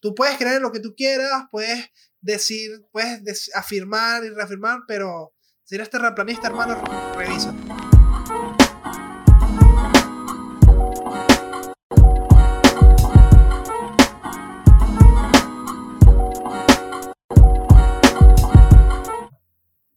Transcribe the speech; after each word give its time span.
tú 0.00 0.14
puedes 0.14 0.36
creer 0.36 0.60
lo 0.60 0.70
que 0.70 0.80
tú 0.80 0.94
quieras, 0.96 1.46
puedes 1.50 1.90
decir, 2.20 2.70
puedes 2.92 3.50
afirmar 3.54 4.24
y 4.24 4.30
reafirmar, 4.30 4.80
pero 4.86 5.32
si 5.64 5.74
eres 5.74 5.90
terraplanista, 5.90 6.48
hermano, 6.48 6.80
revisa. 7.16 7.54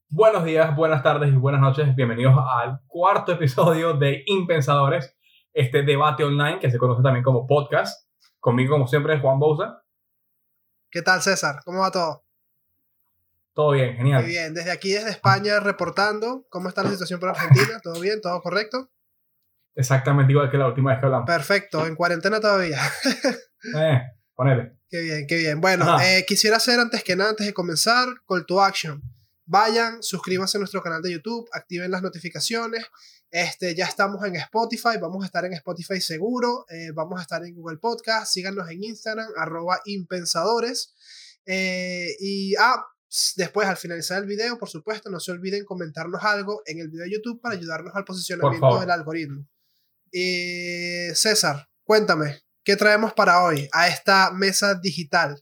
Buenos 0.10 0.46
días, 0.46 0.76
buenas 0.76 1.02
tardes 1.04 1.34
y 1.34 1.38
buenas 1.38 1.62
noches. 1.62 1.96
Bienvenidos 1.96 2.36
al 2.38 2.82
cuarto 2.88 3.32
episodio 3.32 3.94
de 3.94 4.24
Impensadores, 4.28 5.16
este 5.54 5.84
debate 5.84 6.24
online 6.24 6.60
que 6.60 6.70
se 6.70 6.78
conoce 6.78 7.02
también 7.02 7.24
como 7.24 7.48
podcast. 7.48 8.08
Conmigo, 8.40 8.74
como 8.74 8.88
siempre, 8.88 9.20
Juan 9.20 9.40
Bouza. 9.40 9.80
¿Qué 10.92 11.02
tal, 11.02 11.21
César? 11.21 11.62
¿Cómo 11.64 11.80
va 11.80 11.89
todo? 11.89 12.26
Todo 13.54 13.72
bien, 13.72 13.95
genial. 13.95 14.23
Muy 14.23 14.31
bien, 14.31 14.54
desde 14.54 14.72
aquí, 14.72 14.91
desde 14.91 15.12
España, 15.12 15.62
reportando 15.62 16.45
cómo 16.50 16.67
está 16.67 16.84
la 16.84 16.90
situación 16.90 17.17
por 17.17 17.30
Argentina. 17.30 17.80
¿Todo 17.81 18.00
bien? 18.02 18.20
¿Todo 18.20 18.41
correcto? 18.41 18.91
Exactamente 19.73 20.34
igual 20.34 20.52
que 20.52 20.58
la 20.58 20.67
última 20.67 20.91
vez 20.91 21.00
que 21.00 21.05
hablamos. 21.05 21.26
Perfecto, 21.26 21.86
en 21.88 21.95
cuarentena 21.95 22.41
todavía. 22.41 22.77
eh, 23.77 24.02
ponele. 24.36 24.77
Qué 24.90 25.02
bien, 25.02 25.27
qué 25.27 25.38
bien. 25.38 25.62
Bueno, 25.62 25.98
eh, 26.02 26.26
quisiera 26.27 26.58
hacer 26.58 26.77
antes 26.77 27.05
que 27.05 27.16
nada, 27.16 27.30
antes 27.30 27.48
de 27.48 27.53
comenzar, 27.53 28.09
call 28.28 28.45
to 28.45 28.62
action. 28.62 29.02
Vayan, 29.45 30.03
suscríbanse 30.03 30.58
a 30.58 30.59
nuestro 30.59 30.81
canal 30.81 31.02
de 31.02 31.14
YouTube, 31.14 31.48
activen 31.53 31.89
las 31.89 32.02
notificaciones. 32.02 32.86
Este, 33.31 33.73
ya 33.76 33.85
estamos 33.85 34.21
en 34.26 34.35
Spotify, 34.35 34.98
vamos 35.02 35.23
a 35.23 35.26
estar 35.26 35.45
en 35.45 35.53
Spotify 35.53 36.02
seguro, 36.02 36.66
eh, 36.70 36.91
vamos 36.94 37.17
a 37.17 37.22
estar 37.22 37.41
en 37.45 37.55
Google 37.55 37.77
Podcast, 37.77 38.34
síganos 38.34 38.70
en 38.70 38.84
Instagram, 38.84 39.30
arroba 39.38 39.80
impensadores. 39.85 40.94
Eh, 41.45 42.09
y 42.20 42.55
ah, 42.58 42.86
después 43.38 43.70
al 43.70 43.77
finalizar 43.77 44.22
el 44.22 44.28
video, 44.28 44.59
por 44.59 44.67
supuesto, 44.67 45.09
no 45.09 45.22
se 45.22 45.31
olviden 45.31 45.64
comentarnos 45.64 46.22
algo 46.25 46.61
en 46.66 46.80
el 46.80 46.89
video 46.89 47.06
de 47.06 47.11
YouTube 47.11 47.39
para 47.39 47.56
ayudarnos 47.56 47.95
al 47.95 48.03
posicionamiento 48.03 48.81
del 48.81 48.91
algoritmo. 48.91 49.47
Eh, 50.11 51.11
César, 51.16 51.69
cuéntame, 51.86 52.41
¿qué 52.66 52.75
traemos 52.75 53.13
para 53.13 53.45
hoy 53.45 53.69
a 53.72 53.88
esta 53.88 54.31
mesa 54.34 54.75
digital? 54.75 55.41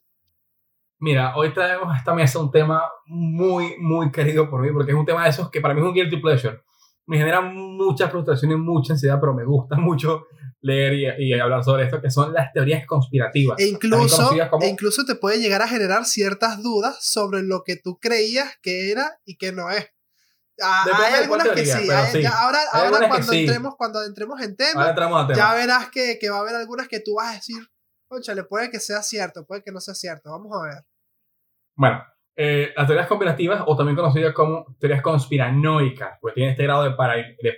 Mira, 0.99 1.35
hoy 1.35 1.55
traemos 1.55 1.91
a 1.91 1.97
esta 1.97 2.13
mesa 2.13 2.37
un 2.37 2.51
tema 2.51 2.83
muy, 3.07 3.77
muy 3.79 4.11
querido 4.11 4.47
por 4.47 4.61
mí, 4.61 4.71
porque 4.71 4.91
es 4.91 4.97
un 4.97 5.07
tema 5.07 5.23
de 5.23 5.31
esos 5.31 5.49
que 5.49 5.59
para 5.59 5.73
mí 5.73 5.79
es 5.81 5.87
un 5.87 5.93
guilty 5.93 6.17
pleasure. 6.17 6.61
Me 7.09 7.17
genera 7.17 7.41
mucha 7.41 8.07
frustración 8.07 8.51
y 8.51 8.55
mucha 8.55 8.93
ansiedad, 8.93 9.17
pero 9.19 9.33
me 9.33 9.43
gusta 9.43 9.75
mucho 9.79 10.27
leer 10.61 11.17
y, 11.19 11.33
hablar 11.39 11.63
sobre 11.63 11.85
esto, 11.85 11.99
que 11.99 12.11
son 12.11 12.33
las 12.33 12.53
teorías 12.53 12.85
conspirativas. 12.85 13.59
E 13.59 13.67
incluso, 13.67 14.31
e 14.61 14.67
incluso 14.67 15.05
te 15.05 15.15
puede 15.15 15.39
llegar 15.39 15.63
a 15.63 15.67
generar 15.67 16.05
ciertas 16.05 16.61
dudas 16.61 16.97
sobre 17.01 17.41
lo 17.41 17.63
que 17.63 17.77
tú 17.77 17.97
creías 17.99 18.59
que 18.61 18.91
era 18.91 19.19
y 19.25 19.37
que 19.37 19.51
no 19.51 19.71
es. 19.71 19.87
Ah, 20.61 20.85
hay 20.93 21.23
algunas 21.23 21.49
que 21.49 21.65
sí. 21.65 21.89
ahora 22.25 22.59
ahora 22.73 23.07
cuando, 23.07 23.31
entremos, 23.31 23.75
cuando 23.75 24.03
entremos 24.03 24.39
en 24.41 24.55
tema, 24.55 24.93
ya 25.33 25.55
verás 25.55 25.89
que, 25.89 26.19
que, 26.19 26.29
va 26.29 26.37
a 26.37 26.41
haber 26.41 26.55
algunas 26.55 26.87
que 26.89 26.99
tú 26.99 27.15
vas 27.15 27.31
a 27.31 27.35
decir, 27.35 27.65
concha, 28.07 28.35
le 28.35 28.43
puede 28.43 28.69
que 28.69 28.79
sea 28.79 29.01
cierto, 29.01 29.45
puede 29.47 29.63
que 29.63 29.71
no 29.71 29.79
sea 29.79 29.95
cierto. 29.95 30.29
Vamos 30.29 30.51
a 30.53 30.63
ver. 30.63 30.85
Bueno, 31.75 32.03
eh, 32.41 32.71
las 32.73 32.87
teorías 32.87 33.05
conspirativas, 33.05 33.63
o 33.65 33.75
también 33.75 33.97
conocidas 33.97 34.33
como 34.33 34.65
teorías 34.79 35.01
conspiranoicas, 35.01 36.19
pues 36.21 36.33
tienen 36.33 36.51
este 36.51 36.63
grado 36.63 36.83
de, 36.83 36.91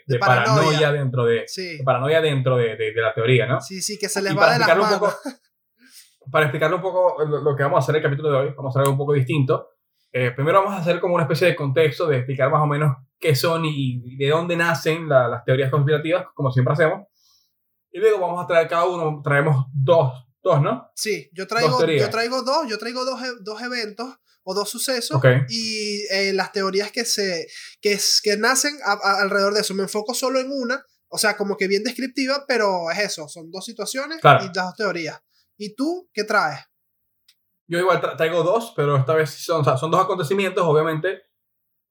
de, 0.07 0.17
paranoia. 0.17 0.91
dentro, 0.91 1.23
de, 1.23 1.45
paranoia 1.85 2.19
dentro 2.19 2.57
de, 2.57 2.91
la 2.95 3.13
teoría, 3.13 3.45
¿no? 3.45 3.61
Sí, 3.61 3.79
sí, 3.79 3.99
que 3.99 4.09
se 4.09 4.23
les 4.23 4.35
va 4.35 4.53
de 4.53 4.57
las 4.57 4.67
manos. 4.69 4.97
Poco, 4.97 5.13
para 6.31 6.45
explicarle 6.45 6.77
un 6.77 6.81
poco 6.81 7.23
lo, 7.23 7.55
que 7.55 7.61
vamos 7.61 7.77
a 7.77 7.79
hacer 7.81 7.93
en 7.93 7.97
el 7.97 8.09
capítulo 8.09 8.31
de 8.31 8.37
hoy, 8.37 8.53
vamos 8.57 8.75
a 8.75 8.79
hacer 8.79 8.81
algo 8.81 8.93
un 8.93 8.97
poco 8.97 9.13
distinto. 9.13 9.67
Eh, 10.11 10.31
primero 10.31 10.63
vamos 10.63 10.73
a 10.73 10.81
hacer 10.81 10.99
como 10.99 11.13
una 11.13 11.25
especie 11.25 11.45
de 11.45 11.55
contexto, 11.55 12.07
de 12.07 12.17
explicar 12.17 12.49
más 12.49 12.63
o 12.63 12.65
menos 12.65 12.97
qué 13.19 13.35
son 13.35 13.63
y, 13.65 14.17
de 14.17 14.29
dónde 14.29 14.57
nacen 14.57 15.07
las 15.07 15.45
teorías 15.45 15.69
conspirativas, 15.69 16.25
como 16.33 16.51
siempre 16.51 16.73
hacemos. 16.73 17.05
Y 17.91 17.99
luego 17.99 18.19
vamos 18.19 18.43
a 18.43 18.47
traer 18.47 18.67
cada 18.67 18.85
uno, 18.85 19.21
traemos 19.23 19.67
dos 19.71 20.25
Dos, 20.43 20.61
¿no? 20.61 20.91
Sí, 20.95 21.29
yo 21.33 21.45
traigo, 21.47 21.85
yo 21.85 22.09
traigo 22.09 22.41
dos, 22.41 22.67
yo 22.67 22.77
traigo 22.79 23.05
dos, 23.05 23.19
dos 23.41 23.61
eventos 23.61 24.17
o 24.43 24.55
dos 24.55 24.69
sucesos 24.69 25.21
y 25.49 26.03
eh, 26.09 26.33
las 26.33 26.51
teorías 26.51 26.91
que 26.91 27.05
se 27.05 27.47
que, 27.79 27.99
que 28.23 28.37
nacen 28.37 28.75
alrededor 28.83 29.53
de 29.53 29.61
eso. 29.61 29.75
Me 29.75 29.83
enfoco 29.83 30.15
solo 30.15 30.39
en 30.39 30.51
una, 30.51 30.83
o 31.09 31.17
sea, 31.17 31.37
como 31.37 31.57
que 31.57 31.67
bien 31.67 31.83
descriptiva, 31.83 32.45
pero 32.47 32.89
es 32.89 32.99
eso, 32.99 33.27
son 33.27 33.51
dos 33.51 33.65
situaciones 33.65 34.19
y 34.19 34.27
las 34.27 34.53
dos 34.53 34.75
teorías. 34.75 35.21
¿Y 35.57 35.75
tú 35.75 36.09
qué 36.11 36.23
traes? 36.23 36.59
Yo 37.67 37.77
igual 37.79 38.01
traigo 38.17 38.43
dos, 38.43 38.73
pero 38.75 38.97
esta 38.97 39.13
vez 39.13 39.29
son, 39.29 39.63
son 39.63 39.91
dos 39.91 40.03
acontecimientos, 40.03 40.65
obviamente. 40.65 41.21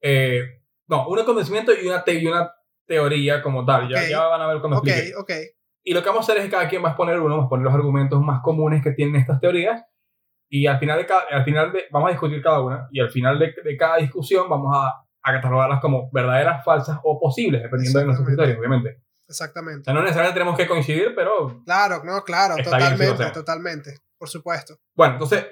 Eh, 0.01 0.41
no, 0.87 1.07
un 1.07 1.19
acontecimiento 1.19 1.71
y 1.73 1.87
una, 1.87 2.03
y 2.05 2.27
una 2.27 2.53
teoría 2.85 3.41
como 3.41 3.65
tal. 3.65 3.89
Ya, 3.89 4.07
ya 4.07 4.23
van 4.23 4.41
a 4.41 4.47
ver 4.47 4.59
cuando 4.59 4.77
explique. 4.77 5.15
Ok, 5.15 5.21
ok. 5.21 5.60
Y 5.83 5.93
lo 5.93 6.01
que 6.01 6.09
vamos 6.09 6.27
a 6.27 6.31
hacer 6.31 6.37
es 6.41 6.45
que 6.45 6.51
cada 6.51 6.69
quien 6.69 6.83
va 6.83 6.89
a 6.89 6.91
exponer 6.91 7.19
uno, 7.19 7.35
vamos 7.35 7.47
a 7.47 7.49
poner 7.49 7.65
los 7.65 7.73
argumentos 7.73 8.21
más 8.21 8.41
comunes 8.41 8.83
que 8.83 8.91
tienen 8.91 9.15
estas 9.15 9.39
teorías. 9.39 9.83
Y 10.49 10.67
al 10.67 10.79
final, 10.79 10.97
de 10.97 11.05
cada, 11.05 11.23
al 11.31 11.43
final 11.43 11.71
de, 11.71 11.85
vamos 11.91 12.09
a 12.09 12.11
discutir 12.11 12.41
cada 12.41 12.61
una. 12.61 12.87
Y 12.91 12.99
al 12.99 13.09
final 13.09 13.39
de, 13.39 13.53
de 13.63 13.77
cada 13.77 13.97
discusión 13.97 14.49
vamos 14.49 14.75
a, 14.75 15.05
a, 15.23 15.33
catalogarlas 15.33 15.79
como 15.79 16.09
verdaderas, 16.11 16.63
falsas 16.63 16.99
o 17.03 17.19
posibles, 17.19 17.63
dependiendo 17.63 17.99
de 17.99 18.05
nuestros 18.05 18.27
criterios, 18.27 18.57
obviamente. 18.59 19.01
Exactamente. 19.27 19.81
O 19.81 19.83
sea, 19.85 19.93
no 19.93 20.01
necesariamente 20.01 20.39
tenemos 20.39 20.57
que 20.57 20.67
coincidir, 20.67 21.13
pero. 21.15 21.63
Claro, 21.63 22.03
no, 22.03 22.21
claro, 22.23 22.55
totalmente, 22.61 23.31
totalmente. 23.31 23.97
Por 24.17 24.27
supuesto. 24.27 24.77
Bueno, 24.93 25.13
entonces, 25.13 25.45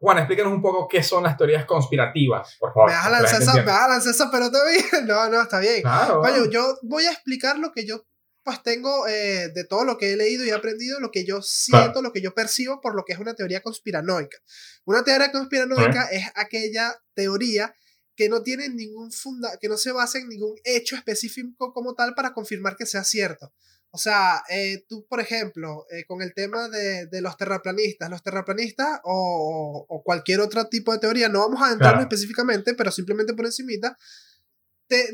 Juan, 0.00 0.18
explícanos 0.18 0.52
un 0.52 0.62
poco 0.62 0.86
qué 0.86 1.02
son 1.02 1.24
las 1.24 1.36
teorías 1.36 1.64
conspirativas, 1.64 2.56
por 2.60 2.72
favor. 2.72 2.90
Me 2.90 2.96
vas 2.96 3.06
a 3.06 3.10
lanzar 3.10 3.42
esa, 3.42 3.54
me 3.54 4.10
esa, 4.10 4.30
pero 4.30 4.44
está 4.44 4.58
bien. 4.68 5.06
No, 5.06 5.28
no, 5.28 5.42
está 5.42 5.58
bien. 5.58 5.82
Claro. 5.82 6.22
yo 6.50 6.78
voy 6.82 7.04
a 7.04 7.10
explicar 7.10 7.58
lo 7.58 7.72
que 7.72 7.84
yo 7.84 8.04
pues 8.48 8.62
tengo 8.62 9.06
eh, 9.06 9.50
de 9.54 9.64
todo 9.64 9.84
lo 9.84 9.98
que 9.98 10.14
he 10.14 10.16
leído 10.16 10.42
y 10.42 10.48
aprendido, 10.48 11.00
lo 11.00 11.10
que 11.10 11.26
yo 11.26 11.42
siento, 11.42 12.00
lo 12.00 12.14
que 12.14 12.22
yo 12.22 12.32
percibo 12.32 12.80
por 12.80 12.94
lo 12.94 13.04
que 13.04 13.12
es 13.12 13.18
una 13.18 13.34
teoría 13.34 13.60
conspiranoica. 13.60 14.38
Una 14.86 15.04
teoría 15.04 15.30
conspiranoica 15.30 16.04
es 16.10 16.24
aquella 16.34 16.98
teoría 17.12 17.74
que 18.16 18.30
no 18.30 18.42
tiene 18.42 18.70
ningún 18.70 19.12
funda 19.12 19.58
que 19.60 19.68
no 19.68 19.76
se 19.76 19.92
basa 19.92 20.16
en 20.16 20.30
ningún 20.30 20.54
hecho 20.64 20.96
específico 20.96 21.74
como 21.74 21.92
tal 21.94 22.14
para 22.14 22.32
confirmar 22.32 22.74
que 22.74 22.86
sea 22.86 23.04
cierto. 23.04 23.52
O 23.90 23.98
sea, 23.98 24.42
eh, 24.48 24.86
tú, 24.88 25.06
por 25.06 25.20
ejemplo, 25.20 25.84
eh, 25.90 26.06
con 26.06 26.22
el 26.22 26.32
tema 26.32 26.70
de, 26.70 27.04
de, 27.04 27.20
los 27.20 27.36
terraplanistas, 27.36 28.08
los 28.08 28.22
terraplanistas 28.22 29.00
o, 29.04 29.84
o, 29.86 30.02
cualquier 30.02 30.40
otro 30.40 30.68
tipo 30.68 30.94
de 30.94 31.00
teoría, 31.00 31.28
no 31.28 31.40
vamos 31.40 31.60
a 31.60 31.70
entrarnos 31.70 32.04
específicamente, 32.04 32.72
pero 32.72 32.90
simplemente 32.90 33.34
por 33.34 33.44
encimita, 33.44 33.98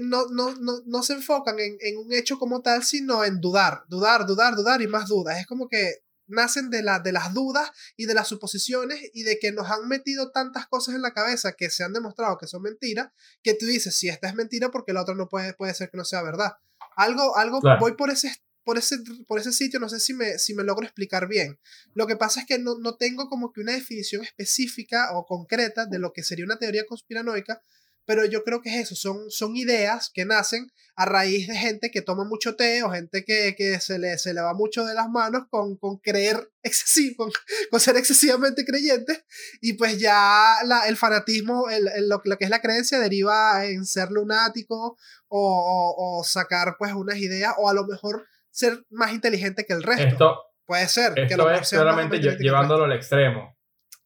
no, 0.00 0.26
no, 0.26 0.54
no, 0.54 0.80
no, 0.86 1.02
se 1.02 1.14
enfocan 1.14 1.58
en, 1.58 1.76
en, 1.80 1.98
un 1.98 2.12
hecho 2.12 2.38
como 2.38 2.62
tal, 2.62 2.84
sino 2.84 3.24
en 3.24 3.40
dudar, 3.40 3.84
dudar, 3.88 4.26
dudar, 4.26 4.54
dudar 4.54 4.82
y 4.82 4.86
más 4.86 5.08
dudas. 5.08 5.38
Es 5.38 5.46
como 5.46 5.68
que 5.68 6.04
nacen 6.26 6.70
de, 6.70 6.82
la, 6.82 7.00
de 7.00 7.12
las 7.12 7.34
dudas 7.34 7.70
y 7.96 8.06
de 8.06 8.14
las 8.14 8.28
suposiciones 8.28 8.98
y 9.12 9.24
de 9.24 9.38
que 9.38 9.52
nos 9.52 9.70
han 9.70 9.88
metido 9.88 10.30
tantas 10.30 10.66
cosas 10.66 10.94
en 10.94 11.02
la 11.02 11.12
cabeza 11.12 11.52
que 11.52 11.70
se 11.70 11.84
han 11.84 11.92
demostrado 11.92 12.38
que 12.38 12.46
son 12.46 12.62
mentiras, 12.62 13.10
que 13.42 13.54
tú 13.54 13.66
dices, 13.66 13.94
si 13.94 14.08
esta 14.08 14.28
es 14.28 14.34
mentira, 14.34 14.70
porque 14.70 14.92
la 14.92 15.02
otra 15.02 15.14
no 15.14 15.28
puede, 15.28 15.54
puede 15.54 15.74
ser 15.74 15.90
que 15.90 15.96
no 15.96 16.04
sea 16.04 16.22
verdad. 16.22 16.52
Algo, 16.96 17.36
algo 17.36 17.60
voy 17.80 17.94
por 17.96 18.10
ese, 18.10 18.34
por 18.62 18.78
ese, 18.78 18.98
por 19.26 19.38
ese 19.38 19.52
sitio, 19.52 19.80
no 19.80 19.88
sé 19.88 20.00
si 20.00 20.14
me, 20.14 20.38
si 20.38 20.54
me 20.54 20.64
logro 20.64 20.84
explicar 20.84 21.28
bien. 21.28 21.58
Lo 21.94 22.06
que 22.06 22.16
pasa 22.16 22.40
es 22.40 22.46
que 22.46 22.58
no, 22.58 22.78
no 22.78 22.96
tengo 22.96 23.28
como 23.28 23.52
que 23.52 23.60
una 23.60 23.72
definición 23.72 24.22
específica 24.22 25.10
o 25.14 25.26
concreta 25.26 25.86
de 25.86 25.98
lo 25.98 26.12
que 26.12 26.22
sería 26.22 26.44
una 26.44 26.58
teoría 26.58 26.86
conspiranoica, 26.86 27.62
pero 28.06 28.24
yo 28.24 28.44
creo 28.44 28.60
que 28.60 28.70
es 28.70 28.90
eso, 28.90 28.94
son, 28.94 29.30
son 29.30 29.56
ideas 29.56 30.10
que 30.12 30.24
nacen 30.24 30.70
a 30.96 31.04
raíz 31.06 31.48
de 31.48 31.56
gente 31.56 31.90
que 31.90 32.02
toma 32.02 32.24
mucho 32.24 32.54
té 32.54 32.82
o 32.82 32.90
gente 32.90 33.24
que, 33.24 33.54
que 33.56 33.80
se, 33.80 33.98
le, 33.98 34.16
se 34.18 34.32
le 34.32 34.40
va 34.40 34.54
mucho 34.54 34.84
de 34.84 34.94
las 34.94 35.08
manos 35.08 35.44
con, 35.50 35.76
con 35.76 35.98
creer 35.98 36.50
excesivo, 36.62 37.28
con, 37.70 37.80
ser 37.80 37.96
excesivamente 37.96 38.64
creyente 38.64 39.24
y 39.60 39.74
pues 39.74 39.98
ya 39.98 40.56
la, 40.64 40.86
el 40.88 40.96
fanatismo, 40.96 41.68
el, 41.68 42.08
lo, 42.08 42.20
lo, 42.24 42.38
que 42.38 42.44
es 42.44 42.50
la 42.50 42.60
creencia 42.60 42.98
deriva 42.98 43.64
en 43.66 43.84
ser 43.84 44.10
lunático 44.10 44.96
o, 45.28 46.18
o, 46.18 46.24
sacar 46.24 46.76
pues 46.78 46.92
unas 46.92 47.16
ideas 47.16 47.54
o 47.58 47.68
a 47.68 47.74
lo 47.74 47.84
mejor 47.86 48.26
ser 48.50 48.84
más 48.90 49.12
inteligente 49.12 49.64
que 49.64 49.72
el 49.72 49.82
resto. 49.82 50.06
Esto, 50.06 50.36
Puede 50.66 50.88
ser. 50.88 51.12
Esto 51.16 51.28
que 51.28 51.36
lo 51.36 51.50
es 51.50 51.68
claramente 51.68 52.18
llevándolo 52.18 52.84
al 52.84 52.92
extremo. 52.92 53.54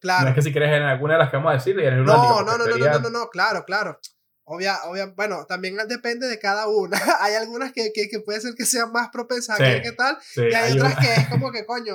Claro. 0.01 0.25
No 0.25 0.29
es 0.31 0.35
que 0.35 0.43
si 0.43 0.53
crees 0.53 0.77
en 0.77 0.83
alguna 0.83 1.15
de 1.15 1.19
las 1.19 1.31
que 1.31 1.37
vamos 1.37 1.51
a 1.51 1.55
decir, 1.55 1.79
eres 1.79 1.99
no, 2.01 2.43
no, 2.43 2.43
no, 2.43 2.59
no, 2.59 2.77
no, 2.77 2.99
no, 2.99 3.11
no, 3.11 3.29
claro, 3.29 3.65
claro. 3.65 3.99
Obvia, 4.45 4.79
obvia, 4.85 5.13
bueno, 5.15 5.45
también 5.47 5.77
depende 5.89 6.27
de 6.27 6.39
cada 6.39 6.69
una. 6.69 6.99
hay 7.21 7.35
algunas 7.35 7.73
que, 7.73 7.93
que, 7.93 8.09
que, 8.09 8.21
puede 8.21 8.41
ser 8.41 8.55
que 8.55 8.65
sean 8.65 8.93
más 8.93 9.11
propensas 9.11 9.61
a 9.61 9.83
que 9.83 9.93
tal, 9.93 10.17
y 10.37 10.55
hay, 10.55 10.73
otras 10.73 10.97
que 10.97 11.13
es 11.15 11.29
como 11.29 11.53
que, 11.53 11.67
coño, 11.67 11.95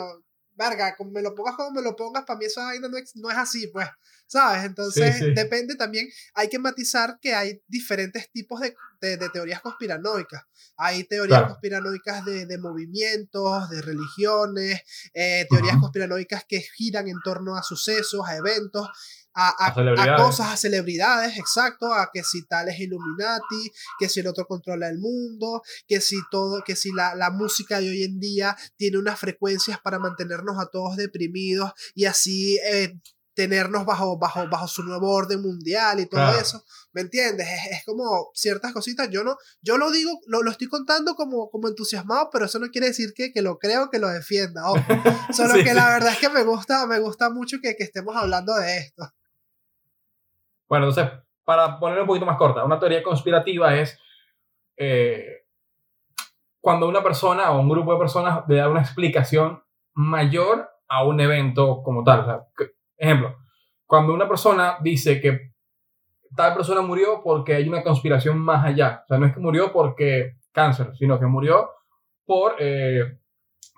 verga, 0.55 0.95
me 1.11 1.21
lo 1.21 1.33
pongas 1.35 1.55
como 1.55 1.71
me 1.71 1.81
lo 1.81 1.95
pongas, 1.95 2.23
para 2.25 2.39
mí 2.39 2.45
esa 2.45 2.63
vaina 2.63 2.87
no 2.87 2.97
es, 2.97 3.15
no 3.15 3.29
es 3.29 3.37
así, 3.37 3.67
pues, 3.67 3.87
¿sabes? 4.27 4.63
Entonces, 4.63 5.19
depende 5.35 5.75
también, 5.75 6.07
hay 6.33 6.49
que 6.49 6.59
matizar 6.59 7.19
que 7.21 7.33
hay 7.33 7.61
diferentes 7.67 8.31
tipos 8.31 8.59
de, 8.59 8.75
de, 9.01 9.29
teorías 9.29 9.61
conspiranoicas. 9.61 10.43
Hay 10.77 11.03
teorías 11.03 11.43
conspiranoicas 11.43 12.25
de, 12.25 12.45
de, 12.45 12.57
movimientos, 12.57 13.69
de 13.69 13.81
religiones, 13.81 14.81
eh, 15.13 15.45
teorías 15.49 15.77
conspiranoicas 15.77 16.45
que 16.47 16.61
giran 16.61 17.07
en 17.07 17.19
torno 17.23 17.55
a 17.55 17.63
sucesos, 17.63 18.27
a 18.27 18.37
eventos 18.37 18.87
a, 19.33 19.67
a, 19.67 20.15
cosas, 20.17 20.47
a 20.47 20.57
celebridades, 20.57 21.37
exacto, 21.37 21.93
a 21.93 22.09
que 22.13 22.23
si 22.23 22.45
tal 22.45 22.69
es 22.69 22.79
Illuminati, 22.79 23.71
que 23.99 24.09
si 24.09 24.19
el 24.19 24.27
otro 24.27 24.45
controla 24.45 24.87
el 24.89 24.99
mundo, 24.99 25.61
que 25.87 26.01
si 26.01 26.17
todo, 26.29 26.63
que 26.63 26.75
si 26.75 26.91
la, 26.91 27.15
la 27.15 27.31
música 27.31 27.79
de 27.79 27.89
hoy 27.89 28.03
en 28.03 28.19
día 28.19 28.55
tiene 28.77 28.97
unas 28.97 29.19
frecuencias 29.19 29.79
para 29.79 29.99
mantenernos 29.99 30.59
a 30.59 30.67
todos 30.67 30.95
deprimidos 30.97 31.71
y 31.95 32.05
así 32.05 32.57
eh, 32.65 32.93
tenernos 33.33 33.85
bajo, 33.85 34.17
bajo, 34.17 34.47
bajo 34.47 34.67
su 34.67 34.83
nuevo 34.83 35.11
orden 35.11 35.41
mundial 35.41 35.99
y 35.99 36.05
todo 36.05 36.37
eso. 36.39 36.63
¿Me 36.91 37.01
entiendes? 37.01 37.47
Es, 37.47 37.79
es, 37.79 37.85
como 37.85 38.29
ciertas 38.33 38.73
cositas. 38.73 39.09
Yo 39.09 39.23
no, 39.23 39.37
yo 39.61 39.77
lo 39.77 39.91
digo, 39.91 40.11
lo, 40.27 40.43
lo, 40.43 40.51
estoy 40.51 40.67
contando 40.67 41.15
como, 41.15 41.49
como 41.49 41.67
entusiasmado, 41.67 42.29
pero 42.31 42.45
eso 42.45 42.59
no 42.59 42.69
quiere 42.69 42.87
decir 42.87 43.13
que, 43.15 43.31
que 43.31 43.41
lo 43.41 43.57
creo, 43.57 43.89
que 43.89 43.99
lo 43.99 44.09
defienda. 44.09 44.63
Solo 45.33 45.55
que 45.63 45.73
la 45.73 45.87
verdad 45.87 46.13
es 46.13 46.19
que 46.19 46.29
me 46.29 46.43
gusta, 46.43 46.85
me 46.85 46.99
gusta 46.99 47.29
mucho 47.29 47.57
que, 47.61 47.75
que 47.75 47.83
estemos 47.83 48.15
hablando 48.15 48.55
de 48.55 48.77
esto. 48.77 49.11
Bueno, 50.73 50.87
entonces, 50.87 51.13
para 51.43 51.77
ponerlo 51.77 52.01
un 52.01 52.07
poquito 52.07 52.25
más 52.25 52.35
corta, 52.35 52.63
una 52.63 52.79
teoría 52.79 53.03
conspirativa 53.03 53.75
es 53.75 54.01
eh, 54.75 55.43
cuando 56.59 56.87
una 56.87 57.03
persona 57.03 57.51
o 57.51 57.59
un 57.59 57.69
grupo 57.69 57.93
de 57.93 57.99
personas 57.99 58.43
le 58.47 58.55
da 58.55 58.67
una 58.67 58.79
explicación 58.79 59.61
mayor 59.93 60.67
a 60.87 61.03
un 61.03 61.19
evento 61.19 61.83
como 61.83 62.03
tal. 62.03 62.47
ejemplo, 62.97 63.37
cuando 63.85 64.15
una 64.15 64.27
persona 64.27 64.77
dice 64.81 65.21
que 65.21 65.53
tal 66.35 66.55
persona 66.55 66.81
murió 66.81 67.21
porque 67.23 67.53
hay 67.53 67.69
una 67.69 67.83
conspiración 67.83 68.39
más 68.39 68.65
allá. 68.65 69.03
O 69.03 69.07
sea, 69.09 69.19
no 69.19 69.27
es 69.27 69.33
que 69.35 69.41
murió 69.41 69.71
porque 69.71 70.37
cáncer, 70.51 70.95
sino 70.97 71.19
que 71.19 71.27
murió 71.27 71.69
por 72.25 72.55
eh, 72.57 73.19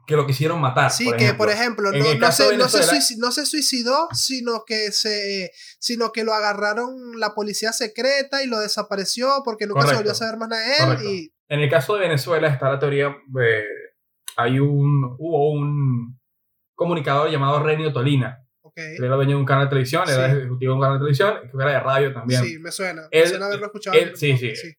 que 0.05 0.15
lo 0.15 0.27
quisieron 0.27 0.61
matar. 0.61 0.91
Sí, 0.91 1.11
que 1.17 1.33
por 1.33 1.49
ejemplo, 1.49 1.91
no, 1.91 1.97
no, 1.97 2.31
se, 2.31 2.57
no, 2.57 3.31
se 3.31 3.45
suicidó, 3.45 4.07
sino 4.13 4.63
que, 4.65 4.91
se, 4.91 5.51
sino 5.79 6.11
que 6.11 6.23
lo 6.23 6.33
agarraron 6.33 7.19
la 7.19 7.33
policía 7.33 7.73
secreta 7.73 8.43
y 8.43 8.47
lo 8.47 8.59
desapareció 8.59 9.41
porque 9.43 9.65
nunca 9.65 9.87
se 9.87 9.95
volvió 9.95 10.11
a 10.11 10.15
saber 10.15 10.37
más 10.37 10.49
nada 10.49 10.61
de 10.61 10.75
él. 10.77 11.11
Y... 11.11 11.33
En 11.49 11.59
el 11.59 11.69
caso 11.69 11.95
de 11.95 12.01
Venezuela 12.01 12.47
está 12.47 12.69
la 12.69 12.79
teoría, 12.79 13.15
de, 13.27 13.63
hay 14.37 14.59
un, 14.59 15.15
hubo 15.17 15.51
un 15.51 16.19
comunicador 16.75 17.29
llamado 17.29 17.63
Renio 17.63 17.91
Tolina. 17.91 18.41
Okay. 18.61 18.95
Él 18.97 19.03
era 19.03 19.15
dueño 19.15 19.31
de 19.31 19.37
un 19.37 19.45
canal 19.45 19.65
de 19.65 19.69
televisión, 19.69 20.03
era 20.07 20.27
ejecutivo 20.27 20.73
de 20.73 20.75
un 20.75 20.81
canal 20.81 20.97
de 20.97 21.03
televisión, 21.03 21.35
que 21.49 21.63
era 21.63 21.71
de 21.71 21.79
radio 21.79 22.13
también. 22.13 22.43
Sí, 22.43 22.59
me 22.59 22.71
suena. 22.71 23.07
me 23.11 23.25
suena 23.25 23.45
haberlo 23.45 23.67
escuchado. 23.67 23.95
sí, 24.15 24.37
sí, 24.37 24.55
sí. 24.55 24.73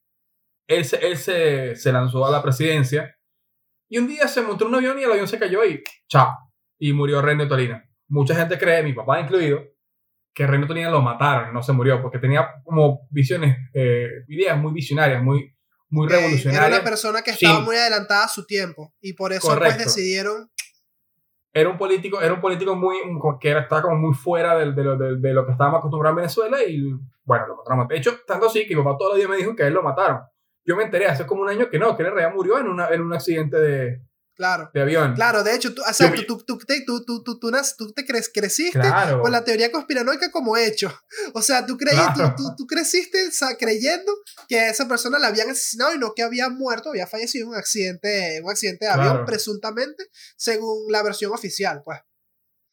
Él, 0.68 0.84
él 1.00 1.16
se, 1.16 1.76
se 1.76 1.92
lanzó 1.92 2.26
a 2.26 2.30
la 2.30 2.42
presidencia 2.42 3.16
y 3.88 3.98
un 3.98 4.08
día 4.08 4.26
se 4.28 4.42
montó 4.42 4.66
un 4.66 4.74
avión 4.74 4.98
y 4.98 5.04
el 5.04 5.12
avión 5.12 5.28
se 5.28 5.38
cayó 5.38 5.64
y 5.64 5.82
chao. 6.08 6.30
Y 6.78 6.92
murió 6.92 7.22
René 7.22 7.46
Tolina. 7.46 7.88
Mucha 8.08 8.34
gente 8.34 8.58
cree, 8.58 8.82
mi 8.82 8.92
papá 8.92 9.20
incluido, 9.20 9.62
que 10.34 10.46
René 10.46 10.66
Tolina 10.66 10.90
lo 10.90 11.00
mataron, 11.00 11.52
no 11.52 11.62
se 11.62 11.72
murió, 11.72 12.02
porque 12.02 12.18
tenía 12.18 12.46
como 12.64 13.06
visiones, 13.10 13.56
eh, 13.72 14.08
ideas 14.28 14.58
muy 14.58 14.72
visionarias, 14.72 15.22
muy, 15.22 15.56
muy 15.88 16.08
revolucionarias. 16.08 16.66
Era 16.66 16.76
una 16.76 16.84
persona 16.84 17.22
que 17.22 17.30
estaba 17.30 17.60
muy 17.60 17.76
adelantada 17.76 18.24
a 18.24 18.28
su 18.28 18.44
tiempo 18.44 18.94
y 19.00 19.14
por 19.14 19.32
eso 19.32 19.56
pues 19.56 19.78
decidieron... 19.78 20.50
Era 21.52 21.70
un 21.70 21.78
político, 21.78 22.20
era 22.20 22.34
un 22.34 22.40
político 22.42 22.76
muy, 22.76 22.96
que 23.40 23.48
era, 23.48 23.60
estaba 23.60 23.82
como 23.82 23.96
muy 23.96 24.14
fuera 24.14 24.58
de, 24.58 24.72
de, 24.72 24.96
de, 24.96 25.16
de 25.16 25.32
lo 25.32 25.46
que 25.46 25.52
estábamos 25.52 25.78
acostumbrados 25.78 26.12
en 26.12 26.22
Venezuela 26.22 26.62
y 26.62 26.92
bueno, 27.24 27.46
lo 27.46 27.56
mataron. 27.56 27.88
De 27.88 27.96
hecho, 27.96 28.20
tanto 28.26 28.46
así 28.46 28.66
que 28.66 28.76
mi 28.76 28.82
papá 28.82 28.98
todos 28.98 29.12
los 29.12 29.18
días 29.18 29.30
me 29.30 29.38
dijo 29.38 29.56
que 29.56 29.62
a 29.62 29.66
él 29.68 29.72
lo 29.72 29.82
mataron 29.82 30.20
yo 30.66 30.76
me 30.76 30.84
enteré 30.84 31.06
hace 31.06 31.26
como 31.26 31.42
un 31.42 31.48
año 31.48 31.70
que 31.70 31.78
no, 31.78 31.96
que 31.96 32.02
realidad 32.02 32.34
murió 32.34 32.58
en, 32.58 32.66
una, 32.66 32.88
en 32.88 33.00
un 33.00 33.14
accidente 33.14 33.56
de, 33.56 34.00
Claro. 34.36 34.70
De 34.74 34.82
avión. 34.82 35.14
Claro, 35.14 35.42
de 35.42 35.54
hecho, 35.54 35.74
tú, 35.74 35.82
tú, 36.26 36.44
tú, 36.44 36.58
tú, 37.04 37.24
tú, 37.24 37.40
tú, 37.78 37.92
te 37.92 38.04
crees, 38.04 38.30
creciste 38.32 38.82
con 39.22 39.32
la 39.32 39.42
teoría 39.42 39.72
conspiranoica 39.72 40.30
como 40.30 40.58
hecho. 40.58 40.94
O 41.32 41.40
sea, 41.40 41.64
tú, 41.64 41.78
creí, 41.78 41.98
tú, 42.36 42.54
tú, 42.54 42.66
creciste 42.66 43.30
creyendo 43.58 44.12
que 44.46 44.60
a 44.60 44.70
esa 44.70 44.86
persona 44.86 45.18
la 45.18 45.28
habían 45.28 45.48
asesinado 45.48 45.94
y 45.94 45.98
no 45.98 46.12
que 46.14 46.22
había 46.22 46.50
muerto, 46.50 46.90
había 46.90 47.06
fallecido 47.06 47.46
en 47.46 47.52
un 47.52 47.56
accidente, 47.56 48.42
un 48.44 48.50
accidente 48.50 48.84
de 48.84 48.90
avión, 48.90 49.24
presuntamente, 49.24 50.04
según 50.36 50.92
la 50.92 51.02
versión 51.02 51.32
oficial, 51.32 51.80
pues. 51.82 51.98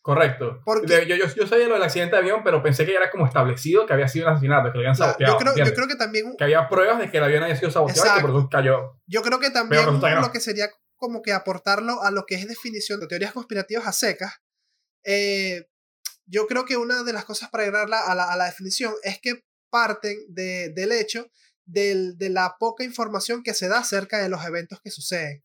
Correcto. 0.03 0.61
Porque, 0.65 1.07
yo, 1.07 1.15
yo, 1.15 1.33
yo, 1.33 1.47
sabía 1.47 1.65
lo 1.69 1.75
del 1.75 1.83
accidente 1.83 2.17
de 2.17 2.21
avión, 2.21 2.41
pero 2.43 2.61
pensé 2.61 2.85
que 2.85 2.91
ya 2.91 2.99
era 2.99 3.09
como 3.09 3.25
establecido 3.25 3.85
que 3.85 3.93
había 3.93 4.09
sido 4.09 4.27
un 4.27 4.33
asesinato, 4.33 4.69
que 4.69 4.73
lo 4.73 4.79
habían 4.81 4.95
saboteado. 4.97 5.33
Yo 5.33 5.39
creo, 5.39 5.65
yo 5.65 5.73
creo, 5.73 5.87
que 5.87 5.95
también. 5.95 6.35
Que 6.37 6.43
había 6.43 6.67
pruebas 6.67 6.99
de 6.99 7.09
que 7.09 7.19
el 7.19 7.23
avión 7.23 7.43
había 7.43 7.55
sido 7.55 7.71
saboteado 7.71 8.09
y 8.09 8.15
que 8.15 8.21
por 8.21 8.29
eso 8.31 8.49
cayó. 8.51 8.99
Yo 9.07 9.21
creo 9.21 9.39
que 9.39 9.49
también 9.49 9.85
lo 9.85 10.31
que 10.33 10.41
sería 10.41 10.69
como 10.97 11.21
que 11.21 11.31
aportarlo 11.31 12.03
a 12.03 12.11
lo 12.11 12.25
que 12.25 12.35
es 12.35 12.45
definición 12.45 12.99
de 12.99 13.07
teorías 13.07 13.31
conspirativas 13.31 13.87
a 13.87 13.93
secas. 13.93 14.41
Eh, 15.05 15.69
yo 16.25 16.47
creo 16.47 16.65
que 16.65 16.75
una 16.75 17.03
de 17.03 17.13
las 17.13 17.23
cosas 17.23 17.49
para 17.49 17.63
agregarla 17.63 18.01
a 18.01 18.13
la, 18.13 18.25
a 18.25 18.35
la 18.35 18.45
definición 18.45 18.93
es 19.03 19.19
que 19.21 19.41
parten 19.69 20.17
de, 20.27 20.69
del 20.75 20.91
hecho 20.91 21.27
del, 21.65 22.17
de 22.17 22.29
la 22.29 22.57
poca 22.59 22.83
información 22.83 23.41
que 23.41 23.53
se 23.53 23.69
da 23.69 23.79
acerca 23.79 24.21
de 24.21 24.27
los 24.27 24.43
eventos 24.45 24.81
que 24.81 24.91
suceden. 24.91 25.43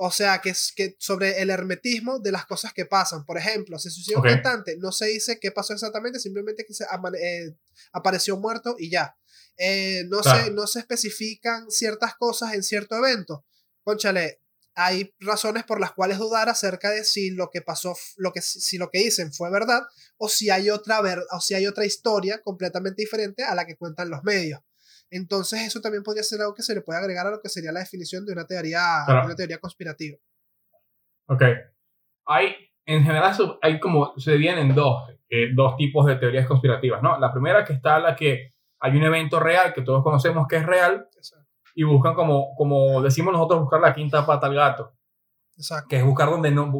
O 0.00 0.12
sea, 0.12 0.40
que, 0.40 0.50
es, 0.50 0.72
que 0.76 0.94
sobre 1.00 1.42
el 1.42 1.50
hermetismo 1.50 2.20
de 2.20 2.30
las 2.30 2.46
cosas 2.46 2.72
que 2.72 2.86
pasan. 2.86 3.24
Por 3.24 3.36
ejemplo, 3.36 3.80
se 3.80 3.90
suicidó 3.90 4.18
un 4.18 4.24
cantante, 4.24 4.76
no 4.78 4.92
se 4.92 5.06
dice 5.06 5.40
qué 5.40 5.50
pasó 5.50 5.72
exactamente, 5.72 6.20
simplemente 6.20 6.64
que 6.64 6.72
se 6.72 6.84
eh, 6.84 7.56
apareció 7.92 8.36
muerto 8.36 8.76
y 8.78 8.90
ya. 8.90 9.16
Eh, 9.56 10.04
no, 10.08 10.22
se, 10.22 10.52
no 10.52 10.68
se 10.68 10.78
especifican 10.78 11.68
ciertas 11.68 12.14
cosas 12.14 12.54
en 12.54 12.62
cierto 12.62 12.94
evento. 12.96 13.44
Conchale, 13.82 14.40
hay 14.76 15.12
razones 15.18 15.64
por 15.64 15.80
las 15.80 15.90
cuales 15.90 16.18
dudar 16.18 16.48
acerca 16.48 16.90
de 16.90 17.02
si 17.02 17.30
lo 17.30 17.50
que 17.50 17.60
pasó, 17.60 17.96
lo 18.18 18.32
que, 18.32 18.40
si 18.40 18.78
lo 18.78 18.90
que 18.90 18.98
dicen 18.98 19.32
fue 19.32 19.50
verdad 19.50 19.82
o 20.16 20.28
si 20.28 20.50
hay 20.50 20.70
otra, 20.70 21.00
ver, 21.00 21.24
o 21.32 21.40
si 21.40 21.54
hay 21.54 21.66
otra 21.66 21.84
historia 21.84 22.40
completamente 22.40 23.02
diferente 23.02 23.42
a 23.42 23.56
la 23.56 23.66
que 23.66 23.76
cuentan 23.76 24.10
los 24.10 24.22
medios. 24.22 24.60
Entonces 25.10 25.62
eso 25.62 25.80
también 25.80 26.02
podría 26.02 26.22
ser 26.22 26.40
algo 26.40 26.54
que 26.54 26.62
se 26.62 26.74
le 26.74 26.82
puede 26.82 26.98
agregar 26.98 27.26
a 27.26 27.30
lo 27.30 27.40
que 27.40 27.48
sería 27.48 27.72
la 27.72 27.80
definición 27.80 28.26
de 28.26 28.32
una 28.32 28.46
teoría, 28.46 29.04
una 29.08 29.34
teoría 29.34 29.58
conspirativa. 29.58 30.18
Ok. 31.26 31.42
Hay, 32.26 32.54
en 32.84 33.02
general, 33.02 33.34
hay 33.62 33.80
como, 33.80 34.12
se 34.18 34.32
dividen 34.32 34.58
en 34.58 34.74
dos, 34.74 35.08
eh, 35.30 35.50
dos 35.54 35.76
tipos 35.76 36.06
de 36.06 36.16
teorías 36.16 36.46
conspirativas, 36.46 37.02
¿no? 37.02 37.18
La 37.18 37.32
primera 37.32 37.64
que 37.64 37.72
está 37.72 37.98
la 37.98 38.14
que 38.14 38.54
hay 38.80 38.96
un 38.96 39.02
evento 39.02 39.40
real 39.40 39.72
que 39.72 39.82
todos 39.82 40.02
conocemos 40.02 40.46
que 40.46 40.56
es 40.56 40.66
real 40.66 41.08
y 41.74 41.84
buscan 41.84 42.14
como, 42.14 42.54
como 42.56 43.00
decimos 43.02 43.32
nosotros, 43.32 43.60
buscar 43.60 43.80
la 43.80 43.94
quinta 43.94 44.26
pata 44.26 44.46
al 44.46 44.54
gato. 44.54 44.92
Exacto. 45.56 45.88
Que 45.88 45.96
es 45.96 46.04
buscar 46.04 46.28
donde 46.28 46.50
no, 46.50 46.70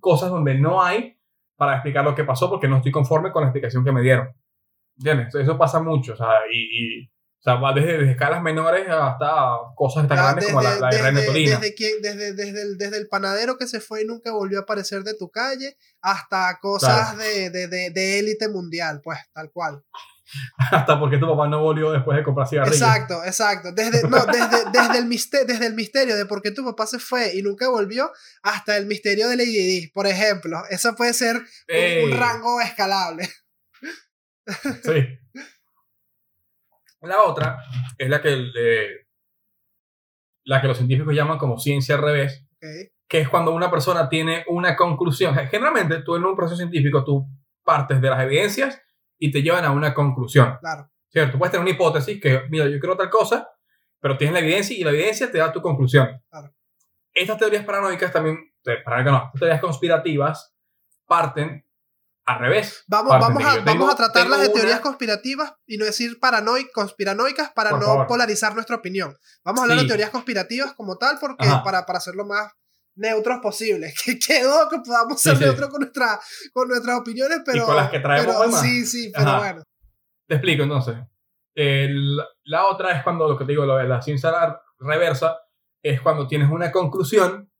cosas 0.00 0.30
donde 0.30 0.54
no 0.54 0.82
hay 0.82 1.18
para 1.56 1.74
explicar 1.74 2.04
lo 2.04 2.14
que 2.14 2.24
pasó 2.24 2.48
porque 2.48 2.68
no 2.68 2.76
estoy 2.76 2.92
conforme 2.92 3.32
con 3.32 3.42
la 3.42 3.48
explicación 3.48 3.84
que 3.84 3.92
me 3.92 4.02
dieron. 4.02 4.32
¿Entiendes? 4.96 5.34
Eso 5.34 5.58
pasa 5.58 5.82
mucho, 5.82 6.12
o 6.12 6.16
sea, 6.16 6.28
y 6.52 7.08
o 7.08 7.13
sea, 7.44 7.54
va 7.56 7.74
desde, 7.74 8.10
escalas 8.10 8.42
menores 8.42 8.88
hasta 8.88 9.58
cosas 9.74 10.08
tan 10.08 10.16
grandes 10.16 10.46
como 10.46 10.62
la, 10.62 10.76
la 10.76 10.88
de 10.88 11.02
René 11.02 11.22
Tolina. 11.22 11.58
Desde, 11.58 12.00
desde, 12.00 12.32
desde, 12.32 12.62
el, 12.62 12.78
desde 12.78 12.96
el 12.96 13.06
panadero 13.06 13.58
que 13.58 13.66
se 13.66 13.80
fue 13.80 14.02
y 14.02 14.06
nunca 14.06 14.32
volvió 14.32 14.60
a 14.60 14.62
aparecer 14.62 15.02
de 15.02 15.14
tu 15.14 15.30
calle, 15.30 15.76
hasta 16.00 16.58
cosas 16.60 17.18
de, 17.18 17.50
de, 17.50 18.18
élite 18.18 18.48
mundial, 18.48 19.02
pues, 19.04 19.18
tal 19.34 19.50
cual. 19.52 19.84
hasta 20.72 20.98
porque 20.98 21.18
tu 21.18 21.28
papá 21.28 21.46
no 21.46 21.60
volvió 21.60 21.92
después 21.92 22.16
de 22.16 22.24
comprar 22.24 22.48
cigarrillos. 22.48 22.80
Exacto, 22.80 23.22
exacto. 23.24 23.72
Desde, 23.72 24.08
no, 24.08 24.24
desde, 24.32 24.70
desde, 24.72 24.98
el 24.98 25.04
misterio, 25.04 25.46
desde 25.46 25.66
el 25.66 25.74
misterio 25.74 26.16
de 26.16 26.24
por 26.24 26.40
qué 26.40 26.50
tu 26.50 26.64
papá 26.64 26.86
se 26.86 26.98
fue 26.98 27.36
y 27.36 27.42
nunca 27.42 27.68
volvió, 27.68 28.10
hasta 28.42 28.78
el 28.78 28.86
misterio 28.86 29.28
de 29.28 29.36
Lady 29.36 29.66
Di, 29.66 29.88
por 29.88 30.06
ejemplo. 30.06 30.62
Eso 30.70 30.94
puede 30.94 31.12
ser 31.12 31.36
un, 31.36 32.10
un 32.10 32.18
rango 32.18 32.62
escalable. 32.62 33.28
sí. 34.82 35.18
La 37.06 37.22
otra 37.22 37.58
es 37.98 38.08
la 38.08 38.20
que, 38.20 39.06
la 40.44 40.60
que 40.60 40.68
los 40.68 40.76
científicos 40.76 41.14
llaman 41.14 41.38
como 41.38 41.58
ciencia 41.58 41.94
al 41.96 42.02
revés, 42.02 42.46
que 43.08 43.20
es 43.20 43.28
cuando 43.28 43.52
una 43.52 43.70
persona 43.70 44.08
tiene 44.08 44.44
una 44.48 44.74
conclusión. 44.76 45.34
Generalmente 45.34 46.02
tú 46.02 46.16
en 46.16 46.24
un 46.24 46.36
proceso 46.36 46.56
científico 46.56 47.04
tú 47.04 47.26
partes 47.62 48.00
de 48.00 48.10
las 48.10 48.22
evidencias 48.22 48.80
y 49.18 49.30
te 49.30 49.42
llevan 49.42 49.64
a 49.64 49.70
una 49.70 49.94
conclusión. 49.94 50.56
Claro. 50.60 50.90
¿Cierto? 51.08 51.38
Puedes 51.38 51.52
tener 51.52 51.62
una 51.62 51.70
hipótesis 51.70 52.20
que, 52.20 52.42
mira, 52.50 52.66
yo 52.68 52.78
creo 52.80 52.96
tal 52.96 53.08
cosa, 53.08 53.48
pero 54.00 54.16
tienes 54.18 54.34
la 54.34 54.40
evidencia 54.40 54.76
y 54.76 54.82
la 54.82 54.90
evidencia 54.90 55.30
te 55.30 55.38
da 55.38 55.52
tu 55.52 55.62
conclusión. 55.62 56.20
Claro. 56.28 56.52
Estas 57.12 57.38
teorías 57.38 57.64
paranoicas 57.64 58.12
también, 58.12 58.52
eh, 58.66 58.82
no, 59.04 59.16
estas 59.26 59.38
teorías 59.38 59.60
conspirativas 59.60 60.54
parten 61.06 61.63
al 62.26 62.38
revés. 62.38 62.84
Vamos, 62.86 63.10
vamos, 63.18 63.44
a, 63.44 63.60
vamos 63.60 63.92
a 63.92 63.96
tratarlas 63.96 64.40
de 64.40 64.48
teorías 64.48 64.80
conspirativas 64.80 65.54
y 65.66 65.76
no 65.76 65.84
decir 65.84 66.18
paranoicas, 66.18 66.72
conspiranoicas 66.72 67.52
para 67.52 67.72
no 67.72 68.06
polarizar 68.06 68.54
nuestra 68.54 68.76
opinión. 68.76 69.16
Vamos 69.44 69.60
a 69.60 69.62
hablar 69.64 69.78
de 69.80 69.86
teorías 69.86 70.10
conspirativas 70.10 70.72
como 70.74 70.96
tal 70.96 71.18
porque 71.20 71.46
para, 71.62 71.84
para 71.84 71.98
hacerlo 71.98 72.24
más, 72.24 72.52
neutros 72.96 73.40
posibles. 73.40 73.94
Que 74.04 74.18
quedó 74.18 74.68
que 74.68 74.78
podamos 74.78 75.20
ser 75.20 75.38
neutros 75.38 75.68
con, 75.68 75.80
nuestra, 75.80 76.20
con 76.52 76.68
nuestras 76.68 76.98
opiniones, 76.98 77.40
pero. 77.44 77.64
Y 77.64 77.66
con 77.66 77.76
las 77.76 77.90
que 77.90 78.00
traemos 78.00 78.60
Sí, 78.60 78.84
sí, 78.86 79.12
pero 79.14 79.38
bueno. 79.38 79.62
Te 80.26 80.34
explico 80.36 80.62
entonces. 80.62 80.96
la 81.54 82.66
otra 82.66 82.96
es 82.96 83.02
cuando 83.02 83.28
lo 83.28 83.36
que 83.36 83.44
te 83.44 83.52
digo, 83.52 83.66
lo 83.66 83.76
de 83.76 83.84
la 83.84 84.00
ciencia 84.00 84.32
reversa, 84.78 85.38
es 85.82 86.00
cuando 86.00 86.26
tienes 86.26 86.50
una 86.50 86.72
conclusión 86.72 87.50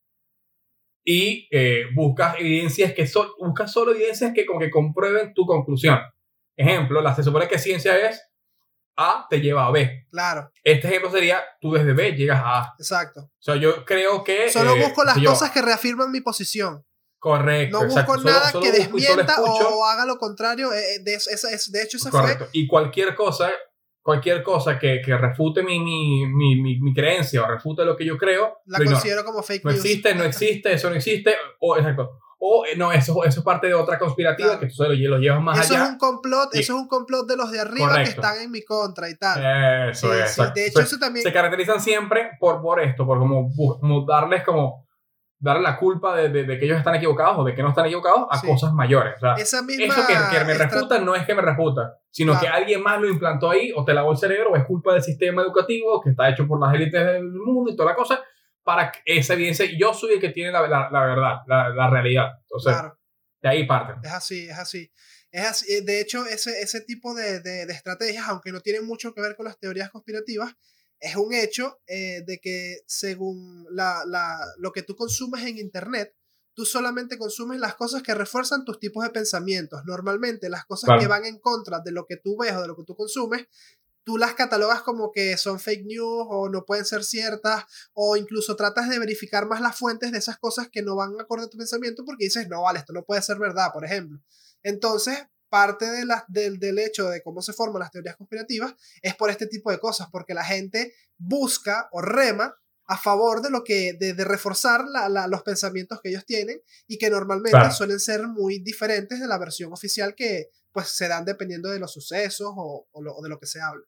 y 1.05 1.47
eh, 1.51 1.85
buscas 1.95 2.37
evidencias 2.39 2.95
que 2.95 3.07
son, 3.07 3.29
buscas 3.39 3.71
solo 3.71 3.93
evidencias 3.93 4.33
que 4.35 4.47
como 4.47 4.61
que 4.61 4.71
comprueben 4.71 5.35
tu 5.35 5.45
conclusión. 5.45 5.99
Ejemplo, 6.57 7.03
la 7.03 7.15
se 7.15 7.23
supone 7.23 7.47
que 7.47 7.59
ciencia 7.59 8.09
es 8.09 8.23
A 8.97 9.27
te 9.29 9.41
lleva 9.41 9.67
a 9.67 9.71
B. 9.71 10.07
Claro. 10.11 10.51
Este 10.63 10.89
ejemplo 10.89 11.11
sería 11.11 11.43
tú 11.61 11.73
desde 11.73 11.93
B 11.93 12.13
llegas 12.13 12.41
a 12.41 12.59
A. 12.61 12.75
Exacto. 12.79 13.21
O 13.21 13.43
sea, 13.43 13.57
yo 13.57 13.85
creo 13.85 14.25
que 14.25 14.51
solo 14.51 14.77
eh, 14.77 14.81
busco 14.81 15.05
las 15.05 15.19
cosas 15.19 15.51
que 15.51 15.61
reafirman 15.61 16.11
mi 16.11 16.21
posición. 16.21 16.85
Correcto. 17.19 17.81
No 17.83 17.89
busco 17.89 18.17
nada 18.19 18.53
que 18.53 18.71
desmienta 18.71 19.41
o, 19.41 19.85
haga 19.85 20.05
lo 20.05 20.19
contrario. 20.19 20.73
Eh, 20.73 21.01
de, 21.01 21.13
de, 21.13 21.83
hecho, 21.83 21.97
ese 21.97 22.11
Correcto. 22.11 22.49
Y 22.53 22.67
cualquier 22.67 23.15
cosa 23.15 23.51
cualquier 24.05 24.43
cosa 24.43 24.79
que, 24.79 25.01
que 25.03 25.17
refute 25.17 25.63
mi, 25.63 25.81
mi, 25.81 26.27
mi, 26.27 26.79
mi, 26.79 26.93
creencia 26.93 27.43
o 27.43 27.47
refute 27.47 27.87
lo 27.87 27.97
que 27.97 28.05
yo 28.05 28.19
creo, 28.19 28.59
la 28.67 28.79
considero 28.85 29.25
como 29.25 29.43
fake 29.43 29.65
no 29.65 29.71
news. 29.71 29.83
No 29.83 29.89
existe, 29.89 30.15
no 30.15 30.25
existe, 30.25 30.73
eso 30.75 30.91
no 30.91 30.97
existe, 30.97 31.35
o 31.59 31.79
exacto. 31.79 32.21
O 32.39 32.67
eh, 32.67 32.77
no, 32.77 32.93
eso, 32.93 33.25
eso 33.25 33.41
es 33.41 33.45
parte 33.45 33.69
de 33.69 33.73
otra 33.73 33.99
conspirativa 33.99 34.61
que 34.61 34.67
tú 34.67 34.75
solo 34.75 34.91
lo 34.93 35.19
llevas 35.19 35.41
más 35.41 35.59
eso 35.59 35.73
allá. 35.73 35.85
Es 35.85 35.91
un 35.93 35.97
complot, 35.97 36.55
Eso 36.55 36.75
es 36.75 36.79
un 36.83 36.87
complot 36.87 37.27
de 37.27 37.39
los 37.39 37.51
de 37.51 37.61
arriba 37.61 37.95
que 37.95 38.11
están 38.11 38.39
en 38.43 38.51
mi 38.51 38.63
contra 38.63 39.09
y 39.09 39.17
tal. 39.17 39.91
Eso 39.91 40.13
es. 40.13 40.37
De 40.55 40.67
hecho, 40.67 40.81
eso 40.81 40.99
también. 40.99 41.23
Se 41.23 41.33
caracterizan 41.33 41.81
siempre 41.81 42.33
por, 42.39 42.61
por 42.61 42.83
esto, 42.83 43.07
por 43.07 43.19
como, 43.19 43.51
como 43.81 44.05
darles 44.05 44.45
como 44.45 44.84
darle 45.39 45.63
la 45.63 45.77
culpa 45.77 46.17
de, 46.17 46.29
de, 46.31 46.59
que 46.59 46.65
ellos 46.65 46.79
están 46.79 46.95
equivocados 46.95 47.39
o 47.39 47.45
de 47.45 47.55
que 47.55 47.63
no 47.63 47.69
están 47.69 47.87
equivocados 47.87 48.27
a 48.31 48.41
cosas 48.41 48.73
mayores. 48.73 49.15
O 49.17 49.21
sea, 49.21 49.35
Esa 49.35 49.63
misma 49.63 49.85
eso 49.85 50.07
que, 50.07 50.39
que 50.39 50.45
me 50.45 50.55
refuta 50.55 50.99
no 50.99 51.15
es 51.15 51.27
que 51.27 51.35
me 51.35 51.43
refuta, 51.43 51.99
sino 52.11 52.39
que 52.39 52.49
alguien 52.49 52.83
más 52.83 53.01
lo 53.01 53.09
implantó 53.09 53.51
ahí 53.51 53.73
o 53.77 53.85
te 53.85 53.93
lavó 53.93 54.13
el 54.13 54.19
cerebro 54.19 54.51
o 54.53 54.57
es 54.57 54.65
culpa 54.65 54.95
del 54.95 55.03
sistema 55.03 55.43
educativo 55.43 56.01
que 56.01 56.11
está 56.11 56.31
hecho 56.31 56.47
por 56.47 56.61
las 56.61 56.75
élites 56.75 57.05
del 57.05 57.25
mundo 57.25 57.71
y 57.71 57.77
toda 57.77 57.91
la 57.91 57.97
cosa 57.97 58.23
para 58.63 58.91
esa 59.05 59.35
evidencia. 59.35 59.67
Yo 59.79 59.93
soy 59.93 60.15
el 60.15 60.21
que 60.21 60.31
tiene 60.31 60.51
la, 60.51 60.63
la, 60.67 60.89
la 60.91 61.01
verdad, 61.05 61.37
la, 61.47 61.69
la, 61.69 61.91
realidad. 61.91 62.31
Entonces, 62.41 62.75
de 63.43 63.49
ahí 63.49 63.67
parte. 63.67 63.95
Es 64.03 64.13
así, 64.13 64.49
es 64.49 64.59
así. 64.59 64.91
Es 65.31 65.47
así. 65.47 65.85
De 65.85 66.01
hecho, 66.01 66.25
ese, 66.25 66.63
ese 66.63 66.81
tipo 66.81 67.15
de, 67.15 67.41
de, 67.41 67.67
de 67.67 67.73
estrategias, 67.73 68.27
aunque 68.29 68.53
no 68.53 68.61
tienen 68.61 68.87
mucho 68.87 69.13
que 69.13 69.21
ver 69.21 69.37
con 69.37 69.45
las 69.45 69.59
teorías 69.59 69.91
conspirativas, 69.91 70.57
es 71.01 71.17
un 71.17 71.33
hecho 71.35 71.81
eh, 71.87 72.23
de 72.27 72.39
que 72.39 72.79
según 72.87 73.67
la, 73.71 74.05
la, 74.07 74.39
lo 74.59 74.73
que 74.73 74.83
tú 74.83 74.97
consumes 74.97 75.45
en 75.45 75.59
Internet, 75.59 76.15
tú 76.55 76.65
solamente 76.65 77.19
consumes 77.19 77.59
las 77.59 77.75
cosas 77.75 78.03
que 78.03 78.15
refuerzan 78.15 78.65
tus 78.65 78.79
tipos 78.79 79.05
de 79.05 79.11
pensamientos. 79.11 79.83
Normalmente 79.85 80.49
las 80.49 80.65
cosas 80.65 80.99
que 80.99 81.07
van 81.07 81.25
en 81.25 81.39
contra 81.39 81.81
de 81.81 81.93
lo 81.93 82.07
que 82.07 82.17
tú 82.17 82.37
ves 82.39 82.55
o 82.55 82.63
de 82.63 82.69
lo 82.69 82.77
que 82.77 82.85
tú 82.85 82.95
consumes, 82.95 83.47
tú 84.05 84.19
las 84.19 84.35
catalogas 84.35 84.83
como 84.83 85.11
que 85.11 85.37
son 85.37 85.59
fake 85.59 85.87
news 85.87 86.27
o 86.29 86.49
no 86.49 86.65
pueden 86.65 86.85
ser 86.85 87.03
ciertas 87.05 87.65
o 87.93 88.17
incluso 88.17 88.55
tratas 88.55 88.89
de 88.89 88.99
verificar 88.99 89.47
más 89.47 89.61
las 89.61 89.77
fuentes 89.77 90.13
de 90.13 90.19
esas 90.19 90.39
cosas 90.39 90.69
que 90.71 90.83
no 90.83 90.95
van 90.95 91.19
acorde 91.19 91.47
a 91.47 91.51
tu 91.51 91.59
pensamiento 91.59 92.05
porque 92.05 92.27
dices, 92.27 92.49
no, 92.49 92.63
vale, 92.63 92.79
esto 92.79 92.93
no 92.93 93.05
puede 93.05 93.23
ser 93.23 93.39
verdad, 93.39 93.73
por 93.73 93.85
ejemplo. 93.85 94.21
Entonces, 94.63 95.19
parte 95.55 95.89
de 95.89 96.05
la, 96.05 96.25
del, 96.27 96.59
del 96.59 96.81
hecho 96.81 97.09
de 97.11 97.23
cómo 97.23 97.41
se 97.41 97.53
forman 97.53 97.79
las 97.79 97.93
teorías 97.93 98.17
conspirativas 98.17 98.75
es 99.01 99.15
por 99.15 99.31
este 99.31 99.47
tipo 99.47 99.71
de 99.71 99.79
cosas, 99.79 100.09
porque 100.11 100.35
la 100.35 100.43
gente 100.43 100.95
busca 101.17 101.89
o 101.93 102.03
rema 102.03 102.57
a 102.87 102.97
favor 102.97 103.41
de 103.41 103.51
lo 103.51 103.63
que 103.63 103.93
de, 103.93 104.15
de 104.15 104.25
reforzar 104.25 104.85
la, 104.85 105.29
los 105.29 105.43
pensamientos 105.45 106.01
que 106.03 106.09
ellos 106.09 106.27
tienen 106.27 106.61
y 106.89 106.99
que 106.99 107.09
normalmente 107.09 107.71
suelen 107.71 108.01
ser 108.01 108.27
muy 108.27 108.59
diferentes 108.59 109.21
de 109.21 109.29
la 109.29 109.39
versión 109.39 109.73
oficial 109.73 110.17
que 110.17 110.49
pues 110.73 110.89
se 110.89 111.07
dan 111.07 111.25
dependiendo 111.25 111.71
de 111.71 111.79
los 111.79 111.93
sucesos 111.93 112.53
o, 112.57 112.89
o, 112.91 113.23
de 113.23 113.29
lo 113.29 113.39
que 113.39 113.47
se 113.47 113.61
habla. 113.61 113.85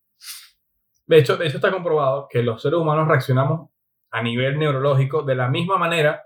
De 1.05 1.19
hecho, 1.19 1.37
de 1.37 1.49
hecho 1.49 1.57
está 1.57 1.73
comprobado 1.73 2.29
que 2.31 2.45
los 2.45 2.63
seres 2.63 2.79
humanos 2.79 3.09
reaccionamos 3.09 3.71
a 4.13 4.23
nivel 4.23 4.57
neurológico 4.57 5.25
de 5.25 5.35
la 5.35 5.49
misma 5.49 5.79
manera 5.79 6.23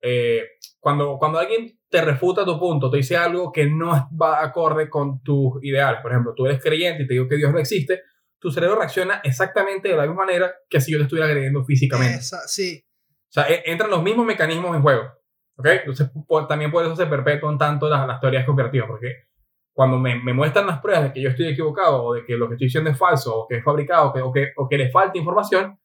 eh, 0.00 0.42
cuando, 0.84 1.16
cuando 1.18 1.38
alguien 1.38 1.80
te 1.88 2.02
refuta 2.02 2.44
tu 2.44 2.58
punto, 2.58 2.90
te 2.90 2.98
dice 2.98 3.16
algo 3.16 3.50
que 3.50 3.66
no 3.66 4.06
va 4.20 4.44
acorde 4.44 4.90
con 4.90 5.22
tus 5.22 5.54
ideales. 5.62 6.02
Por 6.02 6.10
ejemplo, 6.10 6.34
tú 6.36 6.44
eres 6.44 6.62
creyente 6.62 7.04
y 7.04 7.06
te 7.06 7.14
digo 7.14 7.26
que 7.26 7.38
Dios 7.38 7.50
no 7.50 7.58
existe, 7.58 8.02
tu 8.38 8.50
cerebro 8.50 8.76
reacciona 8.76 9.22
exactamente 9.24 9.88
de 9.88 9.96
la 9.96 10.02
misma 10.02 10.26
manera 10.26 10.54
que 10.68 10.82
si 10.82 10.92
yo 10.92 10.98
te 10.98 11.04
estuviera 11.04 11.26
agrediendo 11.26 11.64
físicamente. 11.64 12.18
sí. 12.20 12.84
O 13.30 13.32
sea, 13.32 13.48
e, 13.48 13.62
entran 13.64 13.90
los 13.90 14.02
mismos 14.02 14.26
mecanismos 14.26 14.76
en 14.76 14.82
juego. 14.82 15.04
¿Ok? 15.56 15.66
Entonces, 15.66 16.10
también 16.50 16.70
por 16.70 16.84
eso 16.84 16.94
se 16.94 17.06
perpetúan 17.06 17.56
tanto 17.56 17.88
las, 17.88 18.06
las 18.06 18.20
teorías 18.20 18.44
conspirativas, 18.44 18.86
porque 18.86 19.24
cuando 19.72 19.98
me, 19.98 20.22
me, 20.22 20.34
muestran 20.34 20.66
las 20.66 20.80
pruebas 20.80 21.04
de 21.04 21.12
que 21.14 21.22
yo 21.22 21.30
estoy 21.30 21.48
equivocado 21.48 22.04
o 22.04 22.12
de 22.12 22.26
que 22.26 22.36
lo 22.36 22.46
que 22.46 22.56
estoy 22.56 22.66
diciendo 22.66 22.90
es 22.90 22.98
falso 22.98 23.34
o 23.34 23.48
que 23.48 23.56
es 23.56 23.64
fabricado 23.64 24.10
o 24.10 24.12
que, 24.12 24.20
o 24.20 24.30
que, 24.30 24.52
o 24.54 24.68
que 24.68 24.76
le 24.76 24.90
falta 24.90 25.16
información, 25.16 25.80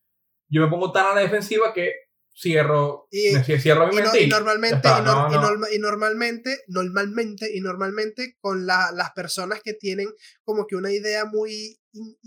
yo 0.49 0.61
me 0.61 0.67
pongo 0.67 0.91
tan 0.91 1.05
a 1.05 1.15
la 1.15 1.21
defensiva 1.21 1.71
que 1.73 2.08
cierro, 2.35 3.07
y, 3.11 3.35
cierro 3.59 3.87
mi 3.87 3.95
mente 3.95 4.21
y, 4.21 4.27
normalmente, 4.27 4.87
y, 4.87 5.79
normalmente, 5.79 6.63
normalmente, 6.67 7.51
y 7.53 7.61
normalmente 7.61 8.37
con 8.39 8.65
las 8.65 9.11
personas 9.15 9.61
que 9.63 9.73
tienen 9.73 10.09
como 10.43 10.65
que 10.67 10.75
una 10.75 10.91
idea 10.91 11.25
muy 11.25 11.79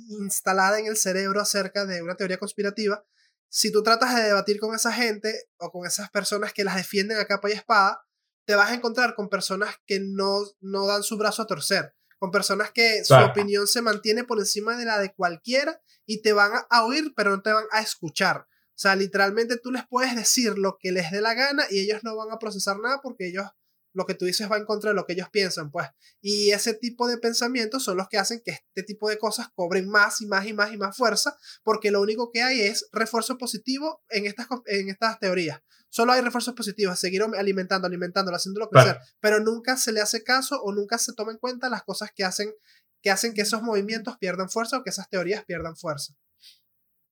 instalada 0.09 0.78
en 0.78 0.87
el 0.87 0.97
cerebro 0.97 1.40
acerca 1.40 1.87
de 1.87 2.02
una 2.02 2.16
teoría 2.16 2.38
conspirativa, 2.38 3.04
si 3.49 3.71
tú 3.71 3.82
tratas 3.82 4.14
de 4.16 4.23
debatir 4.23 4.59
con 4.59 4.75
esa 4.75 4.92
gente 4.92 5.49
o 5.59 5.71
con 5.71 5.87
esas 5.87 6.11
personas 6.11 6.52
que 6.52 6.64
las 6.64 6.76
defienden 6.76 7.18
a 7.18 7.26
capa 7.26 7.50
y 7.50 7.52
espada, 7.52 8.02
te 8.47 8.54
vas 8.54 8.71
a 8.71 8.75
encontrar 8.75 9.14
con 9.14 9.28
personas 9.28 9.76
que 9.87 10.00
no, 10.00 10.40
no 10.61 10.87
dan 10.87 11.02
su 11.02 11.16
brazo 11.16 11.42
a 11.42 11.47
torcer, 11.47 11.94
con 12.18 12.30
personas 12.30 12.71
que 12.73 13.04
su 13.04 13.14
opinión 13.14 13.66
se 13.66 13.82
mantiene 13.82 14.25
por 14.25 14.38
encima 14.38 14.76
de 14.76 14.85
la 14.85 14.99
de 14.99 15.12
cualquiera 15.14 15.80
y 16.06 16.23
te 16.23 16.32
van 16.32 16.52
a 16.68 16.85
oír, 16.85 17.12
pero 17.14 17.30
no 17.30 17.42
te 17.42 17.52
van 17.52 17.66
a 17.71 17.80
escuchar. 17.80 18.47
O 18.82 18.88
sea, 18.90 18.96
literalmente 18.96 19.58
tú 19.58 19.70
les 19.70 19.86
puedes 19.86 20.16
decir 20.16 20.58
lo 20.58 20.76
que 20.76 20.90
les 20.90 21.12
dé 21.12 21.20
la 21.20 21.34
gana 21.34 21.64
y 21.70 21.78
ellos 21.78 22.02
no 22.02 22.16
van 22.16 22.32
a 22.32 22.40
procesar 22.40 22.80
nada 22.80 22.98
porque 23.00 23.28
ellos, 23.28 23.46
lo 23.94 24.06
que 24.06 24.14
tú 24.14 24.24
dices 24.24 24.50
va 24.50 24.56
en 24.56 24.64
contra 24.64 24.90
de 24.90 24.96
lo 24.96 25.06
que 25.06 25.12
ellos 25.12 25.28
piensan, 25.30 25.70
pues. 25.70 25.86
Y 26.20 26.50
ese 26.50 26.74
tipo 26.74 27.06
de 27.06 27.16
pensamientos 27.16 27.84
son 27.84 27.96
los 27.96 28.08
que 28.08 28.18
hacen 28.18 28.42
que 28.44 28.50
este 28.50 28.82
tipo 28.82 29.08
de 29.08 29.18
cosas 29.18 29.50
cobren 29.54 29.88
más 29.88 30.20
y 30.20 30.26
más 30.26 30.48
y 30.48 30.52
más 30.52 30.72
y 30.72 30.78
más 30.78 30.96
fuerza 30.96 31.38
porque 31.62 31.92
lo 31.92 32.00
único 32.00 32.32
que 32.32 32.42
hay 32.42 32.62
es 32.62 32.88
refuerzo 32.90 33.38
positivo 33.38 34.02
en 34.08 34.26
estas, 34.26 34.48
en 34.66 34.88
estas 34.88 35.20
teorías. 35.20 35.60
Solo 35.88 36.10
hay 36.10 36.20
refuerzos 36.20 36.54
positivos, 36.54 36.98
seguir 36.98 37.22
alimentando, 37.22 37.86
alimentándolo, 37.86 38.36
haciéndolo 38.36 38.68
crecer, 38.68 38.98
pero 39.20 39.38
nunca 39.38 39.76
se 39.76 39.92
le 39.92 40.00
hace 40.00 40.24
caso 40.24 40.60
o 40.60 40.72
nunca 40.72 40.98
se 40.98 41.12
toma 41.12 41.30
en 41.30 41.38
cuenta 41.38 41.68
las 41.68 41.84
cosas 41.84 42.10
que 42.12 42.24
hacen 42.24 42.52
que 43.00 43.10
hacen 43.12 43.32
que 43.32 43.42
esos 43.42 43.62
movimientos 43.62 44.16
pierdan 44.18 44.50
fuerza 44.50 44.78
o 44.78 44.82
que 44.82 44.90
esas 44.90 45.08
teorías 45.08 45.44
pierdan 45.44 45.76
fuerza 45.76 46.14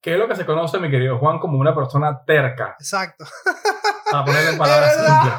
que 0.00 0.14
es 0.14 0.18
lo 0.18 0.28
que 0.28 0.36
se 0.36 0.46
conoce, 0.46 0.78
mi 0.78 0.90
querido 0.90 1.18
Juan, 1.18 1.38
como 1.38 1.58
una 1.58 1.74
persona 1.74 2.24
terca. 2.24 2.76
Exacto. 2.78 3.26
Para 4.10 4.24
ponerle 4.24 4.52
palabras 4.58 4.94
simples. 4.94 5.34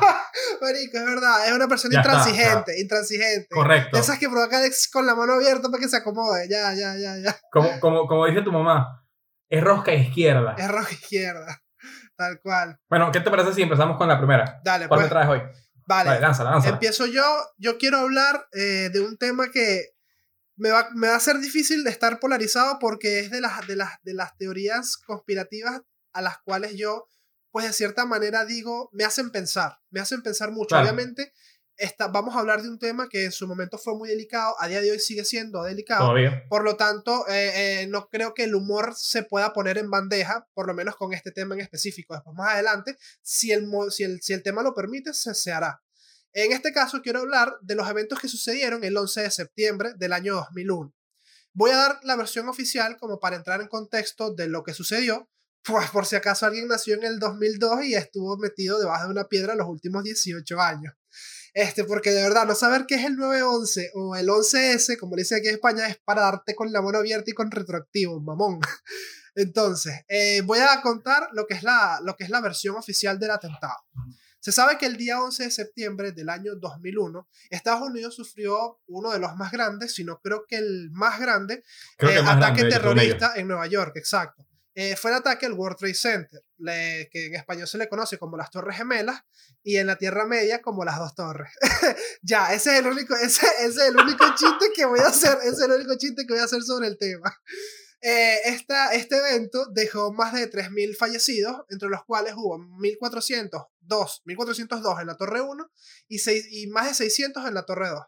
Marico, 0.62 0.98
es 0.98 1.06
verdad, 1.06 1.48
es 1.48 1.54
una 1.54 1.68
persona 1.68 1.98
intransigente, 1.98 2.80
intransigente. 2.80 3.48
Correcto. 3.50 3.98
Esas 3.98 4.20
que 4.20 4.30
provoca 4.30 4.60
con 4.94 5.06
la 5.06 5.16
mano 5.16 5.34
abierta 5.34 5.70
para 5.70 5.82
que 5.82 5.90
se 5.90 5.98
acomode, 5.98 6.48
ya, 6.48 6.74
ya, 6.74 6.96
ya, 6.96 7.18
ya. 7.18 7.36
Como, 7.52 7.80
como, 7.80 8.08
como 8.08 8.28
dice 8.28 8.44
tu 8.44 8.52
mamá, 8.52 9.04
es 9.50 9.64
rosca 9.64 9.94
izquierda. 9.94 10.56
Es 10.58 10.70
rosca 10.70 10.94
izquierda, 10.94 11.62
tal 12.16 12.40
cual. 12.42 12.80
Bueno, 12.88 13.12
¿qué 13.12 13.20
te 13.20 13.32
parece 13.32 13.54
si 13.54 13.64
empezamos 13.64 13.98
con 13.98 14.08
la 14.08 14.18
primera? 14.18 14.62
Dale, 14.64 14.88
¿Cuál 14.88 15.00
pues. 15.00 15.10
me 15.10 15.10
traes 15.10 15.30
hoy? 15.30 15.40
Vale, 15.88 16.10
vale 16.10 16.22
lánzala, 16.22 16.52
lánzala. 16.52 16.74
Empiezo 16.76 17.08
yo, 17.08 17.24
yo 17.58 17.78
quiero 17.78 17.98
hablar 17.98 18.48
eh, 18.54 18.90
de 18.94 19.02
un 19.02 19.18
tema 19.18 19.50
que 19.52 19.91
me 20.62 20.70
va, 20.70 20.90
me 20.94 21.08
va 21.08 21.16
a 21.16 21.20
ser 21.20 21.40
difícil 21.40 21.84
de 21.84 21.90
estar 21.90 22.20
polarizado 22.20 22.78
porque 22.80 23.20
es 23.20 23.32
de 23.32 23.42
las, 23.42 23.66
de, 23.66 23.76
las, 23.76 23.94
de 24.04 24.14
las 24.14 24.38
teorías 24.38 24.96
conspirativas 24.96 25.82
a 26.14 26.22
las 26.22 26.38
cuales 26.44 26.76
yo, 26.76 27.08
pues 27.50 27.66
de 27.66 27.74
cierta 27.74 28.06
manera 28.06 28.46
digo, 28.46 28.88
me 28.94 29.04
hacen 29.04 29.32
pensar, 29.32 29.80
me 29.90 30.00
hacen 30.00 30.22
pensar 30.22 30.52
mucho. 30.52 30.78
Obviamente, 30.78 31.34
esta, 31.78 32.10
vamos 32.10 32.36
a 32.36 32.40
hablar 32.40 32.62
de 32.62 32.70
un 32.70 32.78
tema 32.78 33.10
que 33.10 33.26
en 33.26 33.32
su 33.32 33.48
momento 33.48 33.80
fue 33.80 33.96
muy 33.96 34.08
delicado, 34.08 34.54
a 34.60 34.68
día 34.68 34.82
de 34.82 34.92
hoy 34.92 35.00
sigue 35.00 35.26
siendo 35.26 35.64
delicado. 35.64 36.14
Por 36.48 36.64
lo 36.64 36.76
tanto, 36.76 37.28
eh, 37.28 37.82
eh, 37.82 37.88
no 37.88 38.08
creo 38.10 38.36
que 38.36 38.44
el 38.44 38.54
humor 38.54 38.94
se 38.96 39.24
pueda 39.24 39.54
poner 39.54 39.80
en 39.80 39.90
bandeja, 39.90 40.48
por 40.54 40.68
lo 40.68 40.76
menos 40.76 40.96
con 40.96 41.12
este 41.14 41.32
tema 41.32 41.56
en 41.56 41.62
específico. 41.62 42.14
Después, 42.14 42.36
más 42.36 42.54
adelante, 42.54 42.98
si 43.24 43.52
el, 43.52 43.68
si 43.90 44.04
el, 44.04 44.22
si 44.22 44.34
el 44.34 44.44
tema 44.44 44.62
lo 44.62 44.76
permite, 44.76 45.12
se, 45.16 45.34
se 45.34 45.52
hará. 45.52 45.82
En 46.34 46.52
este 46.54 46.72
caso 46.72 47.02
quiero 47.02 47.20
hablar 47.20 47.58
de 47.62 47.76
los 47.76 47.90
eventos 47.90 48.20
que 48.20 48.30
sucedieron 48.30 48.84
el 48.84 48.96
11 48.96 49.22
de 49.22 49.32
septiembre 49.32 49.94
del 49.98 50.14
año 50.14 50.36
2001. 50.36 50.94
Voy 51.54 51.72
a 51.72 51.78
dar 51.78 52.00
la 52.04 52.16
versión 52.16 52.48
oficial 52.48 52.98
como 52.98 53.20
para 53.20 53.36
entrar 53.36 53.60
en 53.60 53.68
contexto 53.68 54.34
de 54.34 54.48
lo 54.48 54.64
que 54.64 54.74
sucedió, 54.74 55.30
pues 55.64 55.90
por 55.90 56.06
si 56.06 56.16
acaso 56.16 56.46
alguien 56.46 56.68
nació 56.68 56.96
en 56.96 57.04
el 57.04 57.20
2002 57.20 57.84
y 57.84 57.96
estuvo 57.96 58.38
metido 58.38 58.80
debajo 58.80 59.06
de 59.06 59.12
una 59.12 59.26
piedra 59.26 59.56
los 59.56 59.68
últimos 59.68 60.04
18 60.04 60.60
años. 60.62 60.94
Este, 61.54 61.84
porque 61.84 62.12
de 62.12 62.24
verdad, 62.24 62.46
no 62.46 62.56
saber 62.56 62.86
qué 62.88 62.96
es 62.96 63.06
el 63.06 63.18
911 63.18 63.92
o 63.96 64.16
el 64.16 64.30
11S, 64.30 64.98
como 64.98 65.18
le 65.18 65.24
dice 65.24 65.36
aquí 65.36 65.50
en 65.50 65.56
España, 65.56 65.88
es 65.88 65.98
para 66.06 66.22
darte 66.22 66.56
con 66.56 66.72
la 66.72 66.82
mano 66.82 67.00
abierta 67.00 67.30
y 67.30 67.34
con 67.34 67.52
retroactivo, 67.52 68.22
mamón. 68.22 68.62
Entonces, 69.36 70.02
eh, 70.08 70.42
voy 70.46 70.60
a 70.60 70.82
contar 70.82 71.28
lo 71.34 71.46
que, 71.46 71.56
es 71.56 71.64
la, 71.64 72.00
lo 72.04 72.16
que 72.16 72.24
es 72.24 72.30
la 72.30 72.40
versión 72.40 72.78
oficial 72.78 73.20
del 73.20 73.32
atentado. 73.32 73.76
Se 74.42 74.52
sabe 74.52 74.78
que 74.80 74.88
el 74.88 74.98
día 74.98 75.22
11 75.22 75.44
de 75.44 75.52
septiembre 75.52 76.12
del 76.12 76.28
año 76.30 76.56
2001, 76.56 77.28
Estados 77.52 77.88
Unidos 77.88 78.16
sufrió 78.16 78.82
uno 78.88 79.12
de 79.12 79.20
los 79.20 79.36
más 79.36 79.52
grandes, 79.52 79.94
si 79.94 80.04
no 80.04 80.20
creo 80.20 80.46
que 80.48 80.58
el 80.58 80.90
más 80.92 81.20
grande, 81.20 81.64
eh, 82.00 82.22
ataque 82.26 82.66
terrorista 82.66 83.34
en 83.36 83.48
Nueva 83.48 83.68
York, 83.68 83.96
exacto. 83.98 84.46
Eh, 84.74 84.96
fue 84.96 85.12
el 85.12 85.18
ataque 85.18 85.46
al 85.46 85.54
World 85.54 85.78
Trade 85.78 85.94
Center, 85.94 86.42
que 87.12 87.26
en 87.28 87.36
español 87.36 87.68
se 87.68 87.78
le 87.78 87.88
conoce 87.88 88.18
como 88.18 88.36
las 88.36 88.50
Torres 88.50 88.78
Gemelas 88.78 89.22
y 89.64 89.76
en 89.76 89.86
la 89.86 89.98
Tierra 89.98 90.26
Media 90.26 90.62
como 90.62 90.84
las 90.86 90.98
dos 90.98 91.14
torres. 91.14 91.52
ya, 92.24 92.52
ese 92.54 92.74
es 92.74 92.80
el 92.80 92.88
único, 92.88 93.16
ese, 93.16 93.46
ese, 93.60 93.68
es 93.68 93.78
el 93.90 93.98
único 93.98 94.26
chiste 94.36 94.72
que 94.74 94.86
voy 94.86 95.02
a 95.02 95.08
hacer, 95.08 95.38
ese 95.44 95.50
es 95.50 95.62
el 95.62 95.72
único 95.72 95.96
chiste 95.98 96.26
que 96.26 96.34
voy 96.34 96.42
a 96.42 96.46
hacer 96.46 96.64
sobre 96.64 96.88
el 96.88 96.98
tema. 96.98 97.32
Eh, 98.04 98.40
esta, 98.46 98.94
este 98.96 99.18
evento 99.18 99.68
dejó 99.68 100.12
más 100.12 100.34
de 100.34 100.50
3.000 100.50 100.96
fallecidos, 100.98 101.64
entre 101.70 101.88
los 101.88 102.04
cuales 102.04 102.34
hubo 102.36 102.58
1.402, 102.58 104.22
1402 104.26 105.02
en 105.02 105.08
la 105.08 105.18
Torre 105.18 105.42
1 105.42 105.72
y, 106.08 106.64
y 106.64 106.68
más 106.68 106.88
de 106.88 106.94
600 106.96 107.48
en 107.48 107.54
la 107.54 107.64
Torre 107.64 107.90
2. 107.90 108.04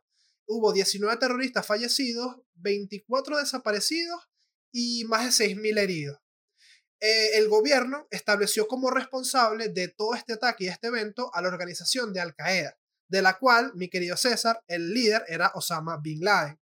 Hubo 0.47 0.73
19 0.73 1.15
terroristas 1.17 1.65
fallecidos, 1.65 2.37
24 2.55 3.37
desaparecidos 3.37 4.19
y 4.71 5.05
más 5.05 5.37
de 5.37 5.45
6.000 5.45 5.77
heridos. 5.77 6.19
Eh, 6.99 7.37
el 7.37 7.47
gobierno 7.47 8.07
estableció 8.09 8.67
como 8.67 8.89
responsable 8.89 9.69
de 9.69 9.89
todo 9.89 10.15
este 10.15 10.33
ataque 10.33 10.63
y 10.63 10.67
este 10.69 10.87
evento 10.87 11.29
a 11.35 11.41
la 11.41 11.49
organización 11.49 12.13
de 12.13 12.21
Al 12.21 12.33
Qaeda, 12.33 12.79
de 13.09 13.21
la 13.21 13.37
cual, 13.37 13.73
mi 13.75 13.89
querido 13.89 14.17
César, 14.17 14.63
el 14.67 14.91
líder 14.91 15.23
era 15.27 15.51
Osama 15.53 15.97
Bin 16.01 16.23
Laden 16.23 16.62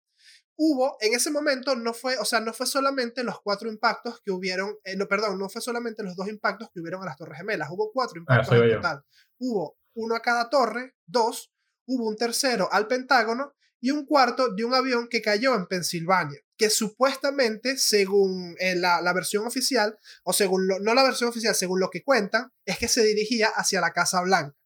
hubo, 0.62 0.98
en 1.00 1.14
ese 1.14 1.32
momento 1.32 1.74
no 1.78 1.94
fue, 1.94 2.18
o 2.18 2.26
sea, 2.26 2.42
no 2.42 2.52
fue 2.52 2.68
solamente 2.68 3.24
los 3.24 3.40
cuatro 3.42 3.70
impactos 3.70 4.20
que 4.22 4.30
hubieron, 4.30 4.76
eh, 4.84 4.98
no, 4.98 5.08
perdón, 5.08 5.40
no 5.40 5.48
fue 5.48 5.62
solamente 5.62 6.04
los 6.04 6.18
dos 6.18 6.28
impactos 6.28 6.70
que 6.74 6.82
hubieron 6.82 7.02
a 7.02 7.06
las 7.06 7.16
Torres 7.16 7.38
Gemelas, 7.38 7.70
hubo 7.72 7.92
cuatro 7.94 8.16
ah, 8.18 8.20
impactos 8.20 8.58
en 8.58 8.76
total. 8.76 9.06
Hubo 9.38 9.78
uno 9.96 10.16
a 10.16 10.20
cada 10.22 10.50
torre, 10.50 10.96
dos, 11.06 11.54
hubo 11.88 12.10
un 12.10 12.18
tercero 12.18 12.68
al 12.74 12.88
Pentágono 12.88 13.54
y 13.80 13.92
un 13.92 14.06
cuarto 14.06 14.54
de 14.54 14.66
un 14.66 14.74
avión 14.74 15.08
que 15.08 15.22
cayó 15.22 15.56
en 15.56 15.66
Pensilvania, 15.66 16.42
que 16.58 16.70
supuestamente, 16.70 17.78
según 17.78 18.58
eh, 18.60 18.76
la, 18.76 19.00
la, 19.02 19.14
versión 19.14 19.48
oficial, 19.48 19.98
o 20.26 20.34
según, 20.34 20.68
no 20.68 20.94
la 20.94 21.04
versión 21.04 21.30
oficial, 21.30 21.56
según 21.56 21.80
lo 21.80 21.90
que 21.90 22.04
cuentan, 22.04 22.52
es 22.66 22.78
que 22.78 22.90
se 22.90 23.02
dirigía 23.06 23.48
hacia 23.56 23.80
la 23.80 23.94
Casa 23.94 24.22
Blanca. 24.24 24.58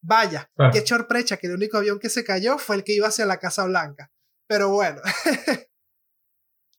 Vaya, 0.00 0.48
qué 0.72 0.86
sorpresa 0.86 1.36
que 1.36 1.48
el 1.48 1.54
único 1.54 1.78
avión 1.78 1.98
que 1.98 2.10
se 2.10 2.22
cayó 2.22 2.58
fue 2.58 2.76
el 2.76 2.84
que 2.84 2.92
iba 2.92 3.08
hacia 3.08 3.26
la 3.26 3.38
Casa 3.38 3.64
Blanca. 3.64 4.12
Pero 4.52 4.68
bueno. 4.68 5.00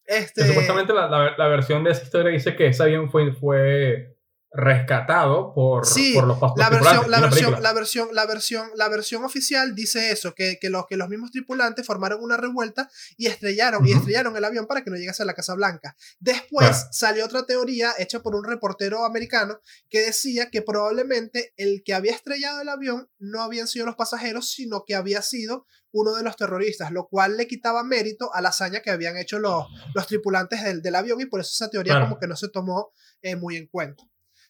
este... 0.05 0.45
Supuestamente 0.45 0.93
la, 0.93 1.07
la, 1.35 1.47
versión 1.47 1.83
de 1.83 1.89
esa 1.89 2.03
historia 2.03 2.31
dice 2.31 2.55
que 2.55 2.67
ese 2.67 2.83
avión 2.83 3.09
fue, 3.09 3.33
fue 3.33 4.12
rescatado 4.53 5.51
por, 5.53 5.83
por 6.13 6.27
los 6.27 6.39
la 6.55 6.69
versión, 6.69 7.09
la, 7.09 7.19
versión, 7.19 7.61
la, 7.61 7.73
versión, 7.73 8.09
la, 8.13 8.25
versión, 8.27 8.69
la 8.75 8.87
versión 8.87 9.23
oficial 9.23 9.73
dice 9.73 10.11
eso, 10.11 10.35
que, 10.35 10.59
que, 10.61 10.69
los, 10.69 10.85
que 10.85 10.95
los 10.95 11.09
mismos 11.09 11.31
tripulantes 11.31 11.85
formaron 11.85 12.21
una 12.21 12.37
revuelta 12.37 12.87
y 13.17 13.25
estrellaron, 13.25 13.85
y 13.87 13.93
estrellaron 13.93 14.37
el 14.37 14.45
avión 14.45 14.67
para 14.67 14.83
que 14.83 14.91
no 14.91 14.95
llegase 14.95 15.23
a 15.23 15.25
la 15.25 15.33
Casa 15.33 15.55
Blanca. 15.55 15.95
Después 16.19 16.87
salió 16.91 17.25
otra 17.25 17.45
teoría 17.45 17.93
hecha 17.97 18.21
por 18.21 18.35
un 18.35 18.43
reportero 18.43 19.05
americano 19.05 19.59
que 19.89 20.01
decía 20.01 20.51
que 20.51 20.61
probablemente 20.61 21.53
el 21.57 21.81
que 21.83 21.95
había 21.95 22.13
estrellado 22.13 22.61
el 22.61 22.69
avión 22.69 23.09
no 23.17 23.41
habían 23.41 23.67
sido 23.67 23.87
los 23.87 23.95
pasajeros, 23.95 24.51
sino 24.51 24.83
que 24.85 24.93
había 24.93 25.23
sido 25.23 25.65
uno 25.91 26.13
de 26.13 26.23
los 26.23 26.35
terroristas, 26.35 26.91
lo 26.91 27.07
cual 27.07 27.37
le 27.37 27.47
quitaba 27.47 27.83
mérito 27.83 28.33
a 28.33 28.41
la 28.41 28.49
hazaña 28.49 28.81
que 28.81 28.91
habían 28.91 29.17
hecho 29.17 29.39
los, 29.39 29.67
los 29.93 30.07
tripulantes 30.07 30.63
del, 30.63 30.81
del 30.81 30.95
avión 30.95 31.21
y 31.21 31.25
por 31.25 31.39
eso 31.39 31.51
esa 31.53 31.69
teoría 31.69 31.99
como 32.01 32.19
que 32.19 32.27
no 32.27 32.35
se 32.35 32.49
tomó 32.49 32.91
eh, 33.21 33.35
muy 33.35 33.57
en 33.57 33.67
cuenta. 33.67 34.03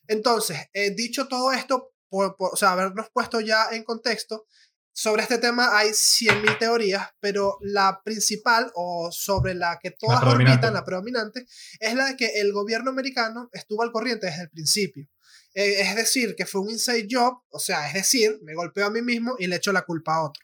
Entonces, 0.07 0.57
eh, 0.73 0.91
dicho 0.91 1.27
todo 1.27 1.51
esto, 1.51 1.93
por, 2.09 2.35
o 2.39 2.55
sea, 2.55 2.71
habernos 2.71 3.07
puesto 3.11 3.39
ya 3.39 3.69
en 3.71 3.83
contexto, 3.83 4.45
sobre 4.95 5.23
este 5.23 5.39
tema 5.39 5.75
hay 5.75 5.89
100.000 5.89 6.59
teorías, 6.59 7.09
pero 7.19 7.57
la 7.61 8.01
principal 8.03 8.71
o 8.75 9.11
sobre 9.11 9.55
la 9.55 9.79
que 9.81 9.89
todas 9.89 10.21
orbitan, 10.23 10.73
la 10.73 10.85
predominante, 10.85 11.47
es 11.79 11.95
la 11.95 12.05
de 12.05 12.15
que 12.15 12.39
el 12.39 12.53
gobierno 12.53 12.91
americano 12.91 13.49
estuvo 13.53 13.81
al 13.81 13.91
corriente 13.91 14.27
desde 14.27 14.43
el 14.43 14.49
principio. 14.51 15.07
Eh, 15.55 15.81
es 15.81 15.95
decir, 15.95 16.35
que 16.35 16.45
fue 16.45 16.61
un 16.61 16.69
inside 16.69 17.07
job, 17.09 17.41
o 17.49 17.59
sea, 17.59 17.87
es 17.87 17.93
decir, 17.93 18.39
me 18.43 18.53
golpeo 18.53 18.85
a 18.85 18.91
mí 18.91 19.01
mismo 19.01 19.35
y 19.39 19.47
le 19.47 19.55
echo 19.55 19.71
la 19.71 19.83
culpa 19.83 20.15
a 20.15 20.25
otro. 20.25 20.43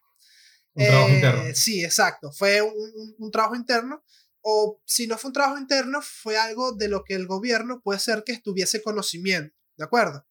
Un 0.73 0.85
trabajo 0.85 1.09
interno. 1.09 1.43
Eh, 1.43 1.55
sí, 1.55 1.83
exacto. 1.83 2.31
Fue 2.31 2.61
un, 2.61 3.31
trabajo 3.31 3.55
interno. 3.55 4.03
O 4.41 4.81
si 4.86 5.08
no 5.08 5.17
fue 5.17 5.29
un 5.29 5.34
trabajo 5.34 5.58
interno, 5.58 6.01
fue 6.01 6.37
algo 6.37 6.72
de 6.74 6.87
lo 6.87 7.03
que 7.03 7.16
el 7.16 7.27
gobierno 7.27 7.81
puede 7.81 8.00
ser 8.00 8.24
que 8.24 8.31
estuviese 8.31 8.81
conocimiento. 8.81 9.55
¿De 9.77 9.85
acuerdo? 9.85 10.25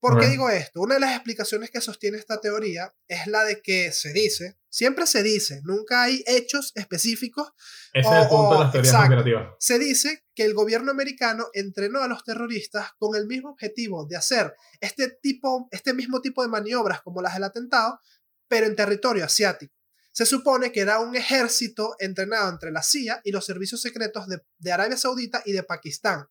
¿Por 0.00 0.20
qué 0.20 0.26
digo 0.26 0.48
esto? 0.48 0.80
Una 0.80 0.94
de 0.94 1.00
las 1.00 1.14
explicaciones 1.14 1.70
que 1.70 1.80
sostiene 1.80 2.18
esta 2.18 2.40
teoría 2.40 2.94
es 3.08 3.26
la 3.26 3.44
de 3.44 3.60
que 3.60 3.90
se 3.90 4.12
dice, 4.12 4.56
siempre 4.68 5.06
se 5.06 5.24
dice, 5.24 5.60
nunca 5.64 6.04
hay 6.04 6.22
hechos 6.26 6.70
específicos. 6.76 7.52
Ese 7.92 8.08
es 8.08 8.22
el 8.22 8.28
punto 8.28 8.54
de 8.54 8.60
las 8.60 8.72
teorías. 8.72 9.48
Se 9.58 9.78
dice 9.78 10.24
que 10.36 10.44
el 10.44 10.54
gobierno 10.54 10.92
americano 10.92 11.48
entrenó 11.52 12.00
a 12.00 12.08
los 12.08 12.22
terroristas 12.22 12.92
con 12.98 13.16
el 13.16 13.26
mismo 13.26 13.50
objetivo 13.50 14.06
de 14.06 14.16
hacer 14.16 14.54
este, 14.80 15.10
tipo, 15.20 15.68
este 15.72 15.94
mismo 15.94 16.20
tipo 16.20 16.42
de 16.42 16.48
maniobras 16.48 17.02
como 17.02 17.20
las 17.20 17.34
del 17.34 17.44
atentado, 17.44 17.98
pero 18.46 18.66
en 18.66 18.76
territorio 18.76 19.24
asiático. 19.24 19.74
Se 20.18 20.26
supone 20.26 20.72
que 20.72 20.80
era 20.80 20.98
un 20.98 21.14
ejército 21.14 21.94
entrenado 22.00 22.48
entre 22.48 22.72
la 22.72 22.82
CIA 22.82 23.20
y 23.22 23.30
los 23.30 23.46
servicios 23.46 23.80
secretos 23.80 24.26
de, 24.26 24.72
Arabia 24.72 24.96
Saudita 24.96 25.44
y 25.44 25.52
de 25.52 25.62
Pakistán. 25.62 26.26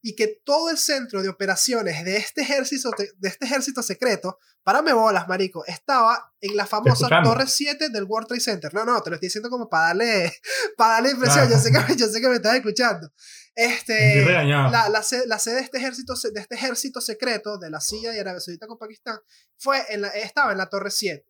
Y 0.00 0.14
que 0.14 0.40
todo 0.44 0.70
el 0.70 0.78
centro 0.78 1.24
de 1.24 1.28
operaciones 1.28 2.04
de 2.04 2.18
este 2.18 2.42
ejército, 2.42 2.92
de 3.16 3.28
este 3.28 3.46
ejército 3.46 3.82
secreto, 3.82 4.38
para 4.62 4.80
me 4.80 4.92
bolas, 4.92 5.26
marico, 5.26 5.64
estaba 5.66 6.32
en 6.40 6.56
la 6.56 6.66
famosa 6.66 7.08
Torre 7.24 7.48
7 7.48 7.88
del 7.88 8.04
World 8.04 8.28
Trade 8.28 8.40
Center. 8.40 8.74
No, 8.74 8.84
no, 8.84 9.02
te 9.02 9.10
lo 9.10 9.16
estoy 9.16 9.26
diciendo 9.26 9.50
como 9.50 9.68
para 9.68 9.86
darle, 9.88 10.32
para 10.76 10.92
darle 10.92 11.10
impresión. 11.10 11.50
Yo, 11.50 11.58
sé 11.58 11.72
que, 11.72 11.96
yo 11.96 12.06
sé 12.06 12.20
que 12.20 12.28
me 12.28 12.36
estás 12.36 12.54
escuchando. 12.54 13.12
Este, 13.56 14.24
la, 14.24 14.88
la, 14.88 15.02
sede, 15.02 15.26
la, 15.26 15.40
sede, 15.40 15.56
de 15.56 15.60
este, 15.62 15.78
ejército, 15.78 16.14
de 16.32 16.40
este 16.40 16.54
ejército 16.54 17.00
secreto 17.00 17.58
de 17.58 17.70
la 17.70 17.80
CIA 17.80 18.14
y 18.14 18.20
Arabia 18.20 18.38
Saudita 18.38 18.68
con 18.68 18.78
Pakistán 18.78 19.18
fue 19.58 19.84
en 19.88 20.04
estaba 20.14 20.52
en 20.52 20.58
la 20.58 20.66
Torre 20.66 20.92
7. 20.92 21.26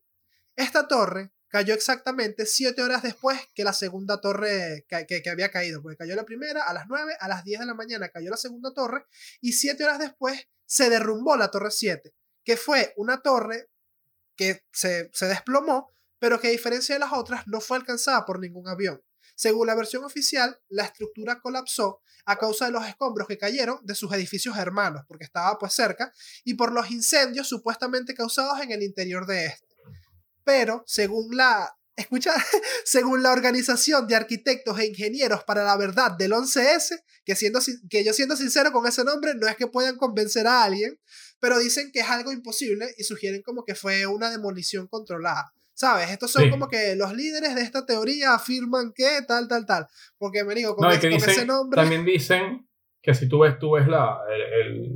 Esta 0.56 0.86
torre 0.86 1.32
cayó 1.52 1.74
exactamente 1.74 2.46
siete 2.46 2.82
horas 2.82 3.02
después 3.02 3.38
que 3.54 3.62
la 3.62 3.74
segunda 3.74 4.22
torre 4.22 4.86
que, 4.88 5.30
había 5.30 5.50
caído, 5.50 5.82
porque 5.82 5.98
cayó 5.98 6.16
la 6.16 6.24
primera 6.24 6.62
a 6.62 6.72
las 6.72 6.86
9, 6.88 7.14
a 7.20 7.28
las 7.28 7.44
10 7.44 7.60
de 7.60 7.66
la 7.66 7.74
mañana 7.74 8.08
cayó 8.08 8.30
la 8.30 8.38
segunda 8.38 8.72
torre 8.72 9.04
y 9.42 9.52
siete 9.52 9.84
horas 9.84 9.98
después 9.98 10.48
se 10.64 10.88
derrumbó 10.88 11.36
la 11.36 11.50
torre 11.50 11.70
7, 11.70 12.14
que 12.42 12.56
fue 12.56 12.94
una 12.96 13.20
torre 13.20 13.68
que 14.34 14.64
se, 14.72 15.10
se 15.12 15.26
desplomó, 15.26 15.90
pero 16.18 16.40
que 16.40 16.48
a 16.48 16.52
diferencia 16.52 16.94
de 16.94 17.00
las 17.00 17.12
otras 17.12 17.46
no 17.46 17.60
fue 17.60 17.76
alcanzada 17.76 18.24
por 18.24 18.40
ningún 18.40 18.66
avión. 18.66 19.02
Según 19.34 19.66
la 19.66 19.74
versión 19.74 20.04
oficial, 20.04 20.58
la 20.70 20.84
estructura 20.84 21.38
colapsó 21.40 22.00
a 22.24 22.38
causa 22.38 22.64
de 22.66 22.72
los 22.72 22.86
escombros 22.86 23.28
que 23.28 23.36
cayeron 23.36 23.78
de 23.82 23.94
sus 23.94 24.10
edificios 24.14 24.56
hermanos, 24.56 25.04
porque 25.06 25.24
estaba 25.24 25.58
pues 25.58 25.74
cerca, 25.74 26.14
y 26.44 26.54
por 26.54 26.72
los 26.72 26.90
incendios 26.90 27.46
supuestamente 27.46 28.14
causados 28.14 28.58
en 28.60 28.72
el 28.72 28.82
interior 28.82 29.26
de 29.26 29.46
este 29.46 29.71
pero 30.44 30.82
según 30.86 31.36
la, 31.36 31.76
escucha, 31.96 32.32
según 32.84 33.22
la 33.22 33.32
Organización 33.32 34.06
de 34.06 34.16
Arquitectos 34.16 34.78
e 34.78 34.86
Ingenieros 34.86 35.44
para 35.44 35.64
la 35.64 35.76
Verdad 35.76 36.12
del 36.12 36.32
11S, 36.32 37.02
que, 37.24 37.36
siendo, 37.36 37.60
que 37.88 38.04
yo 38.04 38.12
siendo 38.12 38.36
sincero 38.36 38.72
con 38.72 38.86
ese 38.86 39.04
nombre, 39.04 39.34
no 39.34 39.46
es 39.48 39.56
que 39.56 39.66
puedan 39.66 39.96
convencer 39.96 40.46
a 40.46 40.64
alguien, 40.64 40.98
pero 41.40 41.58
dicen 41.58 41.90
que 41.92 42.00
es 42.00 42.08
algo 42.08 42.32
imposible 42.32 42.94
y 42.98 43.04
sugieren 43.04 43.42
como 43.42 43.64
que 43.64 43.74
fue 43.74 44.06
una 44.06 44.30
demolición 44.30 44.86
controlada. 44.88 45.52
¿Sabes? 45.74 46.10
Estos 46.10 46.30
son 46.30 46.50
como 46.50 46.68
que 46.68 46.94
los 46.96 47.14
líderes 47.14 47.54
de 47.54 47.62
esta 47.62 47.86
teoría 47.86 48.34
afirman 48.34 48.92
que 48.94 49.22
tal, 49.26 49.48
tal, 49.48 49.64
tal. 49.64 49.88
Porque 50.18 50.44
me 50.44 50.54
digo, 50.54 50.76
con, 50.76 50.92
ese 50.92 51.46
nombre... 51.46 51.80
También 51.80 52.04
dicen 52.04 52.68
que 53.02 53.14
si 53.14 53.28
tú 53.28 53.40
ves, 53.40 53.58
tú 53.58 53.72
ves 53.72 53.88
la, 53.88 54.20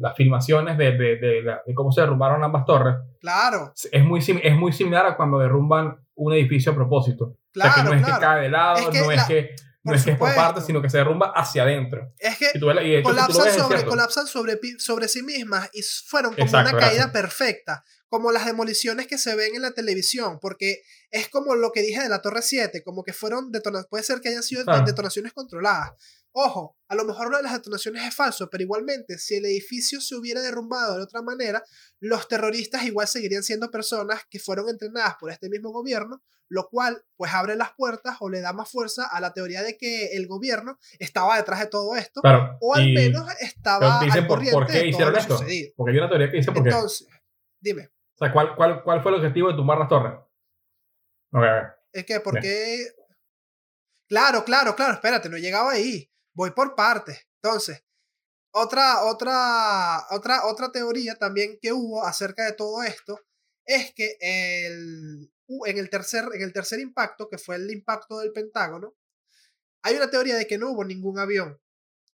las 0.01 0.17
filmaciones 0.17 0.79
de, 0.79 0.93
de, 0.93 1.17
de, 1.17 1.75
cómo 1.75 1.91
se 1.91 2.03
derrumbaron 2.03 2.45
ambas 2.45 2.65
torres. 2.65 2.97
Claro. 3.21 3.73
Es 3.91 4.05
muy, 4.05 4.21
es 4.21 4.57
muy 4.57 4.73
similar 4.73 5.07
a 5.07 5.17
cuando 5.17 5.39
derrumban 5.39 5.99
un 6.15 6.33
edificio 6.33 6.73
a 6.73 6.75
propósito. 6.75 7.37
Claro, 7.53 7.71
o 7.71 7.75
sea, 7.75 7.83
que 7.83 7.91
no 7.91 7.97
es 7.97 8.07
que 8.07 8.21
cae 8.21 8.43
de 8.43 8.49
lado, 8.51 8.81
no 8.81 9.11
es 9.11 9.25
que 9.25 9.55
no 9.87 9.95
es 9.95 10.05
que 10.05 10.11
es 10.11 10.19
por 10.19 10.35
parte, 10.35 10.61
sino 10.63 10.83
que 10.83 10.91
se 10.91 10.99
derrumba 10.99 11.33
hacia 11.35 11.63
adentro. 11.63 12.13
Es 12.19 12.37
que 12.39 12.59
colapsan, 13.03 13.53
sobre, 13.53 13.85
colapsan 13.85 14.27
sobre, 14.27 14.59
sobre, 14.79 15.09
sí 15.09 15.23
mismas 15.23 15.71
y 15.73 15.83
fueron 15.83 16.35
como 16.35 16.49
una 16.51 16.77
caída 16.77 17.13
perfecta, 17.13 17.85
como 18.09 18.33
las 18.33 18.47
demoliciones 18.47 19.07
que 19.07 19.17
se 19.17 19.37
ven 19.37 19.55
en 19.55 19.63
la 19.63 19.73
televisión, 19.73 20.39
porque 20.41 20.83
es 21.11 21.29
como 21.29 21.55
lo 21.55 21.71
que 21.71 21.83
dije 21.83 22.03
de 22.03 22.09
la 22.09 22.21
Torre 22.21 22.43
7, 22.43 22.83
como 22.83 23.05
que 23.05 23.13
fueron 23.13 23.53
detonaciones, 23.53 23.89
puede 23.89 24.03
ser 24.03 24.21
que 24.21 24.29
hayan 24.29 24.43
sido 24.43 24.65
detonaciones 24.85 25.33
controladas. 25.33 25.93
Ojo, 26.39 26.77
a 26.91 26.95
lo 26.95 27.07
mejor 27.07 27.29
una 27.29 27.39
de 27.39 27.45
las 27.45 27.55
detonaciones 27.55 28.05
es 28.05 28.15
falso, 28.15 28.51
pero 28.51 28.63
igualmente, 28.63 29.17
si 29.17 29.37
el 29.37 29.47
edificio 29.47 30.03
se 30.03 30.15
hubiera 30.17 30.43
derrumbado 30.43 30.99
de 30.99 31.03
otra 31.03 31.23
manera, 31.23 31.65
los 31.99 32.29
terroristas 32.29 32.85
igual 32.85 33.09
seguirían 33.09 33.43
siendo 33.43 33.71
personas 33.71 34.21
que 34.29 34.39
fueron 34.39 34.69
entrenadas 34.69 35.15
por 35.19 35.31
este 35.31 35.49
mismo 35.49 35.71
gobierno, 35.71 36.23
lo 36.51 36.69
cual 36.69 37.03
pues 37.17 37.33
abre 37.33 37.57
las 37.57 37.73
puertas 37.73 38.19
o 38.21 38.29
le 38.29 38.43
da 38.43 38.53
más 38.53 38.71
fuerza 38.71 39.07
a 39.11 39.19
la 39.19 39.33
teoría 39.33 39.63
de 39.63 39.79
que 39.79 40.15
el 40.15 40.27
gobierno 40.27 40.79
estaba 40.99 41.39
detrás 41.39 41.61
de 41.61 41.69
todo 41.69 41.97
esto, 41.97 42.21
o 42.61 42.75
al 42.75 42.93
menos 42.93 43.27
estaba 43.41 44.01
al 44.01 44.27
corriente 44.27 44.53
por, 44.53 44.67
qué 44.67 44.89
hicieron 44.89 45.17
esto? 45.17 45.39
Porque 45.75 45.93
hay 45.93 45.99
una 45.99 46.11
teoría 46.11 46.31
que 46.31 46.37
dice 46.37 46.53
por 46.53 46.69
Entonces, 46.69 47.09
dime. 47.59 47.89
O 48.15 48.19
sea, 48.19 48.31
¿cuál, 48.31 48.55
cuál, 48.57 48.83
cuál 48.85 49.03
fue 49.03 49.11
el 49.13 49.21
objetivo 49.21 49.49
de 49.49 49.55
tumbar 49.55 49.79
las 49.79 49.89
torres? 49.89 50.13
A 51.33 51.41
ver. 51.41 51.65
Es 51.95 52.05
que, 52.05 52.21
¿por 52.21 52.39
qué? 52.41 52.89
Claro, 54.07 54.45
claro, 54.45 54.77
claro, 54.77 54.93
espérate, 54.93 55.31
no 55.31 55.39
he 55.39 55.41
llegado 55.41 55.71
ahí 55.71 56.11
voy 56.37 56.51
por 56.53 56.77
partes. 56.77 57.27
Entonces, 57.43 57.83
otra, 58.53 59.05
otra, 59.05 60.07
otra, 60.11 60.47
otra 60.47 60.71
teoría 60.71 61.17
también 61.17 61.59
que 61.61 61.73
hubo 61.73 62.05
acerca 62.05 62.45
de 62.45 62.53
todo 62.53 62.83
esto 62.83 63.19
es 63.65 63.93
que 63.95 64.17
el, 64.21 65.33
en, 65.67 65.79
el 65.79 65.91
tercer, 65.91 66.27
en 66.35 66.43
el 66.43 66.53
tercer 66.53 66.79
impacto, 66.79 67.29
que 67.29 67.39
fue 67.39 67.57
el 67.57 67.71
impacto 67.71 68.19
del 68.19 68.33
Pentágono, 68.33 68.95
hay 69.83 69.97
una 69.97 70.11
teoría 70.11 70.37
de 70.37 70.47
que 70.47 70.59
no 70.59 70.71
hubo 70.71 70.85
ningún 70.85 71.19
avión, 71.19 71.61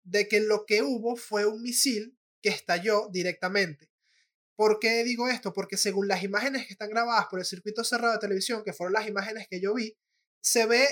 de 0.03 0.29
que 0.29 0.41
lo 0.41 0.65
que 0.67 0.83
hubo 0.83 1.17
fue 1.17 1.47
un 1.47 1.63
misil 1.63 2.19
que 2.43 2.49
estalló 2.49 3.09
directamente. 3.11 3.91
¿Por 4.57 4.79
qué 4.79 5.05
digo 5.05 5.29
esto? 5.29 5.53
Porque 5.53 5.77
según 5.77 6.09
las 6.09 6.23
imágenes 6.23 6.67
que 6.67 6.73
están 6.73 6.89
grabadas 6.89 7.27
por 7.27 7.39
el 7.39 7.45
circuito 7.45 7.85
cerrado 7.85 8.15
de 8.15 8.21
televisión, 8.21 8.63
que 8.65 8.73
fueron 8.73 8.95
las 8.95 9.07
imágenes 9.07 9.47
que 9.49 9.61
yo 9.61 9.75
vi, 9.75 9.95
se 10.41 10.65
ve 10.67 10.89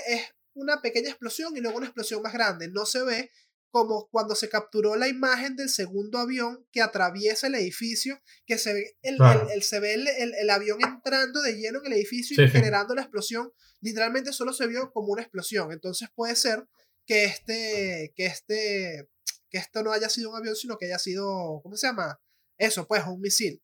una 0.55 0.81
pequeña 0.81 1.09
explosión 1.09 1.55
y 1.55 1.61
luego 1.61 1.77
una 1.77 1.87
explosión 1.87 2.21
más 2.21 2.33
grande. 2.33 2.67
No 2.67 2.85
se 2.85 3.03
ve 3.03 3.31
como 3.69 4.07
cuando 4.09 4.35
se 4.35 4.47
capturó 4.47 4.95
la 4.95 5.09
imagen 5.09 5.57
del 5.57 5.67
segundo 5.67 6.17
avión 6.17 6.65
que 6.71 6.81
atraviesa 6.81 7.47
el 7.47 7.55
edificio, 7.55 8.21
que 8.45 8.57
se 8.57 8.73
ve 8.73 8.97
el, 9.01 9.17
el, 9.53 9.63
se 9.63 9.81
ve 9.81 9.95
el, 9.95 10.49
avión 10.49 10.79
entrando 10.81 11.41
de 11.41 11.57
lleno 11.57 11.79
en 11.79 11.87
el 11.87 11.93
edificio 11.93 12.41
y 12.41 12.49
generando 12.49 12.95
la 12.95 13.01
explosión. 13.01 13.51
Literalmente 13.81 14.31
solo 14.31 14.53
se 14.53 14.67
vio 14.67 14.91
como 14.93 15.09
una 15.09 15.23
explosión. 15.23 15.73
Entonces 15.73 16.09
puede 16.15 16.37
ser 16.37 16.65
que 17.05 17.25
este, 17.25 18.13
que 18.15 18.25
este, 18.25 19.09
que 19.49 19.57
esto 19.57 19.83
no 19.83 19.91
haya 19.91 20.07
sido 20.07 20.29
un 20.29 20.37
avión, 20.37 20.55
sino 20.55 20.77
que 20.77 20.85
haya 20.85 20.99
sido, 20.99 21.59
¿cómo 21.61 21.75
se 21.75 21.87
llama? 21.87 22.19
Eso, 22.57 22.87
pues, 22.87 23.03
un 23.05 23.19
misil. 23.19 23.61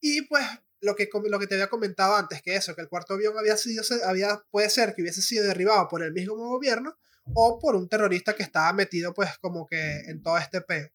Y 0.00 0.22
pues 0.22 0.44
lo 0.80 0.96
que, 0.96 1.06
te 1.06 1.54
había 1.54 1.68
comentado 1.68 2.16
antes, 2.16 2.42
que 2.42 2.56
eso, 2.56 2.74
que 2.74 2.82
el 2.82 2.88
cuarto 2.88 3.14
avión 3.14 3.38
había 3.38 3.56
sido, 3.56 3.82
había, 4.04 4.42
puede 4.50 4.70
ser 4.70 4.94
que 4.94 5.02
hubiese 5.02 5.22
sido 5.22 5.44
derribado 5.44 5.88
por 5.88 6.02
el 6.02 6.12
mismo 6.12 6.34
gobierno 6.36 6.96
o 7.34 7.58
por 7.58 7.76
un 7.76 7.88
terrorista 7.88 8.34
que 8.34 8.42
estaba 8.42 8.72
metido 8.72 9.12
pues 9.14 9.38
como 9.38 9.66
que 9.66 10.00
en 10.06 10.22
todo 10.22 10.38
este 10.38 10.60
peo. 10.62 10.88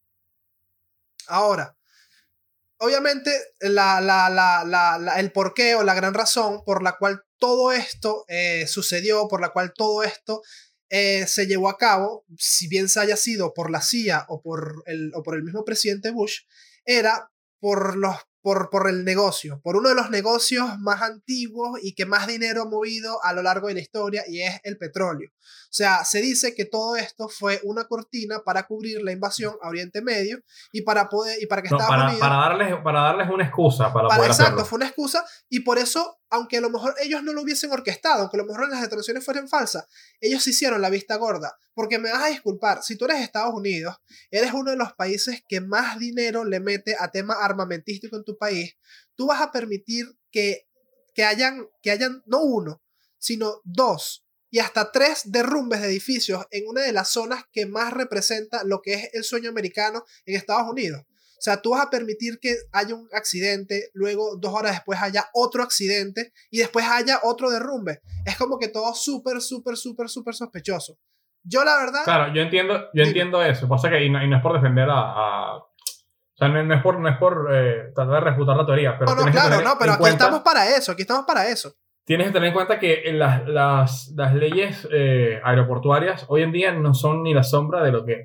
Ahora, 1.28 1.76
obviamente 2.78 3.30
la, 3.60 4.00
la, 4.00 4.28
la, 4.64 5.20
el 5.20 5.32
porqué 5.32 5.74
o 5.74 5.82
la 5.82 5.94
gran 5.94 6.14
razón 6.14 6.64
por 6.64 6.82
la 6.82 6.96
cual 6.96 7.24
todo 7.38 7.72
esto 7.72 8.24
eh, 8.28 8.66
sucedió, 8.66 9.28
por 9.28 9.40
la 9.40 9.50
cual 9.50 9.72
todo 9.74 10.02
esto 10.02 10.42
eh, 10.88 11.26
se 11.26 11.46
llevó 11.46 11.68
a 11.68 11.78
cabo, 11.78 12.24
si 12.38 12.68
bien 12.68 12.88
se 12.88 13.00
haya 13.00 13.16
sido 13.16 13.52
por 13.54 13.70
la 13.70 13.82
CIA 13.82 14.26
o 14.28 14.40
por 14.40 14.82
el, 14.86 15.12
o 15.14 15.22
por 15.22 15.34
el 15.34 15.42
mismo 15.42 15.64
presidente 15.64 16.10
Bush, 16.10 16.42
era 16.84 17.30
por 17.58 17.96
los 17.96 18.16
por, 18.46 18.70
por 18.70 18.88
el 18.88 19.04
negocio, 19.04 19.60
por 19.60 19.74
uno 19.74 19.88
de 19.88 19.96
los 19.96 20.08
negocios 20.08 20.78
más 20.78 21.02
antiguos 21.02 21.80
y 21.82 21.96
que 21.96 22.06
más 22.06 22.28
dinero 22.28 22.62
ha 22.62 22.64
movido 22.64 23.18
a 23.24 23.32
lo 23.32 23.42
largo 23.42 23.66
de 23.66 23.74
la 23.74 23.80
historia 23.80 24.22
y 24.28 24.40
es 24.40 24.60
el 24.62 24.78
petróleo. 24.78 25.30
O 25.34 25.72
sea, 25.76 26.04
se 26.04 26.20
dice 26.20 26.54
que 26.54 26.64
todo 26.64 26.94
esto 26.94 27.28
fue 27.28 27.60
una 27.64 27.86
cortina 27.86 28.44
para 28.44 28.68
cubrir 28.68 29.02
la 29.02 29.10
invasión 29.10 29.56
a 29.60 29.68
Oriente 29.68 30.00
Medio 30.00 30.38
y 30.70 30.82
para 30.82 31.08
poder 31.08 31.42
y 31.42 31.46
para 31.46 31.60
que 31.60 31.66
Estados 31.66 31.88
para, 31.88 32.04
Unidos 32.04 32.20
para 32.20 32.36
darles 32.36 32.76
para 32.84 33.00
darles 33.00 33.30
una 33.30 33.44
excusa 33.44 33.92
para, 33.92 34.06
para 34.06 34.18
poder 34.18 34.30
exacto, 34.30 34.64
fue 34.64 34.76
una 34.76 34.86
excusa 34.86 35.24
y 35.48 35.60
por 35.60 35.78
eso 35.78 36.20
aunque 36.30 36.58
a 36.58 36.60
lo 36.60 36.70
mejor 36.70 36.94
ellos 37.00 37.22
no 37.22 37.32
lo 37.32 37.42
hubiesen 37.42 37.70
orquestado, 37.70 38.22
aunque 38.22 38.36
a 38.36 38.42
lo 38.42 38.46
mejor 38.46 38.68
las 38.68 38.80
detonaciones 38.80 39.24
fueran 39.24 39.48
falsas, 39.48 39.86
ellos 40.20 40.46
hicieron 40.46 40.80
la 40.80 40.90
vista 40.90 41.16
gorda. 41.16 41.56
Porque 41.74 41.98
me 41.98 42.10
vas 42.10 42.24
a 42.24 42.28
disculpar, 42.28 42.82
si 42.82 42.96
tú 42.96 43.04
eres 43.04 43.20
Estados 43.20 43.54
Unidos, 43.54 43.96
eres 44.30 44.52
uno 44.52 44.70
de 44.70 44.76
los 44.76 44.92
países 44.94 45.42
que 45.46 45.60
más 45.60 45.98
dinero 45.98 46.44
le 46.44 46.60
mete 46.60 46.96
a 46.98 47.10
tema 47.10 47.34
armamentístico 47.34 48.16
en 48.16 48.24
tu 48.24 48.36
país, 48.38 48.76
tú 49.14 49.26
vas 49.26 49.40
a 49.40 49.52
permitir 49.52 50.06
que, 50.30 50.66
que, 51.14 51.24
hayan, 51.24 51.66
que 51.82 51.90
hayan 51.90 52.22
no 52.26 52.42
uno, 52.42 52.82
sino 53.18 53.60
dos 53.64 54.26
y 54.50 54.58
hasta 54.58 54.90
tres 54.92 55.22
derrumbes 55.26 55.82
de 55.82 55.88
edificios 55.88 56.46
en 56.50 56.66
una 56.68 56.82
de 56.82 56.92
las 56.92 57.10
zonas 57.10 57.44
que 57.52 57.66
más 57.66 57.92
representa 57.92 58.64
lo 58.64 58.80
que 58.80 58.94
es 58.94 59.10
el 59.12 59.24
sueño 59.24 59.50
americano 59.50 60.04
en 60.24 60.36
Estados 60.36 60.70
Unidos. 60.70 61.02
O 61.38 61.42
sea, 61.46 61.60
tú 61.60 61.70
vas 61.70 61.86
a 61.86 61.90
permitir 61.90 62.38
que 62.40 62.56
haya 62.72 62.94
un 62.94 63.08
accidente, 63.12 63.90
luego 63.92 64.36
dos 64.36 64.54
horas 64.54 64.72
después 64.72 65.00
haya 65.02 65.26
otro 65.34 65.62
accidente 65.62 66.32
y 66.50 66.58
después 66.58 66.86
haya 66.88 67.20
otro 67.24 67.50
derrumbe. 67.50 68.00
Es 68.24 68.36
como 68.36 68.58
que 68.58 68.68
todo 68.68 68.94
súper, 68.94 69.42
súper, 69.42 69.76
súper, 69.76 70.08
súper 70.08 70.34
sospechoso. 70.34 70.98
Yo 71.42 71.62
la 71.62 71.76
verdad... 71.76 72.04
Claro, 72.04 72.34
yo 72.34 72.40
entiendo, 72.40 72.86
yo 72.94 73.04
entiendo 73.04 73.42
eso. 73.42 73.68
Pasa 73.68 73.90
que, 73.90 74.02
y 74.02 74.10
no, 74.10 74.18
es 74.18 74.42
por 74.42 74.54
defender 74.54 74.88
a, 74.90 75.56
O 75.56 75.66
sea, 76.34 76.48
no, 76.48 76.74
es 76.74 76.82
por, 76.82 76.98
no 76.98 77.08
es 77.08 77.18
por 77.18 77.48
eh, 77.52 77.92
tratar 77.94 78.14
de 78.14 78.30
refutar 78.30 78.56
la 78.56 78.66
teoría. 78.66 78.98
Pero 78.98 79.14
no, 79.14 79.26
no, 79.26 79.30
claro, 79.30 79.60
no, 79.62 79.76
pero 79.78 79.92
aquí 79.92 80.08
estamos 80.08 80.40
para 80.40 80.74
eso, 80.74 80.92
aquí 80.92 81.02
estamos 81.02 81.26
para 81.26 81.46
eso. 81.48 81.74
Tienes 82.04 82.28
que 82.28 82.32
tener 82.32 82.48
en 82.48 82.54
cuenta 82.54 82.78
que 82.78 83.02
las, 83.12 83.46
las, 83.46 84.12
las 84.16 84.34
leyes 84.34 84.88
eh, 84.92 85.40
aeroportuarias 85.44 86.24
hoy 86.28 86.42
en 86.42 86.52
día 86.52 86.72
no 86.72 86.94
son 86.94 87.22
ni 87.24 87.34
la 87.34 87.42
sombra 87.42 87.82
de 87.82 87.92
lo 87.92 88.04
que 88.04 88.24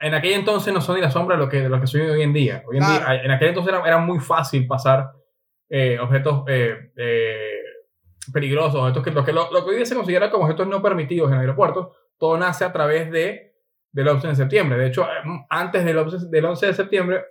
en 0.00 0.14
aquel 0.14 0.32
entonces 0.32 0.72
no 0.72 0.80
son 0.80 0.96
ni 0.96 1.02
la 1.02 1.10
sombra 1.10 1.36
de 1.36 1.42
lo 1.42 1.48
que, 1.48 1.60
de 1.60 1.68
lo 1.68 1.80
que 1.80 1.86
soy 1.86 2.00
hoy 2.00 2.22
en 2.22 2.32
día. 2.32 2.62
Hoy 2.66 2.78
en, 2.78 2.86
día, 2.86 3.20
en 3.22 3.30
aquel 3.30 3.48
entonces 3.48 3.72
era, 3.72 3.86
era 3.86 3.98
muy 3.98 4.18
fácil 4.18 4.66
pasar 4.66 5.10
eh, 5.68 5.98
objetos 6.00 6.42
eh, 6.48 6.90
eh, 6.96 7.60
peligrosos, 8.32 8.80
objetos 8.80 9.04
que, 9.04 9.10
lo, 9.10 9.24
que, 9.24 9.32
lo, 9.32 9.64
que 9.64 9.70
hoy 9.70 9.76
día 9.76 9.86
se 9.86 9.94
considera 9.94 10.30
como 10.30 10.44
objetos 10.44 10.66
no 10.66 10.82
permitidos 10.82 11.30
en 11.30 11.38
aeropuertos, 11.38 11.88
todo 12.18 12.38
nace 12.38 12.64
a 12.64 12.72
través 12.72 13.10
de, 13.10 13.54
del 13.92 14.08
11 14.08 14.28
de 14.28 14.34
septiembre. 14.36 14.78
De 14.78 14.86
hecho, 14.86 15.06
antes 15.50 15.84
del 15.84 15.98
11, 15.98 16.28
del 16.30 16.44
11 16.46 16.66
de 16.66 16.74
septiembre 16.74 17.24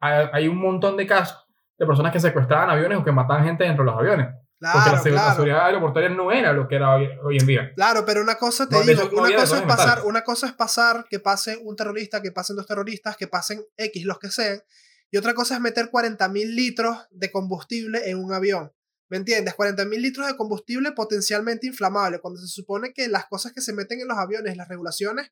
hay, 0.00 0.26
hay 0.32 0.48
un 0.48 0.56
montón 0.56 0.96
de 0.96 1.06
casos 1.06 1.46
de 1.76 1.86
personas 1.86 2.10
que 2.10 2.20
secuestraban 2.20 2.70
aviones 2.70 2.98
o 2.98 3.04
que 3.04 3.12
mataban 3.12 3.44
gente 3.44 3.64
dentro 3.64 3.84
de 3.84 3.90
los 3.90 4.00
aviones. 4.00 4.28
Porque 4.60 5.10
la, 5.10 5.32
seguridad 5.32 5.66
aeroportuaria 5.66 6.10
no 6.10 6.32
era 6.32 6.52
lo 6.52 6.66
que 6.66 6.76
era 6.76 6.94
hoy, 6.94 7.36
en 7.38 7.46
día. 7.46 7.72
Claro, 7.74 8.04
pero 8.06 8.22
una 8.22 8.36
cosa 8.36 8.68
te 8.68 8.80
digo, 8.82 9.10
una, 9.12 9.34
cosa 9.34 9.58
es 9.58 9.62
pasar, 9.62 10.02
una 10.04 10.22
cosa 10.22 10.46
es 10.46 10.52
pasar 10.54 11.04
que 11.10 11.20
pase 11.20 11.58
un 11.62 11.76
terrorista, 11.76 12.22
que 12.22 12.32
pasen 12.32 12.56
dos 12.56 12.66
terroristas, 12.66 13.16
que 13.16 13.26
pasen 13.26 13.62
X, 13.76 14.04
los 14.04 14.18
que 14.18 14.30
sean, 14.30 14.62
y 15.10 15.16
otra 15.16 15.34
cosa 15.34 15.54
es 15.54 15.60
meter 15.60 15.90
40.000 15.90 16.54
litros 16.54 16.98
de 17.10 17.30
combustible 17.30 18.08
en 18.08 18.18
un 18.18 18.32
avión. 18.32 18.72
¿Me 19.08 19.18
entiendes? 19.18 19.54
40.000 19.54 19.88
litros 20.00 20.26
de 20.26 20.36
combustible 20.36 20.92
potencialmente 20.92 21.66
inflamable, 21.66 22.20
cuando 22.20 22.40
se 22.40 22.48
supone 22.48 22.92
que 22.92 23.08
las 23.08 23.26
cosas 23.26 23.52
que 23.52 23.60
se 23.60 23.72
meten 23.72 24.00
en 24.00 24.08
los 24.08 24.18
aviones, 24.18 24.56
las 24.56 24.68
regulaciones, 24.68 25.30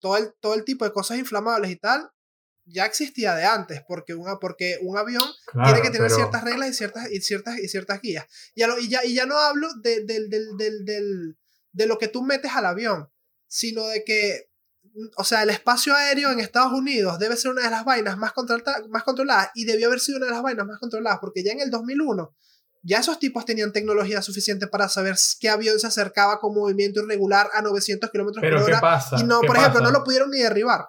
todo 0.00 0.16
el, 0.16 0.34
todo 0.40 0.54
el 0.54 0.64
tipo 0.64 0.84
de 0.84 0.92
cosas 0.92 1.18
inflamables 1.18 1.70
y 1.70 1.76
tal, 1.76 2.10
ya 2.64 2.86
existía 2.86 3.34
de 3.34 3.44
antes, 3.44 3.82
porque, 3.86 4.14
una, 4.14 4.38
porque 4.38 4.78
un 4.82 4.96
avión 4.96 5.22
tiene 5.64 5.82
que 5.82 5.90
tener 5.90 6.10
ciertas 6.10 6.44
reglas 6.44 6.70
y 6.70 6.74
ciertas, 6.74 7.10
y 7.10 7.20
ciertas, 7.20 7.58
y 7.58 7.68
ciertas 7.68 8.00
guías. 8.00 8.26
Y, 8.54 8.62
y, 8.62 8.88
ya, 8.88 9.04
y 9.04 9.14
ya 9.14 9.26
no 9.26 9.36
hablo 9.36 9.68
de, 9.82 10.04
de 10.04 11.86
lo 11.86 11.98
que 11.98 12.08
tú 12.08 12.22
metes 12.22 12.52
al 12.52 12.66
avión, 12.66 13.10
sino 13.48 13.86
de 13.86 14.04
que, 14.04 14.50
o 15.16 15.24
sea, 15.24 15.42
el 15.42 15.50
espacio 15.50 15.94
aéreo 15.94 16.30
en 16.30 16.40
Estados 16.40 16.72
Unidos 16.72 17.18
debe 17.18 17.36
ser 17.36 17.50
una 17.50 17.62
de 17.62 17.70
las 17.70 17.84
vainas 17.84 18.16
más, 18.16 18.32
más 18.88 19.02
controladas 19.02 19.50
y 19.54 19.64
debió 19.64 19.88
haber 19.88 20.00
sido 20.00 20.18
una 20.18 20.26
de 20.26 20.32
las 20.32 20.42
vainas 20.42 20.66
más 20.66 20.78
controladas, 20.78 21.18
porque 21.20 21.42
ya 21.42 21.52
en 21.52 21.60
el 21.60 21.70
2001 21.70 22.34
ya 22.84 22.98
esos 22.98 23.18
tipos 23.18 23.44
tenían 23.44 23.72
tecnología 23.72 24.22
suficiente 24.22 24.66
para 24.66 24.88
saber 24.88 25.16
qué 25.38 25.48
avión 25.48 25.78
se 25.78 25.86
acercaba 25.86 26.40
con 26.40 26.54
movimiento 26.54 27.00
irregular 27.00 27.48
a 27.54 27.62
900 27.62 28.10
kilómetros 28.10 28.42
por 28.42 28.54
hora. 28.54 28.80
Pasa? 28.80 29.16
Y 29.20 29.24
no, 29.24 29.40
por 29.40 29.56
ejemplo, 29.56 29.80
no 29.80 29.92
lo 29.92 30.02
pudieron 30.02 30.30
ni 30.30 30.40
derribar. 30.40 30.88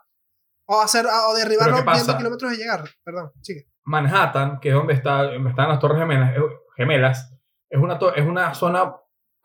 O, 0.66 0.82
hacer, 0.82 1.06
o 1.06 1.34
derribarlo 1.36 1.84
viendo 1.84 2.18
kilómetros 2.18 2.52
de 2.52 2.58
llegar. 2.58 2.84
Perdón, 3.04 3.32
sigue. 3.42 3.68
Manhattan, 3.86 4.60
que 4.60 4.70
es 4.70 4.76
donde, 4.76 4.94
está, 4.94 5.34
están 5.34 5.70
las 5.70 5.80
Torres 5.80 6.00
Gemelas, 6.00 6.34
gemelas 6.78 7.34
es, 7.70 7.80
una 7.80 8.00
es 8.16 8.26
una 8.26 8.54
zona 8.54 8.96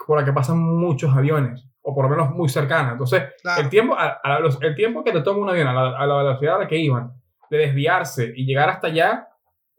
por 0.07 0.19
la 0.19 0.25
que 0.25 0.33
pasan 0.33 0.59
muchos 0.59 1.15
aviones, 1.15 1.67
o 1.83 1.95
por 1.95 2.05
lo 2.05 2.11
menos 2.11 2.31
muy 2.31 2.49
cercana. 2.49 2.93
Entonces, 2.93 3.25
el, 3.59 3.69
tiempo, 3.69 3.97
a, 3.99 4.21
el 4.61 4.75
tiempo 4.75 5.03
que 5.03 5.13
le 5.13 5.23
toma 5.23 5.41
un 5.41 5.51
avión 5.51 5.67
a 5.67 5.73
la, 5.73 5.99
a 5.99 6.07
la, 6.07 6.17
velocidad 6.19 6.57
a 6.57 6.59
la 6.61 6.69
que 6.69 6.77
iban, 6.77 7.13
de 7.51 7.59
desviarse 7.59 8.33
y 8.37 8.45
llegar 8.45 8.69
hasta 8.69 8.89
allá, 8.89 9.29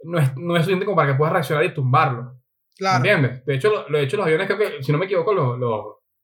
no 0.03 0.17
es, 0.17 0.35
no 0.35 0.55
es 0.55 0.63
suficiente 0.63 0.85
como 0.85 0.97
para 0.97 1.11
que 1.11 1.17
puedas 1.17 1.33
reaccionar 1.33 1.63
y 1.63 1.73
tumbarlo. 1.73 2.35
Claro. 2.75 2.97
¿Entiendes? 2.97 3.45
De 3.45 3.55
hecho, 3.55 3.85
lo, 3.87 3.97
de 3.97 4.03
hecho, 4.03 4.17
los 4.17 4.25
aviones, 4.25 4.47
creo 4.47 4.57
que, 4.57 4.83
si 4.83 4.91
no 4.91 4.97
me 4.97 5.05
equivoco, 5.05 5.33
los, 5.33 5.59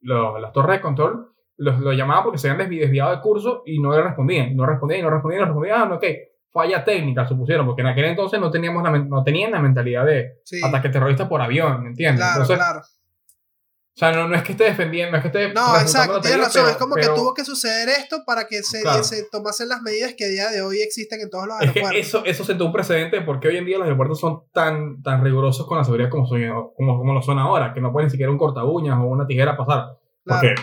los, 0.02 0.42
las 0.42 0.52
torres 0.52 0.78
de 0.78 0.82
control 0.82 1.35
los, 1.58 1.80
lo 1.80 1.94
llamaban 1.94 2.24
porque 2.24 2.38
se 2.38 2.50
habían 2.50 2.70
desviado 2.70 3.12
de 3.12 3.22
curso 3.22 3.64
y 3.66 3.80
no 3.80 3.92
le 3.92 4.02
respondían, 4.02 4.56
no 4.56 4.66
respondían, 4.66 5.04
no 5.04 5.10
respondían, 5.10 5.42
no 5.42 5.46
respondían, 5.48 5.82
ah, 5.82 5.86
no, 5.86 5.96
ok, 5.96 6.04
falla 6.52 6.84
técnica, 6.84 7.28
supusieron, 7.28 7.66
porque 7.66 7.82
en 7.82 7.88
aquel 7.88 8.06
entonces 8.06 8.40
no, 8.40 8.50
teníamos 8.50 8.84
la, 8.84 8.92
no 8.92 9.24
tenían 9.24 9.52
la 9.52 9.60
mentalidad 9.60 10.06
de 10.06 10.42
ataque 10.64 10.90
terrorista 10.90 11.28
por 11.28 11.42
avión, 11.42 11.84
¿me 11.84 11.90
entiendes? 11.90 12.26
Claro, 12.26 12.46
claro. 12.46 12.82
O 12.82 13.98
sea, 13.98 14.12
no, 14.12 14.28
no 14.28 14.36
es 14.36 14.44
que 14.44 14.52
esté 14.52 14.66
defendiendo, 14.66 15.12
no 15.12 15.18
es 15.18 15.22
que 15.22 15.28
esté... 15.30 15.54
No, 15.54 15.80
exacto, 15.80 16.20
tienes 16.20 16.40
razón, 16.40 16.70
es 16.70 16.76
como 16.76 16.96
que 16.96 17.08
tuvo 17.08 17.34
que 17.34 17.46
suceder 17.46 17.88
esto 17.88 18.24
para 18.26 18.46
que 18.46 18.62
se, 18.62 18.84
se, 19.06 19.24
tomasen 19.32 19.70
las 19.70 19.82
medidas 19.82 20.16
que 20.18 20.26
a 20.26 20.28
día 20.28 20.50
de 20.50 20.62
hoy 20.62 20.82
existen 20.82 21.22
en 21.22 21.30
todos 21.30 21.48
los 21.48 21.58
aeropuertos. 21.58 21.92
Es 21.92 21.96
que 21.96 22.00
eso, 22.02 22.26
eso 22.26 22.44
sentó 22.44 22.66
un 22.66 22.74
precedente 22.74 23.22
porque 23.22 23.48
hoy 23.48 23.56
en 23.56 23.66
día 23.66 23.78
los 23.78 23.86
aeropuertos 23.86 24.20
son 24.20 24.44
tan, 24.52 25.02
tan 25.02 25.24
rigurosos 25.24 25.66
con 25.66 25.78
la 25.78 25.86
seguridad 25.86 26.10
como, 26.10 26.28
son, 26.28 26.42
como, 26.76 26.98
como 26.98 27.14
lo 27.14 27.22
son 27.22 27.40
ahora, 27.40 27.74
que 27.74 27.80
no 27.80 27.94
pueden 27.94 28.08
ni 28.08 28.12
siquiera 28.12 28.30
un 28.30 28.38
corta 28.38 28.66
uñas 28.66 28.98
o 29.00 29.06
una 29.06 29.26
tijera 29.26 29.56
pasar. 29.56 29.98
Porque 30.26 30.56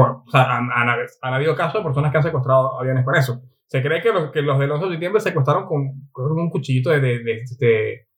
o 0.00 0.30
sea, 0.30 0.56
han, 0.56 0.68
han, 0.70 1.34
habido 1.34 1.54
casos 1.56 1.80
de 1.80 1.84
personas 1.84 2.10
que 2.10 2.18
han 2.18 2.22
secuestrado 2.22 2.78
aviones 2.78 3.04
con 3.04 3.14
eso. 3.14 3.42
Se 3.66 3.82
cree 3.82 4.02
que 4.02 4.12
los, 4.12 4.30
que 4.30 4.42
los 4.42 4.58
del 4.58 4.70
11 4.70 4.84
de 4.84 4.92
septiembre 4.92 5.20
secuestraron 5.20 5.66
con, 5.66 6.08
con 6.12 6.32
un 6.32 6.50
cuchillito 6.50 6.90
de, 6.90 7.00
de, 7.00 7.18
de, 7.58 8.08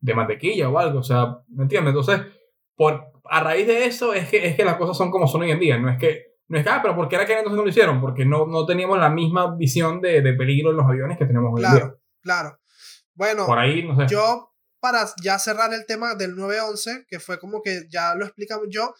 de, 0.00 0.14
mantequilla 0.14 0.68
o 0.68 0.78
algo. 0.78 1.00
O 1.00 1.02
sea, 1.02 1.38
¿me 1.48 1.64
entiendes? 1.64 1.94
Entonces, 1.94 2.22
por, 2.76 3.12
a 3.24 3.40
raíz 3.40 3.66
de 3.66 3.84
eso 3.84 4.14
es 4.14 4.28
que, 4.28 4.46
es 4.46 4.56
que 4.56 4.64
las 4.64 4.76
cosas 4.76 4.96
son 4.96 5.10
como 5.10 5.26
son 5.26 5.42
hoy 5.42 5.50
en 5.50 5.60
día. 5.60 5.78
No 5.78 5.90
es 5.90 5.98
que, 5.98 6.36
no 6.48 6.58
es 6.58 6.64
que, 6.64 6.70
ah, 6.70 6.80
pero 6.80 6.94
¿por 6.94 7.08
qué 7.08 7.16
era 7.16 7.26
que 7.26 7.32
entonces 7.32 7.56
no 7.56 7.64
lo 7.64 7.68
hicieron? 7.68 8.00
Porque 8.00 8.24
no, 8.24 8.46
no 8.46 8.64
teníamos 8.64 8.98
la 8.98 9.10
misma 9.10 9.56
visión 9.56 10.00
de, 10.00 10.22
peligro 10.34 10.70
en 10.70 10.76
los 10.76 10.86
aviones 10.86 11.18
que 11.18 11.26
tenemos 11.26 11.52
hoy 11.54 11.64
en 11.64 11.70
día. 11.70 11.80
Claro, 11.80 12.00
claro. 12.22 12.58
Bueno, 13.14 13.46
por 13.46 13.58
ahí, 13.58 13.86
no 13.86 13.96
sé. 13.96 14.06
yo, 14.12 14.52
para 14.80 15.04
ya 15.22 15.38
cerrar 15.38 15.72
el 15.72 15.86
tema 15.86 16.14
del 16.14 16.34
911, 16.36 17.06
que 17.08 17.20
fue 17.20 17.38
como 17.38 17.62
que 17.62 17.86
ya 17.90 18.14
lo 18.14 18.24
explicamos, 18.24 18.66
yo 18.70 18.94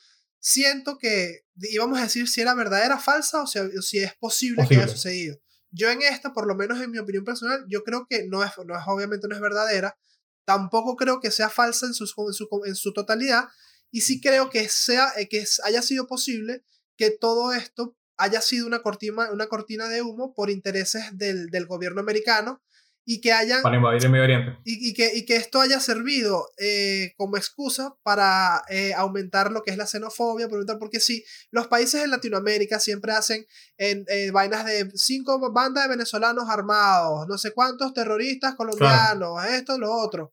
siento 0.45 0.99
que 0.99 1.47
íbamos 1.57 1.99
a 1.99 2.03
decir 2.03 2.29
si 2.29 2.43
era 2.43 2.55
verdadera, 2.55 2.99
falsa 2.99 3.43
o 3.43 3.47
si, 3.47 3.99
es 3.99 4.15
posible, 4.21 4.67
que 4.69 4.77
haya 4.77 4.89
sucedido. 4.89 5.39
Yo 5.71 5.91
en 5.91 6.03
esta, 6.03 6.35
por 6.35 6.47
lo 6.47 6.55
menos 6.55 6.83
en 6.83 6.91
mi 6.91 6.99
opinión 6.99 7.25
personal, 7.25 7.65
yo 7.67 7.83
creo 7.83 8.07
que 8.09 8.27
no 8.29 8.45
es, 8.45 8.51
no 8.67 8.79
es 8.79 8.85
obviamente 8.87 9.27
no 9.27 9.35
es 9.35 9.41
verdadera, 9.41 9.97
tampoco 10.45 10.97
creo 10.97 11.19
que 11.21 11.31
sea 11.31 11.49
falsa 11.49 11.87
en 11.87 11.95
su, 11.95 12.05
en 12.05 12.35
su, 12.35 12.49
en 12.67 12.77
su 12.77 12.93
totalidad, 12.93 13.49
y 13.91 14.03
sí 14.03 14.21
creo 14.21 14.51
que, 14.51 14.69
sea, 14.69 15.15
eh, 15.17 15.31
que 15.31 15.47
haya 15.65 15.81
sido 15.81 16.07
posible 16.07 16.63
que 16.99 17.11
todo 17.11 17.55
esto 17.55 17.97
haya 18.19 18.43
sido 18.43 18.67
una 18.67 18.83
cortina, 18.83 19.31
una 19.33 19.47
cortina 19.47 19.89
de 19.89 20.03
humo 20.03 20.35
por 20.35 20.51
intereses 20.51 21.05
del, 21.17 21.47
del 21.47 21.65
gobierno 21.65 22.03
americano 22.03 22.63
y 23.05 23.21
que 23.21 23.33
hayan... 23.33 23.62
Para 23.62 23.77
invadir 23.77 24.05
el 24.05 24.11
Medio 24.11 24.25
Oriente. 24.25 24.59
Y, 24.64 24.90
y, 24.90 24.95
que, 24.95 25.14
y 25.14 25.25
que 25.25 25.37
esto 25.37 25.61
haya 25.61 25.81
servido 25.81 26.47
eh, 26.59 27.12
como 27.17 27.37
excusa 27.37 27.95
para 28.03 28.62
eh, 28.69 28.95
aumentar 28.95 29.53
lo 29.53 29.62
que 29.62 29.71
es 29.71 29.77
la 29.77 29.87
xenofobia, 29.87 30.49
porque 30.79 31.01
sí, 31.01 31.25
los 31.51 31.67
países 31.67 32.03
en 32.03 32.11
Latinoamérica 32.11 32.81
siempre 32.81 33.12
hacen 33.12 33.47
en, 33.77 34.05
vainas 34.33 34.64
de 34.64 34.90
cinco 34.95 35.53
bandas 35.53 35.85
de 35.85 35.90
venezolanos 35.90 36.49
armados, 36.49 37.27
no 37.29 37.38
sé 37.38 37.53
cuántos 37.53 37.93
terroristas 37.93 38.55
colombianos, 38.55 39.45
esto, 39.47 39.79
lo 39.79 39.93
otro 39.93 40.33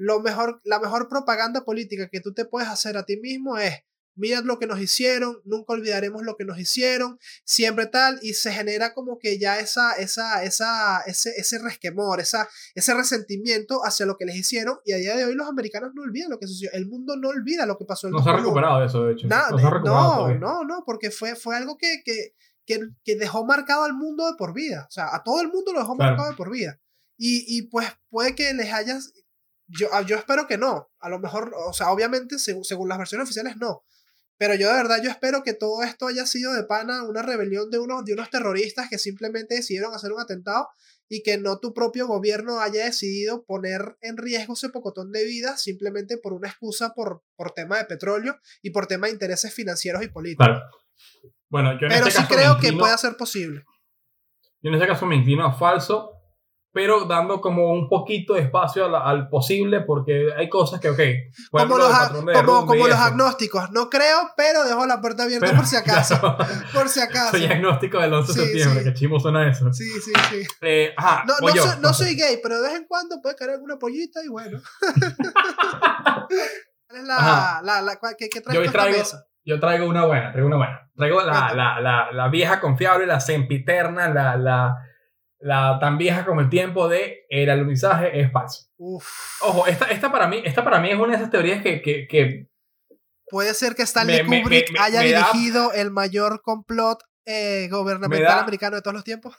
lo 0.00 0.20
mejor, 0.20 0.62
la 0.64 0.80
mejor 0.80 1.10
propaganda 1.10 1.62
política 1.62 2.08
que 2.08 2.22
tú 2.22 2.32
te 2.32 2.46
puedes 2.46 2.70
hacer 2.70 2.96
a 2.96 3.04
ti 3.04 3.18
mismo 3.18 3.58
es, 3.58 3.74
mirad 4.20 4.44
lo 4.44 4.58
que 4.58 4.66
nos 4.66 4.80
hicieron, 4.80 5.40
nunca 5.44 5.72
olvidaremos 5.72 6.22
lo 6.22 6.36
que 6.36 6.44
nos 6.44 6.58
hicieron, 6.58 7.18
siempre 7.44 7.86
tal, 7.86 8.18
y 8.22 8.34
se 8.34 8.52
genera 8.52 8.92
como 8.92 9.18
que 9.18 9.38
ya 9.38 9.58
esa, 9.58 9.94
esa, 9.94 10.44
esa, 10.44 11.00
ese, 11.06 11.30
ese 11.36 11.58
resquemor, 11.58 12.20
esa, 12.20 12.48
ese 12.74 12.94
resentimiento 12.94 13.80
hacia 13.84 14.06
lo 14.06 14.16
que 14.16 14.26
les 14.26 14.36
hicieron, 14.36 14.78
y 14.84 14.92
a 14.92 14.96
día 14.96 15.16
de 15.16 15.24
hoy 15.24 15.34
los 15.34 15.48
americanos 15.48 15.92
no 15.94 16.02
olvidan 16.02 16.30
lo 16.30 16.38
que 16.38 16.46
sucedió, 16.46 16.70
el 16.74 16.86
mundo 16.86 17.16
no 17.16 17.28
olvida 17.28 17.66
lo 17.66 17.78
que 17.78 17.86
pasó. 17.86 18.06
En 18.06 18.12
no 18.12 18.22
se 18.22 18.30
ha 18.30 18.36
recuperado 18.36 18.84
eso, 18.84 19.04
de 19.04 19.14
hecho. 19.14 19.26
no, 19.26 20.28
no, 20.34 20.64
no, 20.64 20.82
porque 20.84 21.10
fue, 21.10 21.34
fue 21.34 21.56
algo 21.56 21.78
que, 21.78 22.02
que, 22.04 22.34
que, 22.66 23.16
dejó 23.16 23.44
marcado 23.44 23.84
al 23.84 23.94
mundo 23.94 24.26
de 24.26 24.34
por 24.36 24.52
vida, 24.52 24.86
o 24.88 24.92
sea, 24.92 25.14
a 25.14 25.22
todo 25.24 25.40
el 25.40 25.48
mundo 25.48 25.72
lo 25.72 25.80
dejó 25.80 25.96
marcado 25.96 26.30
de 26.30 26.36
por 26.36 26.50
vida. 26.50 26.78
Y, 27.16 27.44
y 27.46 27.62
pues 27.62 27.86
puede 28.08 28.34
que 28.34 28.54
les 28.54 28.72
hayas 28.72 29.12
yo, 29.70 29.88
ah, 29.92 30.02
yo 30.02 30.16
espero 30.16 30.46
que 30.46 30.58
no. 30.58 30.90
A 30.98 31.08
lo 31.08 31.18
mejor, 31.18 31.54
o 31.54 31.72
sea, 31.72 31.90
obviamente, 31.92 32.38
según, 32.38 32.64
según 32.64 32.88
las 32.88 32.98
versiones 32.98 33.24
oficiales, 33.24 33.56
no. 33.56 33.84
Pero 34.40 34.54
yo 34.54 34.68
de 34.68 34.74
verdad, 34.74 35.02
yo 35.04 35.10
espero 35.10 35.42
que 35.42 35.52
todo 35.52 35.82
esto 35.82 36.06
haya 36.06 36.24
sido 36.24 36.54
de 36.54 36.64
pana 36.64 37.02
una 37.02 37.20
rebelión 37.20 37.70
de 37.70 37.78
unos, 37.78 38.06
de 38.06 38.14
unos 38.14 38.30
terroristas 38.30 38.88
que 38.88 38.96
simplemente 38.96 39.56
decidieron 39.56 39.94
hacer 39.94 40.12
un 40.12 40.20
atentado 40.20 40.66
y 41.10 41.22
que 41.22 41.36
no 41.36 41.58
tu 41.58 41.74
propio 41.74 42.06
gobierno 42.06 42.58
haya 42.58 42.86
decidido 42.86 43.44
poner 43.44 43.98
en 44.00 44.16
riesgo 44.16 44.54
ese 44.54 44.70
pocotón 44.70 45.12
de 45.12 45.26
vidas 45.26 45.62
simplemente 45.62 46.16
por 46.16 46.32
una 46.32 46.48
excusa 46.48 46.94
por, 46.94 47.22
por 47.36 47.50
tema 47.50 47.76
de 47.76 47.84
petróleo 47.84 48.38
y 48.62 48.70
por 48.70 48.86
tema 48.86 49.08
de 49.08 49.12
intereses 49.12 49.52
financieros 49.52 50.02
y 50.02 50.08
políticos. 50.08 50.58
Bueno, 51.50 51.72
yo 51.78 51.88
en 51.88 51.92
Pero 51.92 52.06
este 52.06 52.22
sí 52.22 52.26
creo 52.26 52.56
que 52.58 52.72
puede 52.72 52.96
ser 52.96 53.18
posible. 53.18 53.66
Yo 54.62 54.70
en 54.70 54.74
ese 54.74 54.86
caso 54.86 55.04
me 55.04 55.16
inclino 55.16 55.44
a 55.44 55.52
falso 55.52 56.19
pero 56.72 57.04
dando 57.04 57.40
como 57.40 57.72
un 57.72 57.88
poquito 57.88 58.34
de 58.34 58.42
espacio 58.42 58.96
al, 58.96 59.28
posible, 59.28 59.80
porque 59.80 60.28
hay 60.36 60.48
cosas 60.48 60.80
que, 60.80 60.90
ok, 60.90 61.00
como, 61.50 61.78
los, 61.78 61.92
como, 62.64 62.86
los 62.86 62.98
agnósticos, 62.98 63.70
no 63.72 63.90
creo, 63.90 64.30
pero 64.36 64.64
dejo 64.64 64.86
la 64.86 65.00
puerta 65.00 65.24
abierta 65.24 65.54
por 65.54 65.66
si 65.66 65.76
acaso. 65.76 66.36
por 66.72 66.88
si 66.88 67.00
acaso. 67.00 67.32
Soy 67.32 67.44
agnóstico 67.46 67.98
del 67.98 68.12
11 68.12 68.32
de 68.32 68.46
septiembre, 68.46 68.84
que 68.84 68.94
chimo 68.94 69.18
suena 69.18 69.48
eso. 69.48 69.72
Sí, 69.72 69.90
sí, 70.00 70.12
sí. 70.30 70.42
Eh, 70.62 70.94
ajá, 70.96 71.24
no, 71.26 71.34
no, 71.80 71.92
soy, 71.92 72.14
gay, 72.14 72.38
pero 72.42 72.60
de 72.60 72.68
vez 72.68 72.78
en 72.78 72.86
cuando 72.86 73.20
puede 73.20 73.34
caer 73.34 73.50
alguna 73.50 73.76
pollita 73.76 74.20
y 74.24 74.28
bueno. 74.28 74.60
¿Cuál 74.78 76.28
es 77.00 77.04
la, 77.04 77.60
la, 77.64 77.82
la, 77.82 77.98
¿qué, 78.16 78.28
qué 78.28 78.40
traes 78.40 78.64
yo 78.64 78.70
traigo, 78.70 79.02
yo 79.44 79.60
traigo 79.60 79.88
una 79.88 80.04
buena, 80.04 80.30
traigo 80.32 80.46
una 80.46 80.56
buena. 80.56 80.90
Traigo 80.96 81.22
la, 81.22 81.54
la, 81.54 81.80
la, 81.80 82.12
la, 82.12 82.28
vieja 82.28 82.60
confiable, 82.60 83.06
la 83.06 83.20
sempiterna, 83.20 84.08
la, 84.10 84.36
la 84.36 84.76
la 85.40 85.78
tan 85.80 85.98
vieja 85.98 86.24
como 86.24 86.42
el 86.42 86.50
tiempo 86.50 86.88
de 86.88 87.24
el 87.28 87.48
alunizaje 87.50 88.20
es 88.20 88.30
falso. 88.30 88.66
Ojo, 88.78 89.66
esta, 89.66 89.86
esta, 89.86 90.12
para 90.12 90.28
mí, 90.28 90.42
esta 90.44 90.62
para 90.62 90.80
mí 90.80 90.90
es 90.90 90.96
una 90.96 91.08
de 91.08 91.16
esas 91.16 91.30
teorías 91.30 91.62
que... 91.62 91.80
que, 91.82 92.06
que 92.06 92.46
Puede 93.28 93.54
ser 93.54 93.74
que 93.74 93.82
Stanley 93.82 94.24
Kubrick 94.24 94.74
haya 94.80 95.02
dirigido 95.02 95.72
el 95.72 95.92
mayor 95.92 96.42
complot 96.42 96.98
eh, 97.24 97.68
gubernamental 97.70 98.40
americano 98.40 98.76
de 98.76 98.82
todos 98.82 98.94
los 98.94 99.04
tiempos. 99.04 99.36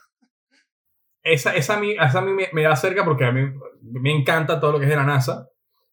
Esa, 1.22 1.54
esa, 1.54 1.74
a 1.74 1.78
mí, 1.78 1.92
esa 1.92 2.18
a 2.18 2.22
mí 2.22 2.32
me, 2.52 2.62
da 2.62 2.74
cerca 2.74 3.04
porque 3.04 3.26
a 3.26 3.32
mí 3.32 3.52
me 3.82 4.10
encanta 4.10 4.58
todo 4.58 4.72
lo 4.72 4.78
que 4.78 4.86
es 4.86 4.90
de 4.90 4.96
la 4.96 5.04
NASA. 5.04 5.46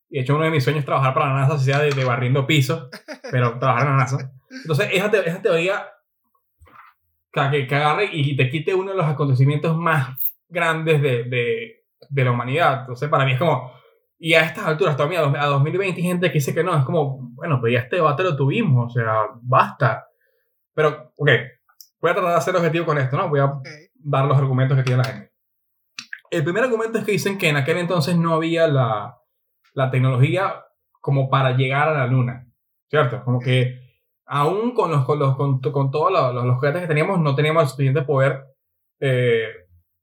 Y 0.10 0.16
de 0.16 0.24
hecho 0.24 0.36
uno 0.36 0.46
de 0.46 0.50
mis 0.50 0.64
sueños 0.64 0.80
es 0.80 0.86
trabajar 0.86 1.14
para 1.14 1.28
la 1.28 1.42
NASA, 1.42 1.60
sea 1.60 1.80
de, 1.80 1.92
de 1.92 2.06
barriendo 2.06 2.48
pisos, 2.48 2.90
pero 3.30 3.60
trabajar 3.60 3.88
en 3.88 3.92
la 3.92 3.98
NASA. 3.98 4.32
Entonces, 4.50 4.90
esa, 4.94 5.08
esa 5.08 5.42
teoría 5.42 5.88
que, 7.32 7.68
que 7.68 7.76
agarre 7.76 8.10
y 8.12 8.36
te 8.36 8.50
quite 8.50 8.74
uno 8.74 8.92
de 8.92 8.98
los 8.98 9.06
acontecimientos 9.06 9.78
más 9.78 10.18
grandes 10.48 11.02
de, 11.02 11.24
de, 11.26 11.86
de 12.10 12.24
la 12.24 12.32
humanidad. 12.32 12.82
Entonces, 12.82 13.10
para 13.10 13.26
mí 13.26 13.34
es 13.34 13.40
como, 13.40 13.72
y 14.18 14.34
a 14.34 14.42
estas 14.42 14.66
alturas, 14.66 14.98
todavía 14.98 15.22
a 15.22 15.46
2020 15.48 16.02
hay 16.02 16.08
gente 16.08 16.28
que 16.28 16.36
dice 16.36 16.54
que 16.54 16.64
no, 16.64 16.78
es 16.78 16.84
como, 16.84 17.30
bueno, 17.34 17.60
pues 17.60 17.74
ya 17.74 17.80
este 17.80 17.98
debate 17.98 18.24
lo 18.24 18.36
tuvimos, 18.36 18.92
o 18.92 18.94
sea, 18.94 19.28
basta. 19.42 20.08
Pero, 20.74 21.14
ok, 21.16 21.30
voy 22.02 22.12
a 22.12 22.14
tratar 22.14 22.36
de 22.36 22.42
ser 22.42 22.56
objetivo 22.56 22.86
con 22.86 22.98
esto, 22.98 23.18
¿no? 23.18 23.30
Voy 23.30 23.40
a 23.40 23.54
dar 23.96 24.26
los 24.26 24.38
argumentos 24.38 24.78
que 24.78 24.84
tiene 24.84 25.04
la 25.04 25.10
gente. 25.10 25.32
El 26.32 26.44
primer 26.44 26.64
argumento 26.64 27.00
es 27.00 27.06
que 27.06 27.14
dicen 27.14 27.38
que 27.38 27.50
en 27.50 27.58
aquel 27.58 27.78
entonces 27.78 28.16
no 28.16 28.34
había 28.34 28.68
la, 28.68 29.18
la 29.74 29.90
tecnología 29.90 30.66
como 31.02 31.30
para 31.30 31.56
llegar 31.56 31.88
a 31.90 31.94
la 31.94 32.08
luna, 32.08 32.46
¿cierto? 32.90 33.24
Como 33.24 33.40
que 33.40 33.89
aún 34.30 34.76
con, 34.76 34.92
los, 34.92 35.06
con, 35.06 35.18
los, 35.18 35.36
con, 35.36 35.60
con 35.60 35.90
todos 35.90 36.12
los, 36.12 36.46
los, 36.46 36.56
juguetes 36.56 36.82
que 36.82 36.88
teníamos, 36.88 37.20
no 37.20 37.36
teníamos 37.36 37.64
el 37.64 37.70
suficiente 37.70 38.04
poder, 38.04 38.46
eh, 39.00 39.48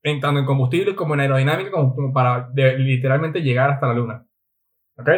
en, 0.02 0.20
tanto 0.20 0.40
en 0.40 0.46
combustible 0.46 0.96
como 0.96 1.14
en 1.14 1.20
aerodinámica, 1.20 1.70
como, 1.70 2.12
para 2.12 2.50
literalmente 2.54 3.40
llegar 3.40 3.70
hasta 3.70 3.86
la 3.86 3.94
Luna. 3.94 4.26
¿Ok? 4.98 5.08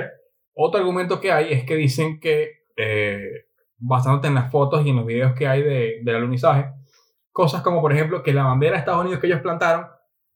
Otro 0.54 0.80
argumento 0.80 1.20
que 1.20 1.32
hay 1.32 1.52
es 1.52 1.64
que 1.64 1.76
dicen 1.76 2.20
que, 2.20 2.64
eh, 2.76 3.46
basándote 3.78 4.28
en 4.28 4.34
las 4.34 4.50
fotos 4.50 4.84
y 4.84 4.90
en 4.90 4.96
los 4.96 5.06
videos 5.06 5.32
que 5.32 5.48
hay 5.48 5.62
de, 5.62 6.00
del 6.02 6.16
alunizaje, 6.16 6.70
cosas 7.32 7.62
como, 7.62 7.80
por 7.80 7.92
ejemplo, 7.92 8.22
que 8.22 8.34
la 8.34 8.44
bandera 8.44 8.74
de 8.74 8.80
Estados 8.80 9.00
Unidos 9.00 9.20
que 9.20 9.28
ellos 9.28 9.40
plantaron 9.40 9.86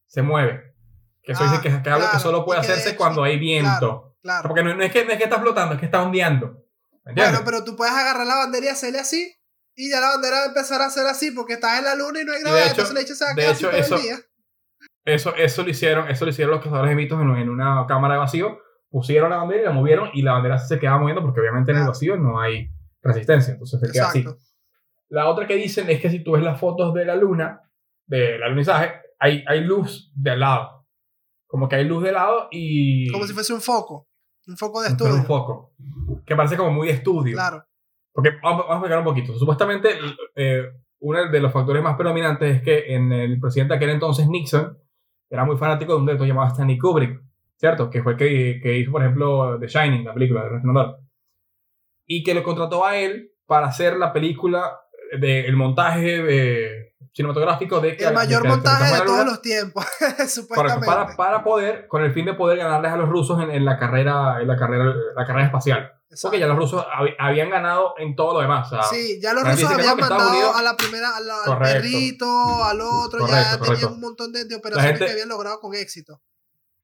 se 0.06 0.22
mueve. 0.22 0.74
Que 1.22 1.32
eso 1.32 1.44
dice 1.44 1.60
que, 1.60 1.68
que, 1.68 1.82
que, 1.82 2.18
solo 2.18 2.44
puede 2.44 2.60
hacerse 2.60 2.96
cuando 2.96 3.22
hay 3.22 3.38
viento. 3.38 4.16
Claro, 4.22 4.48
Porque 4.48 4.62
no, 4.62 4.74
no, 4.74 4.82
es 4.82 4.92
que, 4.92 5.04
no 5.04 5.10
es 5.12 5.18
que 5.18 5.24
está 5.24 5.40
flotando, 5.40 5.74
es 5.74 5.80
que 5.80 5.86
está 5.86 6.02
ondeando. 6.02 6.61
Bueno, 7.04 7.40
pero 7.44 7.64
tú 7.64 7.76
puedes 7.76 7.94
agarrar 7.94 8.26
la 8.26 8.36
bandera 8.36 8.66
y 8.66 8.68
hacerle 8.68 9.00
así. 9.00 9.34
Y 9.74 9.90
ya 9.90 10.00
la 10.00 10.10
bandera 10.10 10.38
va 10.38 10.44
a 10.44 10.48
empezar 10.48 10.80
a 10.82 10.86
hacer 10.86 11.06
así 11.06 11.30
porque 11.30 11.54
estás 11.54 11.78
en 11.78 11.84
la 11.84 11.94
luna 11.94 12.20
y 12.20 12.24
no 12.24 12.32
hay 12.32 12.42
gravedad. 12.42 12.68
Entonces 12.70 12.94
le 12.94 13.00
echas 13.00 13.22
a 13.22 13.34
de 13.34 13.50
hecho, 13.50 13.70
eso, 13.70 13.96
eso, 15.04 15.34
eso, 15.34 15.62
lo 15.62 15.70
hicieron, 15.70 16.08
eso 16.08 16.24
lo 16.24 16.30
hicieron 16.30 16.54
los 16.54 16.62
cazadores 16.62 16.90
de 16.90 16.96
mitos 16.96 17.20
en, 17.20 17.30
en, 17.30 17.48
una 17.48 17.84
cámara 17.88 18.14
de 18.14 18.20
vacío. 18.20 18.58
Pusieron 18.90 19.30
la 19.30 19.38
bandera 19.38 19.62
y 19.62 19.64
la 19.64 19.72
movieron 19.72 20.10
y 20.12 20.22
la 20.22 20.34
bandera 20.34 20.58
se 20.58 20.78
quedaba 20.78 20.98
moviendo 20.98 21.22
porque 21.22 21.40
obviamente 21.40 21.72
en 21.72 21.78
el 21.78 21.86
vacío 21.86 22.16
no 22.16 22.38
hay 22.38 22.68
resistencia. 23.02 23.52
Entonces 23.54 23.80
se 23.80 23.90
queda 23.90 24.08
así. 24.08 24.24
La 25.08 25.28
otra 25.28 25.46
que 25.46 25.56
dicen 25.56 25.90
es 25.90 26.00
que 26.00 26.10
si 26.10 26.22
tú 26.22 26.32
ves 26.32 26.42
las 26.42 26.60
fotos 26.60 26.92
de 26.94 27.04
la 27.04 27.16
luna, 27.16 27.62
del 28.06 28.42
alunizaje, 28.42 28.92
hay, 29.18 29.44
hay 29.46 29.60
luz 29.62 30.12
de 30.14 30.30
al 30.32 30.40
lado. 30.40 30.86
Como 31.46 31.68
que 31.68 31.76
hay 31.76 31.84
luz 31.84 32.02
de 32.02 32.12
lado 32.12 32.48
y. 32.50 33.10
Como 33.10 33.26
si 33.26 33.32
fuese 33.32 33.52
un 33.52 33.60
foco. 33.60 34.08
Un 34.46 34.56
foco 34.56 34.82
de 34.82 34.88
estudio. 34.88 35.14
Un 35.14 35.24
foco. 35.24 35.72
Que 36.26 36.36
parece 36.36 36.56
como 36.56 36.70
muy 36.70 36.88
de 36.88 36.94
estudio. 36.94 37.34
Claro. 37.34 37.64
Porque 38.12 38.32
vamos, 38.42 38.66
a 38.68 38.74
explicar 38.74 38.98
un 38.98 39.04
poquito. 39.04 39.34
Supuestamente, 39.38 39.90
eh, 40.34 40.64
uno 41.00 41.30
de 41.30 41.40
los 41.40 41.52
factores 41.52 41.82
más 41.82 41.96
predominantes 41.96 42.56
es 42.56 42.62
que 42.62 42.94
en 42.94 43.12
el 43.12 43.40
presidente 43.40 43.72
de 43.72 43.76
aquel 43.76 43.90
entonces, 43.90 44.28
Nixon, 44.28 44.78
era 45.30 45.44
muy 45.44 45.56
fanático 45.56 45.92
de 45.92 45.98
un 45.98 46.06
director 46.06 46.28
llamado 46.28 46.48
Stanley 46.48 46.78
Kubrick, 46.78 47.22
¿cierto? 47.56 47.88
Que 47.88 48.02
fue 48.02 48.16
que, 48.16 48.60
que 48.62 48.78
hizo, 48.78 48.92
por 48.92 49.02
ejemplo, 49.02 49.58
The 49.58 49.66
Shining, 49.66 50.04
la 50.04 50.14
película 50.14 50.42
de 50.42 50.48
Resplandor. 50.50 51.00
Y 52.06 52.22
que 52.22 52.34
lo 52.34 52.42
contrató 52.42 52.84
a 52.84 52.96
él 52.96 53.32
para 53.46 53.68
hacer 53.68 53.96
la 53.96 54.12
película, 54.12 54.78
del 55.18 55.46
el 55.46 55.56
montaje 55.56 56.92
cinematográfico 57.12 57.80
de 57.80 57.96
que... 57.96 58.04
El 58.04 58.14
mayor 58.14 58.46
montaje 58.46 58.94
de 58.94 59.00
todos 59.02 59.26
los 59.26 59.42
tiempos, 59.42 59.84
supuestamente. 60.28 60.86
Para, 60.86 61.16
para, 61.16 61.44
poder, 61.44 61.86
con 61.86 62.02
el 62.02 62.12
fin 62.12 62.24
de 62.24 62.34
poder 62.34 62.58
ganarles 62.58 62.92
a 62.92 62.96
los 62.96 63.08
rusos 63.08 63.40
en, 63.42 63.50
en 63.50 63.64
la 63.64 63.78
carrera, 63.78 64.40
en 64.40 64.48
la 64.48 64.56
carrera, 64.56 64.94
la 65.14 65.26
carrera 65.26 65.46
espacial. 65.46 65.92
Porque 66.20 66.38
ya 66.38 66.46
los 66.46 66.58
rusos 66.58 66.84
habían 67.18 67.48
ganado 67.48 67.94
en 67.96 68.14
todo 68.14 68.34
lo 68.34 68.40
demás. 68.40 68.68
sí, 68.90 69.18
ya 69.20 69.32
los 69.32 69.44
rusos 69.44 69.70
habían 69.70 69.96
mandado 69.96 70.54
a 70.54 70.62
la 70.62 70.76
primera, 70.76 71.08
al 71.16 71.58
perrito, 71.58 72.26
al 72.64 72.80
otro, 72.82 73.26
ya 73.26 73.58
tenían 73.58 73.94
un 73.94 74.00
montón 74.00 74.32
de, 74.32 74.54
operaciones 74.54 74.98
que 74.98 75.10
habían 75.10 75.28
logrado 75.28 75.58
con 75.60 75.74
éxito. 75.74 76.20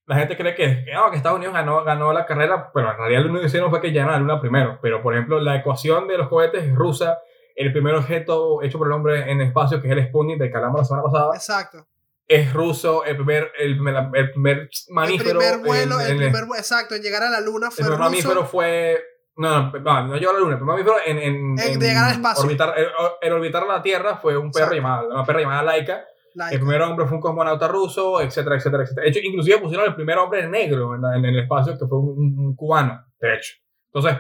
La 0.07 0.17
gente 0.17 0.39
cree 0.39 0.55
que, 0.55 0.85
que, 0.87 0.93
que 1.11 1.17
Estados 1.17 1.37
Unidos 1.37 1.53
ganó, 1.53 1.85
ganó 1.85 2.15
la 2.15 2.25
carrera, 2.25 2.71
pero 2.73 2.91
en 2.91 2.97
realidad 2.97 3.21
lo 3.21 3.27
único 3.27 3.41
que 3.43 3.49
hicieron 3.49 3.69
fue 3.69 3.83
que 3.83 3.89
llegaron 3.89 4.15
a 4.15 4.17
la 4.17 4.21
luna 4.21 4.41
primero. 4.41 4.79
Pero, 4.81 5.03
por 5.03 5.13
ejemplo, 5.13 5.39
la 5.39 5.57
ecuación 5.57 6.09
de 6.09 6.17
los 6.17 6.29
cohetes 6.31 6.65
es 6.65 6.75
rusa. 6.75 7.19
El 7.59 7.73
primer 7.73 7.95
objeto 7.95 8.63
hecho 8.63 8.79
por 8.79 8.87
el 8.87 8.93
hombre 8.93 9.31
en 9.31 9.41
espacio, 9.41 9.83
que 9.83 9.89
es 9.89 9.93
el 9.93 10.07
Sputnik, 10.09 10.39
de 10.39 10.51
que 10.51 10.57
hablamos 10.57 10.81
la 10.81 10.85
semana 10.85 11.05
pasada. 11.05 11.35
Exacto 11.35 11.87
es 12.29 12.53
ruso, 12.53 13.07
el 13.07 13.17
primer, 13.17 13.51
el, 13.59 13.81
el 14.15 14.31
primer 14.33 14.69
mamífero. 14.91 15.31
El 15.31 15.37
primer 15.39 15.67
vuelo, 15.67 15.99
el, 15.99 16.17
primer, 16.19 16.45
exacto, 16.59 16.95
en 16.95 17.03
llegar 17.03 17.23
a 17.23 17.31
la 17.31 17.41
luna 17.41 17.71
fue 17.71 17.83
El 17.83 17.89
primer 17.89 18.01
mamífero 18.01 18.45
fue 18.45 19.03
no, 19.37 19.71
no, 19.71 20.07
no 20.09 20.17
llegó 20.17 20.33
a 20.33 20.35
la 20.35 20.41
luna. 20.41 20.57
El 20.57 20.63
mamífero 20.63 20.97
en, 21.07 21.19
en, 21.19 21.59
en, 21.59 21.81
llegar 21.81 22.05
al 22.05 22.13
espacio. 22.13 22.45
Orbitar, 22.45 22.75
el, 23.23 23.33
orbitar 23.33 23.67
la 23.67 23.81
Tierra 23.81 24.17
fue 24.17 24.37
un 24.37 24.51
perro 24.51 24.75
llamado, 24.75 25.09
una 25.09 25.25
perra 25.25 25.41
llamada 25.41 25.63
Laika. 25.63 26.05
El 26.51 26.59
primer 26.59 26.83
hombre 26.83 27.07
fue 27.07 27.17
un 27.17 27.23
cosmonauta 27.23 27.67
ruso, 27.67 28.21
etcétera, 28.21 28.57
etcétera, 28.57 28.83
etcétera. 28.83 29.05
De 29.05 29.11
hecho, 29.11 29.21
inclusive 29.23 29.59
pusieron 29.59 29.87
el 29.87 29.95
primer 29.95 30.19
hombre 30.19 30.47
negro 30.47 30.95
en, 30.95 31.05
en 31.05 31.25
el 31.25 31.39
espacio, 31.41 31.79
que 31.79 31.87
fue 31.87 31.99
un, 31.99 32.55
cubano, 32.55 33.07
de 33.21 33.35
hecho. 33.35 33.55
Entonces, 33.87 34.19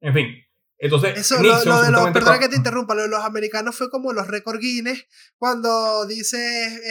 en 0.00 0.14
fin. 0.14 0.26
Entonces, 0.82 1.18
Eso, 1.18 1.42
lo, 1.42 1.58
de 1.58 1.90
los, 1.90 2.10
perdona 2.10 2.38
que 2.38 2.48
te 2.48 2.56
interrumpa, 2.56 2.94
lo 2.94 3.02
de 3.02 3.08
los 3.08 3.22
americanos 3.22 3.76
fue 3.76 3.90
como 3.90 4.14
los 4.14 4.28
récord 4.28 4.58
Guinness 4.58 5.06
cuando 5.36 6.06
dice, 6.06 6.38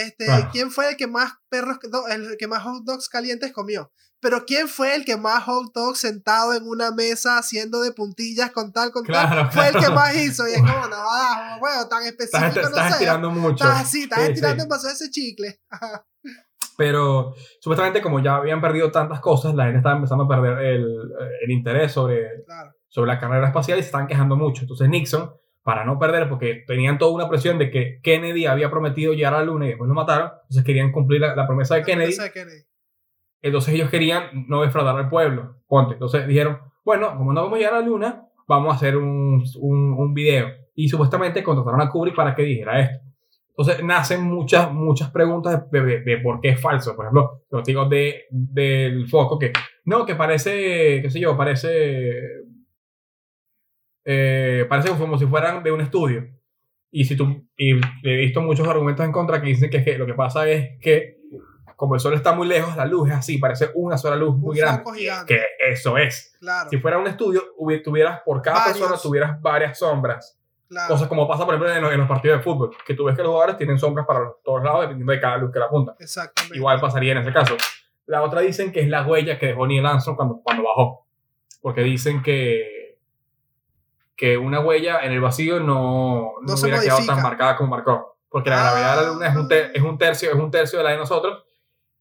este, 0.06 0.28
¿quién 0.52 0.69
fue 0.69 0.89
el 0.89 0.95
que 0.95 1.08
más 1.08 1.34
perros, 1.49 1.80
el 2.12 2.38
que 2.38 2.47
más 2.47 2.62
hot 2.62 2.84
dogs 2.84 3.10
calientes 3.10 3.52
comió? 3.52 3.91
Pero 4.21 4.45
¿quién 4.45 4.67
fue 4.67 4.95
el 4.95 5.06
que 5.06 5.17
más 5.17 5.43
hot 5.45 5.73
dog 5.73 5.95
sentado 5.95 6.54
en 6.54 6.67
una 6.67 6.91
mesa 6.91 7.38
haciendo 7.39 7.82
de 7.82 7.91
puntillas 7.93 8.52
con 8.52 8.71
tal, 8.73 8.91
con 8.91 9.06
tal? 9.06 9.49
Fue 9.52 9.69
el 9.69 9.78
que 9.78 9.89
más 9.89 10.15
hizo. 10.15 10.47
Y 10.47 10.52
es 10.52 10.60
como, 10.60 10.71
no, 10.89 11.60
bueno, 11.60 11.88
tan 11.88 12.04
específico 12.04 12.45
estás, 12.45 12.63
no 12.63 12.69
estás 12.69 12.91
estirando 12.91 13.32
mucho. 13.32 13.63
Estás 13.63 13.82
así, 13.82 14.04
estás 14.04 14.19
estirando 14.19 14.78
sí. 14.78 14.88
de 14.88 14.93
ese 14.93 15.10
chicle. 15.10 15.60
Pero 16.78 17.34
supuestamente 17.60 18.02
como 18.02 18.21
ya 18.21 18.36
habían 18.36 18.62
perdido 18.62 18.91
tantas 18.91 19.19
cosas, 19.21 19.56
la 19.56 19.63
gente 19.63 19.80
estaba 19.80 19.95
empezando 19.95 20.25
a 20.25 20.28
perder 20.28 20.60
el, 20.65 20.86
el 21.41 21.52
interés 21.52 21.91
sobre, 21.91 22.43
sobre 22.89 23.08
la 23.08 23.19
carrera 23.19 23.47
espacial 23.47 23.80
y 23.80 23.82
se 23.82 23.88
estaban 23.88 24.08
quejando 24.08 24.36
mucho. 24.36 24.63
Entonces 24.63 24.89
Nixon, 24.89 25.32
para 25.63 25.86
no 25.86 25.97
perder, 25.97 26.28
porque 26.28 26.63
tenían 26.67 26.97
toda 26.97 27.13
una 27.13 27.30
presión 27.30 27.58
de 27.58 27.71
que 27.71 27.99
Kennedy 28.04 28.45
había 28.45 28.69
prometido 28.69 29.13
llegar 29.13 29.34
a 29.34 29.39
la 29.39 29.45
Luna 29.45 29.65
y 29.65 29.69
después 29.69 29.88
lo 29.88 29.93
mataron, 29.93 30.32
entonces 30.41 30.63
querían 30.63 30.91
cumplir 30.91 31.21
la, 31.21 31.47
promesa 31.47 31.75
de 31.75 31.84
Kennedy. 31.84 32.15
Promesa 32.15 32.23
de 32.23 32.32
Kennedy 32.32 32.69
entonces 33.41 33.73
ellos 33.73 33.89
querían 33.89 34.45
no 34.47 34.62
defraudar 34.62 34.97
al 34.97 35.10
pueblo. 35.10 35.56
Ponte. 35.67 35.93
Entonces 35.93 36.28
dijeron, 36.28 36.60
bueno, 36.84 37.15
como 37.17 37.34
no 37.34 37.43
vamos 37.43 37.56
a 37.56 37.60
llegar 37.60 37.73
a 37.75 37.80
la 37.80 37.86
luna, 37.86 38.28
vamos 38.47 38.73
a 38.73 38.75
hacer 38.75 38.97
un, 38.97 39.43
un, 39.60 39.93
un 39.93 40.13
video. 40.13 40.49
Y 40.75 40.89
supuestamente 40.89 41.43
contrataron 41.43 41.82
a 41.82 41.89
Kubrick 41.89 42.15
para 42.15 42.36
que 42.36 42.43
dijera 42.43 42.80
esto. 42.82 43.06
Entonces 43.49 43.84
nacen 43.84 44.23
muchas, 44.23 44.71
muchas 44.71 45.12
preguntas 45.12 45.69
de, 45.69 45.99
de, 45.99 46.17
por 46.19 46.39
qué 46.39 46.49
es 46.49 46.62
falso. 46.62 46.95
Por 46.95 47.06
ejemplo, 47.06 47.43
los 47.49 47.63
digo 47.63 47.86
de, 47.86 48.25
del 48.30 49.08
foco, 49.10 49.38
que 49.38 49.52
no, 49.86 50.06
que 50.06 50.15
parece, 50.15 51.02
qué 51.02 51.10
sé 51.10 51.19
yo, 51.19 51.36
parece, 51.36 52.45
eh, 54.12 54.65
parece 54.67 54.89
como 54.89 55.19
si 55.19 55.28
fueran 55.28 55.62
de 55.62 55.72
un 55.72 55.82
estudio. 55.82 56.28
Y, 56.89 57.06
si 57.06 57.15
tú, 57.15 57.48
y 57.56 57.80
he 58.04 58.15
visto 58.15 58.41
muchos 58.41 58.67
argumentos 58.67 59.06
en 59.06 59.12
contra 59.12 59.39
que 59.39 59.50
dicen 59.50 59.69
que, 59.69 59.84
que 59.84 60.00
lo 60.00 60.08
que 60.08 60.15
pasa 60.15 60.50
es 60.50 60.80
que 60.82 61.19
como 61.76 61.93
el 61.93 62.02
sol 62.02 62.15
está 62.15 62.34
muy 62.34 62.48
lejos, 62.48 62.76
la 62.76 62.86
luz 62.86 63.10
es 63.10 63.15
así, 63.15 63.38
parece 63.38 63.69
una 63.76 64.00
sola 64.00 64.15
luz 64.15 64.36
muy 64.36 64.58
grande. 64.58 64.84
Que 65.28 65.41
eso 65.69 65.95
es. 65.95 66.36
Si 66.72 66.78
fuera 66.80 66.98
un 66.98 67.06
estudio, 67.06 67.43
tuvieras 67.84 68.22
por 68.26 68.41
cada 68.41 68.65
persona 68.65 68.98
tuvieras 68.98 69.39
varias 69.39 69.78
sombras. 69.78 70.39
Cosas 70.88 71.08
como 71.08 71.28
pasa, 71.28 71.45
por 71.45 71.54
ejemplo, 71.54 71.91
en 71.91 72.00
los, 72.00 72.08
partidos 72.08 72.39
de 72.39 72.43
fútbol, 72.43 72.76
que 72.84 72.95
tú 72.95 73.06
ves 73.06 73.15
que 73.15 73.22
los 73.22 73.30
jugadores 73.30 73.58
tienen 73.58 73.78
sombras 73.78 74.08
para 74.08 74.22
todos 74.43 74.63
lados 74.63 74.82
dependiendo 74.82 75.13
de 75.13 75.19
cada 75.19 75.38
luz 75.38 75.54
que 75.54 75.60
la 75.60 75.65
apunta. 75.65 75.95
Exactamente. 76.00 76.58
Igual 76.58 76.82
pasaría 76.82 77.12
en 77.12 77.19
ese 77.19 77.32
caso. 77.32 77.56
La 78.08 78.24
otra 78.24 78.41
dicen 78.41 78.72
que 78.72 78.82
es 78.82 78.89
la 78.89 79.06
huella 79.06 79.38
que 79.38 79.48
dejó 79.48 79.67
Neil 79.67 79.86
Armstrong 79.86 80.15
cuando, 80.17 80.41
cuando 80.41 80.63
bajó. 80.63 81.06
Porque 81.62 81.82
dicen 81.82 82.24
que, 82.24 82.78
que 84.19 84.38
una 84.38 84.60
huella 84.60 84.99
en 84.99 85.13
el 85.13 85.21
vacío 85.21 85.62
no, 85.62 86.34
no, 86.41 86.53
hubiera 86.53 86.82
quedado 86.82 87.05
tan 87.05 87.23
marcada 87.23 87.55
como 87.55 87.69
marcó. 87.69 88.17
Porque 88.27 88.49
la 88.49 88.58
gravedad 88.58 88.97
de 88.97 89.01
la 89.01 89.08
Luna 89.13 89.27
es 89.29 89.36
un, 89.38 89.47
es 89.49 89.82
un, 89.82 89.97
tercio, 89.97 90.29
es 90.29 90.36
un 90.36 90.51
tercio 90.51 90.77
de 90.79 90.84
la 90.84 90.91
de 90.91 90.97
nosotros 90.97 91.41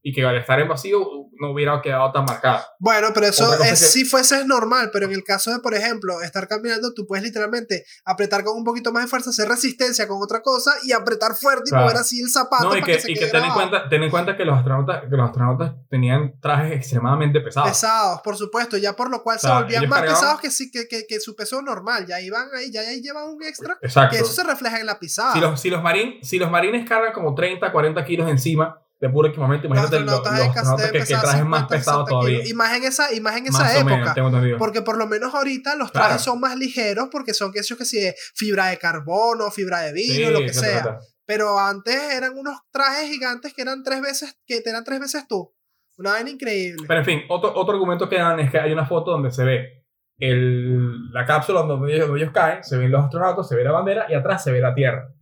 y 0.02 0.12
que 0.12 0.26
al 0.26 0.36
estar 0.36 0.58
en 0.58 0.66
vacío 0.66 0.98
no 1.40 1.52
hubiera 1.52 1.80
quedado 1.82 2.10
tan 2.12 2.24
marcado. 2.24 2.64
Bueno, 2.78 3.08
pero 3.14 3.26
eso 3.26 3.54
es, 3.62 3.78
si 3.78 4.04
fuese 4.04 4.44
normal, 4.44 4.90
pero 4.92 5.06
en 5.06 5.12
el 5.12 5.24
caso 5.24 5.50
de, 5.52 5.60
por 5.60 5.74
ejemplo, 5.74 6.20
estar 6.22 6.48
caminando, 6.48 6.92
tú 6.94 7.06
puedes 7.06 7.24
literalmente 7.24 7.84
apretar 8.04 8.44
con 8.44 8.56
un 8.56 8.64
poquito 8.64 8.92
más 8.92 9.04
de 9.04 9.08
fuerza, 9.08 9.30
hacer 9.30 9.48
resistencia 9.48 10.06
con 10.06 10.22
otra 10.22 10.42
cosa 10.42 10.72
y 10.84 10.92
apretar 10.92 11.34
fuerte 11.34 11.70
y 11.70 11.74
mover 11.74 11.96
así 11.96 12.20
el 12.20 12.28
zapato. 12.28 12.70
No, 12.70 12.76
y 12.76 12.82
que, 12.82 13.00
y 13.06 13.14
que 13.14 13.26
ten, 13.26 13.44
en 13.44 13.52
cuenta, 13.52 13.88
ten 13.88 14.02
en 14.02 14.10
cuenta 14.10 14.36
que 14.36 14.44
los 14.44 14.56
astronautas, 14.56 15.02
que 15.08 15.16
los 15.16 15.26
astronautas 15.26 15.74
tenían 15.90 16.38
trajes 16.40 16.72
extremadamente 16.72 17.40
pesados. 17.40 17.70
Pesados, 17.70 18.20
por 18.22 18.36
supuesto, 18.36 18.76
ya 18.76 18.94
por 18.94 19.10
lo 19.10 19.22
cual 19.22 19.38
se 19.38 19.48
volvían 19.48 19.88
más 19.88 20.02
pesados 20.02 20.40
que, 20.40 20.48
que, 20.70 20.88
que, 20.88 21.06
que, 21.06 21.20
su 21.20 21.34
peso 21.36 21.62
normal. 21.62 22.06
Ya 22.06 22.20
iban 22.20 22.48
ahí, 22.54 22.70
ya, 22.70 22.80
ahí 22.80 23.00
llevan 23.00 23.28
un 23.28 23.42
extra. 23.42 23.78
Exacto. 23.82 24.16
Que 24.16 24.22
eso 24.22 24.32
se 24.32 24.44
refleja 24.44 24.80
en 24.80 24.86
la 24.86 24.98
pisada. 24.98 25.32
Si 25.32 25.40
los, 25.40 25.60
si 25.60 25.70
los, 25.70 25.82
marín, 25.82 26.18
si 26.22 26.38
los 26.38 26.50
marines 26.50 26.88
cargan 26.88 27.12
como 27.12 27.34
30, 27.34 27.70
40 27.70 28.04
kilos 28.04 28.28
encima, 28.28 28.80
de 29.00 29.08
puro 29.08 29.28
equipamiento. 29.28 29.66
Imagínate 29.66 30.00
los, 30.00 30.14
astronautas, 30.14 30.90
que, 30.90 30.98
que, 30.98 31.14
trajes 31.14 31.44
más 31.44 31.66
pesados 31.66 32.08
todavía. 32.08 32.46
Y 32.46 32.52
más 32.52 32.76
en 32.76 32.84
esa, 32.84 33.12
y 33.12 33.20
más 33.20 33.36
en 33.36 33.46
esa 33.46 33.78
época. 33.78 34.14
porque 34.58 34.82
por 34.82 34.96
lo 34.96 35.06
menos 35.06 35.34
ahorita 35.34 35.76
los 35.76 35.92
trajes 35.92 36.22
son 36.22 36.40
más 36.40 36.56
ligeros 36.56 37.08
porque 37.10 37.34
son 37.34 37.52
que, 37.52 37.60
que 37.60 37.84
si 37.84 38.12
fibra 38.34 38.66
de 38.66 38.78
carbono, 38.78 39.50
fibra 39.50 39.80
de 39.80 39.92
vino, 39.92 40.30
lo 40.30 40.40
que 40.40 40.52
sea. 40.52 40.98
Pero 41.24 41.58
antes 41.58 41.94
eran 41.94 42.38
unos 42.38 42.58
trajes 42.72 43.10
gigantes 43.10 43.52
que 43.52 43.62
eran 43.62 43.82
tres 43.82 44.00
veces, 44.00 44.38
que 44.46 44.62
eran 44.64 44.82
tres 44.82 44.98
veces 44.98 45.26
tú. 45.28 45.54
Una 45.98 46.12
vaina 46.12 46.30
increíble. 46.30 46.84
Pero 46.88 47.00
en 47.00 47.06
fin, 47.06 47.20
otro, 47.28 47.52
otro 47.54 47.74
argumento 47.74 48.08
que 48.08 48.16
dan 48.16 48.40
es 48.40 48.50
que 48.50 48.58
hay 48.58 48.72
una 48.72 48.86
foto 48.86 49.10
donde 49.10 49.30
se 49.30 49.44
ve 49.44 49.84
el, 50.18 51.12
la 51.12 51.24
cápsula 51.26 51.62
donde 51.62 51.94
ellos, 51.94 52.08
donde 52.08 52.22
ellos 52.22 52.32
caen, 52.32 52.64
se 52.64 52.78
ven 52.78 52.90
los 52.90 53.04
astronautas, 53.04 53.46
se 53.46 53.56
ve 53.56 53.64
la 53.64 53.72
bandera 53.72 54.06
y 54.08 54.14
atrás 54.14 54.42
se 54.42 54.52
ve 54.52 54.60
la 54.60 54.74
Tierra. 54.74 55.12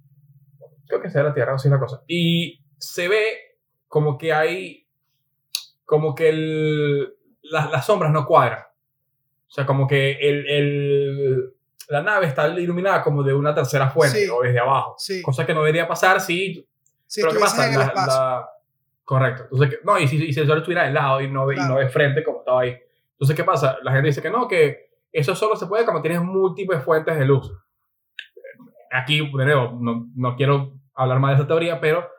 Creo 0.86 1.00
que 1.00 1.10
se 1.10 1.18
ve 1.18 1.24
la 1.24 1.34
Tierra, 1.34 1.54
así 1.54 1.68
es 1.68 1.72
la 1.72 1.80
cosa. 1.80 2.02
Y 2.06 2.64
se 2.78 3.08
ve 3.08 3.45
como 3.96 4.18
que 4.18 4.30
hay, 4.30 4.86
como 5.86 6.14
que 6.14 6.28
el, 6.28 7.14
las 7.40 7.86
sombras 7.86 8.12
no 8.12 8.26
cuadran. 8.26 8.60
O 8.60 9.50
sea, 9.50 9.64
como 9.64 9.86
que 9.86 10.18
el, 10.20 10.46
el, 10.50 11.54
la 11.88 12.02
nave 12.02 12.26
está 12.26 12.46
iluminada 12.46 13.02
como 13.02 13.22
de 13.22 13.32
una 13.32 13.54
tercera 13.54 13.88
fuente 13.88 14.30
o 14.30 14.42
desde 14.42 14.58
abajo. 14.58 14.96
Cosa 15.22 15.46
que 15.46 15.54
no 15.54 15.60
debería 15.60 15.88
pasar 15.88 16.20
si... 16.20 16.68
Sí, 17.06 17.22
pero 17.22 17.32
¿qué 17.32 17.38
pasa? 17.38 17.70
La, 17.70 18.46
correcto. 19.02 19.44
Entonces, 19.44 19.78
no, 19.82 19.98
y 19.98 20.06
si, 20.06 20.22
y 20.26 20.32
si, 20.34 20.40
el 20.40 20.46
sol 20.46 20.58
estuviera 20.58 20.84
de 20.84 20.92
lado 20.92 21.22
y 21.22 21.30
no, 21.30 21.46
de, 21.46 21.56
y 21.56 21.60
no 21.60 21.78
de 21.78 21.88
frente 21.88 22.22
como 22.22 22.40
estaba 22.40 22.60
ahí. 22.60 22.76
Entonces, 23.12 23.34
¿qué 23.34 23.44
pasa? 23.44 23.78
La 23.82 23.92
gente 23.92 24.08
dice 24.08 24.20
que 24.20 24.28
no, 24.28 24.46
que 24.46 24.90
eso 25.10 25.34
solo 25.34 25.56
se 25.56 25.64
puede 25.64 25.84
cuando 25.84 26.02
tienes 26.02 26.20
múltiples 26.20 26.84
fuentes 26.84 27.18
de 27.18 27.24
luz. 27.24 27.50
Aquí, 28.92 29.20
de 29.20 29.44
nuevo, 29.46 29.78
no, 29.80 30.06
no 30.14 30.36
quiero 30.36 30.74
hablar 30.94 31.18
más 31.18 31.30
de 31.30 31.36
esa 31.36 31.46
teoría, 31.46 31.80
pero 31.80 32.14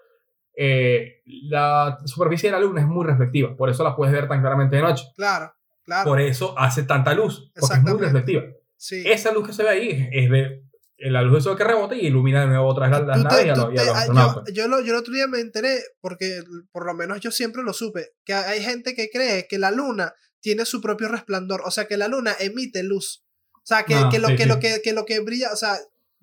eh, 0.59 1.21
la 1.25 1.99
superficie 2.05 2.49
de 2.49 2.53
la 2.57 2.59
luna 2.59 2.81
es 2.81 2.87
muy 2.87 3.05
reflectiva, 3.05 3.55
por 3.55 3.69
eso 3.69 3.83
la 3.83 3.95
puedes 3.95 4.11
ver 4.11 4.27
tan 4.27 4.41
claramente 4.41 4.75
de 4.75 4.81
noche. 4.81 5.05
Claro, 5.15 5.53
claro. 5.83 6.09
Por 6.09 6.19
eso 6.19 6.57
hace 6.57 6.81
tanta 6.81 7.13
luz, 7.13 7.51
porque 7.59 7.75
es 7.75 7.83
muy 7.83 7.99
reflectiva. 7.99 8.43
Sí. 8.75 9.03
Esa 9.05 9.31
luz 9.31 9.45
que 9.45 9.53
se 9.53 9.61
ve 9.61 9.69
ahí 9.69 10.09
es 10.11 10.29
de 10.31 10.63
la 10.97 11.21
luz 11.21 11.35
de 11.35 11.41
sol 11.41 11.57
que 11.57 11.63
rebota 11.63 11.95
y 11.95 12.07
ilumina 12.07 12.41
de 12.41 12.47
nuevo 12.47 12.65
otra 12.65 12.89
vez 12.89 13.05
las 13.05 13.23
naves 13.23 13.45
y, 13.45 13.49
a 13.49 13.55
los, 13.55 13.65
ah, 13.65 13.99
astronautas. 13.99 14.53
Yo, 14.53 14.65
yo, 14.67 14.93
el 14.93 14.95
otro 14.95 15.13
día 15.13 15.27
me 15.27 15.39
enteré, 15.39 15.77
porque 16.01 16.41
por 16.71 16.87
lo 16.87 16.95
menos 16.95 17.19
yo 17.19 17.29
siempre 17.29 17.61
lo 17.61 17.73
supe, 17.73 18.13
que 18.25 18.33
hay 18.33 18.61
gente 18.63 18.95
que 18.95 19.09
cree 19.11 19.47
que 19.47 19.59
la 19.59 19.69
luna 19.69 20.15
tiene 20.39 20.65
su 20.65 20.81
propio 20.81 21.07
resplandor, 21.07 21.61
o 21.65 21.71
sea, 21.71 21.85
que 21.85 21.97
la 21.97 22.07
luna 22.07 22.35
emite 22.39 22.81
luz. 22.81 23.23
O 23.53 23.65
sea, 23.67 23.83
que, 23.83 23.93
ah, 23.93 24.09
que, 24.11 24.17
lo, 24.17 24.29
que, 24.29 24.47
lo 24.47 24.59
que, 24.59 24.81
que, 24.83 24.93
lo 24.93 25.05
que 25.05 25.19
brilla, 25.19 25.51
o 25.53 25.55
sea, 25.55 25.77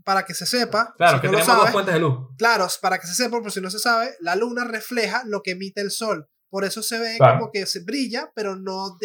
para 0.04 0.24
que 0.24 0.34
se 0.34 0.46
sepa. 0.46 0.94
Claro, 0.96 1.20
que 1.20 1.28
tenemos 1.28 1.46
dos 1.46 1.70
fuentes 1.70 1.94
de 1.94 2.00
luz. 2.00 2.28
Claro, 2.38 2.68
para 2.80 2.98
que 2.98 3.06
se 3.06 3.14
sepa, 3.14 3.40
por 3.40 3.50
si 3.50 3.60
no 3.60 3.70
se 3.70 3.78
sabe, 3.78 4.14
la 4.20 4.36
luna 4.36 4.64
refleja 4.64 5.22
lo 5.26 5.42
que 5.42 5.52
emite 5.52 5.80
el 5.80 5.90
sol. 5.90 6.28
Por 6.50 6.64
eso 6.64 6.84
se 6.84 7.00
ve 7.00 7.16
como 7.18 7.50
que 7.50 7.66
se 7.66 7.80
brilla, 7.80 8.30
pero 8.32 8.54
no, 8.54 8.96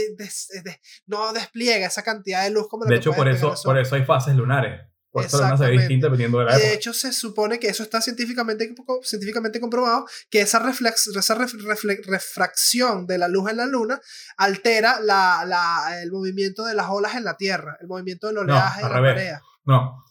no 1.08 1.34
despliega 1.34 1.88
esa 1.88 2.04
cantidad 2.04 2.44
de 2.44 2.52
luz 2.52 2.68
como 2.70 2.86
De 2.86 2.98
hecho, 2.98 3.12
por 3.12 3.28
eso, 3.28 3.56
por 3.64 3.76
eso 3.80 3.96
hay 3.96 4.06
fases 4.06 4.36
lunares. 4.36 4.82
Por 5.10 5.26
eso 5.26 5.40
la 5.40 5.46
luna 5.46 5.58
se 5.58 5.66
ve 5.66 5.72
distinta 5.72 6.06
dependiendo 6.06 6.38
de 6.38 6.46
la 6.46 6.52
época. 6.52 6.68
De 6.68 6.76
hecho, 6.76 6.94
se 6.94 7.12
supone 7.12 7.60
que 7.60 7.68
eso 7.68 7.82
está 7.82 8.02
científicamente, 8.02 8.72
científicamente 9.02 9.60
comprobado, 9.60 10.06
que 10.30 10.42
esa, 10.42 10.60
reflex, 10.60 11.08
esa 11.08 11.34
refracción 11.34 13.08
de 13.08 13.18
la 13.18 13.28
luz 13.28 13.50
en 13.50 13.58
la 13.58 13.66
luna 13.66 14.00
altera 14.38 15.00
la, 15.00 15.44
la, 15.48 16.00
el 16.04 16.12
movimiento 16.12 16.66
de 16.66 16.76
las 16.76 16.90
olas 16.90 17.16
en 17.16 17.24
la 17.24 17.36
Tierra, 17.36 17.78
el 17.82 17.88
movimiento 17.88 18.28
del 18.28 18.38
oleaje 18.38 18.82
no, 18.82 18.88
en 18.88 18.94
la 18.94 19.02
marea. 19.02 19.42
No, 19.66 20.06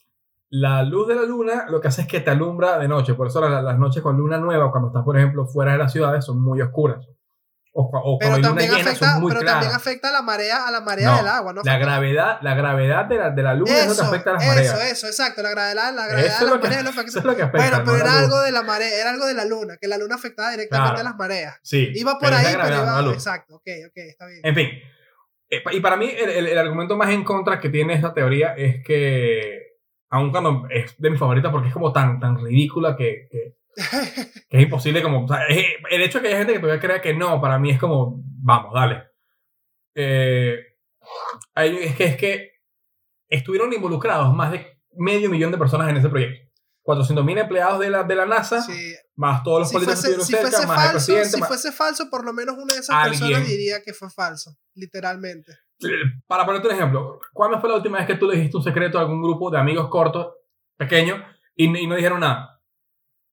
la 0.51 0.83
luz 0.83 1.09
de 1.09 1.15
la 1.15 1.23
luna 1.23 1.67
lo 1.69 1.81
que 1.81 1.89
hace 1.89 2.03
es 2.03 2.09
que 2.09 2.21
te 2.21 2.31
alumbra 2.31 2.79
de 2.79 2.89
noche. 2.89 3.15
Por 3.15 3.29
eso 3.29 3.47
las, 3.47 3.79
noches 3.79 4.03
con 4.03 4.17
luna 4.17 4.39
nueva, 4.39 4.71
cuando 4.71 4.89
estás, 4.89 5.05
por 5.05 5.17
ejemplo, 5.17 5.47
fuera 5.47 5.73
de 5.73 5.79
las 5.79 5.93
ciudades, 5.93 6.25
son 6.25 6.41
muy 6.41 6.61
oscuras. 6.61 7.07
O, 7.81 8.19
pero 8.19 8.41
también 8.41 8.73
afecta, 8.73 9.21
pero 9.29 9.41
también 9.45 9.71
afecta 9.71 10.09
a 10.09 10.13
la 10.13 10.23
marea, 10.23 10.67
a 10.67 10.71
la 10.73 10.81
marea 10.81 11.17
del 11.17 11.29
agua, 11.29 11.53
¿no? 11.53 11.63
La 11.63 11.79
gravedad, 11.79 12.39
la 12.43 12.55
gravedad 12.55 13.05
de 13.05 13.17
la, 13.17 13.31
de 13.31 13.43
la 13.43 13.55
luna 13.55 13.71
eso, 13.71 13.93
es 13.93 13.99
lo 13.99 14.03
que 14.03 14.09
afecta 14.09 14.31
a 14.31 14.33
las 14.35 14.47
mareas. 14.47 14.75
Eso, 14.75 14.83
eso, 14.83 15.07
exacto. 15.07 15.43
La 15.43 15.51
gravedad, 15.51 15.95
la 15.95 16.07
gravedad 16.09 16.41
de 16.41 16.47
las 16.47 16.61
mareas 16.61 16.81
es 17.17 17.25
lo 17.25 17.37
que 17.37 17.43
afecta. 17.43 17.69
Bueno, 17.69 17.83
pero 17.85 17.97
era 17.99 18.19
algo 18.19 18.41
de 18.41 18.51
la 18.51 18.63
marea, 18.63 19.01
era 19.01 19.11
algo 19.11 19.27
de 19.27 19.35
la 19.35 19.45
luna, 19.45 19.77
que 19.77 19.87
la 19.87 19.97
luna 19.97 20.17
afectaba 20.17 20.51
directamente 20.51 21.03
a 21.03 21.05
las 21.05 21.15
mareas. 21.15 21.57
Sí. 21.63 21.93
Iba 21.95 22.19
por 22.19 22.33
ahí, 22.33 22.57
pero 22.61 22.75
iba. 22.75 23.13
Exacto, 23.13 23.57
ok, 23.57 23.69
ok, 23.87 23.97
está 23.97 24.27
bien. 24.27 24.41
En 24.43 24.55
fin. 24.57 24.69
Eh, 25.51 25.63
y 25.71 25.81
para 25.81 25.97
mí, 25.97 26.11
el, 26.11 26.49
el, 26.49 26.59
argumento 26.59 26.97
más 26.97 27.11
en 27.11 27.23
contra 27.23 27.61
que 27.61 27.71
tiene 27.71 27.95
esta 27.95 28.13
teoría 28.13 28.55
es 28.55 28.83
que, 28.85 29.68
aun 30.11 30.31
cuando 30.31 30.67
es 30.71 30.97
de 30.99 31.11
mis 31.11 31.19
favoritas 31.19 31.53
porque 31.53 31.69
es 31.69 31.75
como 31.75 31.93
tan, 31.93 32.19
tan 32.19 32.43
ridícula 32.43 32.97
que, 32.97 33.29
que 33.31 33.59
que 34.49 34.57
es 34.57 34.63
imposible 34.63 35.03
como... 35.03 35.27
el 35.91 36.03
hecho 36.03 36.19
de 36.19 36.23
que 36.23 36.29
haya 36.29 36.39
gente 36.39 36.55
que 36.55 36.59
todavía 36.59 36.81
crea 36.81 37.01
que 37.01 37.15
no, 37.15 37.41
para 37.41 37.59
mí 37.59 37.71
es 37.71 37.79
como, 37.79 38.21
vamos, 38.43 38.73
dale. 38.75 39.05
Eh, 39.95 40.59
es, 41.55 41.97
que, 41.97 42.05
es 42.05 42.17
que 42.17 42.53
estuvieron 43.29 43.73
involucrados 43.73 44.35
más 44.35 44.53
de 44.53 44.81
medio 44.97 45.31
millón 45.31 45.53
de 45.53 45.59
personas 45.59 45.89
en 45.89 45.97
ese 45.97 46.09
proyecto. 46.09 46.49
400.000 46.85 47.41
empleados 47.41 47.81
de 47.81 47.91
la, 47.91 48.03
de 48.03 48.15
la 48.15 48.25
NASA, 48.25 48.67
más 49.15 49.43
todos 49.43 49.61
los 49.61 49.73
políticos 49.73 50.03
que 50.03 50.11
estuvieron 50.13 50.51
cerca, 50.51 50.67
más 50.67 50.87
el 50.87 50.93
presidente. 50.93 51.37
Si 51.37 51.43
fuese 51.43 51.71
falso, 51.71 52.09
por 52.09 52.25
lo 52.25 52.33
menos 52.33 52.57
una 52.57 52.75
de 52.75 52.81
esas 52.81 53.09
personas 53.09 53.47
diría 53.47 53.83
que 53.83 53.93
fue 53.93 54.09
falso, 54.09 54.57
literalmente. 54.75 55.53
Para 56.27 56.45
ponerte 56.45 56.69
un 56.69 56.75
ejemplo, 56.75 57.21
¿cuándo 57.33 57.61
fue 57.61 57.71
la 57.71 57.77
última 57.77 57.99
vez 57.99 58.07
que 58.07 58.17
tú 58.17 58.27
le 58.27 58.37
dijiste 58.37 58.57
un 58.57 58.63
secreto 58.63 58.99
a 58.99 59.03
algún 59.03 59.23
grupo 59.23 59.51
de 59.51 59.59
amigos 59.59 59.89
cortos, 59.89 60.35
pequeños, 60.77 61.21
y, 61.55 61.65
y 61.77 61.87
no 61.87 61.95
dijeron 61.95 62.21
nada? 62.21 62.61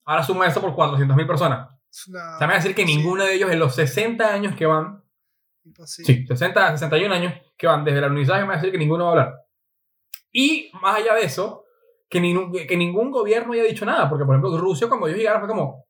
Ahora 0.06 0.24
suma 0.24 0.48
eso 0.48 0.62
por 0.62 0.76
400.000 0.76 1.28
personas. 1.28 1.70
No, 2.08 2.20
o 2.20 2.38
sea, 2.38 2.40
me 2.42 2.48
va 2.48 2.54
a 2.54 2.58
decir 2.58 2.76
que 2.76 2.86
ninguno 2.86 3.24
de 3.24 3.34
ellos 3.34 3.50
en 3.52 3.60
los 3.60 3.74
60 3.74 4.34
años 4.34 4.56
que 4.56 4.66
van. 4.66 5.02
Sí, 5.86 6.28
60, 6.28 6.78
61 6.78 7.14
años 7.14 7.34
que 7.58 7.66
van 7.66 7.84
desde 7.84 8.02
la 8.02 8.08
universidad, 8.08 8.42
me 8.42 8.48
va 8.48 8.54
a 8.54 8.58
decir 8.58 8.72
que 8.72 8.78
ninguno 8.78 9.06
va 9.06 9.10
a 9.10 9.14
hablar. 9.14 9.36
Y 10.32 10.70
más 10.82 10.98
allá 10.98 11.16
de 11.16 11.24
eso, 11.24 11.64
que, 12.10 12.20
que 12.68 12.78
ningún 12.78 13.10
gobierno 13.10 13.54
haya 13.54 13.64
dicho 13.64 13.86
nada, 13.86 14.10
porque 14.10 14.26
por 14.26 14.36
ejemplo 14.36 14.58
Rusia 14.58 14.88
cuando 14.88 15.08
ellos 15.08 15.18
llegaron 15.18 15.42
fue 15.42 15.50
como, 15.50 15.86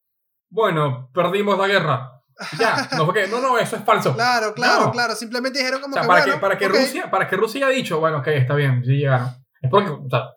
bueno, 0.49 1.09
perdimos 1.13 1.57
la 1.57 1.67
guerra. 1.67 2.23
Ya, 2.59 2.89
no, 2.97 3.05
porque, 3.05 3.27
no, 3.27 3.39
no, 3.39 3.57
eso 3.57 3.75
es 3.75 3.83
falso. 3.83 4.13
Claro, 4.13 4.53
claro, 4.53 4.91
claro. 4.91 5.15
Simplemente 5.15 5.59
dijeron 5.59 5.81
como 5.81 5.95
que, 5.95 6.05
para, 6.05 6.25
que, 6.25 6.31
para, 6.33 6.57
que 6.57 6.67
Rusia, 6.67 7.09
para 7.09 7.27
que 7.27 7.35
Rusia 7.37 7.67
haya 7.67 7.75
dicho, 7.75 7.99
bueno, 7.99 8.19
ok, 8.19 8.27
está 8.27 8.55
bien, 8.55 8.83
sí 8.83 8.97
llegaron. 8.97 9.29
Es 9.61 9.69
porque, 9.69 9.89
o 9.89 10.09
sea, 10.09 10.31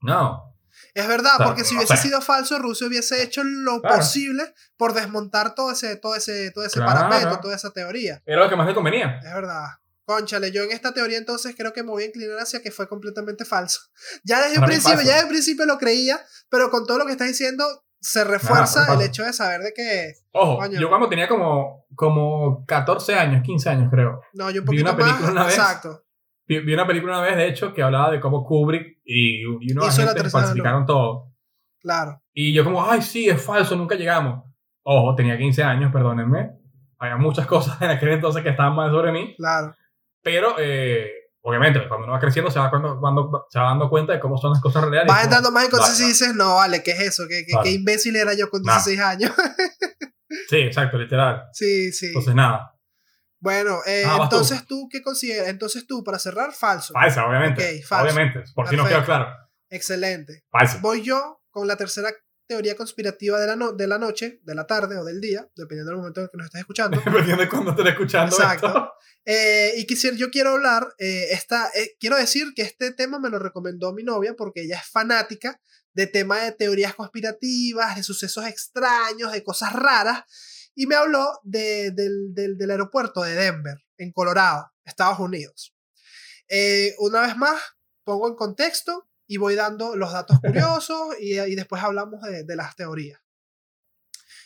no. 0.00 0.54
Es 0.92 1.08
verdad, 1.08 1.32
porque 1.44 1.64
si 1.64 1.76
hubiese 1.76 1.96
sido 1.96 2.20
falso, 2.20 2.58
Rusia 2.58 2.86
hubiese 2.86 3.22
hecho 3.22 3.42
lo 3.44 3.80
posible 3.80 4.54
por 4.76 4.92
desmontar 4.92 5.54
todo 5.54 5.72
ese, 5.72 5.96
todo 5.96 6.14
ese, 6.14 6.50
todo 6.50 6.64
ese 6.64 6.80
parapeto, 6.80 7.40
toda 7.40 7.54
esa 7.54 7.70
teoría. 7.70 8.22
Era 8.26 8.44
lo 8.44 8.48
que 8.48 8.56
más 8.56 8.66
le 8.66 8.74
convenía. 8.74 9.18
Es 9.22 9.34
verdad. 9.34 9.66
Conchale, 10.04 10.52
yo 10.52 10.62
en 10.62 10.70
esta 10.70 10.92
teoría 10.92 11.16
entonces 11.16 11.54
creo 11.56 11.72
que 11.72 11.82
me 11.82 11.90
voy 11.90 12.02
a 12.02 12.06
inclinar 12.06 12.38
hacia 12.38 12.60
que 12.60 12.70
fue 12.70 12.88
completamente 12.88 13.44
falso. 13.44 13.80
Ya 14.24 14.42
desde 14.42 14.56
el 14.56 14.64
principio, 14.64 15.00
ya 15.00 15.12
desde 15.12 15.20
el 15.20 15.28
principio 15.28 15.64
lo 15.64 15.78
creía, 15.78 16.20
pero 16.50 16.70
con 16.70 16.86
todo 16.86 16.98
lo 16.98 17.06
que 17.06 17.12
estás 17.12 17.28
diciendo 17.28 17.64
se 18.04 18.22
refuerza 18.22 18.94
el 18.94 19.00
hecho 19.00 19.22
de 19.22 19.32
saber 19.32 19.62
de 19.62 19.72
que... 19.72 20.12
Ojo, 20.32 20.60
yo 20.66 20.90
cuando 20.90 21.08
tenía 21.08 21.26
como, 21.26 21.86
como 21.94 22.64
14 22.66 23.14
años, 23.14 23.42
15 23.42 23.70
años 23.70 23.90
creo. 23.90 24.20
No, 24.34 24.50
yo 24.50 24.60
un 24.60 24.66
poquito 24.66 24.84
vi 24.84 24.90
una 24.90 24.96
película 24.96 25.30
una 25.30 25.44
vez, 25.44 25.54
Exacto. 25.54 26.04
Vi, 26.46 26.74
una 26.74 26.86
película 26.86 27.18
una 27.18 27.26
vez, 27.26 27.36
de 27.36 27.48
hecho, 27.48 27.72
que 27.72 27.82
hablaba 27.82 28.10
de 28.10 28.20
cómo 28.20 28.44
Kubrick 28.44 28.98
y, 29.06 29.40
y 29.40 29.72
unos 29.72 29.98
agentes 29.98 30.30
falsificaron 30.30 30.84
todo. 30.84 31.32
Claro. 31.80 32.22
Y 32.34 32.52
yo 32.52 32.62
como, 32.62 32.84
ay, 32.84 33.00
sí, 33.00 33.26
es 33.26 33.42
falso, 33.42 33.74
nunca 33.74 33.94
llegamos. 33.94 34.44
Ojo, 34.82 35.14
tenía 35.14 35.38
15 35.38 35.62
años, 35.62 35.90
perdónenme. 35.90 36.50
Había 36.98 37.16
muchas 37.16 37.46
cosas 37.48 37.80
en 37.80 37.90
aquel 37.90 38.10
entonces 38.10 38.42
que 38.42 38.50
estaban 38.50 38.74
mal 38.74 38.90
sobre 38.90 39.12
mí. 39.12 39.34
Claro. 39.38 39.74
Pero, 40.22 40.56
eh, 40.58 41.10
obviamente, 41.44 41.78
cuando 41.88 42.04
uno 42.04 42.14
va 42.14 42.20
creciendo 42.20 42.50
se 42.50 42.58
va, 42.58 42.70
cuando, 42.70 42.98
cuando, 42.98 43.46
se 43.50 43.58
va 43.58 43.66
dando 43.66 43.88
cuenta 43.90 44.14
de 44.14 44.20
cómo 44.20 44.38
son 44.38 44.52
las 44.52 44.62
cosas 44.62 44.84
reales. 44.84 45.12
Vas 45.12 45.24
entrando 45.24 45.50
más 45.50 45.64
en 45.64 45.70
cosas 45.70 46.00
y 46.00 46.06
dices, 46.06 46.34
no, 46.34 46.56
vale, 46.56 46.82
¿qué 46.82 46.92
es 46.92 47.00
eso? 47.00 47.24
¿Qué, 47.28 47.44
qué, 47.62 47.70
imbécil 47.70 48.16
era 48.16 48.34
yo 48.34 48.48
con 48.48 48.62
16 48.62 49.00
años? 49.00 49.32
sí, 50.48 50.56
exacto, 50.56 50.96
literal. 50.96 51.44
Sí, 51.52 51.92
sí. 51.92 52.06
Entonces, 52.08 52.34
nada. 52.34 52.74
Bueno, 53.40 53.80
eh, 53.86 54.04
entonces 54.22 54.66
tú. 54.66 54.88
¿qué 54.90 55.02
consideras? 55.02 55.48
Entonces 55.48 55.86
tú, 55.86 56.02
para 56.02 56.18
cerrar, 56.18 56.52
falso. 56.52 56.94
Falsa, 56.94 57.26
obviamente. 57.26 57.82
falso. 57.82 58.04
Obviamente, 58.04 58.42
por 58.54 58.66
si 58.66 58.76
no 58.76 58.86
quedó 58.86 59.04
claro. 59.04 59.26
Excelente. 59.68 60.44
Falso. 60.50 60.78
Voy 60.80 61.02
yo 61.02 61.42
con 61.50 61.68
la 61.68 61.76
tercera 61.76 62.10
teoría 62.46 62.76
conspirativa 62.76 63.40
de 63.40 63.46
la, 63.46 63.72
de 63.72 63.86
la 63.86 63.98
noche, 63.98 64.40
de 64.42 64.54
la 64.54 64.66
tarde 64.66 64.96
o 64.98 65.04
del 65.04 65.20
día, 65.20 65.48
dependiendo 65.56 65.90
del 65.90 65.98
momento 65.98 66.20
en 66.20 66.28
que 66.28 66.36
nos 66.36 66.46
estés 66.46 66.60
escuchando. 66.60 67.00
dependiendo 67.04 67.42
de 67.42 67.48
cuándo 67.48 67.70
estés 67.70 67.86
escuchando. 67.86 68.36
Exacto. 68.36 68.92
Eh, 69.24 69.74
y 69.76 69.86
quisiera, 69.86 70.16
yo 70.16 70.30
quiero 70.30 70.50
hablar, 70.50 70.94
eh, 70.98 71.28
esta, 71.30 71.70
quiero 71.98 72.16
decir 72.16 72.52
que 72.54 72.62
este 72.62 72.92
tema 72.92 73.18
me 73.18 73.30
lo 73.30 73.38
recomendó 73.38 73.92
mi 73.94 74.02
novia 74.02 74.34
porque 74.36 74.62
ella 74.62 74.78
es 74.78 74.86
fanática 74.86 75.60
de 75.94 76.06
temas 76.06 76.42
de 76.42 76.52
teorías 76.52 76.94
conspirativas, 76.94 77.96
de 77.96 78.02
sucesos 78.02 78.44
extraños, 78.46 79.32
de 79.32 79.42
cosas 79.42 79.72
raras 79.72 80.24
y 80.74 80.86
me 80.86 80.96
habló 80.96 81.40
del, 81.44 81.94
del, 81.94 82.70
aeropuerto 82.70 83.22
de 83.22 83.34
Denver, 83.34 83.78
en 83.96 84.12
Colorado, 84.12 84.72
Estados 84.84 85.18
Unidos. 85.20 85.74
Eh, 86.48 86.94
una 86.98 87.22
vez 87.22 87.36
más, 87.36 87.60
pongo 88.02 88.28
en 88.28 88.34
contexto 88.34 89.08
y 89.26 89.36
voy 89.36 89.54
dando 89.54 89.96
los 89.96 90.12
datos 90.12 90.38
curiosos 90.40 91.16
y, 91.20 91.38
y 91.38 91.54
después 91.54 91.82
hablamos 91.82 92.22
de, 92.22 92.44
de, 92.44 92.56
las 92.56 92.76
teorías. 92.76 93.20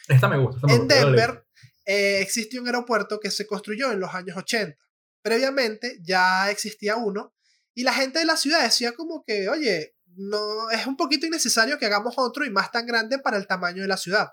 Esta 0.06 0.28
me 0.28 0.38
gusta. 0.38 0.72
en 0.72 0.88
Denver 0.88 1.46
eh, 1.84 2.20
existe 2.20 2.60
un 2.60 2.66
aeropuerto 2.66 3.18
que 3.18 3.30
se 3.30 3.46
construyó 3.46 3.90
en 3.92 4.00
los 4.00 4.14
años 4.14 4.36
80. 4.36 4.78
Previamente 5.22 5.98
ya 6.02 6.50
existía 6.50 6.96
uno 6.96 7.34
y 7.74 7.82
la 7.82 7.92
gente 7.92 8.18
de 8.18 8.24
la 8.24 8.36
ciudad 8.36 8.62
decía 8.62 8.92
como 8.92 9.24
que, 9.24 9.48
oye, 9.48 9.94
no 10.16 10.70
es 10.70 10.86
un 10.86 10.96
poquito 10.96 11.26
innecesario 11.26 11.78
que 11.78 11.86
hagamos 11.86 12.14
otro 12.16 12.44
y 12.44 12.50
más 12.50 12.70
tan 12.70 12.86
grande 12.86 13.18
para 13.18 13.36
el 13.36 13.46
tamaño 13.46 13.82
de 13.82 13.88
la 13.88 13.96
ciudad. 13.96 14.32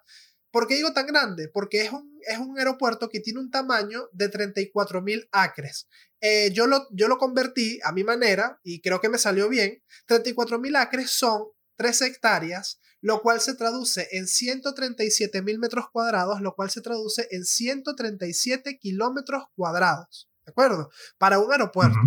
¿Por 0.56 0.68
qué 0.68 0.76
digo 0.76 0.94
tan 0.94 1.06
grande? 1.06 1.50
Porque 1.54 1.82
es 1.82 1.92
un, 1.92 2.18
es 2.26 2.38
un 2.38 2.58
aeropuerto 2.58 3.10
que 3.10 3.20
tiene 3.20 3.42
un 3.42 3.52
tamaño 3.52 4.08
de 4.14 4.30
34 4.30 5.02
mil 5.02 5.28
acres. 5.34 5.90
Eh, 6.22 6.50
yo, 6.54 6.66
lo, 6.66 6.88
yo 6.92 7.10
lo 7.10 7.18
convertí 7.18 7.82
a 7.84 7.92
mi 7.92 8.06
manera 8.06 8.58
y 8.64 8.80
creo 8.80 9.02
que 9.02 9.10
me 9.10 9.18
salió 9.18 9.50
bien. 9.50 9.84
34 10.06 10.58
mil 10.58 10.78
acres 10.78 11.12
son 11.12 11.44
3 11.76 12.04
hectáreas, 12.04 12.80
lo 13.02 13.20
cual 13.20 13.42
se 13.42 13.56
traduce 13.56 14.08
en 14.14 14.28
137 14.28 15.42
mil 15.42 15.60
metros 15.60 15.90
cuadrados, 15.92 16.40
lo 16.40 16.56
cual 16.56 16.70
se 16.70 16.80
traduce 16.80 17.28
en 17.32 17.44
137 17.44 18.80
kilómetros 18.80 19.44
cuadrados. 19.58 20.30
¿De 20.46 20.52
acuerdo? 20.52 20.90
Para 21.18 21.40
un 21.40 21.52
aeropuerto. 21.52 22.00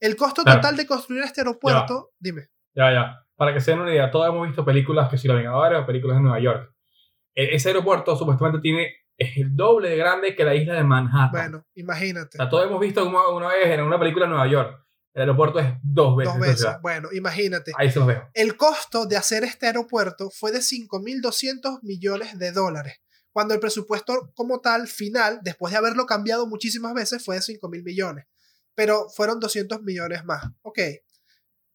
El 0.00 0.16
costo 0.16 0.42
total 0.42 0.76
de 0.76 0.84
construir 0.84 1.22
este 1.22 1.42
aeropuerto, 1.42 2.10
dime. 2.18 2.48
Ya, 2.74 2.90
ya. 2.90 3.24
Para 3.36 3.54
que 3.54 3.60
se 3.60 3.70
den 3.70 3.78
una 3.78 3.92
idea, 3.92 4.10
todos 4.10 4.28
hemos 4.28 4.48
visto 4.48 4.64
películas 4.64 5.08
que 5.08 5.16
si 5.16 5.28
lo 5.28 5.36
Vengadores 5.36 5.80
o 5.80 5.86
películas 5.86 6.16
de 6.16 6.22
Nueva 6.24 6.40
York. 6.40 6.74
E-, 7.34 7.54
ese 7.54 7.68
aeropuerto 7.68 8.16
supuestamente 8.16 8.60
tiene 8.60 8.94
es 9.18 9.36
el 9.36 9.56
doble 9.56 9.90
de 9.90 9.96
grande 9.96 10.36
que 10.36 10.44
la 10.44 10.54
isla 10.54 10.74
de 10.74 10.84
Manhattan. 10.84 11.30
Bueno, 11.32 11.66
imagínate. 11.74 12.38
O 12.38 12.40
sea, 12.40 12.48
todos 12.48 12.66
hemos 12.66 12.80
visto 12.80 13.04
una, 13.04 13.48
vez 13.48 13.66
en 13.66 13.82
una 13.82 13.98
película 13.98 14.26
en 14.26 14.30
Nueva 14.30 14.46
York. 14.46 14.86
El 15.12 15.22
aeropuerto 15.22 15.58
es 15.58 15.74
dos 15.82 16.16
veces. 16.16 16.34
Dos 16.34 16.40
veces. 16.40 16.68
Bueno, 16.80 17.08
imagínate. 17.12 17.72
Ahí 17.76 17.90
se 17.90 17.98
los 17.98 18.06
dejo. 18.06 18.28
El 18.32 18.56
costo 18.56 19.06
de 19.06 19.16
hacer 19.16 19.42
este 19.42 19.66
aeropuerto 19.66 20.30
fue 20.30 20.52
de 20.52 20.60
5.200 20.60 21.80
millones 21.82 22.38
de 22.38 22.52
dólares. 22.52 23.00
Cuando 23.32 23.54
el 23.54 23.60
presupuesto 23.60 24.32
como 24.36 24.60
tal 24.60 24.86
final, 24.86 25.40
después 25.42 25.72
de 25.72 25.78
haberlo 25.78 26.06
cambiado 26.06 26.46
muchísimas 26.46 26.94
veces, 26.94 27.24
fue 27.24 27.34
de 27.34 27.42
5.000 27.42 27.82
millones. 27.82 28.26
Pero 28.76 29.08
fueron 29.08 29.40
200 29.40 29.82
millones 29.82 30.24
más. 30.24 30.44
Ok 30.62 30.78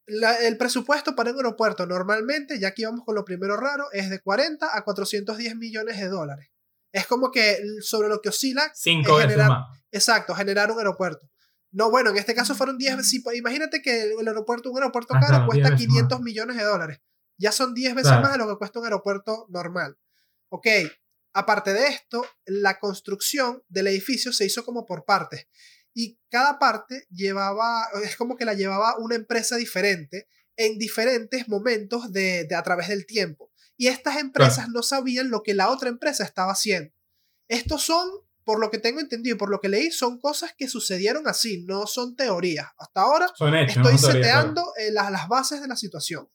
el 0.05 0.57
presupuesto 0.57 1.15
para 1.15 1.31
un 1.31 1.37
aeropuerto 1.37 1.85
normalmente, 1.85 2.59
ya 2.59 2.73
que 2.73 2.85
vamos 2.85 3.05
con 3.05 3.15
lo 3.15 3.23
primero 3.23 3.57
raro, 3.57 3.85
es 3.91 4.09
de 4.09 4.19
40 4.19 4.75
a 4.75 4.83
410 4.83 5.55
millones 5.55 5.97
de 5.97 6.07
dólares. 6.07 6.49
Es 6.91 7.07
como 7.07 7.31
que 7.31 7.59
sobre 7.81 8.09
lo 8.09 8.21
que 8.21 8.29
oscila. 8.29 8.71
Cinco 8.75 9.15
veces 9.15 9.37
más. 9.37 9.67
Exacto, 9.91 10.35
generar 10.35 10.71
un 10.71 10.77
aeropuerto. 10.77 11.29
No, 11.71 11.89
bueno, 11.89 12.11
en 12.11 12.17
este 12.17 12.35
caso 12.35 12.53
fueron 12.53 12.77
10. 12.77 13.07
Si, 13.07 13.23
imagínate 13.33 13.81
que 13.81 14.13
el 14.19 14.27
aeropuerto, 14.27 14.69
un 14.69 14.77
aeropuerto 14.77 15.15
caro 15.19 15.47
cuesta 15.47 15.75
500 15.75 16.21
millones 16.21 16.57
de 16.57 16.63
dólares. 16.63 16.99
Ya 17.37 17.51
son 17.51 17.73
10 17.73 17.95
veces 17.95 18.11
más 18.21 18.31
de 18.31 18.37
lo 18.37 18.47
que 18.47 18.57
cuesta 18.57 18.79
un 18.79 18.85
aeropuerto 18.85 19.47
normal. 19.49 19.97
Ok, 20.49 20.67
aparte 21.33 21.73
de 21.73 21.87
esto, 21.87 22.25
la 22.45 22.77
construcción 22.77 23.63
del 23.69 23.87
edificio 23.87 24.31
se 24.31 24.45
hizo 24.45 24.63
como 24.63 24.85
por 24.85 25.03
partes 25.03 25.47
y 25.93 26.19
cada 26.29 26.59
parte 26.59 27.07
llevaba, 27.09 27.87
es 28.03 28.15
como 28.15 28.35
que 28.35 28.45
la 28.45 28.53
llevaba 28.53 28.97
una 28.97 29.15
empresa 29.15 29.55
diferente 29.55 30.27
en 30.55 30.77
diferentes 30.77 31.47
momentos 31.47 32.11
de, 32.11 32.47
a 32.55 32.63
través 32.63 32.87
del 32.87 33.05
tiempo. 33.05 33.51
Y 33.77 33.87
estas 33.87 34.17
empresas 34.17 34.69
no 34.69 34.83
sabían 34.83 35.29
lo 35.29 35.43
que 35.43 35.53
la 35.53 35.69
otra 35.69 35.89
empresa 35.89 36.23
estaba 36.23 36.51
haciendo. 36.51 36.93
Estos 37.47 37.83
son, 37.83 38.07
por 38.43 38.59
lo 38.59 38.69
que 38.69 38.77
tengo 38.77 38.99
entendido 38.99 39.35
y 39.35 39.39
por 39.39 39.49
lo 39.49 39.59
que 39.59 39.69
leí, 39.69 39.91
son 39.91 40.19
cosas 40.19 40.53
que 40.57 40.67
sucedieron 40.67 41.27
así, 41.27 41.63
no 41.65 41.87
son 41.87 42.15
teorías. 42.15 42.67
Hasta 42.77 43.01
ahora 43.01 43.31
estoy 43.67 43.97
seteando 43.97 44.63
eh, 44.77 44.91
las, 44.91 45.11
las 45.11 45.27
bases 45.27 45.61
de 45.61 45.67
la 45.67 45.75
situación. 45.75 46.29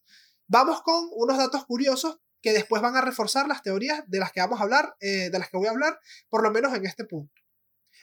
Vamos 0.46 0.82
con 0.82 1.08
unos 1.12 1.38
datos 1.38 1.64
curiosos 1.66 2.18
que 2.40 2.52
después 2.52 2.82
van 2.82 2.96
a 2.96 3.00
reforzar 3.00 3.48
las 3.48 3.62
teorías 3.62 4.02
de 4.06 4.18
las 4.18 4.32
que 4.32 4.40
vamos 4.40 4.60
a 4.60 4.64
hablar, 4.64 4.96
eh, 5.00 5.30
de 5.30 5.38
las 5.38 5.50
que 5.50 5.56
voy 5.56 5.66
a 5.66 5.70
hablar, 5.70 5.98
por 6.28 6.42
lo 6.42 6.50
menos 6.50 6.74
en 6.74 6.86
este 6.86 7.04
punto. 7.04 7.34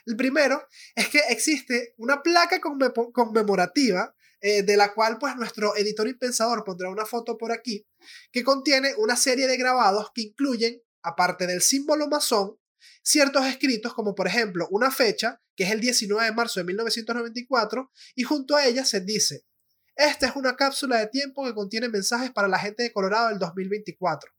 El 0.05 0.15
primero 0.15 0.67
es 0.95 1.09
que 1.09 1.19
existe 1.29 1.95
una 1.97 2.21
placa 2.21 2.59
conmemorativa 2.61 4.15
eh, 4.41 4.61
de 4.61 4.77
la 4.77 4.93
cual 4.93 5.17
pues 5.17 5.35
nuestro 5.35 5.75
editor 5.75 6.07
y 6.07 6.13
pensador 6.13 6.63
pondrá 6.63 6.89
una 6.89 7.05
foto 7.05 7.37
por 7.37 7.51
aquí, 7.51 7.87
que 8.31 8.43
contiene 8.43 8.93
una 8.97 9.15
serie 9.15 9.47
de 9.47 9.57
grabados 9.57 10.11
que 10.13 10.21
incluyen, 10.21 10.79
aparte 11.01 11.47
del 11.47 11.61
símbolo 11.61 12.07
masón, 12.07 12.55
ciertos 13.01 13.45
escritos 13.47 13.93
como 13.95 14.13
por 14.13 14.27
ejemplo 14.27 14.67
una 14.69 14.91
fecha, 14.91 15.41
que 15.55 15.63
es 15.63 15.71
el 15.71 15.79
19 15.79 16.23
de 16.23 16.31
marzo 16.33 16.59
de 16.59 16.65
1994, 16.65 17.91
y 18.13 18.23
junto 18.23 18.55
a 18.55 18.65
ella 18.65 18.85
se 18.85 19.01
dice, 19.01 19.45
esta 19.95 20.27
es 20.27 20.35
una 20.35 20.55
cápsula 20.55 20.99
de 20.99 21.07
tiempo 21.07 21.45
que 21.45 21.55
contiene 21.55 21.89
mensajes 21.89 22.31
para 22.31 22.47
la 22.47 22.59
gente 22.59 22.83
de 22.83 22.91
Colorado 22.91 23.29
del 23.29 23.39
2024. 23.39 24.31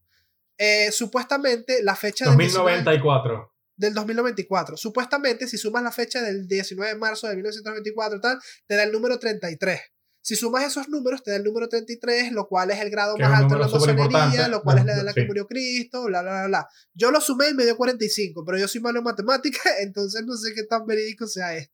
Eh, 0.58 0.92
supuestamente 0.92 1.82
la 1.82 1.96
fecha 1.96 2.26
2094 2.26 3.55
del 3.76 3.94
2024. 3.94 4.76
Supuestamente, 4.76 5.46
si 5.46 5.58
sumas 5.58 5.82
la 5.82 5.92
fecha 5.92 6.22
del 6.22 6.46
19 6.46 6.94
de 6.94 6.98
marzo 6.98 7.28
de 7.28 7.36
1924, 7.36 8.20
tal, 8.20 8.38
te 8.66 8.74
da 8.74 8.82
el 8.82 8.92
número 8.92 9.18
33. 9.18 9.80
Si 10.26 10.34
sumas 10.34 10.64
esos 10.64 10.88
números, 10.88 11.22
te 11.22 11.30
da 11.30 11.36
el 11.36 11.44
número 11.44 11.68
33, 11.68 12.32
lo 12.32 12.48
cual 12.48 12.72
es 12.72 12.80
el 12.80 12.90
grado 12.90 13.16
más 13.16 13.32
alto 13.32 13.54
de 13.54 13.60
la 13.60 13.68
masonería, 13.68 14.48
lo 14.48 14.60
cual 14.60 14.78
es 14.78 14.84
la 14.84 14.92
edad 14.92 15.00
en 15.00 15.06
la 15.06 15.12
que 15.12 15.24
murió 15.24 15.46
Cristo, 15.46 16.02
bla, 16.06 16.22
bla, 16.22 16.32
bla, 16.32 16.46
bla. 16.48 16.68
Yo 16.94 17.12
lo 17.12 17.20
sumé 17.20 17.50
y 17.50 17.54
me 17.54 17.62
dio 17.62 17.76
45, 17.76 18.44
pero 18.44 18.58
yo 18.58 18.66
soy 18.66 18.80
malo 18.80 18.98
en 18.98 19.04
matemática, 19.04 19.60
entonces 19.80 20.24
no 20.26 20.36
sé 20.36 20.52
qué 20.52 20.64
tan 20.64 20.84
verídico 20.84 21.28
sea 21.28 21.56
esto. 21.56 21.72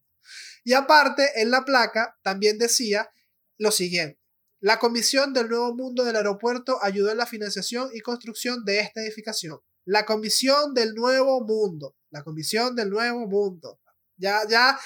Y 0.64 0.74
aparte, 0.74 1.30
en 1.36 1.50
la 1.50 1.64
placa 1.64 2.18
también 2.22 2.58
decía 2.58 3.08
lo 3.56 3.70
siguiente. 3.70 4.20
La 4.60 4.78
Comisión 4.78 5.32
del 5.32 5.48
Nuevo 5.48 5.74
Mundo 5.74 6.04
del 6.04 6.16
Aeropuerto 6.16 6.78
ayudó 6.82 7.10
en 7.10 7.16
la 7.16 7.26
financiación 7.26 7.88
y 7.94 8.00
construcción 8.00 8.66
de 8.66 8.80
esta 8.80 9.02
edificación. 9.02 9.60
La 9.84 10.04
Comisión 10.04 10.74
del 10.74 10.94
Nuevo 10.94 11.44
Mundo. 11.44 11.96
La 12.10 12.22
Comisión 12.22 12.76
del 12.76 12.90
Nuevo 12.90 13.26
Mundo. 13.26 13.80
Ya, 14.16 14.42
ya, 14.48 14.78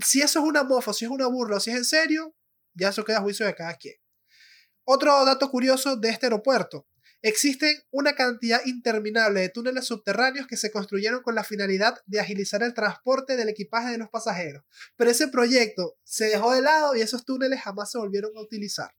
si 0.00 0.20
eso 0.20 0.40
es 0.40 0.44
una 0.44 0.62
mofa, 0.62 0.92
si 0.92 1.04
es 1.04 1.10
una 1.10 1.26
burla, 1.26 1.60
si 1.60 1.70
es 1.70 1.76
en 1.76 1.84
serio, 1.84 2.34
ya 2.74 2.90
eso 2.90 3.04
queda 3.04 3.18
a 3.18 3.22
juicio 3.22 3.46
de 3.46 3.54
cada 3.54 3.74
quien. 3.74 3.96
Otro 4.84 5.24
dato 5.24 5.50
curioso 5.50 5.96
de 5.96 6.10
este 6.10 6.26
aeropuerto. 6.26 6.86
Existen 7.22 7.74
una 7.90 8.14
cantidad 8.14 8.60
interminable 8.66 9.40
de 9.40 9.48
túneles 9.48 9.86
subterráneos 9.86 10.46
que 10.46 10.58
se 10.58 10.70
construyeron 10.70 11.22
con 11.22 11.34
la 11.34 11.42
finalidad 11.42 11.96
de 12.04 12.20
agilizar 12.20 12.62
el 12.62 12.74
transporte 12.74 13.36
del 13.36 13.48
equipaje 13.48 13.92
de 13.92 13.98
los 13.98 14.10
pasajeros. 14.10 14.62
Pero 14.96 15.10
ese 15.10 15.28
proyecto 15.28 15.96
se 16.04 16.26
dejó 16.26 16.52
de 16.52 16.60
lado 16.60 16.94
y 16.94 17.00
esos 17.00 17.24
túneles 17.24 17.62
jamás 17.62 17.90
se 17.90 17.98
volvieron 17.98 18.36
a 18.36 18.42
utilizar. 18.42 18.94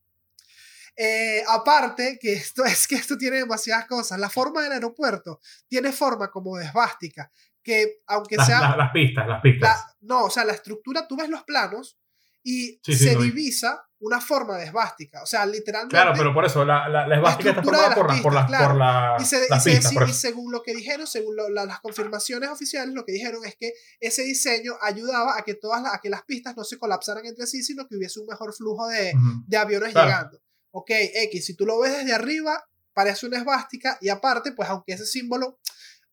Eh, 0.96 1.42
aparte, 1.48 2.18
que 2.20 2.32
esto 2.32 2.64
es 2.64 2.86
que 2.86 2.96
esto 2.96 3.16
tiene 3.16 3.38
demasiadas 3.38 3.86
cosas. 3.86 4.18
La 4.18 4.30
forma 4.30 4.62
del 4.62 4.72
aeropuerto 4.72 5.40
tiene 5.68 5.92
forma 5.92 6.30
como 6.30 6.56
de 6.56 6.64
esvástica, 6.64 7.30
que 7.62 8.00
aunque 8.06 8.36
sea... 8.36 8.76
las 8.76 8.92
pistas, 8.92 9.26
las 9.26 9.40
pistas. 9.40 9.96
no, 10.00 10.24
o 10.24 10.30
sea, 10.30 10.44
la 10.44 10.52
estructura, 10.52 11.06
tú 11.06 11.16
ves 11.16 11.28
los 11.28 11.42
planos 11.42 11.98
y 12.42 12.78
se 12.84 13.16
divisa 13.16 13.86
una 13.98 14.20
forma 14.20 14.56
de 14.56 14.66
esvástica. 14.66 15.22
O 15.22 15.26
sea, 15.26 15.44
literalmente. 15.46 15.96
Claro, 15.96 16.12
pero 16.16 16.32
por 16.32 16.44
eso, 16.44 16.64
la, 16.64 16.88
la, 16.88 17.16
esvástica 17.16 17.50
está 17.50 17.62
formada 17.62 17.94
por, 17.94 18.22
por, 18.22 18.32
la, 18.32 18.46
por 18.46 18.76
la. 18.76 19.16
Y, 19.18 20.10
y, 20.10 20.12
según 20.12 20.52
lo 20.52 20.62
que 20.62 20.72
dijeron, 20.72 21.08
según 21.08 21.34
las 21.52 21.80
confirmaciones 21.80 22.48
oficiales, 22.50 22.94
lo 22.94 23.04
que 23.04 23.12
dijeron 23.12 23.44
es 23.44 23.56
que 23.56 23.72
ese 23.98 24.22
diseño 24.22 24.74
ayudaba 24.80 25.36
a 25.36 25.42
que, 25.42 25.54
todas 25.54 25.82
a 25.92 26.00
que 26.00 26.08
las 26.08 26.22
pistas 26.22 26.56
no 26.56 26.62
se 26.62 26.78
colapsaran 26.78 27.26
entre 27.26 27.46
sí, 27.46 27.64
sino 27.64 27.88
que 27.88 27.96
hubiese 27.96 28.20
un 28.20 28.26
mejor 28.26 28.54
flujo 28.54 28.86
de, 28.86 29.12
de 29.46 29.56
aviones 29.56 29.88
llegando. 29.88 30.40
Ok, 30.78 30.90
X, 30.90 31.46
si 31.46 31.54
tú 31.54 31.64
lo 31.64 31.80
ves 31.80 31.96
desde 31.96 32.12
arriba, 32.12 32.62
parece 32.92 33.24
una 33.24 33.38
esvástica, 33.38 33.96
y 34.02 34.10
aparte, 34.10 34.52
pues 34.52 34.68
aunque 34.68 34.92
ese 34.92 35.06
símbolo 35.06 35.58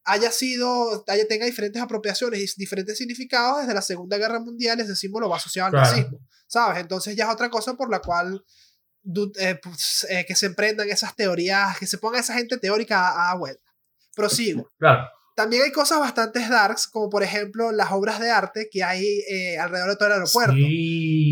haya 0.06 0.32
sido, 0.32 1.04
haya, 1.08 1.28
tenga 1.28 1.46
diferentes 1.46 1.82
apropiaciones 1.82 2.40
y 2.40 2.60
diferentes 2.60 2.98
significados, 2.98 3.60
desde 3.60 3.74
la 3.74 3.82
Segunda 3.82 4.18
Guerra 4.18 4.40
Mundial 4.40 4.80
ese 4.80 4.96
símbolo 4.96 5.28
va 5.28 5.36
asociado 5.36 5.68
al 5.68 5.74
nazismo, 5.74 6.18
¿sabes? 6.48 6.80
Entonces 6.80 7.14
ya 7.14 7.26
es 7.26 7.34
otra 7.34 7.50
cosa 7.50 7.74
por 7.74 7.92
la 7.92 8.00
cual 8.00 8.42
eh, 9.38 9.60
pues, 9.62 10.08
eh, 10.10 10.24
que 10.26 10.34
se 10.34 10.46
emprendan 10.46 10.90
esas 10.90 11.14
teorías, 11.14 11.78
que 11.78 11.86
se 11.86 11.98
ponga 11.98 12.20
esa 12.20 12.34
gente 12.34 12.58
teórica 12.58 13.10
a, 13.10 13.32
a 13.32 13.36
vuelta. 13.36 13.70
Prosigo. 14.16 14.72
Claro. 14.80 15.10
También 15.36 15.64
hay 15.64 15.72
cosas 15.72 16.00
bastante 16.00 16.40
darks, 16.48 16.88
como 16.88 17.10
por 17.10 17.24
ejemplo 17.24 17.72
las 17.72 17.92
obras 17.92 18.20
de 18.20 18.30
arte 18.30 18.70
que 18.72 18.84
hay 18.84 19.22
eh, 19.30 19.58
alrededor 19.58 19.90
de 19.90 19.96
todo 19.96 20.08
el 20.08 20.14
aeropuerto. 20.14 20.54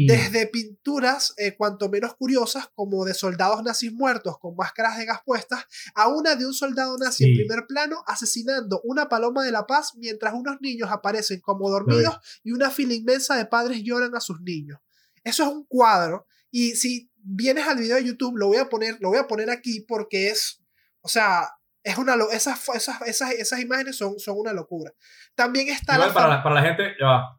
Desde 0.08 0.48
pinturas 0.48 1.34
eh, 1.38 1.56
cuanto 1.56 1.90
menos 1.90 2.16
curiosas, 2.16 2.70
como 2.74 3.06
de 3.06 3.14
soldados 3.14 3.64
nazis 3.64 3.94
muertos 3.94 4.40
con 4.40 4.56
máscaras 4.56 4.98
de 4.98 5.06
gas 5.06 5.20
puestas, 5.24 5.66
a 5.94 6.08
una 6.08 6.36
de 6.36 6.46
un 6.46 6.54
soldado 6.54 6.98
nazi 6.98 7.26
en 7.26 7.36
primer 7.36 7.68
plano 7.68 8.04
asesinando 8.08 8.82
una 8.84 9.08
paloma 9.08 9.44
de 9.44 9.52
la 9.52 9.68
paz 9.68 9.94
mientras 9.96 10.34
unos 10.34 10.58
niños 10.62 10.90
aparecen 10.92 11.40
como 11.40 11.70
dormidos 11.70 12.18
y 12.44 12.52
una 12.52 12.72
fila 12.72 12.94
inmensa 12.94 13.36
de 13.36 13.46
padres 13.46 13.84
lloran 13.84 14.16
a 14.16 14.20
sus 14.20 14.42
niños. 14.42 14.80
Eso 15.24 15.44
es 15.44 15.50
un 15.50 15.66
cuadro. 15.66 16.26
Y 16.50 16.76
si 16.76 17.12
vienes 17.24 17.68
al 17.68 17.78
video 17.78 17.98
de 17.98 18.04
YouTube, 18.04 18.36
lo 18.36 18.48
voy 18.48 18.58
a 18.58 18.68
poner, 18.68 18.98
lo 19.00 19.10
voy 19.10 19.20
a 19.20 19.28
poner 19.28 19.50
aquí 19.50 19.82
porque 19.82 20.30
es, 20.30 20.62
o 21.02 21.08
sea, 21.08 21.50
es 21.84 21.98
una 21.98 22.16
esas, 22.32 22.70
esas, 22.70 23.02
esas, 23.02 23.32
esas 23.32 23.60
imágenes 23.60 23.98
son, 23.98 24.20
son 24.20 24.38
una 24.38 24.54
locura. 24.54 24.92
También 25.36 25.70
está 25.70 25.98
la 25.98 26.14
para, 26.14 26.28
la, 26.28 26.44
para 26.44 26.56
la 26.56 26.62
gente, 26.62 26.96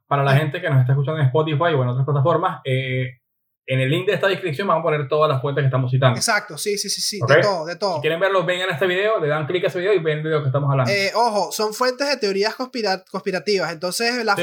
para 0.07 0.25
la 0.25 0.35
gente 0.35 0.61
que 0.61 0.69
nos 0.69 0.81
está 0.81 0.93
escuchando 0.93 1.21
en 1.21 1.27
Spotify 1.27 1.75
o 1.75 1.83
en 1.83 1.89
otras 1.89 2.05
plataformas, 2.05 2.61
eh, 2.65 3.22
en 3.65 3.79
el 3.79 3.91
link 3.91 4.07
de 4.07 4.15
esta 4.15 4.27
descripción 4.27 4.67
vamos 4.67 4.81
a 4.81 4.85
poner 4.85 5.09
todas 5.09 5.31
las 5.31 5.41
fuentes 5.41 5.63
que 5.63 5.67
estamos 5.67 5.91
citando. 5.91 6.17
Exacto, 6.17 6.59
sí, 6.59 6.77
sí, 6.77 6.91
sí, 6.91 7.01
sí, 7.01 7.21
de 7.27 7.41
todo, 7.41 7.65
de 7.65 7.77
todo. 7.77 7.95
Si 7.97 8.01
quieren 8.01 8.19
verlo, 8.19 8.45
vengan 8.45 8.69
a 8.69 8.73
este 8.73 8.87
video, 8.87 9.21
le 9.21 9.29
dan 9.29 9.47
clic 9.47 9.65
a 9.65 9.69
ese 9.69 9.79
video 9.79 9.93
y 9.93 10.01
ven 10.01 10.19
el 10.19 10.25
video 10.25 10.41
que 10.41 10.49
estamos 10.49 10.69
hablando. 10.69 10.91
Eh, 10.91 11.13
ojo, 11.15 11.53
son 11.53 11.73
fuentes 11.73 12.09
de 12.09 12.17
teorías 12.17 12.57
conspirativas, 12.57 13.73
entonces 13.73 14.25
la, 14.25 14.35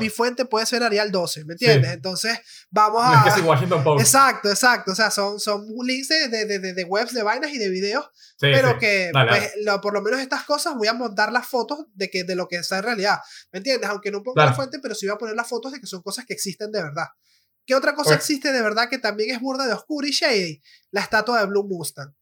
mi, 0.00 0.08
fuente 0.08 0.46
puede 0.46 0.66
ser 0.66 0.82
Arial 0.82 1.12
12, 1.12 1.44
¿me 1.44 1.52
entiendes? 1.52 1.92
Entonces 1.92 2.40
vamos 2.70 3.02
a... 3.04 3.28
Es 3.28 3.34
que 3.34 3.40
Washington 3.42 3.84
Post. 3.84 4.00
Exacto, 4.00 4.48
exacto, 4.48 4.92
o 4.92 4.94
sea, 4.94 5.10
son, 5.12 5.38
son 5.38 5.64
links 5.84 6.08
de, 6.08 6.28
de, 6.28 6.58
de, 6.58 6.72
de 6.72 6.84
webs, 6.84 7.14
de 7.14 7.22
vainas 7.22 7.52
y 7.52 7.58
de 7.58 7.70
videos, 7.70 8.10
pero 8.40 8.78
que 8.78 9.10
pues, 9.12 9.78
por 9.80 9.94
lo 9.94 10.02
menos 10.02 10.18
estas 10.18 10.42
cosas 10.42 10.74
voy 10.74 10.88
a 10.88 10.92
montar 10.92 11.30
las 11.30 11.46
fotos 11.46 11.86
de, 11.94 12.10
que, 12.10 12.24
de 12.24 12.34
lo 12.34 12.48
que 12.48 12.56
está 12.56 12.78
en 12.78 12.82
realidad, 12.82 13.18
¿me 13.52 13.58
entiendes? 13.58 13.88
Aunque 13.88 14.10
no 14.10 14.24
ponga 14.24 14.44
la 14.44 14.54
fuente, 14.54 14.80
pero 14.82 14.96
sí 14.96 15.06
voy 15.06 15.14
a 15.14 15.18
poner 15.18 15.36
las 15.36 15.48
fotos 15.48 15.70
de 15.72 15.80
que 15.80 15.86
son 15.86 16.02
cosas 16.02 16.26
que 16.26 16.34
existen 16.34 16.72
de 16.72 16.82
verdad. 16.82 17.06
¿Qué 17.66 17.74
otra 17.74 17.94
cosa 17.94 18.14
existe 18.14 18.52
de 18.52 18.62
verdad 18.62 18.88
que 18.88 18.98
también 18.98 19.34
es 19.34 19.40
burda 19.40 19.66
de 19.66 19.72
oscura 19.72 20.06
y 20.06 20.12
shady? 20.12 20.62
La 20.92 21.00
estatua 21.00 21.40
de 21.40 21.46
Blue 21.46 21.64
Mustang. 21.64 22.14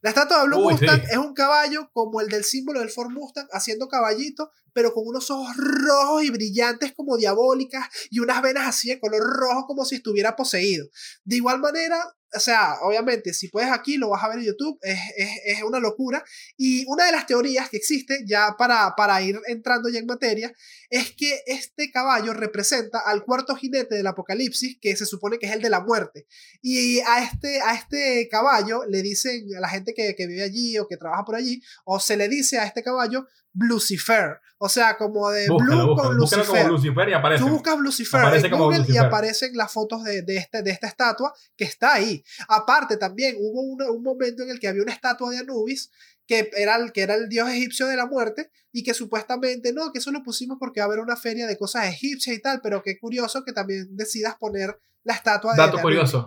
La 0.00 0.10
estatua 0.10 0.40
de 0.40 0.46
Blue 0.46 0.70
Mustang 0.70 1.02
es 1.10 1.16
un 1.16 1.34
caballo 1.34 1.90
como 1.92 2.20
el 2.20 2.28
del 2.28 2.44
símbolo 2.44 2.78
del 2.78 2.90
Ford 2.90 3.10
Mustang, 3.10 3.48
haciendo 3.50 3.88
caballito, 3.88 4.52
pero 4.76 4.92
con 4.92 5.06
unos 5.06 5.30
ojos 5.30 5.56
rojos 5.56 6.22
y 6.22 6.28
brillantes 6.28 6.92
como 6.92 7.16
diabólicas 7.16 7.88
y 8.10 8.20
unas 8.20 8.42
venas 8.42 8.68
así 8.68 8.90
de 8.90 9.00
color 9.00 9.22
rojo 9.22 9.66
como 9.66 9.86
si 9.86 9.94
estuviera 9.94 10.36
poseído. 10.36 10.86
De 11.24 11.36
igual 11.36 11.60
manera, 11.60 11.96
o 12.34 12.40
sea, 12.40 12.74
obviamente, 12.82 13.32
si 13.32 13.48
puedes 13.48 13.70
aquí, 13.70 13.96
lo 13.96 14.10
vas 14.10 14.22
a 14.22 14.28
ver 14.28 14.40
en 14.40 14.44
YouTube, 14.44 14.78
es, 14.82 14.98
es, 15.16 15.30
es, 15.46 15.62
una 15.62 15.78
locura. 15.78 16.22
Y 16.58 16.84
una 16.88 17.06
de 17.06 17.12
las 17.12 17.26
teorías 17.26 17.70
que 17.70 17.78
existe, 17.78 18.22
ya 18.26 18.54
para, 18.58 18.92
para 18.98 19.22
ir 19.22 19.40
entrando 19.46 19.88
ya 19.88 19.98
en 19.98 20.04
materia, 20.04 20.52
es 20.90 21.12
que 21.12 21.40
este 21.46 21.90
caballo 21.90 22.34
representa 22.34 22.98
al 22.98 23.24
cuarto 23.24 23.56
jinete 23.56 23.94
del 23.94 24.06
apocalipsis, 24.06 24.76
que 24.78 24.94
se 24.94 25.06
supone 25.06 25.38
que 25.38 25.46
es 25.46 25.52
el 25.52 25.62
de 25.62 25.70
la 25.70 25.80
muerte. 25.80 26.26
Y 26.60 27.00
a 27.00 27.24
este, 27.24 27.62
a 27.62 27.74
este 27.74 28.28
caballo 28.30 28.84
le 28.86 29.00
dicen, 29.00 29.46
a 29.56 29.60
la 29.60 29.70
gente 29.70 29.94
que, 29.94 30.14
que 30.14 30.26
vive 30.26 30.42
allí 30.42 30.76
o 30.78 30.86
que 30.86 30.98
trabaja 30.98 31.24
por 31.24 31.36
allí, 31.36 31.62
o 31.86 31.98
se 31.98 32.18
le 32.18 32.28
dice 32.28 32.58
a 32.58 32.66
este 32.66 32.82
caballo, 32.82 33.26
Lucifer. 33.58 34.40
O 34.58 34.68
sea, 34.68 34.96
como 34.96 35.28
de 35.30 35.48
Blue 35.48 35.94
con 35.96 36.16
Lucifer. 36.16 36.66
Lucifer 36.66 37.08
y 37.08 37.12
aparece. 37.12 37.44
Tú 37.44 37.50
buscas 37.50 37.78
Lucifer 37.78 38.22
en 38.34 38.50
Google 38.50 38.84
y 38.88 38.96
aparecen 38.96 39.56
las 39.56 39.72
fotos 39.72 40.02
de, 40.04 40.22
de, 40.22 40.36
este, 40.38 40.62
de 40.62 40.70
esta 40.70 40.86
estatua 40.86 41.34
que 41.56 41.64
está 41.64 41.94
ahí. 41.94 42.24
Aparte, 42.48 42.96
también 42.96 43.36
hubo 43.38 43.60
un 43.92 44.02
momento 44.02 44.42
en 44.42 44.50
el 44.50 44.58
que 44.58 44.68
había 44.68 44.82
una 44.82 44.92
estatua 44.92 45.30
de 45.30 45.38
Anubis 45.38 45.90
que 46.26 46.50
era, 46.56 46.76
el, 46.76 46.92
que 46.92 47.02
era 47.02 47.14
el 47.14 47.28
dios 47.28 47.48
egipcio 47.48 47.86
de 47.86 47.96
la 47.96 48.06
muerte 48.06 48.50
y 48.72 48.82
que 48.82 48.94
supuestamente 48.94 49.72
no, 49.72 49.92
que 49.92 50.00
eso 50.00 50.10
lo 50.10 50.22
pusimos 50.22 50.58
porque 50.58 50.80
va 50.80 50.84
a 50.84 50.88
haber 50.88 50.98
una 50.98 51.16
feria 51.16 51.46
de 51.46 51.56
cosas 51.56 51.86
egipcias 51.86 52.36
y 52.36 52.42
tal, 52.42 52.60
pero 52.62 52.82
qué 52.82 52.98
curioso 52.98 53.44
que 53.44 53.52
también 53.52 53.86
decidas 53.96 54.34
poner 54.36 54.76
la 55.04 55.14
estatua 55.14 55.52
de 55.52 55.58
Dato 55.58 55.78
curioso. 55.78 56.26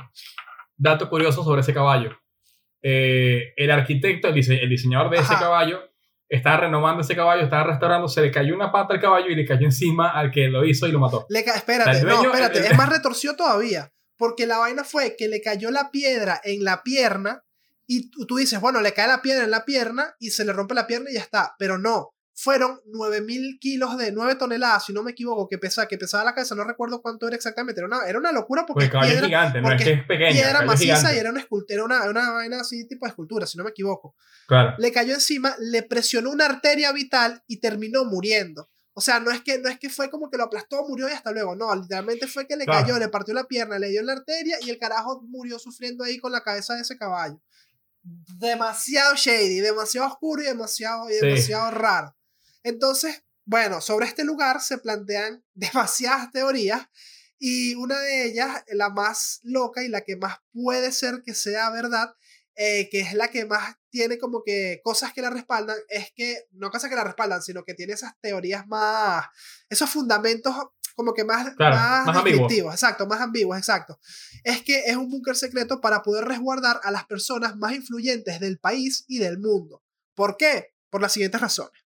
Dato 0.78 1.10
curioso 1.10 1.44
sobre 1.44 1.62
ese 1.62 1.74
caballo. 1.74 2.12
Eh, 2.82 3.54
el 3.58 3.72
arquitecto, 3.72 4.30
el, 4.30 4.52
el 4.52 4.70
diseñador 4.70 5.10
de 5.10 5.18
ese 5.18 5.34
caballo, 5.34 5.82
estaba 6.30 6.58
renovando 6.58 7.02
ese 7.02 7.16
caballo, 7.16 7.44
estaba 7.44 7.64
restaurando, 7.64 8.08
se 8.08 8.22
le 8.22 8.32
cayó 8.32 8.54
una 8.54 8.72
pata 8.72 8.94
al 8.94 9.02
caballo 9.02 9.28
y 9.30 9.36
le 9.36 9.46
cayó 9.46 9.66
encima 9.66 10.12
al 10.12 10.32
que 10.32 10.48
lo 10.48 10.64
hizo 10.64 10.88
y 10.88 10.92
lo 10.92 11.00
mató. 11.00 11.26
Le 11.30 11.40
espérate, 11.40 12.04
no, 12.04 12.24
espérate, 12.24 12.60
es 12.60 12.74
más 12.78 12.90
retorció 12.90 13.36
todavía. 13.36 13.92
Porque 14.16 14.46
la 14.46 14.58
vaina 14.58 14.84
fue 14.84 15.16
que 15.18 15.30
le 15.30 15.42
cayó 15.42 15.72
la 15.72 15.92
piedra 15.92 16.40
en 16.44 16.64
la 16.64 16.84
pierna 16.84 17.44
y 17.88 18.12
tú, 18.12 18.36
dices, 18.36 18.62
bueno, 18.62 18.82
le 18.82 18.94
cae 18.94 19.08
la 19.08 19.22
piedra 19.22 19.46
en 19.46 19.50
la 19.50 19.66
pierna 19.66 20.16
y 20.20 20.30
se 20.30 20.46
le 20.46 20.54
rompe 20.54 20.76
la 20.76 20.86
pierna 20.86 21.10
y 21.10 21.16
ya 21.16 21.22
está. 21.22 21.56
Pero 21.58 21.80
no, 21.80 22.14
fueron 22.42 22.80
9000 22.86 23.60
kilos 23.60 23.98
de 23.98 24.14
9 24.14 24.36
toneladas, 24.36 24.86
si 24.86 24.94
no 24.94 25.04
me 25.04 25.12
equivoco, 25.12 25.50
que 25.50 25.58
pesaba, 25.58 25.90
que 25.90 25.98
pesaba 25.98 26.24
la 26.24 26.34
cabeza, 26.34 26.56
no 26.56 26.64
recuerdo 26.64 27.02
cuánto 27.02 27.28
era 27.28 27.36
exactamente, 27.36 27.82
era 27.82 27.88
una, 27.88 28.08
era 28.08 28.18
una 28.18 28.32
locura 28.32 28.66
porque, 28.66 28.88
porque 28.88 29.08
piedra, 29.08 29.28
gigante, 29.28 29.62
no 29.62 29.70
es 29.74 29.84
que 29.84 29.92
es 29.92 30.06
pequeña, 30.06 30.32
piedra 30.32 30.62
maciza 30.62 31.14
y 31.14 31.18
era 31.18 31.32
una 31.32 31.42
escultura, 31.42 31.84
una, 31.84 32.10
una 32.10 32.32
vaina 32.32 32.62
así 32.62 32.88
tipo 32.88 33.06
de 33.06 33.10
escultura, 33.10 33.46
si 33.46 33.58
no 33.58 33.66
me 33.66 33.72
equivoco. 33.72 34.16
Claro. 34.48 34.74
Le 34.78 34.90
cayó 34.94 35.16
encima, 35.16 35.54
le 35.60 35.84
presionó 35.84 36.32
una 36.32 36.46
arteria 36.46 36.94
vital 36.94 37.44
y 37.46 37.60
terminó 37.60 38.06
muriendo. 38.06 38.70
O 38.94 39.02
sea, 39.02 39.20
no 39.20 39.32
es 39.32 39.42
que, 39.42 39.60
no 39.60 39.68
es 39.68 39.78
que 39.78 39.90
fue 39.90 40.10
como 40.10 40.30
que 40.30 40.38
lo 40.38 40.46
aplastó, 40.46 40.88
murió 40.88 41.10
y 41.10 41.12
hasta 41.12 41.34
luego. 41.34 41.58
No, 41.58 41.76
literalmente 41.76 42.26
fue 42.28 42.48
que 42.48 42.56
le 42.56 42.66
cayó, 42.66 42.98
le 42.98 43.10
partió 43.10 43.34
la 43.34 43.44
pierna, 43.44 43.78
le 43.80 43.90
dio 43.90 44.02
la 44.02 44.14
arteria 44.14 44.58
y 44.62 44.70
el 44.70 44.78
carajo 44.80 45.22
murió 45.28 45.60
sufriendo 45.60 46.06
ahí 46.06 46.18
con 46.20 46.32
la 46.32 46.42
cabeza 46.42 46.76
de 46.76 46.82
ese 46.82 46.98
caballo. 46.98 47.42
Demasiado 48.02 49.16
shady, 49.16 49.60
demasiado 49.60 50.08
oscuro 50.08 50.42
y 50.42 50.46
demasiado, 50.46 51.10
y 51.10 51.16
demasiado 51.16 51.72
raro. 51.72 52.16
Entonces, 52.64 53.24
bueno, 53.46 53.82
sobre 53.82 54.06
este 54.06 54.24
lugar 54.24 54.62
se 54.62 54.78
plantean 54.78 55.44
demasiadas 55.54 56.32
teorías 56.32 56.88
y 57.40 57.76
una 57.76 57.98
de 57.98 58.26
ellas, 58.26 58.64
la 58.68 58.90
más 58.90 59.40
loca 59.44 59.84
y 59.84 59.88
la 59.88 60.02
que 60.02 60.18
más 60.18 60.40
puede 60.52 60.92
ser 60.92 61.24
que 61.24 61.34
sea 61.34 61.70
verdad, 61.70 62.14
eh, 62.56 62.90
que 62.92 63.00
es 63.00 63.14
la 63.14 63.30
que 63.30 63.46
más 63.46 63.78
tiene 63.90 64.18
como 64.18 64.44
que 64.44 64.82
cosas 64.84 65.14
que 65.14 65.22
la 65.22 65.30
respaldan, 65.30 65.78
es 65.88 66.12
que, 66.14 66.48
no 66.52 66.70
cosas 66.70 66.90
que 66.90 66.98
la 66.98 67.06
respaldan, 67.06 67.42
sino 67.42 67.64
que 67.64 67.74
tiene 67.74 67.94
esas 67.94 68.14
teorías 68.20 68.68
más, 68.68 69.26
esos 69.70 69.90
fundamentos 69.90 70.54
como 70.96 71.14
que 71.14 71.24
más, 71.24 71.56
más, 71.58 72.24
descriptivos, 72.26 72.74
exacto, 72.74 73.08
más 73.08 73.22
ambiguos, 73.22 73.58
exacto. 73.58 73.98
Es 74.44 74.62
que 74.62 74.84
es 74.88 74.98
un 74.98 75.10
búnker 75.10 75.38
secreto 75.38 75.80
para 75.80 76.04
poder 76.04 76.26
resguardar 76.26 76.82
a 76.84 76.92
las 76.92 77.06
personas 77.06 77.56
más 77.56 77.72
influyentes 77.72 78.42
del 78.42 78.60
país 78.60 79.06
y 79.08 79.20
del 79.20 79.40
mundo. 79.40 79.82
¿Por 80.14 80.36
qué? 80.36 80.74
Por 80.90 81.02
las 81.02 81.14
siguientes 81.14 81.40
razones. 81.40 81.89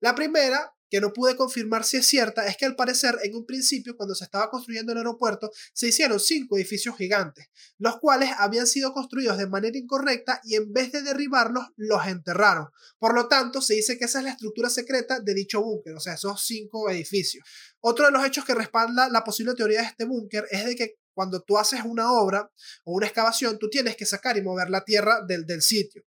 La 0.00 0.14
primera 0.14 0.72
que 0.90 1.00
no 1.00 1.12
pude 1.12 1.36
confirmar 1.36 1.84
si 1.84 1.98
es 1.98 2.06
cierta 2.06 2.46
es 2.46 2.56
que 2.56 2.64
al 2.64 2.76
parecer 2.76 3.18
en 3.22 3.34
un 3.34 3.46
principio 3.46 3.96
cuando 3.96 4.14
se 4.14 4.24
estaba 4.24 4.50
construyendo 4.50 4.92
el 4.92 4.98
aeropuerto 4.98 5.50
se 5.72 5.88
hicieron 5.88 6.18
cinco 6.20 6.56
edificios 6.56 6.96
gigantes, 6.96 7.48
los 7.78 7.98
cuales 7.98 8.30
habían 8.38 8.66
sido 8.66 8.92
construidos 8.92 9.38
de 9.38 9.46
manera 9.46 9.76
incorrecta 9.76 10.40
y 10.44 10.54
en 10.56 10.72
vez 10.72 10.92
de 10.92 11.02
derribarlos 11.02 11.66
los 11.76 12.06
enterraron. 12.06 12.68
Por 12.98 13.14
lo 13.14 13.28
tanto, 13.28 13.60
se 13.60 13.74
dice 13.74 13.98
que 13.98 14.06
esa 14.06 14.18
es 14.18 14.24
la 14.24 14.30
estructura 14.30 14.70
secreta 14.70 15.20
de 15.20 15.34
dicho 15.34 15.62
búnker, 15.62 15.94
o 15.94 16.00
sea, 16.00 16.14
esos 16.14 16.42
cinco 16.44 16.88
edificios. 16.90 17.44
Otro 17.80 18.06
de 18.06 18.12
los 18.12 18.24
hechos 18.24 18.44
que 18.44 18.54
respalda 18.54 19.08
la 19.08 19.24
posible 19.24 19.54
teoría 19.54 19.80
de 19.80 19.86
este 19.88 20.04
búnker 20.04 20.46
es 20.50 20.64
de 20.64 20.76
que 20.76 20.94
cuando 21.12 21.42
tú 21.42 21.58
haces 21.58 21.80
una 21.84 22.12
obra 22.12 22.48
o 22.84 22.92
una 22.92 23.06
excavación, 23.06 23.58
tú 23.58 23.68
tienes 23.68 23.96
que 23.96 24.06
sacar 24.06 24.36
y 24.36 24.42
mover 24.42 24.70
la 24.70 24.84
tierra 24.84 25.20
del, 25.26 25.44
del 25.46 25.62
sitio. 25.62 26.04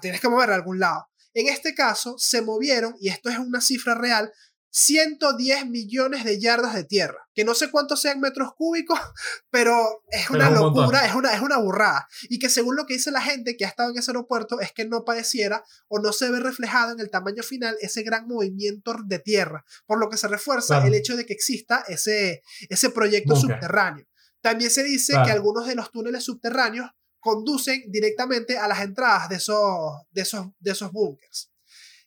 tienes 0.00 0.20
que 0.20 0.28
moverla 0.28 0.56
a 0.56 0.58
algún 0.58 0.80
lado. 0.80 1.06
En 1.34 1.48
este 1.48 1.74
caso, 1.74 2.16
se 2.18 2.42
movieron, 2.42 2.94
y 3.00 3.08
esto 3.08 3.30
es 3.30 3.38
una 3.38 3.60
cifra 3.60 3.94
real, 3.94 4.32
110 4.74 5.66
millones 5.66 6.24
de 6.24 6.40
yardas 6.40 6.74
de 6.74 6.84
tierra, 6.84 7.28
que 7.34 7.44
no 7.44 7.54
sé 7.54 7.70
cuántos 7.70 8.00
sean 8.00 8.20
metros 8.20 8.54
cúbicos, 8.56 8.98
pero 9.50 10.02
es 10.08 10.30
una 10.30 10.50
locura, 10.50 11.04
es 11.04 11.14
una, 11.14 11.34
es 11.34 11.42
una 11.42 11.58
burrada. 11.58 12.08
Y 12.30 12.38
que 12.38 12.48
según 12.48 12.76
lo 12.76 12.86
que 12.86 12.94
dice 12.94 13.10
la 13.10 13.20
gente 13.20 13.56
que 13.56 13.66
ha 13.66 13.68
estado 13.68 13.90
en 13.90 13.98
ese 13.98 14.10
aeropuerto, 14.10 14.60
es 14.60 14.72
que 14.72 14.86
no 14.86 15.04
pareciera 15.04 15.62
o 15.88 15.98
no 15.98 16.12
se 16.12 16.30
ve 16.30 16.40
reflejado 16.40 16.92
en 16.92 17.00
el 17.00 17.10
tamaño 17.10 17.42
final 17.42 17.76
ese 17.82 18.02
gran 18.02 18.26
movimiento 18.26 18.94
de 19.04 19.18
tierra, 19.18 19.62
por 19.86 20.00
lo 20.00 20.08
que 20.08 20.16
se 20.16 20.26
refuerza 20.26 20.84
el 20.86 20.94
hecho 20.94 21.16
de 21.16 21.26
que 21.26 21.34
exista 21.34 21.84
ese, 21.86 22.42
ese 22.70 22.88
proyecto 22.88 23.36
subterráneo. 23.36 24.06
También 24.40 24.70
se 24.70 24.82
dice 24.82 25.12
que 25.24 25.30
algunos 25.30 25.66
de 25.66 25.74
los 25.74 25.92
túneles 25.92 26.24
subterráneos 26.24 26.90
conducen 27.22 27.84
directamente 27.88 28.58
a 28.58 28.66
las 28.66 28.80
entradas 28.80 29.28
de 29.28 29.36
esos, 29.36 30.02
de 30.10 30.22
esos, 30.22 30.48
de 30.58 30.72
esos 30.72 30.90
búnkers. 30.90 31.50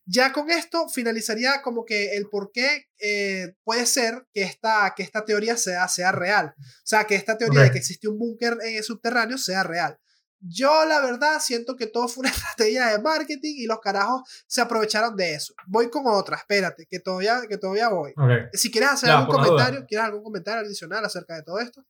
Ya 0.05 0.32
con 0.34 0.51
esto 0.51 0.88
finalizaría 0.88 1.61
como 1.63 1.84
que 1.84 2.16
el 2.16 2.28
por 2.28 2.51
qué 2.51 2.89
eh, 2.99 3.55
puede 3.63 3.88
ser 3.88 4.28
que 4.34 4.43
esta, 4.43 4.93
que 4.95 5.01
esta 5.01 5.26
teoría 5.26 5.57
sea, 5.57 5.88
sea 5.88 6.11
real. 6.11 6.53
O 6.57 6.63
sea, 6.84 7.05
que 7.05 7.16
esta 7.16 7.38
teoría 7.38 7.61
de 7.61 7.72
que 7.72 7.80
existe 7.80 8.07
un 8.07 8.20
búnker 8.20 8.57
eh, 8.63 8.84
subterráneo 8.84 9.38
sea 9.39 9.63
real. 9.63 9.97
Yo 10.41 10.86
la 10.86 10.99
verdad 10.99 11.39
siento 11.39 11.76
que 11.76 11.88
todo 11.88 12.07
fue 12.07 12.22
una 12.22 12.30
estrategia 12.36 12.88
de 12.88 12.99
marketing 12.99 13.55
y 13.55 13.66
los 13.66 13.80
carajos 13.80 14.22
se 14.45 14.61
aprovecharon 14.61 15.16
de 15.16 15.34
eso. 15.34 15.55
Voy 15.66 15.89
con 15.89 16.05
otra, 16.05 16.36
espérate, 16.36 16.86
que 16.88 16.99
todavía, 16.99 17.41
que 17.49 17.57
todavía 17.57 17.88
voy. 17.88 18.13
Si 18.53 18.70
quieres 18.70 18.91
hacer 18.91 19.09
algún 19.09 19.34
comentario, 19.34 19.86
¿quieres 19.88 20.05
algún 20.05 20.24
comentario 20.24 20.61
adicional 20.61 21.03
acerca 21.05 21.36
de 21.36 21.41
todo 21.41 21.57
esto? 21.59 21.84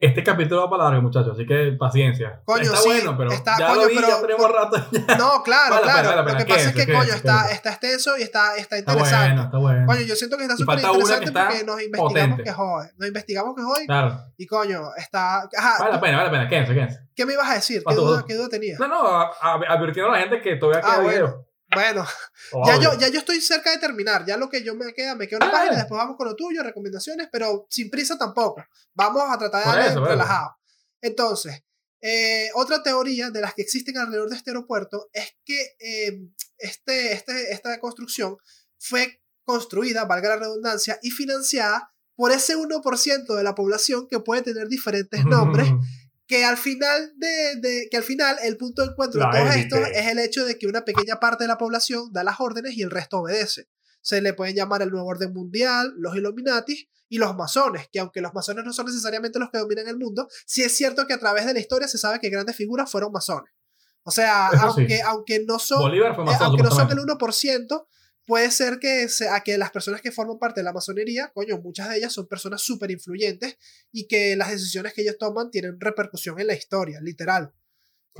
Este 0.00 0.22
capítulo 0.22 0.60
va 0.60 0.70
para 0.70 0.84
largo, 0.84 1.02
muchachos, 1.02 1.32
así 1.32 1.44
que 1.44 1.72
paciencia. 1.72 2.40
Coño, 2.44 2.72
está 2.72 2.82
bueno, 2.84 3.16
pero 3.16 3.30
ya 3.30 3.74
lo 3.74 3.88
vi, 3.88 3.96
ya 3.96 4.20
tenemos 4.20 4.52
rato. 4.52 4.76
No, 5.18 5.42
claro, 5.42 5.82
claro. 5.82 6.22
lo 6.22 6.36
que 6.36 6.44
pasa 6.44 6.68
es 6.68 6.74
que, 6.74 6.86
coño, 6.92 7.12
está, 7.12 7.50
está 7.50 7.70
extenso 7.70 8.16
y 8.16 8.22
está, 8.22 8.56
está 8.56 8.78
interesante. 8.78 9.08
Está 9.10 9.26
bueno, 9.26 9.42
está 9.42 9.58
bueno. 9.58 9.86
Coño, 9.86 10.00
yo 10.02 10.14
siento 10.14 10.36
que 10.36 10.44
está 10.44 10.56
súper 10.56 10.78
interesante 10.78 11.32
porque 11.32 11.64
nos 11.64 11.82
investigamos 11.82 12.40
que 12.44 12.52
jode. 12.52 12.92
Nos 12.96 13.08
investigamos 13.08 13.56
que 13.56 13.62
jode. 13.62 13.86
Claro. 13.86 14.24
Y 14.36 14.46
coño, 14.46 14.94
está. 14.96 15.48
Ajá, 15.56 15.76
vale 15.80 15.92
la 15.94 16.00
pena, 16.00 16.16
vale 16.18 16.28
la 16.28 16.32
pena. 16.32 16.48
Quédense, 16.48 16.74
quédense. 16.74 17.00
¿Qué 17.16 17.26
me 17.26 17.32
ibas 17.32 17.50
a 17.50 17.54
decir? 17.54 17.82
¿Qué 17.84 17.94
duda, 17.96 18.24
¿Qué 18.24 18.34
duda 18.36 18.48
tenías? 18.48 18.78
No, 18.78 18.86
no, 18.86 19.30
advirtiendo 19.42 20.12
a 20.12 20.14
la 20.14 20.20
gente 20.20 20.40
que 20.40 20.54
todavía 20.54 20.80
queda 20.80 20.94
ah, 20.94 21.00
bueno. 21.00 21.44
Bueno, 21.74 22.06
ya, 22.66 22.80
yo, 22.80 22.98
ya 22.98 23.08
yo 23.08 23.18
estoy 23.18 23.40
cerca 23.40 23.70
de 23.70 23.78
terminar. 23.78 24.24
Ya 24.26 24.36
lo 24.36 24.48
que 24.48 24.62
yo 24.62 24.74
me 24.74 24.92
queda, 24.92 25.14
me 25.14 25.28
queda 25.28 25.38
una 25.38 25.48
ah, 25.48 25.52
página, 25.52 25.76
después 25.76 25.98
vamos 25.98 26.16
con 26.16 26.26
lo 26.26 26.36
tuyo, 26.36 26.62
recomendaciones, 26.62 27.28
pero 27.30 27.66
sin 27.70 27.90
prisa 27.90 28.16
tampoco. 28.16 28.64
Vamos 28.94 29.22
a 29.28 29.38
tratar 29.38 29.76
de 29.76 29.84
darle 29.84 30.08
relajado. 30.08 30.56
Entonces, 31.00 31.62
eh, 32.00 32.50
otra 32.54 32.82
teoría 32.82 33.30
de 33.30 33.40
las 33.40 33.54
que 33.54 33.62
existen 33.62 33.98
alrededor 33.98 34.30
de 34.30 34.36
este 34.36 34.50
aeropuerto 34.50 35.08
es 35.12 35.36
que 35.44 35.76
eh, 35.80 36.20
este, 36.58 37.12
este, 37.12 37.52
esta 37.52 37.78
construcción 37.80 38.36
fue 38.78 39.20
construida, 39.44 40.04
valga 40.04 40.30
la 40.30 40.36
redundancia, 40.36 40.98
y 41.02 41.10
financiada 41.10 41.92
por 42.14 42.32
ese 42.32 42.56
1% 42.56 43.34
de 43.34 43.42
la 43.42 43.54
población 43.54 44.06
que 44.08 44.20
puede 44.20 44.42
tener 44.42 44.68
diferentes 44.68 45.24
nombres 45.24 45.68
que 46.28 46.44
al 46.44 46.58
final 46.58 47.14
de, 47.16 47.88
que 47.90 47.96
al 47.96 48.02
final 48.02 48.36
el 48.42 48.58
punto 48.58 48.82
de 48.82 48.88
encuentro 48.88 49.18
de 49.18 49.26
todo 49.26 49.50
esto 49.50 49.76
es 49.76 50.06
el 50.06 50.18
hecho 50.18 50.44
de 50.44 50.58
que 50.58 50.66
una 50.66 50.84
pequeña 50.84 51.18
parte 51.18 51.44
de 51.44 51.48
la 51.48 51.56
población 51.56 52.12
da 52.12 52.22
las 52.22 52.38
órdenes 52.38 52.76
y 52.76 52.82
el 52.82 52.90
resto 52.90 53.20
obedece. 53.20 53.68
Se 54.02 54.20
le 54.20 54.34
pueden 54.34 54.54
llamar 54.54 54.82
el 54.82 54.90
nuevo 54.90 55.08
orden 55.08 55.32
mundial, 55.32 55.94
los 55.96 56.14
Illuminati 56.14 56.88
y 57.08 57.16
los 57.16 57.34
masones, 57.34 57.88
que 57.90 57.98
aunque 57.98 58.20
los 58.20 58.34
masones 58.34 58.62
no 58.64 58.74
son 58.74 58.86
necesariamente 58.86 59.38
los 59.38 59.50
que 59.50 59.56
dominan 59.56 59.88
el 59.88 59.96
mundo, 59.96 60.28
sí 60.44 60.62
es 60.62 60.76
cierto 60.76 61.06
que 61.06 61.14
a 61.14 61.18
través 61.18 61.46
de 61.46 61.54
la 61.54 61.60
historia 61.60 61.88
se 61.88 61.96
sabe 61.96 62.20
que 62.20 62.28
grandes 62.28 62.54
figuras 62.54 62.90
fueron 62.90 63.10
masones. 63.10 63.50
O 64.02 64.10
sea, 64.10 64.48
aunque, 64.48 65.00
aunque 65.00 65.44
no 65.46 65.58
son, 65.58 65.94
eh, 65.94 66.00
aunque 66.40 66.62
no 66.62 66.70
son 66.70 66.90
el 66.90 66.98
1%, 66.98 67.86
puede 68.28 68.50
ser 68.50 68.78
que, 68.78 69.08
sea, 69.08 69.40
que 69.40 69.56
las 69.56 69.70
personas 69.70 70.02
que 70.02 70.12
forman 70.12 70.38
parte 70.38 70.60
de 70.60 70.64
la 70.64 70.74
masonería, 70.74 71.32
coño, 71.32 71.58
muchas 71.62 71.88
de 71.88 71.96
ellas 71.96 72.12
son 72.12 72.28
personas 72.28 72.60
súper 72.60 72.90
influyentes 72.90 73.56
y 73.90 74.06
que 74.06 74.36
las 74.36 74.50
decisiones 74.50 74.92
que 74.92 75.00
ellos 75.00 75.16
toman 75.18 75.50
tienen 75.50 75.80
repercusión 75.80 76.38
en 76.38 76.48
la 76.48 76.52
historia, 76.52 77.00
literal. 77.00 77.54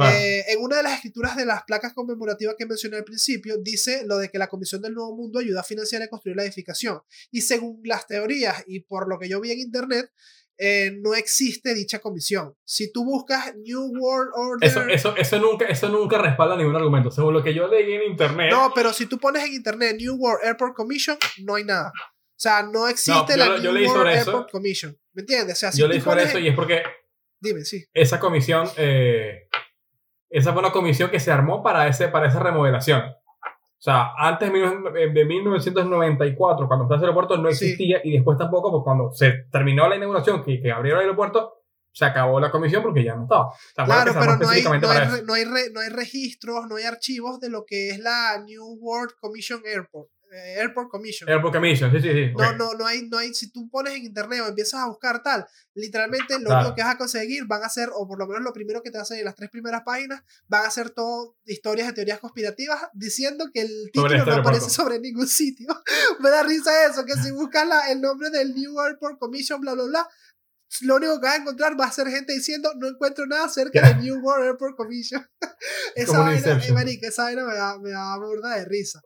Eh, 0.00 0.44
en 0.48 0.61
una 0.61 0.76
de 0.76 0.84
las 0.84 0.94
escrituras 0.94 1.36
de 1.36 1.44
las 1.44 1.64
placas 1.64 1.92
conmemorativas 1.92 2.54
que 2.56 2.64
mencioné 2.64 2.96
al 2.96 3.04
principio, 3.04 3.59
dice 3.59 4.06
lo 4.06 4.16
de 4.16 4.30
que 4.30 4.38
la 4.38 4.46
Comisión 4.46 4.80
del 4.80 4.94
Nuevo 4.94 5.14
Mundo 5.14 5.40
ayuda 5.40 5.61
a 5.61 5.64
financiar 5.64 6.00
y 6.00 6.09
construir 6.09 6.36
la 6.36 6.44
edificación. 6.44 7.02
Y 7.30 7.42
según 7.42 7.82
las 7.84 8.06
teorías 8.06 8.64
y 8.66 8.80
por 8.80 9.11
lo 9.11 9.18
que 9.18 9.28
yo 9.28 9.42
vi 9.42 9.50
en 9.50 9.59
internet, 9.59 10.11
eh, 10.59 10.90
no 11.00 11.14
existe 11.14 11.72
dicha 11.72 12.00
comisión. 12.00 12.54
Si 12.64 12.92
tú 12.92 13.04
buscas 13.04 13.54
New 13.56 13.92
World 13.98 14.32
Order... 14.34 14.68
Eso, 14.68 14.82
eso, 14.88 15.16
eso, 15.16 15.38
nunca, 15.38 15.66
eso 15.66 15.88
nunca 15.88 16.18
respalda 16.18 16.56
ningún 16.56 16.74
argumento, 16.74 17.11
según 17.11 17.34
lo 17.34 17.42
que 17.42 17.54
yo 17.54 17.68
leí 17.68 17.92
en 17.94 18.11
internet. 18.11 18.50
No, 18.50 18.72
pero 18.74 18.92
si 18.92 19.06
tú 19.06 19.18
pones 19.18 19.44
en 19.44 19.54
internet 19.54 19.96
New 19.98 20.16
World 20.16 20.44
Airport 20.44 20.74
Commission, 20.74 21.16
no 21.44 21.54
hay 21.54 21.64
nada. 21.64 21.92
O 21.94 22.40
sea, 22.40 22.62
no 22.62 22.88
existe 22.88 23.36
la 23.36 23.59
New 23.59 23.72
World 23.88 24.09
Airport 24.09 24.50
Commission. 24.50 24.98
¿Me 25.12 25.22
entiendes? 25.22 25.56
O 25.56 25.61
sea, 25.61 25.70
yo 25.70 25.86
leí 25.86 26.00
sobre 26.00 26.24
eso 26.24 26.38
y 26.38 26.48
es 26.48 26.54
porque... 26.54 26.82
Dime, 27.40 27.64
sí. 27.64 27.84
Esa 27.94 28.18
comisión... 28.18 28.68
Eh, 28.76 29.48
esa 30.30 30.52
fue 30.52 30.61
una 30.61 30.72
comisión 30.72 31.11
que 31.11 31.20
se 31.20 31.30
armó 31.30 31.62
para, 31.62 31.88
ese, 31.88 32.09
para 32.09 32.28
esa 32.28 32.40
remodelación. 32.40 33.02
O 33.78 33.80
sea, 33.80 34.12
antes 34.18 34.52
de 34.52 35.24
1994, 35.24 36.66
cuando 36.66 36.84
estaba 36.84 36.98
el 36.98 37.04
aeropuerto, 37.04 37.36
no 37.36 37.48
existía 37.48 38.00
y 38.02 38.10
después 38.10 38.36
tampoco, 38.36 38.72
pues 38.72 38.82
cuando 38.82 39.12
se 39.12 39.44
terminó 39.52 39.88
la 39.88 39.94
inauguración, 39.94 40.42
que, 40.42 40.60
que 40.60 40.72
abrieron 40.72 41.00
el 41.00 41.06
aeropuerto, 41.06 41.62
se 41.92 42.04
acabó 42.04 42.40
la 42.40 42.50
comisión 42.50 42.82
porque 42.82 43.04
ya 43.04 43.14
no 43.14 43.22
estaba. 43.22 43.52
claro, 43.74 44.12
pero 44.18 44.36
no 44.36 44.48
hay, 44.48 44.62
no, 44.62 44.70
hay, 44.72 44.80
no, 45.24 45.34
hay 45.34 45.44
no 45.72 45.80
hay 45.80 45.88
registros, 45.90 46.66
no 46.68 46.74
hay 46.74 46.84
archivos 46.84 47.38
de 47.38 47.50
lo 47.50 47.64
que 47.64 47.90
es 47.90 48.00
la 48.00 48.42
New 48.44 48.78
World 48.80 49.12
Commission 49.20 49.62
Airport. 49.64 50.08
Eh, 50.30 50.60
Airport 50.60 50.90
Commission. 50.90 51.28
Airport 51.28 51.54
Commission, 51.54 51.90
sí, 51.90 52.00
sí, 52.00 52.12
sí. 52.12 52.32
No, 52.36 52.52
no, 52.52 52.74
no 52.74 52.86
hay, 52.86 53.08
no 53.08 53.18
hay, 53.18 53.32
si 53.32 53.50
tú 53.50 53.68
pones 53.70 53.94
en 53.94 54.04
internet 54.04 54.40
o 54.42 54.48
empiezas 54.48 54.80
a 54.80 54.86
buscar 54.86 55.22
tal, 55.22 55.46
literalmente 55.74 56.38
lo 56.38 56.54
único 56.54 56.74
que 56.74 56.82
vas 56.82 56.94
a 56.94 56.98
conseguir 56.98 57.46
van 57.46 57.62
a 57.62 57.68
ser, 57.68 57.88
o 57.94 58.06
por 58.06 58.18
lo 58.18 58.26
menos 58.26 58.42
lo 58.42 58.52
primero 58.52 58.82
que 58.82 58.90
te 58.90 59.02
salir 59.04 59.20
en 59.20 59.26
las 59.26 59.34
tres 59.34 59.50
primeras 59.50 59.82
páginas, 59.82 60.22
van 60.46 60.66
a 60.66 60.70
ser 60.70 60.90
todo 60.90 61.36
historias 61.44 61.86
de 61.88 61.94
teorías 61.94 62.18
conspirativas 62.18 62.78
diciendo 62.92 63.46
que 63.52 63.62
el 63.62 63.90
título 63.92 64.14
este 64.14 64.30
no 64.30 64.36
aparece 64.36 64.70
sobre 64.70 64.98
ningún 65.00 65.28
sitio. 65.28 65.68
Me 66.20 66.30
da 66.30 66.42
risa 66.42 66.86
eso, 66.86 67.04
que 67.04 67.14
si 67.14 67.30
buscas 67.30 67.66
la, 67.66 67.90
el 67.90 68.00
nombre 68.00 68.30
del 68.30 68.54
New 68.54 68.78
Airport 68.80 69.18
Commission, 69.18 69.60
bla, 69.60 69.74
bla, 69.74 69.84
bla, 69.84 70.08
lo 70.82 70.96
único 70.96 71.18
que 71.20 71.26
vas 71.26 71.34
a 71.34 71.40
encontrar 71.40 71.80
va 71.80 71.86
a 71.86 71.92
ser 71.92 72.08
gente 72.08 72.32
diciendo 72.34 72.70
no 72.76 72.88
encuentro 72.88 73.26
nada 73.26 73.46
acerca 73.46 73.88
del 73.88 74.00
New 74.00 74.20
World 74.20 74.46
Airport 74.46 74.76
Commission. 74.76 75.26
esa 75.94 76.18
vaina, 76.18 76.60
eh, 76.60 76.98
esa 77.02 77.22
vaina 77.22 77.44
me 77.44 77.54
da, 77.54 77.78
me 77.78 77.90
da 77.90 78.16
burda 78.18 78.56
de 78.56 78.64
risa. 78.66 79.00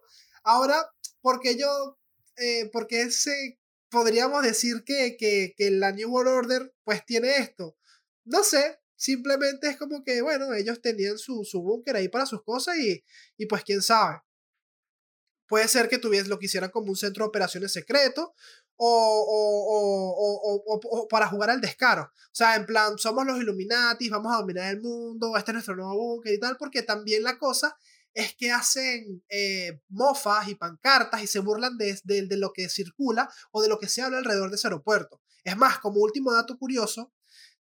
Ahora, 0.45 0.85
porque 1.23 1.57
yo, 1.57 1.99
eh, 2.37 2.69
porque 2.73 3.03
ese, 3.03 3.59
podríamos 3.89 4.43
decir 4.43 4.85
que, 4.85 5.17
que, 5.17 5.55
que 5.57 5.71
la 5.71 5.93
New 5.93 6.11
World 6.11 6.33
Order 6.33 6.75
pues 6.85 7.05
tiene 7.07 7.37
esto. 7.39 7.77
No 8.25 8.45
sé, 8.45 8.81
simplemente 8.97 9.69
es 9.69 9.77
como 9.77 10.05
que, 10.05 10.23
bueno, 10.23 10.53
ellos 10.55 10.81
tenían 10.83 11.19
su, 11.19 11.45
su 11.45 11.63
búnker 11.63 11.97
ahí 11.97 12.09
para 12.09 12.27
sus 12.27 12.43
cosas 12.43 12.77
y, 12.79 13.05
y 13.37 13.47
pues 13.47 13.65
quién 13.65 13.83
sabe. 13.83 14.21
Puede 15.49 15.69
ser 15.69 15.89
que 15.89 15.99
tuvies, 15.99 16.29
lo 16.29 16.39
quisieran 16.39 16.71
como 16.71 16.89
un 16.89 16.97
centro 16.97 17.25
de 17.25 17.29
operaciones 17.29 17.73
secreto 17.73 18.35
o, 18.77 20.07
o, 20.19 20.65
o, 20.65 21.09
para 21.09 21.29
jugar 21.29 21.51
al 21.51 21.61
descaro. 21.61 22.05
O 22.05 22.35
sea, 22.35 22.57
en 22.57 22.65
plan, 22.65 22.99
somos 22.99 23.27
los 23.27 23.39
Illuminati, 23.39 24.09
vamos 24.09 24.33
a 24.33 24.39
dominar 24.39 24.71
el 24.73 24.81
mundo, 24.81 25.37
este 25.37 25.51
es 25.51 25.55
nuestro 25.55 25.77
nuevo 25.77 25.95
búnker 25.95 26.33
y 26.33 26.41
tal, 26.41 26.57
porque 26.57 26.83
también 26.83 27.23
la 27.23 27.39
cosa 27.39 27.77
es 28.15 28.35
que 28.37 28.51
hacen 28.51 29.23
eh, 29.29 29.81
mofas 29.89 30.49
y 30.49 30.55
pancartas 30.55 31.23
y 31.23 31.27
se 31.27 31.39
burlan 31.41 31.77
de, 31.79 31.99
de, 32.05 32.27
de, 32.27 32.37
lo 32.37 32.53
que 32.53 32.69
circula 32.69 33.29
o 33.51 33.63
de 33.63 33.69
lo 33.69 33.79
que 33.79 33.89
se 33.89 34.03
habla 34.03 34.19
alrededor 34.19 34.51
de 34.51 34.57
ese 34.57 34.67
aeropuerto. 34.67 35.21
Es 35.45 35.57
más, 35.57 35.79
como 35.79 36.01
último 36.01 36.33
dato 36.33 36.57
curioso, 36.59 37.13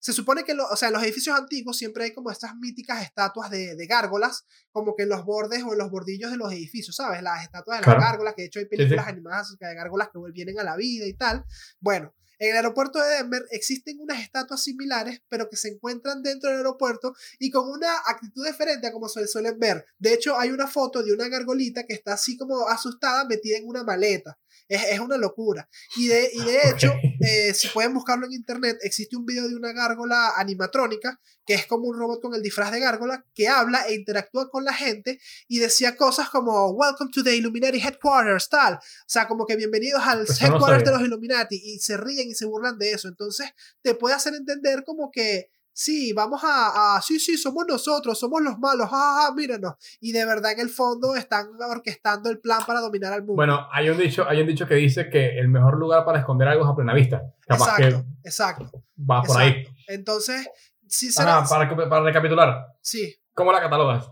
se 0.02 0.12
supone 0.12 0.42
que 0.42 0.52
o 0.52 0.76
sea, 0.76 0.88
en 0.88 0.94
los 0.94 1.02
edificios 1.04 1.38
antiguos 1.38 1.76
siempre 1.78 2.04
hay 2.04 2.12
como 2.12 2.30
estas 2.32 2.56
míticas 2.56 3.02
estatuas 3.02 3.50
de, 3.50 3.76
de, 3.76 3.86
gárgolas, 3.86 4.44
como 4.72 4.96
que 4.96 5.04
en 5.04 5.08
los 5.08 5.24
bordes 5.24 5.62
o 5.62 5.72
en 5.72 5.78
los 5.78 5.90
bordillos 5.92 6.32
de 6.32 6.36
los 6.36 6.52
edificios, 6.52 6.96
¿sabes? 6.96 7.22
Las 7.22 7.44
estatuas 7.44 7.80
de 7.80 7.86
las 7.86 8.00
gárgolas, 8.00 8.34
que 8.34 8.42
de 8.42 8.46
hecho 8.46 8.58
hay 8.58 8.66
películas 8.66 9.06
animadas 9.06 9.46
acerca 9.46 9.68
de 9.68 9.76
gárgolas 9.76 10.08
que 10.12 10.18
vienen 10.32 10.58
a 10.58 10.64
la 10.64 10.76
vida 10.76 11.06
y 11.06 11.14
tal. 11.14 11.44
Bueno, 11.78 12.12
en 12.38 12.50
el 12.50 12.56
aeropuerto 12.56 12.98
de 12.98 13.16
Denver 13.16 13.44
existen 13.50 14.00
unas 14.00 14.22
estatuas 14.22 14.62
similares, 14.62 15.22
pero 15.28 15.48
que 15.48 15.56
se 15.56 15.68
encuentran 15.68 16.22
dentro 16.22 16.50
del 16.50 16.58
aeropuerto 16.58 17.14
y 17.38 17.50
con 17.50 17.68
una 17.68 17.92
actitud 18.06 18.44
diferente 18.44 18.86
a 18.86 18.92
como 18.92 19.08
se 19.08 19.26
suelen 19.26 19.58
ver. 19.58 19.84
De 19.98 20.14
hecho, 20.14 20.38
hay 20.38 20.50
una 20.50 20.66
foto 20.66 21.02
de 21.02 21.12
una 21.12 21.28
gargolita 21.28 21.84
que 21.84 21.94
está 21.94 22.14
así 22.14 22.36
como 22.36 22.68
asustada, 22.68 23.24
metida 23.24 23.58
en 23.58 23.68
una 23.68 23.84
maleta. 23.84 24.38
Es, 24.68 24.84
es 24.90 25.00
una 25.00 25.16
locura. 25.16 25.68
Y 25.96 26.08
de, 26.08 26.30
y 26.32 26.44
de 26.44 26.60
hecho, 26.70 26.92
eh, 27.20 27.54
si 27.54 27.68
pueden 27.68 27.94
buscarlo 27.94 28.26
en 28.26 28.32
internet, 28.32 28.78
existe 28.82 29.16
un 29.16 29.24
video 29.24 29.48
de 29.48 29.56
una 29.56 29.72
gárgola 29.72 30.32
animatrónica, 30.36 31.20
que 31.44 31.54
es 31.54 31.66
como 31.66 31.88
un 31.88 31.98
robot 31.98 32.22
con 32.22 32.34
el 32.34 32.42
disfraz 32.42 32.70
de 32.72 32.80
gárgola, 32.80 33.24
que 33.34 33.48
habla 33.48 33.82
e 33.88 33.94
interactúa 33.94 34.48
con 34.50 34.64
la 34.64 34.72
gente 34.72 35.18
y 35.48 35.58
decía 35.58 35.96
cosas 35.96 36.30
como, 36.30 36.70
Welcome 36.70 37.10
to 37.12 37.22
the 37.22 37.34
Illuminati 37.34 37.78
Headquarters, 37.78 38.48
tal. 38.48 38.74
O 38.74 38.78
sea, 39.06 39.26
como 39.28 39.46
que 39.46 39.56
bienvenidos 39.56 40.02
al 40.04 40.24
pues 40.24 40.40
headquarters 40.40 40.84
de 40.84 40.92
los 40.92 41.02
Illuminati. 41.02 41.60
Y 41.62 41.78
se 41.78 41.96
ríen 41.96 42.28
y 42.28 42.34
se 42.34 42.46
burlan 42.46 42.78
de 42.78 42.92
eso. 42.92 43.08
Entonces, 43.08 43.50
te 43.82 43.94
puede 43.94 44.14
hacer 44.14 44.34
entender 44.34 44.84
como 44.84 45.10
que 45.10 45.50
sí, 45.72 46.12
vamos 46.12 46.40
a, 46.44 47.00
sí, 47.04 47.18
sí, 47.18 47.36
somos 47.36 47.64
nosotros, 47.66 48.18
somos 48.18 48.42
los 48.42 48.58
malos, 48.58 48.88
jajaja, 48.88 49.34
míranos. 49.34 49.74
Y 50.00 50.12
de 50.12 50.24
verdad 50.24 50.52
en 50.52 50.60
el 50.60 50.70
fondo 50.70 51.16
están 51.16 51.48
orquestando 51.60 52.30
el 52.30 52.38
plan 52.38 52.60
para 52.66 52.80
dominar 52.80 53.12
al 53.12 53.20
mundo. 53.20 53.34
Bueno, 53.34 53.68
hay 53.72 53.88
un 53.88 53.98
dicho, 53.98 54.26
hay 54.28 54.40
un 54.40 54.46
dicho 54.46 54.66
que 54.66 54.74
dice 54.74 55.08
que 55.10 55.38
el 55.38 55.48
mejor 55.48 55.78
lugar 55.78 56.04
para 56.04 56.18
esconder 56.18 56.48
algo 56.48 56.64
es 56.64 56.70
a 56.70 56.76
plena 56.76 56.94
vista. 56.94 57.22
exacto, 57.48 58.04
exacto. 58.24 58.84
Va 58.98 59.22
por 59.22 59.40
ahí. 59.40 59.66
Entonces, 59.88 60.48
sinceramente... 60.86 61.48
para, 61.48 61.88
para 61.88 62.04
recapitular. 62.04 62.66
Sí. 62.80 63.14
¿Cómo 63.34 63.52
la 63.52 63.60
catalogas? 63.60 64.10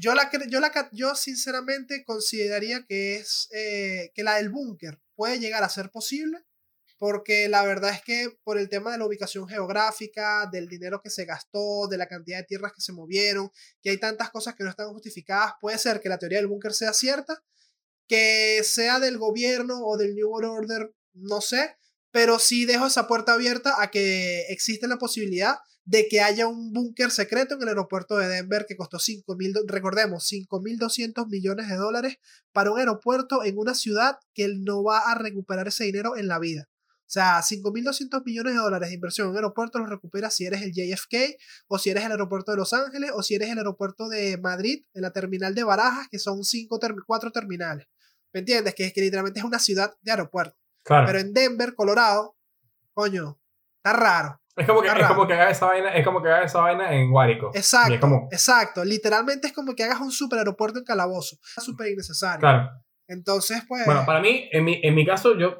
Yo, 0.00 0.14
la, 0.14 0.30
yo, 0.48 0.60
la, 0.60 0.72
yo 0.92 1.14
sinceramente 1.14 2.04
consideraría 2.04 2.84
que 2.86 3.16
es 3.16 3.48
eh, 3.52 4.12
que 4.14 4.22
la 4.22 4.36
del 4.36 4.48
búnker 4.48 4.98
puede 5.14 5.38
llegar 5.38 5.62
a 5.62 5.68
ser 5.68 5.90
posible 5.90 6.38
porque 7.00 7.48
la 7.48 7.64
verdad 7.64 7.92
es 7.92 8.02
que 8.02 8.28
por 8.44 8.58
el 8.58 8.68
tema 8.68 8.92
de 8.92 8.98
la 8.98 9.06
ubicación 9.06 9.48
geográfica, 9.48 10.46
del 10.52 10.68
dinero 10.68 11.00
que 11.02 11.08
se 11.08 11.24
gastó, 11.24 11.88
de 11.88 11.96
la 11.96 12.06
cantidad 12.06 12.36
de 12.36 12.44
tierras 12.44 12.74
que 12.74 12.82
se 12.82 12.92
movieron, 12.92 13.50
que 13.80 13.88
hay 13.88 13.96
tantas 13.96 14.28
cosas 14.28 14.54
que 14.54 14.64
no 14.64 14.68
están 14.68 14.92
justificadas, 14.92 15.54
puede 15.62 15.78
ser 15.78 16.02
que 16.02 16.10
la 16.10 16.18
teoría 16.18 16.36
del 16.36 16.48
búnker 16.48 16.74
sea 16.74 16.92
cierta, 16.92 17.42
que 18.06 18.60
sea 18.64 19.00
del 19.00 19.16
gobierno 19.16 19.80
o 19.82 19.96
del 19.96 20.14
New 20.14 20.28
World 20.28 20.50
Order, 20.50 20.94
no 21.14 21.40
sé, 21.40 21.74
pero 22.10 22.38
sí 22.38 22.66
dejo 22.66 22.86
esa 22.86 23.08
puerta 23.08 23.32
abierta 23.32 23.80
a 23.80 23.90
que 23.90 24.42
existe 24.50 24.86
la 24.86 24.98
posibilidad 24.98 25.56
de 25.86 26.06
que 26.06 26.20
haya 26.20 26.48
un 26.48 26.74
búnker 26.74 27.10
secreto 27.10 27.54
en 27.54 27.62
el 27.62 27.68
aeropuerto 27.68 28.18
de 28.18 28.28
Denver 28.28 28.66
que 28.68 28.76
costó 28.76 28.98
5 28.98 29.36
mil, 29.36 29.54
recordemos, 29.66 30.30
5.200 30.30 31.26
millones 31.30 31.66
de 31.70 31.76
dólares 31.76 32.18
para 32.52 32.70
un 32.70 32.78
aeropuerto 32.78 33.42
en 33.42 33.56
una 33.56 33.74
ciudad 33.74 34.18
que 34.34 34.44
él 34.44 34.64
no 34.64 34.84
va 34.84 35.10
a 35.10 35.14
recuperar 35.14 35.66
ese 35.66 35.84
dinero 35.84 36.18
en 36.18 36.28
la 36.28 36.38
vida. 36.38 36.68
O 37.10 37.12
sea, 37.12 37.40
5.200 37.40 38.24
millones 38.24 38.54
de 38.54 38.60
dólares 38.60 38.88
de 38.88 38.94
inversión 38.94 39.30
en 39.30 39.34
aeropuerto 39.34 39.80
los 39.80 39.88
recuperas 39.88 40.32
si 40.32 40.46
eres 40.46 40.62
el 40.62 40.70
JFK 40.70 41.36
o 41.66 41.76
si 41.76 41.90
eres 41.90 42.04
el 42.04 42.12
aeropuerto 42.12 42.52
de 42.52 42.58
Los 42.58 42.72
Ángeles 42.72 43.10
o 43.12 43.24
si 43.24 43.34
eres 43.34 43.50
el 43.50 43.58
aeropuerto 43.58 44.08
de 44.08 44.38
Madrid, 44.38 44.84
en 44.94 45.02
la 45.02 45.10
terminal 45.10 45.52
de 45.56 45.64
Barajas, 45.64 46.06
que 46.08 46.20
son 46.20 46.44
cinco 46.44 46.78
cuatro 47.04 47.32
terminales. 47.32 47.88
¿Me 48.32 48.38
entiendes? 48.38 48.76
Que 48.76 48.86
es 48.86 48.92
que 48.92 49.00
literalmente 49.00 49.40
es 49.40 49.44
una 49.44 49.58
ciudad 49.58 49.92
de 50.02 50.10
aeropuerto. 50.12 50.56
Pero 50.84 51.18
en 51.18 51.32
Denver, 51.32 51.74
Colorado, 51.74 52.36
coño, 52.94 53.40
está 53.78 53.92
raro. 53.92 54.40
Es 54.54 54.68
como 54.68 54.80
que, 54.80 54.88
es 54.88 55.06
como 55.08 55.26
que 55.26 55.32
haga 55.32 55.50
esa 55.50 55.66
vaina, 55.66 55.92
es 55.92 56.04
como 56.04 56.22
que 56.22 56.28
haga 56.28 56.44
esa 56.44 56.60
vaina 56.60 56.94
en 56.94 57.10
Guárico. 57.10 57.50
Exacto, 57.54 58.28
exacto. 58.30 58.84
Literalmente 58.84 59.48
es 59.48 59.52
como 59.52 59.74
que 59.74 59.82
hagas 59.82 60.00
un 60.00 60.12
super 60.12 60.38
aeropuerto 60.38 60.78
en 60.78 60.84
Calabozo. 60.84 61.38
Es 61.56 61.64
súper 61.64 61.88
innecesario. 61.88 62.38
Claro. 62.38 62.70
Entonces, 63.08 63.64
pues. 63.66 63.84
Bueno, 63.84 64.06
para 64.06 64.20
mí, 64.20 64.48
en 64.52 64.64
mi, 64.64 64.80
en 64.80 64.94
mi 64.94 65.04
caso, 65.04 65.36
yo 65.36 65.58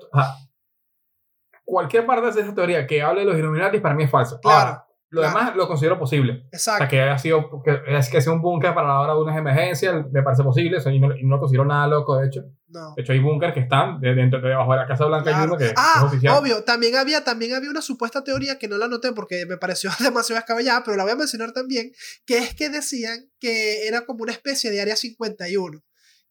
cualquier 1.70 2.04
parte 2.04 2.32
de 2.32 2.40
esa 2.42 2.54
teoría 2.54 2.86
que 2.86 3.00
hable 3.00 3.20
de 3.20 3.26
los 3.26 3.38
Illuminati 3.38 3.78
para 3.78 3.94
mí 3.94 4.04
es 4.04 4.10
falso. 4.10 4.40
Claro. 4.40 4.84
lo 5.10 5.22
demás 5.22 5.54
lo 5.56 5.66
considero 5.66 5.98
posible. 5.98 6.46
Exacto. 6.52 6.76
O 6.76 6.78
sea, 6.78 6.88
que 6.88 7.00
haya 7.00 7.18
sido, 7.18 7.62
que, 7.62 7.80
es 7.86 8.08
que 8.10 8.20
sea 8.20 8.32
un 8.32 8.42
búnker 8.42 8.74
para 8.74 8.88
la 8.88 9.00
hora 9.00 9.14
de 9.14 9.20
unas 9.20 9.36
emergencias, 9.36 10.04
me 10.12 10.22
parece 10.22 10.42
posible. 10.42 10.78
O 10.78 10.80
sea, 10.80 10.92
y, 10.92 11.00
no, 11.00 11.16
y 11.16 11.24
no 11.24 11.38
considero 11.38 11.64
nada 11.64 11.86
loco, 11.86 12.16
de 12.16 12.26
hecho. 12.26 12.42
No. 12.68 12.94
De 12.94 13.02
hecho, 13.02 13.12
hay 13.12 13.18
búnker 13.18 13.52
que 13.52 13.60
están 13.60 14.00
dentro, 14.00 14.40
debajo 14.40 14.72
de 14.72 14.78
la 14.78 14.86
Casa 14.86 15.06
Blanca. 15.06 15.30
Claro. 15.30 15.56
que 15.56 15.72
ah, 15.76 15.94
es 15.96 16.02
oficial. 16.02 16.36
obvio. 16.36 16.64
También 16.64 16.96
había, 16.96 17.24
también 17.24 17.54
había 17.54 17.70
una 17.70 17.82
supuesta 17.82 18.22
teoría 18.22 18.58
que 18.58 18.68
no 18.68 18.78
la 18.78 18.88
noté 18.88 19.12
porque 19.12 19.46
me 19.46 19.56
pareció 19.56 19.90
demasiado 20.00 20.38
descabellada, 20.38 20.82
pero 20.84 20.96
la 20.96 21.04
voy 21.04 21.12
a 21.12 21.16
mencionar 21.16 21.52
también, 21.52 21.92
que 22.26 22.38
es 22.38 22.54
que 22.54 22.68
decían 22.68 23.30
que 23.38 23.86
era 23.86 24.06
como 24.06 24.22
una 24.22 24.32
especie 24.32 24.70
de 24.70 24.80
Área 24.80 24.96
51 24.96 25.80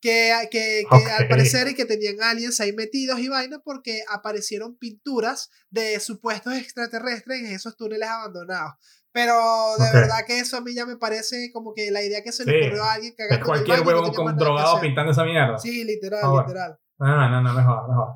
que, 0.02 0.34
que, 0.50 0.84
que 0.90 1.12
al 1.12 1.28
parecer 1.28 1.68
y 1.68 1.76
que 1.76 1.86
tenían 1.86 2.22
aliens 2.22 2.60
ahí 2.60 2.74
metidos 2.74 3.20
y 3.20 3.28
vainas 3.28 3.60
porque 3.64 4.02
aparecieron 4.10 4.78
pinturas 4.78 5.50
de 5.70 6.00
supuestos 6.00 6.54
extraterrestres 6.56 7.40
en 7.40 7.48
esos 7.48 7.76
túneles 7.76 8.10
abandonados. 8.10 8.74
Pero 9.12 9.34
de 9.78 10.00
verdad 10.00 10.20
que 10.26 10.40
eso 10.40 10.58
a 10.58 10.62
mí 10.62 10.74
ya 10.76 10.86
me 10.86 10.96
parece 10.96 11.52
como 11.52 11.74
que 11.74 11.90
la 11.92 12.04
idea 12.04 12.22
que 12.24 12.32
se 12.32 12.46
le 12.46 12.66
ocurrió 12.66 12.84
a 12.84 12.94
alguien 12.94 13.14
que 13.18 13.24
haga 13.24 13.44
cualquier 13.44 13.82
huevo 13.82 14.14
con 14.14 14.38
drogado 14.38 14.80
pintando 14.80 15.12
esa 15.12 15.24
mierda. 15.24 15.58
Sí, 15.58 15.84
literal, 15.84 16.22
ah, 16.24 16.44
literal. 16.46 16.78
No, 17.00 17.30
no, 17.30 17.42
no, 17.42 17.54
mejor, 17.54 17.90
mejor. 17.90 18.08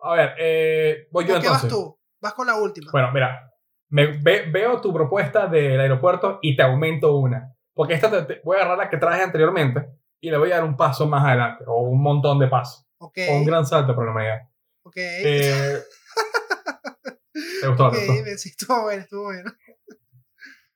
A 0.00 0.14
ver, 0.14 0.34
eh, 0.38 1.08
voy 1.12 1.26
yo 1.26 1.36
entonces. 1.36 1.60
¿Qué 1.60 1.66
vas 1.66 1.72
tú? 1.72 1.98
Vas 2.20 2.34
con 2.34 2.46
la 2.46 2.56
última. 2.56 2.90
Bueno, 2.90 3.12
mira, 3.12 3.52
me, 3.90 4.06
veo 4.16 4.80
tu 4.80 4.92
propuesta 4.92 5.46
del 5.46 5.78
aeropuerto 5.78 6.38
y 6.40 6.56
te 6.56 6.62
aumento 6.62 7.16
una. 7.16 7.54
Porque 7.74 7.94
esta 7.94 8.26
te, 8.26 8.40
voy 8.42 8.56
a 8.56 8.60
agarrar 8.60 8.78
la 8.78 8.90
que 8.90 8.96
traje 8.96 9.22
anteriormente 9.22 9.86
y 10.22 10.30
le 10.30 10.38
voy 10.38 10.52
a 10.52 10.56
dar 10.56 10.64
un 10.64 10.76
paso 10.76 11.06
más 11.08 11.24
adelante, 11.24 11.64
o 11.66 11.82
un 11.82 12.00
montón 12.00 12.38
de 12.38 12.46
pasos. 12.46 12.86
Okay. 12.96 13.28
O 13.28 13.32
un 13.38 13.44
gran 13.44 13.66
salto 13.66 13.92
por 13.94 14.04
la 14.04 14.12
humanidad. 14.12 14.38
Ok. 14.84 14.94
Eh, 14.96 15.82
¿Te 17.60 17.66
gustó? 17.66 17.88
Ok, 17.88 17.94
sí, 18.36 18.50
estuvo 18.50 18.82
bueno, 18.82 19.02
estuvo 19.02 19.24
bueno. 19.24 19.52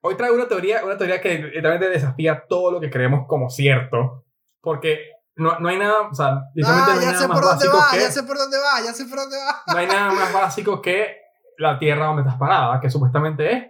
Hoy 0.00 0.16
traigo 0.16 0.34
una 0.34 0.48
teoría, 0.48 0.84
una 0.84 0.98
teoría 0.98 1.20
que 1.20 1.38
literalmente 1.38 1.88
desafía 1.88 2.44
todo 2.48 2.72
lo 2.72 2.80
que 2.80 2.90
creemos 2.90 3.26
como 3.28 3.48
cierto, 3.48 4.26
porque 4.60 4.98
no, 5.36 5.60
no 5.60 5.68
hay 5.68 5.78
nada, 5.78 6.08
o 6.08 6.14
sea, 6.14 6.42
literalmente 6.52 6.90
ah, 6.90 6.94
no 6.94 7.00
hay 7.00 7.06
nada 7.06 7.28
más 7.28 7.40
básico 7.40 7.76
va, 7.76 7.90
que... 7.92 8.00
Ya 8.00 8.10
sé 8.10 8.22
por 8.24 8.38
dónde 8.38 8.58
va, 8.58 8.84
ya 8.84 8.92
sé 8.92 9.04
por 9.04 9.18
dónde 9.18 9.36
va. 9.36 9.62
No 9.72 9.78
hay 9.78 9.86
nada 9.86 10.12
más 10.12 10.32
básico 10.32 10.82
que 10.82 11.18
la 11.58 11.78
Tierra 11.78 12.06
donde 12.06 12.22
estás 12.22 12.36
parada, 12.36 12.80
que 12.80 12.90
supuestamente 12.90 13.52
es 13.52 13.64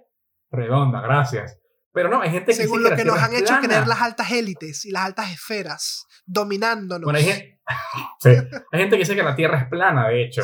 redonda, 0.51 1.03
gracias. 1.03 1.59
Pero 1.97 2.11
no, 2.11 2.21
hay 2.21 2.29
gente 2.29 2.53
que 2.53 2.59
Según 2.59 2.83
lo 2.83 2.95
que, 2.95 3.07
nos 3.07 3.17
han 3.17 3.35
hecho 3.35 3.55
creer 3.63 3.87
las 3.87 4.03
altas 4.03 4.31
élites 4.31 4.85
y 4.85 4.91
las 4.91 5.07
altas 5.07 5.33
esferas, 5.33 6.07
dominándonos. 6.27 7.05
Bueno, 7.05 7.19
hay 7.19 7.25
gente, 7.25 7.59
sí, 8.21 8.29
hay 8.29 8.81
gente 8.81 8.97
que 8.97 8.99
dice 8.99 9.17
que 9.17 9.23
la 9.23 9.35
Tierra 9.35 9.61
es 9.61 9.69
plana, 9.71 10.09
de 10.09 10.23
hecho. 10.23 10.43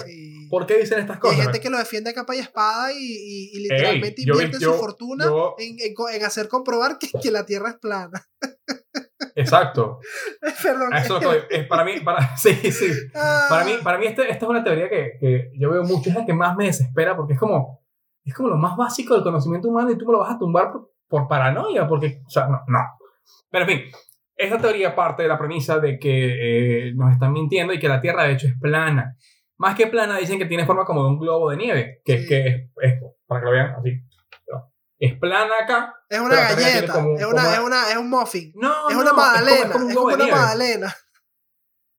¿Por 0.48 0.64
qué 0.64 0.78
dicen 0.78 1.00
estas 1.00 1.18
cosas? 1.18 1.36
hay 1.36 1.42
gente 1.42 1.60
que 1.60 1.68
lo 1.68 1.76
defiende 1.76 2.08
a 2.08 2.14
capa 2.14 2.34
y 2.34 2.38
espada 2.38 2.90
y, 2.94 3.52
y, 3.52 3.60
literalmente 3.64 4.22
invierte 4.22 4.60
su 4.60 4.72
fortuna 4.72 5.26
en, 5.58 5.76
en, 5.78 6.24
hacer 6.24 6.48
comprobar 6.48 6.96
que, 6.98 7.10
que, 7.22 7.30
la 7.30 7.44
Tierra 7.44 7.68
es 7.68 7.76
plana. 7.76 8.26
Exacto. 9.34 9.98
Perdón. 10.62 10.94
Eso 10.94 11.20
es 11.50 11.66
para 11.66 11.84
mí, 11.84 12.00
para, 12.00 12.34
sí, 12.38 12.54
sí. 12.72 12.92
Ah. 13.14 13.44
Para 13.50 13.66
mí, 13.66 13.72
para 13.82 13.98
mí 13.98 14.06
este, 14.06 14.22
esta 14.22 14.46
es 14.46 14.50
una 14.50 14.64
teoría 14.64 14.88
que, 14.88 15.18
que 15.20 15.50
yo 15.58 15.70
veo 15.70 15.82
mucho, 15.82 16.08
es 16.08 16.16
la 16.16 16.24
que 16.24 16.32
más 16.32 16.56
me 16.56 16.64
desespera 16.64 17.14
porque 17.14 17.34
es 17.34 17.38
como, 17.38 17.84
es 18.24 18.32
como 18.32 18.48
lo 18.48 18.56
más 18.56 18.74
básico 18.74 19.12
del 19.12 19.22
conocimiento 19.22 19.68
humano 19.68 19.90
y 19.90 19.98
tú 19.98 20.06
me 20.06 20.12
lo 20.12 20.20
vas 20.20 20.34
a 20.34 20.38
tumbar 20.38 20.72
por, 20.72 20.92
por 21.12 21.28
paranoia, 21.28 21.86
porque, 21.86 22.22
o 22.26 22.30
sea, 22.30 22.46
no, 22.46 22.62
no. 22.66 22.80
Pero 23.50 23.66
en 23.66 23.70
fin, 23.70 23.90
esta 24.34 24.58
teoría 24.58 24.96
parte 24.96 25.24
de 25.24 25.28
la 25.28 25.38
premisa 25.38 25.78
de 25.78 25.98
que 25.98 26.88
eh, 26.88 26.94
nos 26.94 27.12
están 27.12 27.34
mintiendo 27.34 27.74
y 27.74 27.78
que 27.78 27.86
la 27.86 28.00
Tierra 28.00 28.24
de 28.24 28.32
hecho 28.32 28.46
es 28.46 28.54
plana. 28.58 29.14
Más 29.58 29.76
que 29.76 29.88
plana, 29.88 30.16
dicen 30.16 30.38
que 30.38 30.46
tiene 30.46 30.64
forma 30.64 30.86
como 30.86 31.02
de 31.02 31.10
un 31.10 31.18
globo 31.18 31.50
de 31.50 31.58
nieve, 31.58 32.00
que 32.02 32.14
es 32.14 32.26
que 32.26 32.70
es, 32.80 32.94
para 33.26 33.42
que 33.42 33.44
lo 33.44 33.52
vean 33.52 33.74
así. 33.78 34.02
es 34.98 35.18
plana 35.18 35.52
acá. 35.62 35.94
Es 36.08 36.18
una 36.18 36.34
galleta, 36.34 36.92
es, 37.18 37.26
una, 37.26 37.52
es, 37.52 37.58
una, 37.58 37.90
es 37.90 37.96
un 37.98 38.08
muffin. 38.08 38.52
No, 38.54 38.88
es 38.88 38.96
una 38.96 39.12
magdalena, 39.12 39.66
es 39.66 39.70
como, 39.70 40.06
una 40.06 40.26
magdalena. 40.26 40.96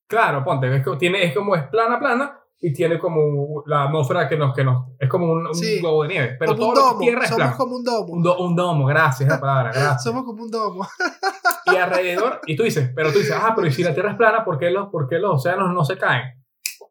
Claro, 0.08 0.44
ponte, 0.44 0.76
es 0.76 0.84
como, 0.84 0.98
tiene, 0.98 1.24
es 1.24 1.36
como 1.36 1.56
es 1.56 1.68
plana, 1.68 2.00
plana, 2.00 2.43
y 2.60 2.72
tiene 2.72 2.98
como 2.98 3.64
la 3.66 3.84
atmósfera 3.84 4.28
que 4.28 4.38
nos, 4.38 4.56
que 4.56 4.64
nos 4.64 4.86
es 4.98 5.10
como 5.10 5.32
un, 5.32 5.48
un 5.48 5.80
globo 5.82 6.04
de 6.04 6.10
nieve. 6.10 6.36
Pero 6.40 6.56
todo 6.56 6.74
lo 6.94 6.98
que 6.98 7.06
tierra 7.06 7.24
es 7.24 7.30
Somos 7.30 7.56
como 7.56 7.76
un 7.76 7.84
domo. 7.84 8.14
Un, 8.14 8.28
un 8.28 8.56
domo, 8.56 8.86
gracias, 8.86 9.30
la 9.30 9.40
palabra, 9.40 9.72
gracias. 9.74 10.04
Somos 10.04 10.24
como 10.24 10.44
un 10.44 10.50
domo. 10.50 10.88
y 11.66 11.76
alrededor, 11.76 12.40
y 12.46 12.56
tú 12.56 12.64
dices, 12.64 12.92
pero 12.96 13.12
tú 13.12 13.20
dices, 13.20 13.36
ah, 13.38 13.54
pero 13.56 13.70
si 13.70 13.84
la 13.84 13.94
tierra 13.94 14.12
es 14.12 14.18
plana, 14.18 14.46
¿por 14.46 14.58
qué 14.58 14.70
los, 14.70 14.90
por 14.90 15.08
qué 15.08 15.20
los 15.20 15.36
océanos 15.36 15.74
no 15.74 15.84
se 15.84 15.98
caen? 15.98 16.44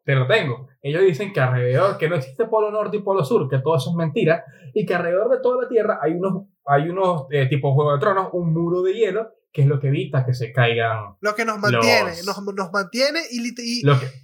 Te 0.05 0.15
lo 0.15 0.27
tengo. 0.27 0.67
Ellos 0.81 1.01
dicen 1.01 1.31
que 1.31 1.39
alrededor, 1.39 1.97
que 1.97 2.09
no 2.09 2.15
existe 2.15 2.45
polo 2.45 2.69
norte 2.69 2.97
y 2.97 3.01
polo 3.01 3.23
sur, 3.23 3.49
que 3.49 3.59
todo 3.59 3.77
eso 3.77 3.89
es 3.89 3.95
mentira, 3.95 4.43
y 4.73 4.85
que 4.85 4.93
alrededor 4.93 5.29
de 5.29 5.39
toda 5.41 5.63
la 5.63 5.69
Tierra 5.69 5.99
hay 6.01 6.13
unos, 6.13 6.47
hay 6.65 6.89
unos 6.89 7.25
eh, 7.31 7.47
tipo 7.47 7.73
Juego 7.73 7.93
de 7.93 7.99
Tronos, 7.99 8.29
un 8.33 8.53
muro 8.53 8.81
de 8.81 8.93
hielo, 8.93 9.29
que 9.53 9.61
es 9.61 9.67
lo 9.67 9.79
que 9.79 9.89
evita 9.89 10.25
que 10.25 10.33
se 10.33 10.51
caigan. 10.51 11.15
Lo 11.21 11.35
que 11.35 11.45
nos 11.45 11.59
mantiene, 11.59 12.11
nos, 12.25 12.41
nos, 12.41 12.71
mantiene 12.71 13.19
y, 13.31 13.81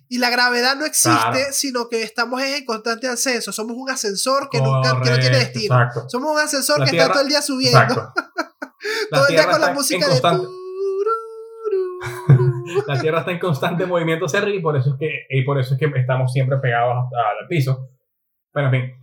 y, 0.09 0.17
la 0.17 0.29
gravedad 0.31 0.75
no 0.75 0.85
existe, 0.85 1.53
sino 1.53 1.87
que 1.87 2.01
estamos 2.01 2.41
en 2.41 2.65
constante 2.65 3.07
ascenso. 3.07 3.51
Somos 3.51 3.77
un 3.77 3.91
ascensor 3.91 4.49
que, 4.49 4.59
nunca, 4.59 4.99
que 5.01 5.11
no 5.11 5.19
tiene 5.19 5.37
destino. 5.37 5.77
Somos 6.07 6.31
un 6.31 6.39
ascensor 6.39 6.83
que 6.83 6.97
está 6.97 7.11
todo 7.11 7.21
el 7.21 7.29
día 7.29 7.43
subiendo. 7.43 8.11
todo 9.11 9.27
el 9.27 9.35
día 9.35 9.47
con 9.47 9.61
la 9.61 9.71
música 9.71 10.07
de 10.07 10.19
la 12.87 12.99
Tierra 12.99 13.19
está 13.19 13.31
en 13.31 13.39
constante 13.39 13.85
movimiento 13.85 14.25
hacia 14.25 14.39
arriba 14.39 14.57
y 14.57 14.61
por 14.61 14.77
eso 14.77 14.91
es 14.91 14.95
que, 14.97 15.27
y 15.29 15.43
por 15.43 15.59
eso 15.59 15.75
es 15.75 15.79
que 15.79 15.99
estamos 15.99 16.31
siempre 16.33 16.57
pegados 16.57 17.05
al 17.41 17.47
piso. 17.47 17.89
Pero 18.51 18.65
en 18.67 18.71
fin. 18.71 18.93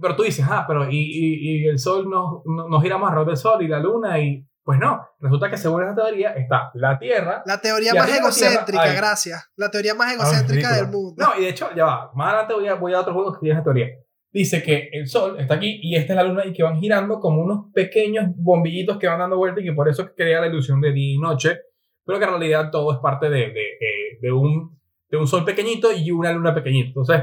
Pero 0.00 0.14
tú 0.14 0.22
dices, 0.22 0.46
ah, 0.48 0.64
pero 0.68 0.88
y, 0.88 0.96
y, 0.96 1.66
el 1.66 1.80
Sol 1.80 2.08
nos, 2.08 2.42
nos 2.44 2.80
gira 2.80 2.96
más 2.96 3.10
alrededor 3.10 3.28
del 3.28 3.36
Sol 3.36 3.62
y 3.62 3.68
la 3.68 3.80
Luna 3.80 4.20
y... 4.20 4.47
Pues 4.68 4.78
no, 4.78 5.00
resulta 5.18 5.48
que 5.48 5.56
según 5.56 5.82
esa 5.82 5.94
teoría 5.94 6.32
está 6.32 6.70
la 6.74 6.98
Tierra. 6.98 7.42
La 7.46 7.58
teoría 7.58 7.94
más 7.94 8.14
egocéntrica, 8.14 8.92
gracias. 8.92 9.50
La 9.56 9.70
teoría 9.70 9.94
más 9.94 10.12
egocéntrica 10.12 10.74
del 10.76 10.88
mundo. 10.88 11.14
No, 11.16 11.40
y 11.40 11.44
de 11.44 11.48
hecho, 11.48 11.70
ya 11.74 11.86
va. 11.86 12.10
Más 12.14 12.28
adelante 12.28 12.52
voy 12.52 12.68
a, 12.68 12.74
voy 12.74 12.92
a 12.92 13.00
otros 13.00 13.14
juegos 13.14 13.36
que 13.36 13.40
tienen 13.40 13.56
esa 13.56 13.64
teoría. 13.64 13.86
Dice 14.30 14.62
que 14.62 14.90
el 14.92 15.08
Sol 15.08 15.40
está 15.40 15.54
aquí 15.54 15.80
y 15.82 15.96
esta 15.96 16.12
es 16.12 16.16
la 16.18 16.22
Luna 16.22 16.44
y 16.44 16.52
que 16.52 16.62
van 16.62 16.78
girando 16.78 17.18
como 17.18 17.40
unos 17.40 17.72
pequeños 17.72 18.26
bombillitos 18.36 18.98
que 18.98 19.06
van 19.06 19.20
dando 19.20 19.38
vuelta 19.38 19.62
y 19.62 19.64
que 19.64 19.72
por 19.72 19.88
eso 19.88 20.06
crea 20.14 20.42
la 20.42 20.48
ilusión 20.48 20.82
de 20.82 20.92
día 20.92 21.14
y 21.14 21.18
noche 21.18 21.60
pero 22.04 22.18
que 22.18 22.26
en 22.26 22.30
realidad 22.32 22.70
todo 22.70 22.92
es 22.92 22.98
parte 22.98 23.30
de, 23.30 23.50
de, 23.52 24.18
de, 24.20 24.32
un, 24.32 24.78
de 25.08 25.16
un 25.16 25.26
sol 25.26 25.46
pequeñito 25.46 25.92
y 25.94 26.10
una 26.10 26.30
luna 26.30 26.54
pequeñita. 26.54 26.88
Entonces, 26.88 27.22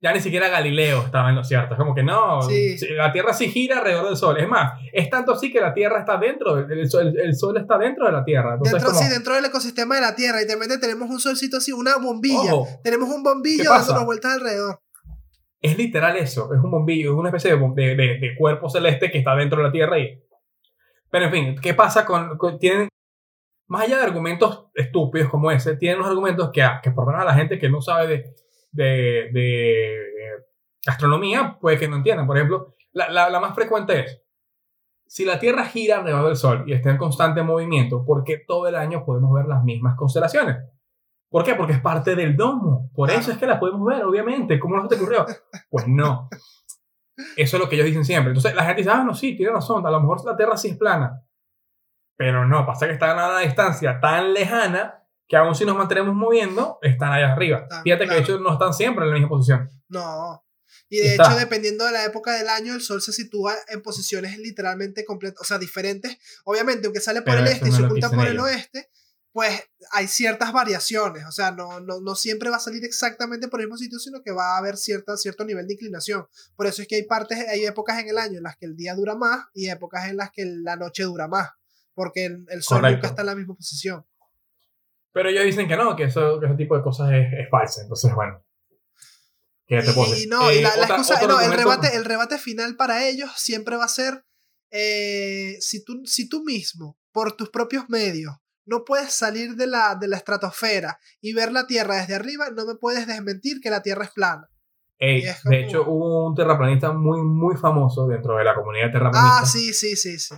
ya 0.00 0.12
ni 0.12 0.20
siquiera 0.20 0.48
Galileo 0.48 1.02
estaba 1.02 1.30
en 1.30 1.36
lo 1.36 1.44
cierto. 1.44 1.74
Es 1.74 1.78
como 1.78 1.94
que 1.94 2.02
no, 2.02 2.40
la 2.96 3.12
Tierra 3.12 3.32
sí 3.32 3.48
gira 3.48 3.78
alrededor 3.78 4.06
del 4.06 4.16
Sol. 4.16 4.38
Es 4.38 4.48
más, 4.48 4.78
es 4.92 5.08
tanto 5.08 5.32
así 5.32 5.50
que 5.50 5.60
la 5.60 5.72
Tierra 5.72 6.00
está 6.00 6.18
dentro, 6.18 6.58
el, 6.58 6.90
sol, 6.90 7.14
el 7.18 7.34
sol 7.34 7.56
está 7.56 7.78
dentro 7.78 8.06
de 8.06 8.12
la 8.12 8.24
Tierra. 8.24 8.54
Entonces, 8.54 8.82
dentro, 8.82 8.94
sí, 8.94 9.08
dentro 9.08 9.34
del 9.34 9.46
ecosistema 9.46 9.94
de 9.94 10.02
la 10.02 10.14
Tierra. 10.14 10.42
Y 10.42 10.44
de 10.44 10.54
repente 10.54 10.78
tenemos 10.78 11.08
un 11.08 11.18
solcito 11.18 11.56
así, 11.56 11.72
una 11.72 11.96
bombilla. 11.96 12.52
tenemos 12.84 13.08
un 13.08 13.22
bombillo 13.22 13.70
dando 13.70 14.04
vueltas 14.04 14.34
alrededor. 14.34 14.80
Es 15.60 15.76
literal 15.78 16.16
eso, 16.16 16.52
es 16.52 16.60
un 16.60 16.70
bombillo, 16.70 17.12
es 17.12 17.16
una 17.16 17.30
especie 17.30 17.56
de, 17.56 17.96
de, 17.96 17.96
de, 17.96 18.36
cuerpo 18.36 18.68
celeste 18.68 19.10
que 19.10 19.18
está 19.18 19.34
dentro 19.34 19.58
de 19.58 19.64
la 19.64 19.72
Tierra. 19.72 19.98
Y... 19.98 20.22
Pero 21.10 21.24
en 21.24 21.32
fin, 21.32 21.56
¿qué 21.60 21.72
pasa 21.72 22.04
con, 22.04 22.36
con 22.36 22.58
tienen 22.58 22.88
más 23.66 23.84
allá 23.84 23.96
de 23.96 24.04
argumentos 24.04 24.66
estúpidos 24.74 25.30
como 25.30 25.50
ese, 25.50 25.76
tienen 25.76 25.98
unos 25.98 26.10
argumentos 26.10 26.50
que, 26.52 26.64
que 26.82 26.90
por 26.92 27.04
lo 27.04 27.12
menos 27.12 27.22
a 27.22 27.32
la 27.32 27.34
gente 27.34 27.58
que 27.58 27.68
no 27.68 27.80
sabe 27.80 28.06
de, 28.06 28.34
de, 28.72 29.30
de 29.32 29.96
astronomía, 30.86 31.58
puede 31.60 31.78
que 31.78 31.88
no 31.88 31.96
entiendan. 31.96 32.26
Por 32.26 32.36
ejemplo, 32.36 32.74
la, 32.92 33.30
la, 33.30 33.40
más 33.40 33.54
frecuente 33.54 34.00
es, 34.00 34.22
si 35.06 35.24
la 35.24 35.38
Tierra 35.38 35.64
gira 35.66 35.98
alrededor 35.98 36.26
del 36.26 36.36
Sol 36.36 36.64
y 36.66 36.72
está 36.72 36.90
en 36.90 36.96
constante 36.96 37.42
movimiento, 37.42 38.04
¿por 38.04 38.24
qué 38.24 38.38
todo 38.46 38.66
el 38.66 38.74
año 38.74 39.04
podemos 39.04 39.32
ver 39.32 39.46
las 39.46 39.62
mismas 39.62 39.96
constelaciones? 39.96 40.56
¿Por 41.28 41.44
qué? 41.44 41.54
Porque 41.54 41.74
es 41.74 41.80
parte 41.80 42.14
del 42.14 42.36
domo. 42.36 42.90
Por 42.94 43.10
eso 43.10 43.32
es 43.32 43.38
que 43.38 43.46
la 43.46 43.58
podemos 43.58 43.84
ver, 43.84 44.04
obviamente. 44.04 44.58
¿Cómo 44.58 44.76
no 44.76 44.82
se 44.82 44.88
te 44.88 44.94
ocurrió? 45.02 45.26
Pues 45.68 45.86
no. 45.86 46.28
Eso 47.36 47.56
es 47.56 47.62
lo 47.62 47.68
que 47.68 47.74
ellos 47.74 47.86
dicen 47.86 48.04
siempre. 48.04 48.30
Entonces 48.30 48.54
la 48.54 48.64
gente 48.64 48.82
dice, 48.82 48.90
ah, 48.90 49.04
no, 49.04 49.14
sí, 49.14 49.36
tiene 49.36 49.52
razón. 49.52 49.86
A 49.86 49.90
lo 49.90 50.00
mejor 50.00 50.24
la 50.24 50.36
Tierra 50.36 50.56
sí 50.56 50.68
es 50.68 50.76
plana. 50.76 51.22
Pero 52.16 52.46
no, 52.46 52.64
pasa 52.64 52.86
que 52.86 52.94
están 52.94 53.18
a 53.18 53.28
una 53.28 53.40
distancia 53.40 54.00
tan 54.00 54.32
lejana 54.32 55.05
que 55.28 55.36
aún 55.36 55.54
si 55.54 55.64
nos 55.64 55.76
mantenemos 55.76 56.14
moviendo, 56.14 56.78
están 56.82 57.12
allá 57.12 57.32
arriba. 57.32 57.66
Fíjate 57.82 58.06
que 58.06 58.14
de 58.14 58.20
hecho 58.20 58.38
no 58.38 58.52
están 58.52 58.72
siempre 58.72 59.04
en 59.04 59.10
la 59.10 59.14
misma 59.14 59.28
posición. 59.28 59.68
No. 59.88 60.42
Y 60.88 60.98
de 60.98 61.14
hecho, 61.14 61.36
dependiendo 61.36 61.84
de 61.84 61.92
la 61.92 62.04
época 62.04 62.32
del 62.32 62.48
año, 62.48 62.74
el 62.74 62.80
Sol 62.80 63.02
se 63.02 63.12
sitúa 63.12 63.54
en 63.68 63.82
posiciones 63.82 64.38
literalmente 64.38 65.04
completas, 65.04 65.40
o 65.40 65.44
sea, 65.44 65.58
diferentes. 65.58 66.16
Obviamente, 66.44 66.86
aunque 66.86 67.00
sale 67.00 67.22
por 67.22 67.36
el 67.36 67.46
este 67.46 67.68
y 67.68 67.72
se 67.72 67.84
oculta 67.84 68.10
por 68.10 68.26
el 68.26 68.38
oeste, 68.38 68.88
pues 69.32 69.64
hay 69.90 70.06
ciertas 70.06 70.52
variaciones. 70.52 71.24
O 71.26 71.32
sea, 71.32 71.50
no, 71.50 71.80
no, 71.80 72.00
no, 72.00 72.14
siempre 72.14 72.50
va 72.50 72.56
a 72.56 72.60
salir 72.60 72.84
exactamente 72.84 73.48
por 73.48 73.60
el 73.60 73.66
mismo 73.66 73.78
sitio, 73.78 73.98
sino 73.98 74.22
que 74.22 74.30
va 74.30 74.54
a 74.54 74.58
haber 74.58 74.76
cierta, 74.76 75.16
cierto 75.16 75.44
nivel 75.44 75.66
de 75.66 75.74
inclinación. 75.74 76.26
Por 76.54 76.66
eso 76.66 76.82
es 76.82 76.88
que 76.88 76.94
hay 76.94 77.02
partes, 77.02 77.46
hay 77.48 77.64
épocas 77.64 77.98
en 77.98 78.08
el 78.08 78.18
año 78.18 78.38
en 78.38 78.44
las 78.44 78.56
que 78.56 78.66
el 78.66 78.76
día 78.76 78.94
dura 78.94 79.16
más 79.16 79.46
y 79.54 79.68
épocas 79.68 80.08
en 80.08 80.18
las 80.18 80.30
que 80.30 80.44
la 80.46 80.76
noche 80.76 81.02
dura 81.02 81.26
más 81.26 81.48
porque 81.96 82.26
el, 82.26 82.62
sol 82.62 82.82
nunca 82.82 83.08
está 83.08 83.22
en 83.22 83.26
la 83.26 83.34
misma 83.34 83.54
posición. 83.54 84.04
Pero 85.16 85.30
ellos 85.30 85.44
dicen 85.44 85.66
que 85.66 85.78
no, 85.78 85.96
que, 85.96 86.04
eso, 86.04 86.42
ese 86.42 86.54
tipo 86.56 86.76
de 86.76 86.82
cosas 86.82 87.10
es, 87.10 87.32
es 87.32 87.48
falso. 87.48 87.80
Entonces, 87.80 88.14
bueno. 88.14 88.44
¿qué 89.66 89.80
te 89.80 89.90
y, 89.90 90.26
no, 90.26 90.52
y 90.52 90.60
la, 90.60 90.68
eh, 90.68 90.82
excusa, 90.82 91.26
no, 91.26 91.40
el, 91.40 91.54
rebate, 91.54 91.96
el 91.96 92.04
rebate 92.04 92.36
final 92.36 92.76
para 92.76 93.08
ellos 93.08 93.30
siempre 93.34 93.76
va 93.76 93.84
a 93.84 93.88
ser 93.88 94.26
eh, 94.70 95.56
si, 95.60 95.82
tú, 95.82 96.02
si 96.04 96.28
tú 96.28 96.44
mismo, 96.44 96.98
por 97.12 97.32
tus 97.32 97.48
propios 97.48 97.88
medios, 97.88 98.34
no 98.66 98.84
puedes 98.84 99.14
salir 99.14 99.54
de 99.54 99.66
la, 99.66 99.94
de 99.94 100.06
la 100.06 100.18
estratosfera 100.18 100.98
y 101.22 101.32
ver 101.32 101.50
la 101.50 101.66
Tierra 101.66 101.96
desde 101.96 102.14
arriba, 102.14 102.50
no 102.54 102.66
me 102.66 102.74
puedes 102.74 103.06
desmentir 103.06 103.62
que 103.62 103.70
la 103.70 103.80
Tierra 103.80 104.04
es 104.04 104.10
plana. 104.10 104.50
De 104.98 105.64
hecho, 105.64 105.84
hubo 105.88 106.26
un 106.28 106.34
terraplanista 106.34 106.92
muy, 106.92 107.22
muy 107.22 107.56
famoso 107.56 108.06
dentro 108.06 108.36
de 108.36 108.44
la 108.44 108.54
comunidad 108.54 108.92
terraplanista. 108.92 109.38
Ah, 109.38 109.46
sí, 109.46 109.72
sí, 109.72 109.96
sí, 109.96 110.18
sí 110.18 110.34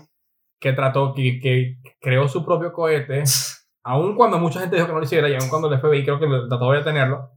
que 0.60 0.72
trató, 0.72 1.14
que, 1.14 1.38
que 1.40 1.78
creó 2.00 2.28
su 2.28 2.44
propio 2.44 2.72
cohete, 2.72 3.22
aun 3.82 4.16
cuando 4.16 4.38
mucha 4.38 4.60
gente 4.60 4.76
dijo 4.76 4.86
que 4.86 4.92
no 4.92 4.98
lo 4.98 5.04
hiciera, 5.04 5.28
y 5.28 5.34
aun 5.34 5.48
cuando 5.48 5.72
el 5.72 5.80
FBI 5.80 6.04
creo 6.04 6.20
que 6.20 6.26
trató 6.48 6.72
de 6.72 6.82
tenerlo, 6.82 7.30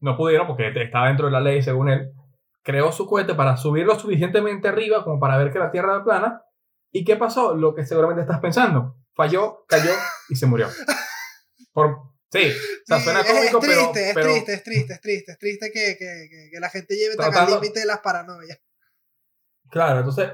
no 0.00 0.16
pudieron 0.16 0.46
porque 0.46 0.72
estaba 0.74 1.08
dentro 1.08 1.26
de 1.26 1.32
la 1.32 1.40
ley 1.40 1.62
según 1.62 1.88
él, 1.88 2.12
creó 2.62 2.92
su 2.92 3.06
cohete 3.06 3.34
para 3.34 3.56
subirlo 3.56 3.98
suficientemente 3.98 4.68
arriba 4.68 5.04
como 5.04 5.20
para 5.20 5.38
ver 5.38 5.52
que 5.52 5.58
la 5.58 5.70
Tierra 5.70 5.94
era 5.94 6.04
plana. 6.04 6.42
¿Y 6.90 7.04
qué 7.04 7.16
pasó? 7.16 7.54
Lo 7.54 7.74
que 7.74 7.86
seguramente 7.86 8.22
estás 8.22 8.40
pensando. 8.40 8.96
Falló, 9.14 9.64
cayó 9.68 9.92
y 10.28 10.34
se 10.34 10.46
murió. 10.46 10.68
Por, 11.72 11.96
sí, 12.30 12.50
o 12.50 12.86
sea, 12.86 13.00
suena 13.00 13.22
cómico, 13.22 13.58
es, 13.58 13.64
triste, 13.64 14.10
pero, 14.14 14.30
es 14.30 14.44
triste, 14.44 14.52
es 14.54 14.62
triste, 14.62 14.92
es 14.94 15.00
triste, 15.00 15.32
es 15.32 15.38
triste 15.38 15.70
que, 15.72 15.96
que, 15.98 16.50
que, 16.50 16.60
la 16.60 16.70
gente 16.70 16.96
lleve 16.96 17.16
tan 17.16 17.34
al 17.34 17.50
límite 17.50 17.80
de 17.80 17.86
las 17.86 17.98
paranoias. 17.98 18.58
Claro, 19.70 19.98
entonces 19.98 20.32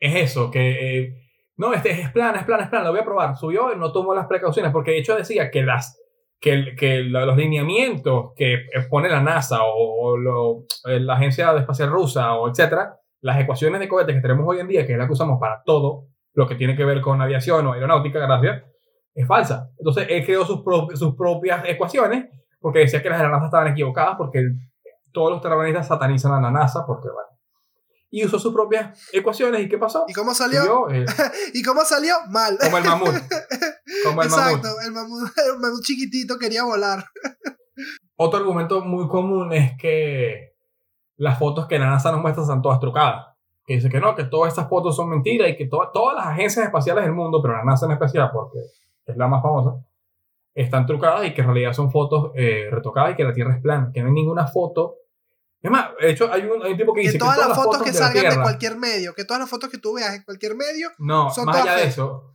es 0.00 0.30
eso, 0.30 0.50
que 0.50 0.98
eh, 0.98 1.21
no, 1.56 1.72
este 1.72 1.90
es 1.90 2.10
plana, 2.10 2.38
es 2.38 2.44
plana, 2.44 2.64
es 2.64 2.70
plana, 2.70 2.86
lo 2.86 2.92
voy 2.92 3.00
a 3.00 3.04
probar. 3.04 3.36
Subió 3.36 3.72
y 3.72 3.78
no 3.78 3.92
tomó 3.92 4.14
las 4.14 4.26
precauciones, 4.26 4.72
porque 4.72 4.92
de 4.92 4.98
hecho 4.98 5.16
decía 5.16 5.50
que, 5.50 5.62
las, 5.62 6.00
que, 6.40 7.02
los 7.04 7.36
lineamientos 7.36 8.32
que 8.34 8.64
pone 8.90 9.08
la 9.08 9.20
NASA 9.20 9.60
o, 9.62 10.64
eh, 10.86 11.00
la 11.00 11.14
Agencia 11.14 11.56
Espacial 11.56 11.90
Rusa 11.90 12.34
o 12.34 12.48
etcétera, 12.48 12.96
las 13.20 13.40
ecuaciones 13.40 13.80
de 13.80 13.88
cohetes 13.88 14.16
que 14.16 14.22
tenemos 14.22 14.46
hoy 14.46 14.60
en 14.60 14.68
día, 14.68 14.86
que 14.86 14.92
es 14.92 14.98
la 14.98 15.06
que 15.06 15.12
usamos 15.12 15.38
para 15.38 15.62
todo 15.64 16.08
lo 16.34 16.46
que 16.46 16.54
tiene 16.54 16.74
que 16.74 16.84
ver 16.84 17.00
con 17.00 17.20
aviación 17.20 17.66
o 17.66 17.72
aeronáutica, 17.72 18.18
gracias, 18.18 18.64
es 19.14 19.26
falsa. 19.26 19.70
Entonces 19.78 20.06
él 20.08 20.24
creó 20.24 20.44
sus, 20.44 20.62
sus 20.94 21.14
propias 21.14 21.68
ecuaciones 21.68 22.26
porque 22.60 22.80
decía 22.80 23.02
que 23.02 23.10
las 23.10 23.18
de 23.18 23.24
la 23.24 23.30
NASA 23.30 23.46
estaban 23.46 23.68
equivocadas 23.68 24.16
porque 24.16 24.42
todos 25.12 25.30
los 25.30 25.40
terraplanistas 25.40 25.88
satanizan 25.88 26.32
a 26.32 26.40
la 26.40 26.50
NASA 26.50 26.84
porque, 26.86 27.08
bueno, 27.08 27.28
y 28.12 28.26
usó 28.26 28.38
sus 28.38 28.52
propias 28.52 29.08
ecuaciones. 29.10 29.62
¿Y 29.62 29.68
qué 29.70 29.78
pasó? 29.78 30.04
¿Y 30.06 30.12
cómo 30.12 30.34
salió? 30.34 30.88
Eh, 30.90 31.06
¿Y 31.54 31.62
cómo 31.62 31.80
salió? 31.82 32.14
Mal. 32.28 32.58
Como 32.62 32.76
el 32.76 32.84
mamut. 32.84 33.14
Como 34.04 34.22
el 34.22 34.28
Exacto, 34.28 34.68
el 34.84 34.92
mamut, 34.92 35.30
el 35.54 35.58
mamut 35.58 35.82
chiquitito 35.82 36.38
quería 36.38 36.62
volar. 36.62 37.02
Otro 38.16 38.38
argumento 38.38 38.82
muy 38.82 39.08
común 39.08 39.54
es 39.54 39.72
que 39.78 40.54
las 41.16 41.38
fotos 41.38 41.66
que 41.66 41.78
la 41.78 41.88
NASA 41.88 42.12
nos 42.12 42.20
muestra 42.20 42.42
están 42.42 42.60
todas 42.60 42.78
trucadas. 42.80 43.28
Que 43.64 43.76
dice 43.76 43.88
que 43.88 43.98
no, 43.98 44.14
que 44.14 44.24
todas 44.24 44.52
estas 44.52 44.68
fotos 44.68 44.94
son 44.94 45.08
mentiras 45.08 45.48
y 45.48 45.56
que 45.56 45.66
todas 45.66 46.14
las 46.14 46.26
agencias 46.26 46.66
espaciales 46.66 47.04
del 47.04 47.14
mundo, 47.14 47.40
pero 47.40 47.56
la 47.56 47.64
NASA 47.64 47.86
en 47.86 47.92
especial, 47.92 48.30
porque 48.30 48.58
es 49.06 49.16
la 49.16 49.26
más 49.26 49.40
famosa, 49.40 49.82
están 50.52 50.84
trucadas 50.84 51.26
y 51.26 51.32
que 51.32 51.40
en 51.40 51.46
realidad 51.46 51.72
son 51.72 51.90
fotos 51.90 52.32
eh, 52.34 52.68
retocadas 52.70 53.12
y 53.12 53.16
que 53.16 53.24
la 53.24 53.32
Tierra 53.32 53.54
es 53.54 53.62
plana, 53.62 53.90
que 53.94 54.02
no 54.02 54.08
hay 54.08 54.12
ninguna 54.12 54.46
foto 54.48 54.96
es 55.62 55.70
más, 55.70 55.90
de 56.00 56.10
hecho, 56.10 56.30
hay 56.32 56.42
un, 56.42 56.60
hay 56.62 56.72
un 56.72 56.78
tipo 56.78 56.92
que 56.92 57.02
dice 57.02 57.12
que 57.12 57.18
todas, 57.18 57.38
las 57.38 57.56
fotos, 57.56 57.82
que 57.82 57.92
salgan 57.92 58.34
de, 58.34 58.42
cualquier 58.42 58.76
medio, 58.76 59.14
que 59.14 59.24
todas 59.24 59.40
las 59.40 59.48
fotos 59.48 59.70
que 59.70 59.78
tú 59.78 59.94
veas 59.94 60.12
en 60.14 60.24
cualquier 60.24 60.56
medio 60.56 60.88
no, 60.98 61.30
son 61.30 61.46
más 61.46 61.62
allá 61.62 61.76
de 61.76 61.84
eso, 61.84 62.34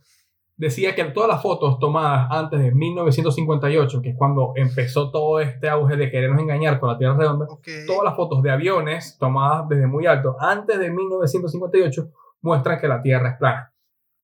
decía 0.56 0.94
que 0.94 1.04
todas 1.04 1.28
las 1.28 1.42
fotos 1.42 1.78
tomadas 1.78 2.26
antes 2.30 2.58
de 2.58 2.72
1958, 2.72 4.00
que 4.00 4.10
es 4.10 4.16
cuando 4.16 4.52
empezó 4.56 5.10
todo 5.10 5.40
este 5.40 5.68
auge 5.68 5.96
de 5.96 6.10
querernos 6.10 6.40
engañar 6.40 6.80
con 6.80 6.88
la 6.88 6.96
Tierra 6.96 7.16
redonda, 7.18 7.46
todas 7.86 8.04
las 8.04 8.16
fotos 8.16 8.42
de 8.42 8.50
aviones 8.50 9.18
tomadas 9.18 9.68
desde 9.68 9.86
muy 9.86 10.06
alto 10.06 10.36
antes 10.40 10.78
de 10.78 10.90
1958 10.90 12.10
muestran 12.40 12.80
que 12.80 12.88
la 12.88 13.02
Tierra 13.02 13.30
es 13.30 13.36
plana. 13.36 13.74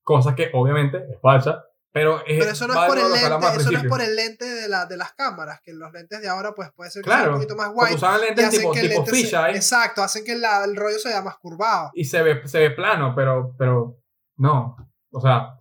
Cosa 0.02 0.34
que 0.34 0.50
obviamente 0.54 0.96
es 0.96 1.20
falsa, 1.20 1.66
pero, 1.94 2.26
eso 2.26 2.66
no, 2.66 2.74
es 2.74 2.88
por, 2.88 2.98
el 2.98 3.04
lente, 3.12 3.46
eso 3.56 3.70
no 3.70 3.78
es 3.78 3.84
por 3.84 4.02
el 4.02 4.16
lente 4.16 4.44
de, 4.44 4.68
la, 4.68 4.84
de 4.84 4.96
las 4.96 5.12
cámaras, 5.12 5.60
que 5.62 5.72
los 5.72 5.92
lentes 5.92 6.20
de 6.20 6.28
ahora 6.28 6.52
pues 6.52 6.72
puede 6.74 6.90
ser 6.90 7.04
un 7.08 7.34
poquito 7.34 7.54
más 7.54 7.72
guay. 7.72 7.94
Usaban 7.94 8.20
lentes 8.20 8.50
tipo, 8.50 8.72
tipo 8.72 9.04
Exacto, 9.50 10.02
hacen 10.02 10.24
que 10.24 10.32
el 10.32 10.74
rollo 10.74 10.98
se 10.98 11.10
vea 11.10 11.22
más 11.22 11.36
curvado. 11.36 11.92
Y 11.94 12.04
se 12.04 12.20
ve, 12.20 12.48
se 12.48 12.58
ve 12.58 12.70
plano, 12.72 13.14
pero, 13.14 13.54
pero 13.56 14.02
no. 14.38 14.74
O 15.12 15.20
sea, 15.20 15.54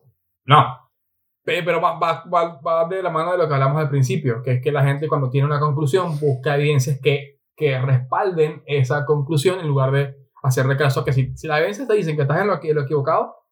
no. 0.46 0.90
Pero 1.44 1.80
va, 1.80 2.00
va, 2.00 2.24
va, 2.26 2.88
de 2.90 3.04
la 3.04 3.12
mano 3.12 3.34
de 3.34 3.38
lo 3.38 3.48
que 3.48 3.54
hablamos 3.54 3.80
al 3.80 3.92
principio, 3.92 4.42
que 4.42 4.54
es 4.54 4.62
que 4.64 4.72
la 4.72 4.84
gente 4.84 5.08
cuando 5.08 5.30
tiene 5.30 5.46
una 5.46 5.60
conclusión 5.60 6.20
busca 6.20 6.56
evidencias 6.56 6.98
que, 7.00 7.42
que 7.56 7.80
respalden 7.80 8.64
esa 8.66 9.06
conclusión 9.06 9.60
en 9.60 9.68
lugar 9.68 9.92
de 9.92 10.16
hacerle 10.42 10.78
caso 10.78 11.06
que 11.06 11.14
si, 11.14 11.38
si 11.38 11.46
las 11.46 11.60
evidencias 11.60 11.88
te 11.88 11.94
dicen 11.94 12.16
que 12.16 12.24
estás 12.24 12.42
en 12.42 12.48
lo, 12.48 12.60
lo 12.60 12.82
equivocado, 12.82 13.43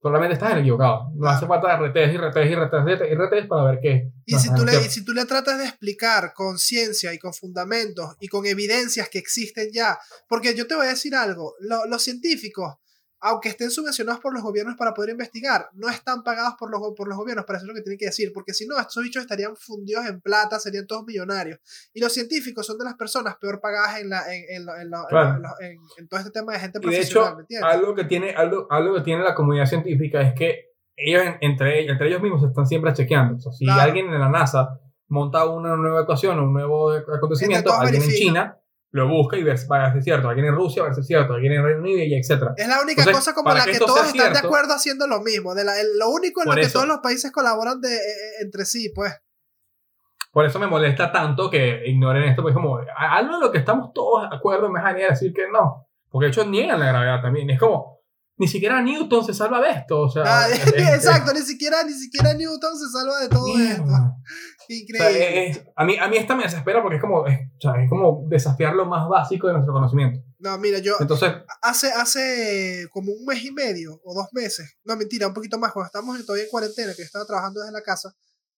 probablemente 0.00 0.34
estás 0.34 0.52
en 0.52 0.56
el 0.58 0.62
equivocado. 0.62 1.10
No 1.14 1.28
hace 1.28 1.46
falta 1.46 1.76
retes 1.76 2.14
y 2.14 2.16
retes 2.16 2.50
y 2.50 2.54
retes 2.54 2.80
y 3.10 3.14
retes 3.14 3.46
para 3.46 3.64
ver 3.64 3.80
qué. 3.82 4.12
Y 4.24 4.38
si, 4.38 4.52
tú 4.54 4.64
le, 4.64 4.76
y 4.76 4.88
si 4.88 5.04
tú 5.04 5.12
le 5.12 5.24
tratas 5.26 5.58
de 5.58 5.64
explicar 5.64 6.32
con 6.34 6.58
ciencia 6.58 7.12
y 7.12 7.18
con 7.18 7.34
fundamentos 7.34 8.16
y 8.20 8.28
con 8.28 8.46
evidencias 8.46 9.08
que 9.08 9.18
existen 9.18 9.70
ya, 9.72 9.98
porque 10.28 10.54
yo 10.54 10.66
te 10.66 10.74
voy 10.74 10.86
a 10.86 10.90
decir 10.90 11.14
algo, 11.14 11.54
los 11.60 12.02
científicos 12.02 12.76
aunque 13.20 13.50
estén 13.50 13.70
subvencionados 13.70 14.20
por 14.20 14.32
los 14.32 14.42
gobiernos 14.42 14.76
para 14.76 14.94
poder 14.94 15.10
investigar, 15.10 15.68
no 15.74 15.88
están 15.88 16.22
pagados 16.22 16.54
por 16.58 16.70
los, 16.70 16.80
por 16.96 17.06
los 17.06 17.18
gobiernos 17.18 17.44
para 17.44 17.58
hacer 17.58 17.68
lo 17.68 17.74
que 17.74 17.82
tienen 17.82 17.98
que 17.98 18.06
decir, 18.06 18.32
porque 18.32 18.54
si 18.54 18.66
no, 18.66 18.78
estos 18.78 19.02
bichos 19.02 19.22
estarían 19.22 19.56
fundidos 19.56 20.06
en 20.06 20.20
plata, 20.20 20.58
serían 20.58 20.86
todos 20.86 21.04
millonarios. 21.04 21.58
Y 21.92 22.00
los 22.00 22.12
científicos 22.12 22.66
son 22.66 22.78
de 22.78 22.84
las 22.84 22.94
personas 22.94 23.36
peor 23.36 23.60
pagadas 23.60 24.00
en, 24.00 24.08
la, 24.08 24.22
en, 24.32 24.66
en, 25.98 26.08
todo 26.08 26.20
este 26.20 26.32
tema 26.32 26.52
de 26.52 26.60
gente 26.60 26.80
profesional. 26.80 27.36
de 27.46 27.56
hecho, 27.56 27.64
algo 27.64 27.94
que, 27.94 28.04
tiene, 28.04 28.30
algo, 28.30 28.66
algo 28.70 28.94
que 28.94 29.02
tiene 29.02 29.22
la 29.22 29.34
comunidad 29.34 29.66
científica 29.66 30.22
es 30.22 30.34
que 30.34 30.70
ellos 30.96 31.22
entre, 31.40 31.90
entre 31.90 32.08
ellos 32.08 32.22
mismos 32.22 32.42
están 32.42 32.66
siempre 32.66 32.92
chequeando. 32.92 33.38
si 33.52 33.68
alguien 33.68 34.06
en 34.06 34.20
la 34.20 34.28
NASA 34.28 34.80
monta 35.08 35.44
una 35.44 35.76
nueva 35.76 36.02
ecuación 36.02 36.38
o 36.38 36.44
un 36.44 36.52
nuevo 36.52 36.92
acontecimiento, 36.92 37.72
alguien 37.72 38.02
en 38.02 38.10
China 38.10 38.59
lo 38.92 39.08
busca 39.08 39.36
y 39.36 39.42
ves, 39.42 39.68
va 39.70 39.86
a 39.86 39.92
ser 39.92 40.02
cierto, 40.02 40.28
alguien 40.28 40.48
en 40.48 40.54
Rusia 40.54 40.82
va 40.82 40.90
a 40.90 40.94
ser 40.94 41.04
cierto, 41.04 41.34
alguien 41.34 41.52
en 41.52 41.64
Reino 41.64 41.80
Unido 41.80 42.02
y 42.02 42.14
etc. 42.14 42.52
Es 42.56 42.66
la 42.66 42.80
única 42.82 43.04
cosa 43.10 43.34
como 43.34 43.52
la 43.52 43.64
que, 43.64 43.78
todos 43.78 44.06
están 44.06 44.32
de 44.32 44.38
acuerdo 44.40 44.74
haciendo 44.74 45.06
lo 45.06 45.20
mismo, 45.20 45.54
de 45.54 45.64
lo 45.96 46.10
único 46.10 46.42
en 46.42 46.48
lo 46.48 46.54
que 46.56 46.68
todos 46.68 46.88
los 46.88 46.98
países 46.98 47.30
colaboran 47.30 47.80
de, 47.80 47.94
eh, 47.94 47.98
eh, 47.98 48.42
entre 48.42 48.64
sí, 48.64 48.90
pues. 48.94 49.12
Por 50.32 50.44
eso 50.44 50.58
me 50.58 50.66
molesta 50.66 51.10
tanto 51.10 51.50
que 51.50 51.82
ignoren 51.86 52.24
esto, 52.24 52.42
pues 52.42 52.54
como 52.54 52.80
algo 52.96 53.34
de 53.34 53.40
lo 53.40 53.52
que 53.52 53.58
estamos 53.58 53.92
todos 53.92 54.28
de 54.28 54.36
acuerdo 54.36 54.70
me 54.70 54.78
dejaría 54.78 55.08
decir 55.08 55.32
que 55.32 55.48
no, 55.50 55.88
porque 56.08 56.26
de 56.26 56.30
hecho 56.30 56.44
niegan 56.44 56.78
la 56.78 56.86
gravedad 56.86 57.22
también, 57.22 57.50
es 57.50 57.58
como, 57.58 57.99
ni 58.40 58.48
siquiera 58.48 58.80
Newton 58.80 59.22
se 59.22 59.34
salva 59.34 59.60
de 59.60 59.70
esto. 59.70 60.00
O 60.00 60.10
sea, 60.10 60.22
ah, 60.24 60.48
exacto, 60.94 61.34
ni, 61.34 61.42
siquiera, 61.42 61.84
ni 61.84 61.92
siquiera 61.92 62.32
Newton 62.32 62.78
se 62.78 62.88
salva 62.90 63.20
de 63.20 63.28
todo 63.28 63.46
esto. 63.58 63.84
Increíble. 64.68 65.62
a, 65.76 65.84
mí, 65.84 65.98
a 65.98 66.08
mí 66.08 66.16
esta 66.16 66.34
me 66.34 66.44
desespera 66.44 66.80
porque 66.80 66.96
es 66.96 67.02
como, 67.02 67.26
es, 67.26 67.38
como 67.90 68.24
desafiar 68.30 68.74
lo 68.74 68.86
más 68.86 69.06
básico 69.10 69.46
de 69.46 69.52
nuestro 69.52 69.74
conocimiento. 69.74 70.24
No, 70.38 70.56
mira, 70.56 70.78
yo 70.78 70.94
Entonces, 71.00 71.34
hace, 71.60 71.92
hace 71.92 72.88
como 72.90 73.12
un 73.12 73.26
mes 73.26 73.44
y 73.44 73.50
medio 73.50 74.00
o 74.02 74.14
dos 74.14 74.28
meses, 74.32 74.78
no 74.84 74.96
mentira, 74.96 75.26
un 75.26 75.34
poquito 75.34 75.58
más, 75.58 75.72
cuando 75.72 75.88
estamos 75.88 76.24
todavía 76.24 76.44
en 76.44 76.50
cuarentena, 76.50 76.92
que 76.92 77.02
yo 77.02 77.06
estaba 77.06 77.26
trabajando 77.26 77.60
desde 77.60 77.74
la 77.74 77.82
casa, 77.82 78.14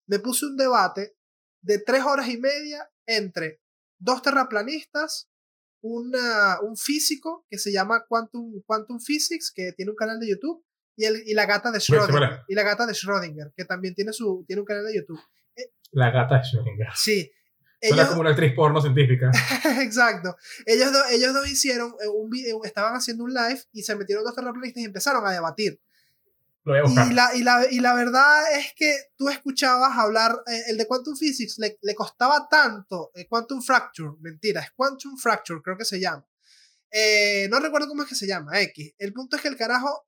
me 0.06 0.20
puse 0.20 0.46
un 0.46 0.56
debate 0.56 1.16
de 1.60 1.80
tres 1.80 2.04
horas 2.04 2.28
y 2.28 2.36
media 2.36 2.88
entre 3.04 3.60
dos 3.98 4.22
terraplanistas 4.22 5.28
una, 5.82 6.60
un 6.62 6.76
físico 6.76 7.44
que 7.50 7.58
se 7.58 7.72
llama 7.72 8.04
Quantum, 8.08 8.62
Quantum 8.64 8.98
Physics, 8.98 9.52
que 9.54 9.72
tiene 9.72 9.90
un 9.90 9.96
canal 9.96 10.18
de 10.18 10.30
YouTube, 10.30 10.64
y, 10.96 11.04
el, 11.04 11.22
y 11.26 11.34
la 11.34 11.46
gata 11.46 11.70
de 11.70 11.78
Schrödinger, 11.78 12.44
y 12.48 12.54
la 12.54 12.62
gata 12.62 12.86
de 12.86 12.92
Schrödinger, 12.92 13.52
que 13.56 13.64
también 13.64 13.94
tiene, 13.94 14.12
su, 14.12 14.44
tiene 14.46 14.60
un 14.60 14.66
canal 14.66 14.86
de 14.86 14.94
YouTube. 14.94 15.20
Eh, 15.56 15.72
la 15.90 16.10
gata 16.10 16.36
de 16.36 16.42
Schrödinger. 16.42 16.92
Sí. 16.94 17.30
Suena 17.80 18.06
como 18.06 18.20
una 18.20 18.30
actriz 18.30 18.54
porno 18.54 18.80
científica. 18.80 19.30
Exacto. 19.82 20.36
Ellos, 20.66 20.92
dos 20.92 21.02
ellos 21.10 21.34
dos 21.34 21.50
hicieron 21.50 21.92
un 22.14 22.30
video, 22.30 22.62
estaban 22.62 22.94
haciendo 22.94 23.24
un 23.24 23.34
live 23.34 23.60
y 23.72 23.82
se 23.82 23.96
metieron 23.96 24.22
dos 24.22 24.36
terraplanistas 24.36 24.82
y 24.82 24.86
empezaron 24.86 25.26
a 25.26 25.32
debatir. 25.32 25.80
Y 26.64 27.12
la, 27.12 27.34
y, 27.34 27.42
la, 27.42 27.66
y 27.70 27.80
la 27.80 27.94
verdad 27.94 28.56
es 28.56 28.72
que 28.74 28.96
tú 29.16 29.28
escuchabas 29.28 29.98
hablar, 29.98 30.42
eh, 30.46 30.62
el 30.68 30.76
de 30.76 30.86
Quantum 30.86 31.16
Physics 31.16 31.58
le, 31.58 31.76
le 31.82 31.94
costaba 31.94 32.48
tanto, 32.48 33.10
eh, 33.14 33.26
Quantum 33.26 33.60
Fracture, 33.60 34.12
mentira, 34.20 34.60
es 34.60 34.70
Quantum 34.70 35.16
Fracture, 35.18 35.60
creo 35.60 35.76
que 35.76 35.84
se 35.84 35.98
llama. 35.98 36.24
Eh, 36.90 37.48
no 37.50 37.58
recuerdo 37.58 37.88
cómo 37.88 38.02
es 38.02 38.08
que 38.08 38.14
se 38.14 38.28
llama, 38.28 38.60
X. 38.60 38.94
El 38.98 39.12
punto 39.12 39.36
es 39.36 39.42
que 39.42 39.48
el 39.48 39.56
carajo, 39.56 40.06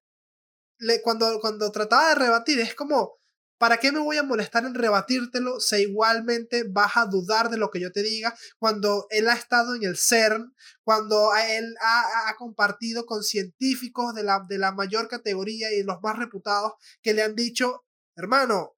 le, 0.79 1.03
cuando, 1.03 1.41
cuando 1.41 1.73
trataba 1.73 2.11
de 2.11 2.15
rebatir, 2.15 2.61
es 2.61 2.75
como, 2.75 3.19
¿Para 3.65 3.79
qué 3.79 3.93
me 3.93 3.99
voy 3.99 4.19
a 4.19 4.23
molestar 4.23 4.67
en 4.67 4.75
rebatírtelo 4.75 5.59
si 5.59 5.77
igualmente 5.77 6.65
vas 6.69 6.99
a 6.99 7.07
dudar 7.07 7.49
de 7.49 7.57
lo 7.57 7.71
que 7.71 7.81
yo 7.81 7.91
te 7.93 8.03
diga 8.03 8.35
cuando 8.59 9.07
él 9.09 9.27
ha 9.27 9.33
estado 9.33 9.75
en 9.75 9.85
el 9.85 9.97
CERN, 9.97 10.55
cuando 10.83 11.31
él 11.35 11.75
ha, 11.81 12.35
compartido 12.37 13.07
con 13.07 13.23
científicos 13.23 14.15
de 14.15 14.23
la, 14.23 14.45
de 14.47 14.59
la 14.59 14.73
mayor 14.73 15.09
categoría 15.09 15.73
y 15.73 15.83
los 15.83 15.97
más 16.03 16.19
reputados 16.19 16.75
que 17.01 17.15
le 17.15 17.23
han 17.23 17.35
dicho, 17.35 17.87
hermano, 18.15 18.77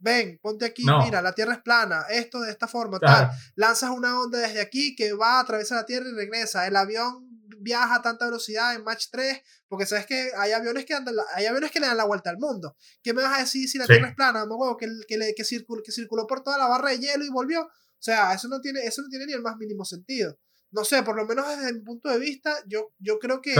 ven, 0.00 0.40
ponte 0.42 0.64
aquí, 0.64 0.82
mira, 1.04 1.22
la 1.22 1.32
Tierra 1.32 1.52
es 1.52 1.62
plana, 1.62 2.06
esto 2.10 2.40
de 2.40 2.50
esta 2.50 2.66
forma, 2.66 2.98
tal, 2.98 3.30
lanzas 3.54 3.90
una 3.90 4.18
onda 4.18 4.40
desde 4.40 4.60
aquí 4.60 4.96
que 4.96 5.12
va 5.12 5.36
a 5.36 5.40
atravesar 5.42 5.78
la 5.78 5.86
Tierra 5.86 6.08
y 6.08 6.16
regresa, 6.16 6.66
el 6.66 6.74
avión 6.74 7.35
viaja 7.58 7.96
a 7.96 8.02
tanta 8.02 8.26
velocidad 8.26 8.74
en 8.74 8.84
Match 8.84 9.06
3, 9.10 9.42
porque 9.68 9.86
sabes 9.86 10.06
que 10.06 10.30
hay 10.36 10.52
aviones 10.52 10.84
que 10.84 10.94
andan, 10.94 11.14
hay 11.34 11.46
aviones 11.46 11.70
que 11.70 11.80
le 11.80 11.86
dan 11.86 11.96
la 11.96 12.04
vuelta 12.04 12.30
al 12.30 12.38
mundo. 12.38 12.76
¿Qué 13.02 13.12
me 13.12 13.22
vas 13.22 13.38
a 13.38 13.40
decir 13.40 13.68
si 13.68 13.78
la 13.78 13.86
Tierra 13.86 14.08
es 14.08 14.14
plana? 14.14 14.44
que, 14.78 14.86
que, 15.08 15.34
que, 15.34 15.44
circuló, 15.44 15.82
que 15.82 15.92
circuló 15.92 16.26
por 16.26 16.42
toda 16.42 16.58
la 16.58 16.68
barra 16.68 16.90
de 16.90 16.98
hielo 16.98 17.24
y 17.24 17.30
volvió. 17.30 17.62
O 17.62 18.02
sea, 18.06 18.32
eso 18.34 18.48
no 18.48 18.60
tiene, 18.60 18.80
eso 18.80 19.02
no 19.02 19.08
tiene 19.08 19.26
ni 19.26 19.32
el 19.32 19.42
más 19.42 19.56
mínimo 19.56 19.84
sentido. 19.84 20.38
No 20.70 20.84
sé, 20.84 21.02
por 21.02 21.16
lo 21.16 21.24
menos 21.26 21.48
desde 21.48 21.72
mi 21.72 21.80
punto 21.80 22.08
de 22.08 22.18
vista, 22.18 22.54
yo, 22.66 22.92
yo 22.98 23.18
creo 23.18 23.40
que 23.40 23.54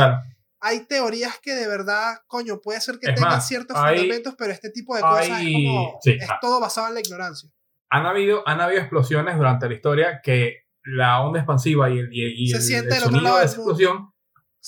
hay 0.61 0.81
teorías 0.87 1.39
que 1.41 1.55
de 1.55 1.67
verdad, 1.67 2.17
coño, 2.27 2.61
puede 2.61 2.81
ser 2.81 2.99
que 2.99 3.13
tengan 3.13 3.41
ciertos 3.41 3.77
fundamentos, 3.77 4.35
pero 4.37 4.53
este 4.53 4.71
tipo 4.71 4.95
de 4.97 5.03
cosas 5.03 5.41
es 5.41 5.53
como, 5.53 6.01
es 6.05 6.29
todo 6.41 6.61
basado 6.61 6.89
en 6.89 6.95
la 6.95 7.01
ignorancia. 7.01 7.51
Han 7.89 8.05
habido, 8.05 8.47
han 8.47 8.61
habido 8.61 8.81
explosiones 8.81 9.37
durante 9.37 9.69
la 9.69 9.75
historia 9.75 10.21
que 10.23 10.66
la 10.87 11.21
onda 11.21 11.41
expansiva 11.41 11.91
y 11.91 11.99
el, 11.99 12.09
y, 12.13 12.53
el, 12.53 12.63
sonido 12.63 13.37
de 13.39 13.45
esa 13.45 13.57
explosión. 13.57 14.11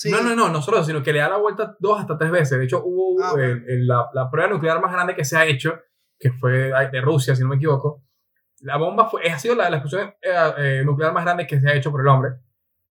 No, 0.04 0.22
no, 0.22 0.36
no, 0.36 0.48
no 0.48 0.62
solo, 0.62 0.84
sino 0.84 1.02
que 1.02 1.12
le 1.12 1.18
da 1.18 1.28
la 1.28 1.38
vuelta 1.38 1.76
dos 1.80 2.00
hasta 2.00 2.16
tres 2.16 2.30
veces. 2.30 2.58
De 2.58 2.64
hecho, 2.64 2.82
hubo 2.84 3.20
ah, 3.22 3.34
la, 3.36 4.08
la, 4.12 4.30
prueba 4.30 4.50
nuclear 4.50 4.80
más 4.80 4.92
grande 4.92 5.14
que 5.14 5.24
se 5.24 5.36
ha 5.36 5.44
hecho, 5.44 5.80
que 6.18 6.30
fue 6.32 6.72
de 6.92 7.00
Rusia, 7.00 7.34
si 7.34 7.42
no 7.42 7.48
me 7.48 7.56
equivoco. 7.56 8.04
La 8.60 8.76
bomba 8.76 9.08
fue, 9.08 9.28
ha 9.28 9.38
sido 9.38 9.54
la, 9.54 9.70
la 9.70 9.76
explosión 9.76 10.14
eh, 10.20 10.52
eh, 10.58 10.82
nuclear 10.84 11.12
más 11.12 11.24
grande 11.24 11.46
que 11.46 11.60
se 11.60 11.68
ha 11.68 11.74
hecho 11.74 11.90
por 11.90 12.00
el 12.00 12.08
hombre. 12.08 12.30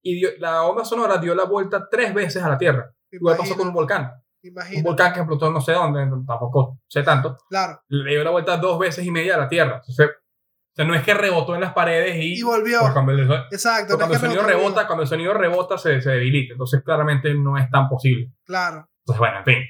Y 0.01 0.39
la 0.39 0.63
onda 0.63 0.85
sonora 0.85 1.17
dio 1.17 1.35
la 1.35 1.45
vuelta 1.45 1.87
tres 1.89 2.13
veces 2.13 2.43
a 2.43 2.49
la 2.49 2.57
Tierra. 2.57 2.93
Igual 3.11 3.37
pasó 3.37 3.55
con 3.55 3.67
un 3.67 3.73
volcán. 3.73 4.11
Un 4.75 4.83
volcán 4.83 5.13
que 5.13 5.19
explotó 5.19 5.49
no 5.51 5.59
sé 5.61 5.73
dónde, 5.73 6.05
tampoco 6.25 6.79
sé 6.87 7.03
tanto. 7.03 7.37
Claro. 7.49 7.81
Le 7.87 8.11
dio 8.11 8.23
la 8.23 8.31
vuelta 8.31 8.57
dos 8.57 8.79
veces 8.79 9.05
y 9.05 9.11
media 9.11 9.35
a 9.35 9.39
la 9.39 9.49
Tierra. 9.49 9.77
Entonces, 9.77 10.09
sea, 10.77 10.85
no 10.85 10.95
es 10.95 11.03
que 11.03 11.13
rebotó 11.13 11.55
en 11.55 11.61
las 11.61 11.73
paredes 11.73 12.15
y, 12.17 12.39
y 12.39 12.41
volvió. 12.43 12.79
Cuando 12.93 13.11
el, 13.11 13.29
Exacto. 13.51 13.97
Cuando, 13.97 14.13
el 14.15 14.21
sonido 14.21 14.43
rebota, 14.43 14.85
cuando 14.85 15.03
el 15.03 15.09
sonido 15.09 15.33
rebota, 15.33 15.77
se, 15.77 16.01
se 16.01 16.11
debilita. 16.11 16.53
Entonces, 16.53 16.81
claramente 16.83 17.33
no 17.33 17.57
es 17.57 17.69
tan 17.71 17.89
posible. 17.89 18.31
Claro. 18.45 18.87
Entonces, 18.99 19.19
bueno, 19.19 19.37
en 19.39 19.45
fin. 19.45 19.63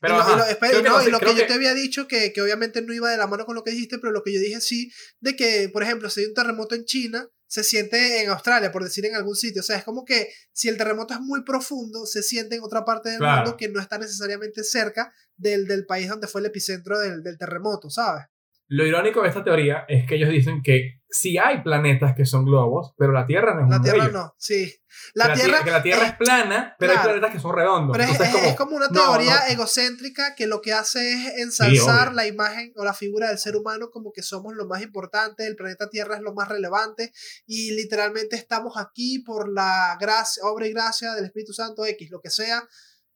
Pero, 0.00 0.14
y 0.14 0.82
lo, 0.82 1.02
y 1.02 1.10
lo, 1.10 1.18
que, 1.18 1.34
yo 1.34 1.46
te 1.46 1.54
había 1.54 1.74
dicho, 1.74 2.06
que, 2.06 2.32
que, 2.32 2.42
obviamente 2.42 2.82
no 2.82 2.92
iba 2.92 3.10
de 3.10 3.16
la 3.16 3.26
mano 3.26 3.44
con 3.44 3.54
lo 3.54 3.64
que 3.64 3.70
dijiste, 3.70 3.98
pero 3.98 4.12
lo 4.12 4.22
que 4.22 4.32
yo 4.32 4.40
dije 4.40 4.60
sí, 4.60 4.92
de 5.20 5.34
que, 5.34 5.68
por 5.72 5.82
ejemplo, 5.82 6.10
si 6.10 6.20
hay 6.20 6.26
un 6.26 6.34
terremoto 6.34 6.74
en 6.74 6.84
China, 6.84 7.26
se 7.48 7.64
siente 7.64 8.22
en 8.22 8.30
Australia, 8.30 8.72
por 8.72 8.84
decir 8.84 9.06
en 9.06 9.14
algún 9.14 9.36
sitio. 9.36 9.60
O 9.60 9.64
sea, 9.64 9.76
es 9.76 9.84
como 9.84 10.04
que 10.04 10.28
si 10.52 10.68
el 10.68 10.76
terremoto 10.76 11.14
es 11.14 11.20
muy 11.20 11.42
profundo, 11.44 12.06
se 12.06 12.22
siente 12.22 12.56
en 12.56 12.62
otra 12.62 12.84
parte 12.84 13.10
del 13.10 13.20
mundo 13.20 13.56
que 13.56 13.68
no 13.68 13.80
está 13.80 13.98
necesariamente 13.98 14.64
cerca 14.64 15.12
del, 15.36 15.66
del 15.66 15.86
país 15.86 16.08
donde 16.08 16.26
fue 16.26 16.40
el 16.40 16.46
epicentro 16.46 16.98
del, 16.98 17.22
del 17.22 17.38
terremoto, 17.38 17.88
¿sabes? 17.90 18.26
Lo 18.68 18.84
irónico 18.84 19.22
de 19.22 19.28
esta 19.28 19.44
teoría 19.44 19.84
es 19.88 20.06
que 20.06 20.16
ellos 20.16 20.30
dicen 20.30 20.62
que 20.62 21.00
sí 21.08 21.38
hay 21.38 21.62
planetas 21.62 22.14
que 22.14 22.26
son 22.26 22.44
globos, 22.44 22.94
pero 22.98 23.12
la 23.12 23.26
Tierra 23.26 23.54
no 23.54 23.64
es 23.64 23.70
la 23.70 23.80
Tierra 23.80 24.08
no, 24.08 24.34
sí. 24.38 24.72
La, 25.14 25.32
tierra, 25.34 25.62
que 25.62 25.70
la 25.70 25.82
Tierra 25.82 26.06
es, 26.06 26.16
plana, 26.16 26.74
pero 26.78 26.92
hay 26.92 26.98
planetas 26.98 27.30
que 27.30 27.38
son 27.38 27.54
redondos. 27.54 27.96
Pero 27.96 28.10
es, 28.10 28.54
como, 28.56 28.76
una 28.76 28.88
teoría 28.88 29.46
egocéntrica 29.48 30.34
que 30.34 30.46
lo 30.46 30.60
que 30.60 30.72
hace 30.72 31.12
es 31.12 31.38
ensalzar 31.38 32.14
la 32.14 32.26
imagen 32.26 32.72
o 32.76 32.84
la 32.84 32.94
figura 32.94 33.28
del 33.28 33.38
ser 33.38 33.56
humano 33.56 33.90
como 33.90 34.12
que 34.12 34.22
somos 34.22 34.54
lo 34.54 34.66
más 34.66 34.82
importante, 34.82 35.46
el 35.46 35.56
planeta 35.56 35.88
Tierra 35.88 36.16
es 36.16 36.22
lo 36.22 36.34
más 36.34 36.48
relevante 36.48 37.12
y 37.46 37.72
literalmente 37.72 38.36
estamos 38.36 38.76
aquí 38.76 39.20
por 39.20 39.48
la 39.48 39.96
gracia, 40.00 40.42
obra 40.44 40.66
y 40.66 40.72
gracia 40.72 41.12
del 41.14 41.26
Espíritu 41.26 41.52
Santo 41.52 41.84
X, 41.84 42.10
lo 42.10 42.20
que 42.20 42.30
sea 42.30 42.66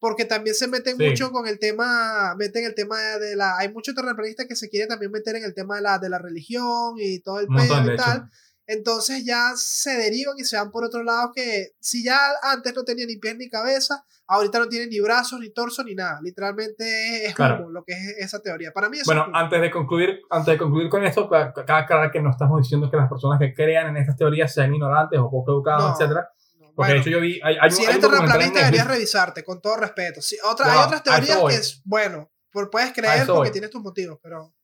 porque 0.01 0.25
también 0.25 0.57
se 0.57 0.67
meten 0.67 0.97
mucho 0.99 1.31
con 1.31 1.47
el 1.47 1.59
tema, 1.59 2.35
meten 2.37 2.65
el 2.65 2.75
tema 2.75 2.99
de 2.99 3.37
la, 3.37 3.59
hay 3.59 3.71
muchos 3.71 3.95
terraplanistas 3.95 4.47
que 4.47 4.57
se 4.57 4.71
quieren 4.71 4.89
también 4.89 5.13
meter 5.13 5.37
en 5.37 5.45
el 5.45 5.55
tema 5.55 5.77
de 5.77 5.83
la, 5.83 5.99
de 5.99 6.09
la 6.09 6.19
religión 6.19 6.95
y 6.97 7.21
todo 7.21 7.39
el 7.39 7.47
pedo 7.47 7.93
y 7.93 7.97
tal. 7.97 8.29
Entonces 8.67 9.25
ya 9.25 9.53
se 9.57 9.91
derivan 9.97 10.37
y 10.39 10.45
se 10.45 10.57
van 10.57 10.71
por 10.71 10.85
otro 10.85 11.03
lado 11.03 11.33
que 11.35 11.73
si 11.81 12.03
ya 12.03 12.19
antes 12.43 12.75
no 12.75 12.85
tenía 12.85 13.05
ni 13.05 13.17
pies 13.17 13.37
ni 13.37 13.51
cabeza, 13.51 14.05
ahorita 14.27 14.61
no 14.61 14.69
tiene 14.69 14.87
ni 14.87 15.01
brazos, 15.01 15.41
ni 15.41 15.51
torso, 15.51 15.85
ni 15.85 15.95
nada. 15.95 16.21
Literalmente 16.23 17.27
es 17.27 17.35
como 17.35 17.69
lo 17.69 17.85
que 17.85 17.93
es 17.93 18.17
esa 18.21 18.41
teoría. 18.41 18.73
Para 18.73 18.89
mí 18.89 18.97
eso 18.99 19.05
Bueno, 19.07 19.27
antes, 19.35 19.61
de 19.61 19.71
concluir, 19.71 20.21
antes 20.31 20.53
de 20.53 20.59
concluir 20.59 20.89
con 20.89 21.05
esto, 21.05 21.29
cada 21.29 21.79
aclarar 21.79 22.11
que 22.11 22.23
no 22.23 22.31
estamos 22.31 22.63
diciendo 22.63 22.89
que 22.91 22.97
las 22.97 23.09
personas 23.09 23.39
que 23.39 23.53
crean 23.53 23.89
en 23.89 23.97
estas 23.99 24.17
teorías 24.17 24.55
sean 24.55 24.73
ignorantes 24.73 25.19
o 25.19 25.29
poco 25.29 25.53
educadas, 25.53 25.91
etc. 25.91 26.01
etcétera. 26.01 26.31
Porque 26.75 26.93
de 26.93 26.99
hecho 26.99 27.11
yo 27.11 27.21
vi... 27.21 27.41
Hay, 27.43 27.57
hay 27.61 27.71
si 27.71 27.85
eres 27.85 28.01
terraplanista 28.01 28.61
deberías 28.61 28.87
revisarte, 28.87 29.45
con 29.45 29.61
todo 29.61 29.77
respeto. 29.77 30.21
Si, 30.21 30.37
otra, 30.45 30.73
hay 30.73 30.87
otras 30.87 31.03
teorías 31.03 31.39
que 31.49 31.55
es, 31.55 31.83
bueno, 31.85 32.31
puedes 32.71 32.93
creer 32.93 33.27
porque 33.27 33.51
tienes 33.51 33.71
tus 33.71 33.83
motivos, 33.83 34.19
pero... 34.23 34.55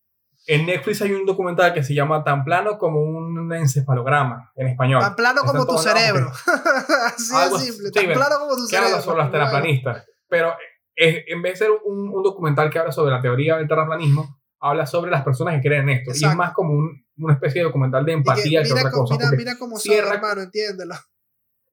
En 0.48 0.64
Netflix 0.64 1.02
hay 1.02 1.12
un 1.12 1.26
documental 1.26 1.74
que 1.74 1.82
se 1.82 1.92
llama 1.92 2.22
Tan 2.22 2.44
plano 2.44 2.78
como 2.78 3.00
un 3.00 3.52
encefalograma 3.52 4.52
en 4.54 4.68
español. 4.68 5.00
Tan 5.00 5.16
plano 5.16 5.42
como 5.44 5.66
tu 5.66 5.76
cerebro. 5.76 6.30
Así 7.16 7.34
de 7.34 7.58
simple. 7.58 7.90
Tan 7.90 8.12
plano 8.12 8.38
como 8.38 8.54
tu 8.54 8.66
cerebro. 8.66 9.02
sobre 9.02 9.18
las 9.18 9.32
terraplanistas. 9.32 10.06
Pero 10.28 10.54
en 10.94 11.42
vez 11.42 11.54
de 11.54 11.66
ser 11.66 11.70
un, 11.84 12.08
un, 12.10 12.22
documental 12.22 12.70
que 12.70 12.78
habla 12.78 12.92
sobre 12.92 13.10
la 13.10 13.20
teoría 13.20 13.56
del 13.56 13.66
terraplanismo, 13.66 14.38
habla 14.60 14.86
sobre 14.86 15.10
las 15.10 15.24
personas 15.24 15.54
que 15.56 15.68
creen 15.68 15.88
en 15.88 15.98
esto. 15.98 16.12
Y 16.14 16.24
es 16.24 16.36
más 16.36 16.52
como 16.52 16.72
un, 16.74 17.04
una 17.18 17.34
especie 17.34 17.60
de 17.60 17.64
documental 17.64 18.04
de 18.04 18.12
empatía 18.12 18.62
que, 18.62 18.72
otra 18.72 18.90
cosa. 18.90 19.16
Mira, 19.16 19.30
mira 19.32 19.58
cómo 19.58 19.78
cierra, 19.78 20.14
hermano, 20.14 20.42
entiéndelo. 20.42 20.94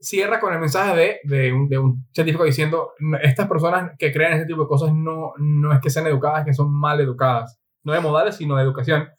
Cierra 0.03 0.39
con 0.39 0.53
el 0.53 0.59
mensaje 0.59 0.95
de, 0.95 1.19
de, 1.23 1.53
un, 1.53 1.69
de, 1.69 1.77
un, 1.77 2.05
científico 2.11 2.43
diciendo, 2.43 2.91
estas 3.21 3.47
personas 3.47 3.91
que 3.97 4.11
creen 4.11 4.33
en 4.33 4.37
este 4.39 4.47
tipo 4.47 4.63
de 4.63 4.67
cosas 4.67 4.93
no, 4.93 5.31
no 5.37 5.71
es 5.71 5.79
que 5.79 5.89
sean 5.89 6.07
educadas, 6.07 6.41
es 6.41 6.45
que 6.47 6.53
son 6.53 6.73
mal 6.73 6.99
educadas 6.99 7.59
no 7.83 7.93
de 7.93 7.99
modales, 7.99 8.35
sino 8.35 8.55
de 8.55 8.63
educación. 8.63 9.09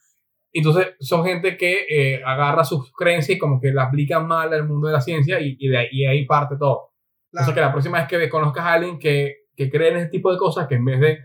Entonces, 0.53 0.95
son 1.01 1.25
gente 1.25 1.57
que 1.57 1.87
eh, 1.89 2.23
agarra 2.25 2.65
sus 2.65 2.93
creencias 2.93 3.37
y 3.37 3.39
como 3.39 3.61
que 3.61 3.73
la 3.73 3.85
aplican 3.85 4.27
mal 4.27 4.53
al 4.53 4.69
mundo 4.69 4.87
de 4.87 4.93
la 4.93 5.01
ciencia 5.01 5.41
y, 5.41 5.57
y 5.59 5.69
de 5.69 5.79
ahí, 5.79 6.07
ahí 6.07 6.25
parte 6.27 6.57
todo. 6.59 6.93
Claro. 7.31 7.51
O 7.51 7.55
que 7.55 7.61
la 7.61 7.73
próxima 7.73 7.99
vez 7.99 8.09
que 8.09 8.29
conozcas 8.29 8.65
a 8.65 8.75
alguien 8.75 8.99
que, 8.99 9.35
que 9.57 9.71
cree 9.71 9.91
en 9.91 9.97
ese 9.97 10.11
tipo 10.11 10.31
de 10.31 10.39
cosas, 10.39 10.69
que 10.69 10.77
en 10.77 10.85
vez 10.85 11.01
de, 11.01 11.19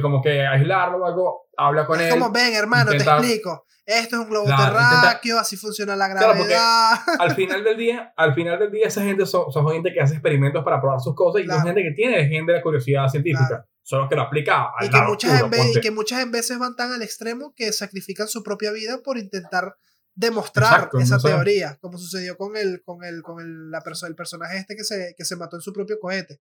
como 0.00 0.22
que 0.22 0.46
aislarlo 0.46 0.98
o 0.98 1.06
algo, 1.06 1.48
habla 1.56 1.86
con 1.86 2.00
él. 2.00 2.10
Como, 2.10 2.30
ven, 2.30 2.54
hermano, 2.54 2.90
te 2.90 2.98
explico. 2.98 3.64
Esto 3.84 4.16
es 4.16 4.22
un 4.22 4.28
globo 4.28 4.46
terráqueo, 4.46 5.38
así 5.38 5.56
funciona 5.56 5.96
la 5.96 6.06
gravedad. 6.06 6.46
Claro, 6.46 7.00
al 7.22 7.34
final 7.34 7.64
del 7.64 7.76
día, 7.76 8.12
al 8.16 8.34
final 8.34 8.58
del 8.58 8.70
día, 8.70 8.86
esa 8.86 9.02
gente 9.02 9.26
son, 9.26 9.50
son 9.50 9.68
gente 9.68 9.92
que 9.92 10.00
hace 10.00 10.14
experimentos 10.14 10.62
para 10.62 10.80
probar 10.80 11.00
sus 11.00 11.14
cosas 11.14 11.42
y 11.42 11.46
son 11.46 11.62
gente 11.62 11.82
que 11.82 11.92
tiene 11.96 12.28
gente 12.28 12.52
de 12.52 12.58
la 12.58 12.62
curiosidad 12.62 13.08
científica 13.08 13.66
son 13.82 14.00
los 14.00 14.08
que 14.08 14.14
lo 14.14 14.22
aplican 14.22 14.66
y 14.82 14.88
que, 14.88 15.02
muchas 15.02 15.50
veces, 15.50 15.76
y 15.76 15.80
que 15.80 15.90
muchas 15.90 16.30
veces 16.30 16.58
van 16.60 16.76
tan 16.76 16.92
al 16.92 17.02
extremo 17.02 17.52
que 17.56 17.72
sacrifican 17.72 18.28
su 18.28 18.44
propia 18.44 18.70
vida 18.70 19.00
por 19.02 19.18
intentar 19.18 19.74
demostrar 20.14 20.88
esa 21.00 21.18
teoría, 21.18 21.76
como 21.80 21.98
sucedió 21.98 22.36
con 22.36 22.56
el, 22.56 22.82
con 22.82 23.02
el, 23.02 23.22
con 23.22 23.40
el, 23.40 23.70
la 23.70 23.82
el 24.06 24.14
personaje 24.14 24.58
este 24.58 24.76
que 24.76 24.84
se, 24.84 25.14
que 25.16 25.24
se 25.24 25.34
mató 25.34 25.56
en 25.56 25.62
su 25.62 25.72
propio 25.72 25.98
cohete. 25.98 26.40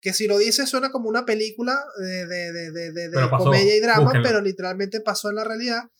Que 0.00 0.12
si 0.12 0.28
lo 0.28 0.38
dice 0.38 0.66
suena 0.66 0.90
como 0.90 1.08
una 1.08 1.24
película 1.24 1.82
de, 1.98 2.26
de, 2.26 2.52
de, 2.52 2.92
de, 2.92 3.08
de 3.08 3.30
comedia 3.30 3.76
y 3.76 3.80
drama, 3.80 4.12
pero 4.22 4.40
literalmente 4.40 5.00
pasó 5.00 5.28
en 5.28 5.36
la 5.36 5.44
realidad. 5.44 5.90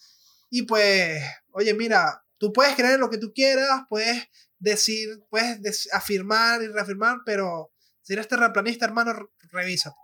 Y 0.50 0.62
pues, 0.62 1.22
oye, 1.50 1.74
mira, 1.74 2.24
tú 2.38 2.52
puedes 2.52 2.74
creer 2.74 2.94
en 2.94 3.00
lo 3.00 3.10
que 3.10 3.18
tú 3.18 3.32
quieras, 3.34 3.82
puedes 3.88 4.28
decir, 4.58 5.20
puedes 5.30 5.88
afirmar 5.92 6.62
y 6.62 6.68
reafirmar, 6.68 7.18
pero 7.26 7.72
si 8.02 8.12
eres 8.14 8.28
terraplanista, 8.28 8.86
hermano, 8.86 9.12
revisa 9.50 9.94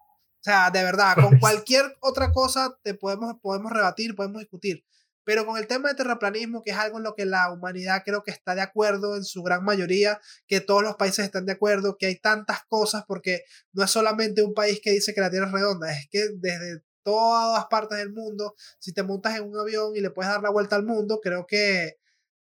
o 0.45 0.45
sea, 0.45 0.71
de 0.71 0.85
verdad, 0.85 1.15
con 1.15 1.39
cualquier 1.39 1.97
otra 2.01 2.31
cosa 2.31 2.79
te 2.83 2.93
podemos, 2.93 3.37
podemos 3.41 3.73
rebatir, 3.73 4.15
podemos 4.15 4.41
discutir. 4.41 4.85
Pero 5.25 5.47
con 5.47 5.59
el 5.59 5.67
tema 5.67 5.89
de 5.89 5.95
terraplanismo, 5.95 6.63
que 6.63 6.71
es 6.71 6.77
algo 6.77 6.99
en 6.99 7.05
lo 7.05 7.15
que 7.15 7.25
la 7.25 7.51
humanidad 7.51 8.03
creo 8.05 8.23
que 8.23 8.31
está 8.31 8.55
de 8.55 8.61
acuerdo 8.61 9.17
en 9.17 9.25
su 9.25 9.43
gran 9.43 9.65
mayoría, 9.65 10.21
que 10.47 10.61
todos 10.61 10.83
los 10.83 10.97
países 10.97 11.25
están 11.25 11.47
de 11.47 11.53
acuerdo, 11.53 11.97
que 11.99 12.07
hay 12.07 12.19
tantas 12.19 12.65
cosas, 12.69 13.05
porque 13.07 13.43
no 13.73 13.85
es 13.85 13.91
solamente 13.91 14.43
un 14.43 14.55
país 14.55 14.81
que 14.83 14.93
dice 14.93 15.15
que 15.15 15.21
la 15.21 15.31
Tierra 15.31 15.47
es 15.47 15.53
redonda, 15.53 15.91
es 15.93 16.07
que 16.11 16.29
desde 16.37 16.83
todas 17.03 17.67
partes 17.67 17.99
del 17.99 18.13
mundo, 18.13 18.55
si 18.79 18.93
te 18.93 19.03
montas 19.03 19.37
en 19.37 19.45
un 19.45 19.59
avión 19.59 19.95
y 19.95 20.01
le 20.01 20.11
puedes 20.11 20.31
dar 20.31 20.43
la 20.43 20.51
vuelta 20.51 20.77
al 20.77 20.85
mundo, 20.85 21.21
creo 21.23 21.47
que 21.47 21.99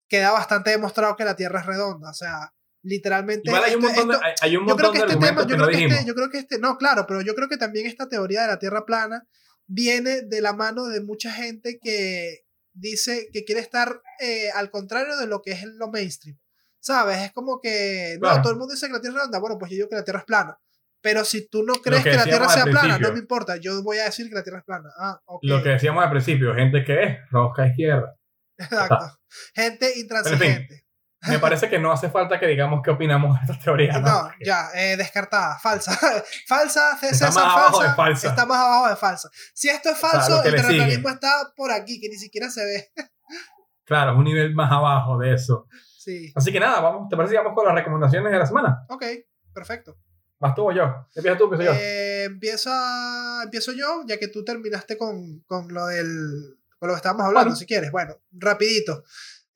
queda 0.09 0.33
bastante 0.33 0.71
demostrado 0.71 1.17
que 1.17 1.25
la 1.25 1.37
Tierra 1.37 1.61
es 1.61 1.67
redonda. 1.67 2.11
O 2.11 2.15
sea, 2.15 2.55
literalmente. 2.83 3.51
hay 3.51 3.75
un 3.75 3.83
montón, 3.83 4.09
de, 4.09 4.17
hay 4.41 4.57
un 4.57 4.65
montón 4.65 4.87
yo 4.87 4.93
creo 4.93 4.93
que 4.93 5.13
este 5.13 5.27
tema, 5.27 5.47
yo 5.47 5.57
creo 5.57 5.69
que 5.69 5.85
este, 5.85 6.07
yo 6.07 6.15
creo 6.15 6.31
que 6.31 6.39
este, 6.39 6.59
no, 6.59 6.77
claro, 6.79 7.07
pero 7.07 7.21
yo 7.21 7.35
creo 7.35 7.49
que 7.49 7.57
también 7.57 7.87
esta 7.87 8.09
teoría 8.09 8.43
de 8.43 8.49
la 8.49 8.59
Tierra 8.59 8.85
plana 8.85 9.27
viene 9.67 10.23
de 10.23 10.41
la 10.41 10.55
mano 10.55 10.87
de 10.87 11.03
mucha 11.03 11.31
gente 11.31 11.79
que 11.81 12.48
dice 12.79 13.29
que 13.33 13.45
quiere 13.45 13.61
estar 13.61 14.01
eh, 14.21 14.51
al 14.55 14.71
contrario 14.71 15.17
de 15.17 15.27
lo 15.27 15.43
que 15.43 15.53
es 15.53 15.65
lo 15.65 15.89
mainstream. 15.89 16.39
¿Sabes? 16.81 17.19
Es 17.19 17.33
como 17.33 17.61
que, 17.61 18.19
no, 18.21 18.41
todo 18.41 18.53
el 18.53 18.59
mundo 18.59 18.75
dice 18.75 18.87
que 18.87 18.93
la 18.93 19.01
Tierra 19.01 19.17
es 19.17 19.21
redonda, 19.23 19.41
bueno, 19.41 19.59
pues 19.59 19.71
yo 19.71 19.77
digo 19.77 19.89
que 19.89 19.97
la 19.97 20.05
Tierra 20.05 20.21
es 20.21 20.25
plana. 20.25 20.59
Pero 21.01 21.25
si 21.25 21.49
tú 21.49 21.63
no 21.63 21.75
crees 21.75 22.03
que, 22.03 22.13
la 22.13 22.25
Tierra 22.25 22.49
sea 22.49 22.65
plana, 22.65 22.99
no 22.99 23.13
me 23.13 23.19
importa, 23.19 23.57
yo 23.57 23.83
voy 23.83 23.99
a 23.99 24.05
decir 24.05 24.29
que 24.29 24.35
la 24.35 24.43
Tierra 24.43 24.61
es 24.61 24.65
plana. 24.65 24.89
Ah, 24.99 25.21
okay. 25.27 25.49
Lo 25.49 25.63
que 25.63 25.71
decíamos 25.71 26.03
al 26.03 26.11
principio, 26.11 26.55
gente 26.55 26.85
que 26.85 27.03
es 27.03 27.19
rosca 27.31 27.67
izquierda. 27.67 28.17
Exacto. 28.59 29.19
Gente 29.55 29.99
intransigente. 29.99 30.88
Me 31.27 31.39
parece 31.39 31.69
que 31.69 31.79
no 31.79 31.91
hace 31.91 32.09
falta 32.11 32.39
que 32.39 32.47
digamos 32.47 32.81
qué 32.83 32.91
opinamos 32.91 33.39
de 33.39 33.53
esta 33.53 33.65
teoría. 33.65 33.95
No, 33.95 34.01
no 34.01 34.31
ya, 34.45 34.69
eh, 34.75 34.97
descartada, 34.97 35.59
falsa. 35.59 35.99
falsa, 36.47 36.97
César, 36.99 37.29
está 37.29 37.41
más 37.41 37.53
abajo 37.53 37.83
de 37.83 37.89
falsa. 37.91 38.29
Está 38.29 38.47
más 38.47 38.59
abajo 38.59 38.89
de 38.89 38.97
falsa. 38.97 39.31
Si 39.53 39.69
esto 39.69 39.91
es 39.91 39.99
falso, 39.99 40.43
el 40.45 40.55
terraplanismo 40.55 41.09
está 41.09 41.53
por 41.57 41.73
aquí, 41.73 42.01
que 42.01 42.09
ni 42.09 42.17
siquiera 42.17 42.49
se 42.51 42.65
ve. 42.65 42.93
claro, 43.85 44.13
es 44.13 44.19
un 44.19 44.25
nivel 44.25 44.55
más 44.55 44.71
abajo 44.71 45.19
de 45.19 45.35
eso. 45.35 45.67
Sí. 45.99 46.33
Así 46.35 46.53
que 46.53 46.61
nada, 46.61 46.81
vamos, 46.81 47.09
¿te 47.09 47.17
parece 47.17 47.33
que 47.35 47.39
vamos 47.39 47.55
con 47.55 47.67
las 47.67 47.75
recomendaciones 47.75 48.33
de 48.33 48.39
la 48.39 48.47
semana? 48.47 48.85
Ok, 48.89 49.05
perfecto. 49.53 49.99
¿Vas 50.39 50.55
tú 50.55 50.69
o 50.69 50.73
yo? 50.73 51.07
¿Empiezas 51.17 51.39
tú 51.39 51.45
o 51.45 51.53
empiezo 51.53 51.73
yo? 51.73 51.79
Eh, 51.81 52.25
empiezo 52.25 53.73
yo, 53.73 54.05
ya 54.07 54.19
que 54.19 54.29
tú 54.29 54.45
terminaste 54.45 54.97
con, 54.97 55.41
con 55.47 55.67
lo 55.75 55.87
del 55.87 56.59
con 56.79 56.89
lo 56.89 56.95
que 56.95 56.99
estábamos 56.99 57.27
hablando, 57.27 57.57
si 57.57 57.67
quieres. 57.67 57.91
Bueno, 57.91 58.15
rapidito. 58.33 59.05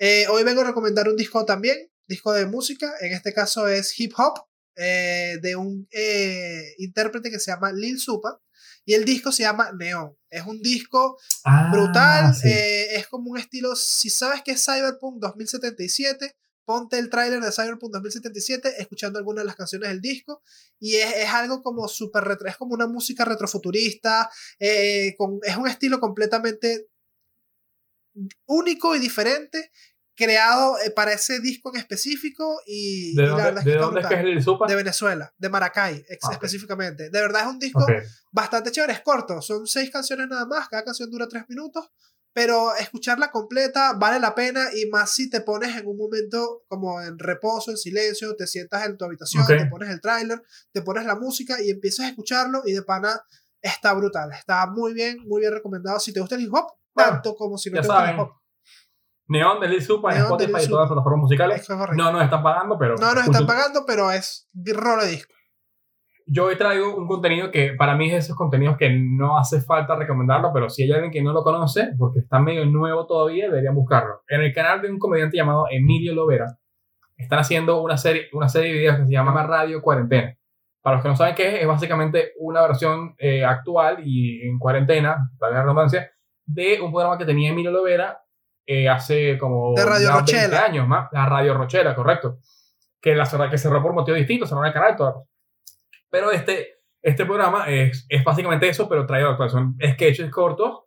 Eh, 0.04 0.26
hoy 0.26 0.42
vengo 0.42 0.62
a 0.62 0.64
recomendar 0.64 1.08
un 1.08 1.14
disco 1.14 1.44
también, 1.44 1.78
disco 2.08 2.32
de 2.32 2.44
música, 2.44 2.92
en 3.02 3.12
este 3.12 3.32
caso 3.32 3.68
es 3.68 4.00
hip 4.00 4.12
hop, 4.16 4.34
eh, 4.74 5.38
de 5.40 5.54
un 5.54 5.86
eh, 5.92 6.74
intérprete 6.78 7.30
que 7.30 7.38
se 7.38 7.52
llama 7.52 7.70
Lil 7.70 8.00
Supa, 8.00 8.40
y 8.84 8.94
el 8.94 9.04
disco 9.04 9.30
se 9.30 9.44
llama 9.44 9.70
Neon. 9.78 10.12
Es 10.28 10.44
un 10.44 10.60
disco 10.60 11.20
ah, 11.44 11.70
brutal, 11.72 12.34
es 12.42 13.06
como 13.06 13.30
un 13.30 13.38
estilo, 13.38 13.76
si 13.76 14.10
sabes 14.10 14.42
que 14.42 14.50
es 14.50 14.64
Cyberpunk 14.64 15.20
2077, 15.20 16.34
ponte 16.64 16.98
el 16.98 17.08
tráiler 17.08 17.40
de 17.40 17.52
Cyberpunk 17.52 17.92
2077 17.92 18.74
escuchando 18.78 19.20
algunas 19.20 19.44
de 19.44 19.46
las 19.46 19.56
canciones 19.56 19.88
del 19.88 20.00
disco 20.00 20.42
y 20.80 20.96
es, 20.96 21.14
es 21.14 21.28
algo 21.28 21.62
como 21.62 21.86
súper 21.86 22.24
retro, 22.24 22.48
es 22.48 22.56
como 22.56 22.74
una 22.74 22.88
música 22.88 23.24
retrofuturista, 23.24 24.28
con, 25.16 25.38
es 25.44 25.56
un 25.56 25.68
estilo 25.68 26.00
completamente 26.00 26.88
único 28.46 28.94
y 28.94 28.98
diferente 28.98 29.70
creado 30.14 30.78
eh, 30.78 30.90
para 30.90 31.12
ese 31.12 31.40
disco 31.40 31.70
en 31.72 31.80
específico 31.80 32.60
y, 32.66 33.14
¿De 33.14 33.26
dónde, 33.26 33.60
es, 33.60 33.64
¿de 33.64 33.76
dónde 33.76 34.00
es 34.00 34.06
que 34.06 34.14
es 34.14 34.20
el 34.20 34.42
Supa? 34.42 34.66
De 34.66 34.74
Venezuela, 34.74 35.32
de 35.36 35.48
Maracay 35.48 36.04
ah, 36.08 36.32
específicamente. 36.32 37.10
De 37.10 37.20
verdad 37.20 37.42
es 37.42 37.48
un 37.48 37.58
disco 37.58 37.86
bastante 38.30 38.70
chévere, 38.70 38.92
es 38.92 39.00
corto, 39.00 39.40
son 39.40 39.66
seis 39.66 39.90
canciones 39.90 40.28
nada 40.28 40.46
más, 40.46 40.68
cada 40.68 40.84
canción 40.84 41.10
dura 41.10 41.28
tres 41.28 41.44
minutos, 41.48 41.90
pero 42.34 42.74
escucharla 42.76 43.30
completa 43.30 43.94
vale 43.94 44.18
la 44.18 44.34
pena 44.34 44.68
y 44.74 44.86
más 44.86 45.10
si 45.10 45.28
te 45.28 45.40
pones 45.40 45.76
en 45.76 45.86
un 45.86 45.96
momento 45.96 46.62
como 46.66 47.00
en 47.00 47.18
reposo, 47.18 47.70
en 47.70 47.76
silencio, 47.76 48.34
te 48.36 48.46
sientas 48.46 48.86
en 48.86 48.96
tu 48.96 49.04
habitación, 49.04 49.46
te 49.46 49.66
pones 49.66 49.90
el 49.90 50.00
tráiler, 50.00 50.42
te 50.72 50.82
pones 50.82 51.04
la 51.04 51.16
música 51.16 51.60
y 51.62 51.70
empiezas 51.70 52.06
a 52.06 52.08
escucharlo 52.08 52.62
y 52.64 52.72
de 52.72 52.82
pana 52.82 53.20
está 53.60 53.92
brutal, 53.92 54.32
está 54.32 54.66
muy 54.66 54.92
bien, 54.92 55.18
muy 55.26 55.40
bien 55.40 55.52
recomendado. 55.52 56.00
Si 56.00 56.12
te 56.12 56.20
gusta 56.20 56.34
el 56.34 56.42
hip 56.42 56.54
hop, 56.54 56.66
tanto 56.94 57.34
como 57.34 57.56
si 57.58 57.70
no 57.70 57.80
te 57.80 57.86
gusta 57.86 58.10
el 58.10 58.14
hip 58.14 58.20
hop. 58.20 58.41
Neon 59.32 59.60
de 59.60 59.68
Lil 59.68 59.82
Supa 59.82 60.12
en 60.14 60.22
Spotify 60.22 60.62
y 60.62 60.68
todas 60.68 60.82
las 60.82 60.88
plataformas 60.88 61.22
musicales. 61.22 61.68
No 61.96 62.12
nos 62.12 62.22
están 62.22 62.42
pagando, 62.42 62.78
pero. 62.78 62.96
No 62.96 63.14
nos 63.14 63.24
están 63.24 63.46
pagando, 63.46 63.84
pero 63.86 64.10
es 64.10 64.46
rolo 64.74 65.02
de 65.02 65.10
disco. 65.10 65.32
Yo 66.26 66.44
hoy 66.44 66.56
traigo 66.56 66.94
un 66.96 67.08
contenido 67.08 67.50
que 67.50 67.72
para 67.76 67.96
mí 67.96 68.10
es 68.10 68.24
esos 68.24 68.36
contenidos 68.36 68.76
que 68.76 68.90
no 68.90 69.38
hace 69.38 69.60
falta 69.60 69.96
recomendarlo, 69.96 70.52
pero 70.52 70.70
si 70.70 70.84
hay 70.84 70.92
alguien 70.92 71.10
que 71.10 71.22
no 71.22 71.32
lo 71.32 71.42
conoce, 71.42 71.90
porque 71.98 72.20
está 72.20 72.38
medio 72.38 72.64
nuevo 72.64 73.06
todavía, 73.06 73.46
deberían 73.46 73.74
buscarlo. 73.74 74.22
En 74.28 74.42
el 74.42 74.54
canal 74.54 74.82
de 74.82 74.90
un 74.90 74.98
comediante 74.98 75.36
llamado 75.36 75.64
Emilio 75.70 76.14
Lovera, 76.14 76.46
están 77.16 77.40
haciendo 77.40 77.82
una 77.82 77.96
serie, 77.96 78.28
una 78.32 78.48
serie 78.48 78.72
de 78.72 78.78
videos 78.78 78.96
que 78.98 79.06
se 79.06 79.12
llama 79.12 79.42
Radio 79.42 79.82
Cuarentena. 79.82 80.36
Para 80.80 80.96
los 80.96 81.02
que 81.02 81.08
no 81.08 81.16
saben 81.16 81.34
qué 81.34 81.48
es, 81.48 81.62
es 81.62 81.66
básicamente 81.66 82.32
una 82.38 82.62
versión 82.62 83.14
eh, 83.18 83.44
actual 83.44 83.98
y 84.04 84.42
en 84.46 84.58
cuarentena, 84.58 85.30
para 85.38 85.54
la 85.54 85.62
redundancia, 85.62 86.10
de 86.44 86.80
un 86.80 86.92
programa 86.92 87.18
que 87.18 87.24
tenía 87.24 87.50
Emilio 87.50 87.70
Lovera 87.70 88.21
eh, 88.66 88.88
hace 88.88 89.38
como 89.38 89.74
de 89.74 89.84
Radio 89.84 90.10
20 90.24 90.56
años 90.56 90.86
más, 90.86 91.08
la 91.12 91.26
Radio 91.26 91.54
Rochela, 91.54 91.94
correcto. 91.94 92.38
Que 93.00 93.14
la 93.14 93.26
que 93.50 93.58
cerró 93.58 93.82
por 93.82 93.92
motivos 93.92 94.18
distintos, 94.18 94.48
cerró 94.48 94.64
el 94.64 94.72
canal 94.72 94.92
y 94.94 94.96
todo. 94.96 95.28
Pero 96.08 96.30
este, 96.30 96.80
este 97.02 97.24
programa 97.24 97.68
es, 97.68 98.06
es 98.08 98.22
básicamente 98.22 98.68
eso, 98.68 98.88
pero 98.88 99.06
traído 99.06 99.30
actual. 99.30 99.50
Son 99.50 99.76
sketches 99.94 100.30
cortos 100.30 100.84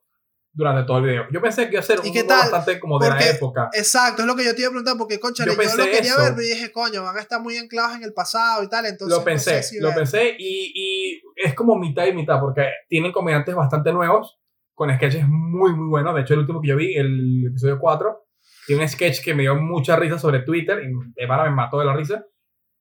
durante 0.53 0.83
todo 0.87 0.99
el 0.99 1.03
video. 1.03 1.25
Yo 1.31 1.41
pensé 1.41 1.65
que 1.65 1.73
iba 1.73 1.81
a 1.81 1.83
ser 1.83 1.99
un 1.99 2.13
qué 2.13 2.23
tal? 2.23 2.49
bastante 2.49 2.79
como 2.79 2.97
de 2.97 3.09
Porque- 3.09 3.25
la 3.25 3.31
época. 3.31 3.69
Exacto, 3.73 4.21
es 4.21 4.27
lo 4.27 4.35
que 4.37 4.45
yo 4.45 4.55
te 4.55 4.61
iba 4.61 4.69
a 4.69 4.71
preguntar, 4.71 4.95
porque, 4.97 5.19
concha, 5.19 5.43
Yo 5.45 5.51
yo, 5.51 5.57
lo 5.61 5.83
quería 5.83 5.99
eso. 5.99 6.21
ver, 6.21 6.33
pero 6.35 6.47
dije, 6.47 6.71
coño, 6.71 7.03
van 7.03 7.17
a 7.17 7.19
estar 7.19 7.41
muy 7.41 7.57
anclados 7.57 7.97
en 7.97 8.03
el 8.03 8.13
pasado 8.13 8.63
y 8.63 8.69
tal, 8.69 8.85
entonces 8.85 9.17
lo 9.17 9.23
pensé, 9.25 9.57
no 9.57 9.57
sé 9.57 9.63
si 9.63 9.79
lo 9.81 9.89
ver. 9.89 9.97
pensé 9.97 10.35
y, 10.39 10.71
y 10.73 11.21
es 11.35 11.53
como 11.53 11.75
mitad 11.77 12.05
y 12.05 12.13
mitad 12.13 12.39
porque 12.39 12.69
tienen 12.87 13.11
comediantes 13.11 13.53
bastante 13.53 13.91
nuevos 13.91 14.39
con 14.75 14.93
sketches 14.93 15.27
muy 15.27 15.73
muy 15.73 15.87
buenos. 15.87 16.13
De 16.13 16.21
hecho, 16.21 16.33
el 16.35 16.41
último 16.41 16.61
que 16.61 16.67
yo 16.67 16.75
vi, 16.75 16.93
el 16.95 17.47
episodio 17.47 17.79
4, 17.79 18.25
tiene 18.67 18.83
un 18.83 18.87
sketch 18.89 19.23
que 19.23 19.33
me 19.33 19.41
dio 19.43 19.55
mucha 19.55 19.95
risa 19.95 20.19
sobre 20.19 20.41
Twitter 20.41 20.83
y 20.83 20.91
de 21.19 21.27
pana 21.27 21.45
me 21.45 21.51
mató 21.51 21.79
de 21.79 21.85
la 21.85 21.95
risa. 21.95 22.23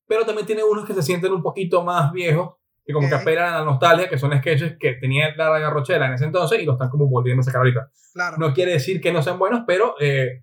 Pero 0.06 0.26
también 0.26 0.46
tiene 0.46 0.62
unos 0.62 0.84
que 0.84 0.92
se 0.92 1.02
sienten 1.02 1.32
un 1.32 1.42
poquito 1.42 1.82
más 1.82 2.12
viejos 2.12 2.56
y 2.84 2.92
como 2.92 3.08
que 3.08 3.14
Ok. 3.14 3.22
apelan 3.22 3.54
a 3.54 3.58
la 3.60 3.64
nostalgia, 3.64 4.08
que 4.10 4.18
son 4.18 4.36
sketches 4.36 4.76
que 4.78 4.94
tenía 4.94 5.34
la 5.36 5.48
Radio 5.48 5.70
Rochela 5.70 6.06
en 6.06 6.12
ese 6.14 6.26
entonces 6.26 6.60
y 6.60 6.66
lo 6.66 6.72
están 6.72 6.90
como 6.90 7.08
volviendo 7.08 7.40
a 7.40 7.44
sacar 7.44 7.60
ahorita. 7.60 7.88
Claro. 8.12 8.36
No 8.38 8.52
quiere 8.52 8.72
decir 8.72 9.00
que 9.00 9.12
no 9.12 9.22
sean 9.22 9.38
buenos, 9.38 9.62
pero 9.66 9.94
eh, 10.00 10.42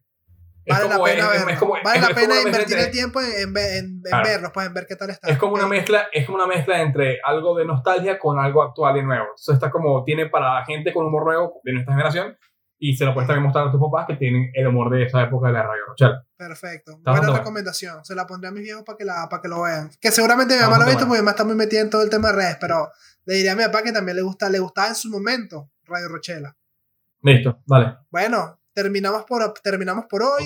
vale 0.68 0.88
la 0.90 1.04
pena 1.04 1.36
es- 1.36 1.48
es- 1.54 1.60
como- 1.60 1.74
vale 1.84 2.00
es- 2.00 2.08
la 2.10 2.16
pena 2.16 2.36
invertir 2.42 2.78
el 2.78 2.84
entre- 2.86 2.92
tiempo 2.92 3.22
en, 3.22 3.28
en, 3.32 3.58
en- 3.58 3.86
en 3.86 4.02
Claro. 4.04 4.24
verlos, 4.28 4.52
pues 4.54 4.68
en 4.68 4.74
ver 4.74 4.86
qué 4.88 4.96
tal 4.96 5.10
está. 5.10 5.28
Es 5.30 5.38
como 5.38 5.54
una 5.54 5.68
mezcla, 5.68 6.08
es 6.12 6.26
como 6.26 6.38
una 6.38 6.48
mezcla 6.48 6.82
entre 6.82 7.20
algo 7.24 7.56
de 7.58 7.66
nostalgia 7.66 8.20
con 8.20 8.40
algo 8.40 8.62
actual 8.64 8.98
y 8.98 9.04
nuevo. 9.04 9.26
Eso 9.36 9.54
está 9.54 9.70
como, 9.72 10.04
tiene 10.04 10.28
para 10.28 10.64
gente 10.66 10.94
con 10.94 11.06
humor 11.06 11.26
nuevo 11.26 11.62
de 11.64 11.74
nuestra 11.74 11.94
generación 11.94 12.38
y 12.84 12.96
se 12.96 13.06
lo 13.06 13.14
puedes 13.14 13.28
también 13.28 13.44
mostrar 13.44 13.68
a 13.68 13.72
tus 13.72 13.80
papás 13.80 14.06
que 14.08 14.16
tienen 14.16 14.50
el 14.56 14.66
humor 14.68 14.90
de 14.92 15.04
esa 15.04 15.22
época 15.22 15.48
de 15.48 15.54
la 15.54 15.64
radio 15.64 15.86
Rochelle. 15.88 16.16
Perfecto. 16.36 17.00
Buena 17.04 17.32
recomendación. 17.38 18.04
Se 18.04 18.16
la 18.16 18.26
pondré 18.26 18.50
a 18.50 18.52
mis 18.52 18.64
viejos 18.64 18.84
para 18.84 18.98
que, 18.98 19.06
la, 19.06 19.28
para 19.30 19.42
que 19.42 19.48
lo 19.48 19.62
vean. 19.62 19.92
Que 20.02 20.12
seguramente 20.12 20.56
mi 20.56 20.62
mamá 20.62 20.78
lo 20.78 20.84
ha 20.84 20.88
visto 20.88 21.02
porque 21.02 21.14
mi 21.14 21.18
mamá 21.20 21.32
está 21.32 21.44
muy 21.44 21.54
metida 21.56 21.82
en 21.82 21.90
todo 21.92 22.02
el 22.02 22.10
tema 22.10 22.30
de 22.30 22.36
redes, 22.38 22.58
pero 22.60 22.90
le 23.26 23.36
diría 23.36 23.52
a 23.52 23.56
mi 23.56 23.64
papá 23.64 23.84
que 23.84 23.92
también 23.92 24.16
le, 24.16 24.24
gusta, 24.24 24.50
le 24.50 24.58
gustaba 24.60 24.88
en 24.88 24.96
su 24.96 25.10
momento 25.12 25.70
Radio 25.86 26.08
Rochela. 26.08 26.56
Listo, 27.22 27.60
dale. 27.68 27.98
Bueno, 28.10 28.60
terminamos 28.74 29.24
por, 29.26 29.54
terminamos 29.64 30.06
por 30.10 30.24
hoy. 30.24 30.44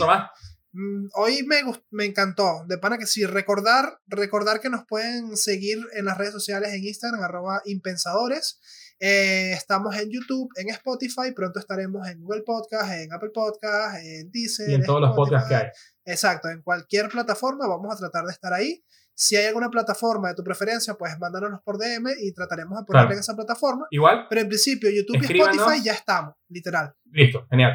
Mm, 0.72 1.08
Hoy 1.16 1.44
me, 1.44 1.62
me 1.92 2.06
encantó. 2.06 2.66
De 2.68 2.78
pana 2.78 2.98
que 2.98 3.06
sí, 3.06 3.26
recordar, 3.26 4.00
recordar 4.08 4.60
que 4.60 4.70
nos 4.70 4.86
pueden 4.86 5.38
seguir 5.38 5.78
en 5.94 6.06
las 6.06 6.18
redes 6.18 6.34
sociales 6.34 6.74
en 6.74 6.84
Instagram, 6.84 7.24
arroba 7.24 7.62
impensadores. 7.66 8.60
Eh, 9.00 9.52
estamos 9.54 9.96
en 9.98 10.10
YouTube, 10.10 10.50
en 10.56 10.70
Spotify, 10.70 11.32
pronto 11.36 11.60
estaremos 11.60 12.08
en 12.08 12.22
Google 12.22 12.44
Podcast, 12.46 12.92
en 12.94 13.12
Apple 13.14 13.30
Podcast, 13.34 13.98
en 14.04 14.32
Deezer. 14.32 14.70
Y 14.70 14.74
en 14.76 14.84
todos 14.84 15.02
los 15.02 15.16
podcasts 15.16 15.48
que 15.50 15.56
hay. 15.56 15.68
Exacto, 16.06 16.50
en 16.50 16.62
cualquier 16.62 17.10
plataforma 17.10 17.68
vamos 17.68 17.94
a 17.94 17.98
tratar 17.98 18.26
de 18.26 18.32
estar 18.32 18.54
ahí. 18.54 18.84
Si 19.14 19.38
hay 19.38 19.46
alguna 19.46 19.70
plataforma 19.70 20.28
de 20.30 20.36
tu 20.36 20.44
preferencia, 20.44 20.94
pues 20.96 21.18
mándanos 21.20 21.62
por 21.64 21.78
DM 21.78 22.10
y 22.22 22.34
trataremos 22.34 22.78
de 22.80 22.84
ponerla 22.86 23.08
Claro. 23.08 23.14
en 23.14 23.20
esa 23.22 23.34
plataforma. 23.36 23.88
Igual, 23.92 24.26
Pero 24.30 24.42
en 24.42 24.48
principio, 24.50 24.90
YouTube 24.90 25.22
y. 25.22 25.26
Spotify 25.40 25.82
ya 25.84 25.94
estamos, 25.94 26.34
literal. 26.50 26.94
listo, 27.12 27.46
genial. 27.50 27.74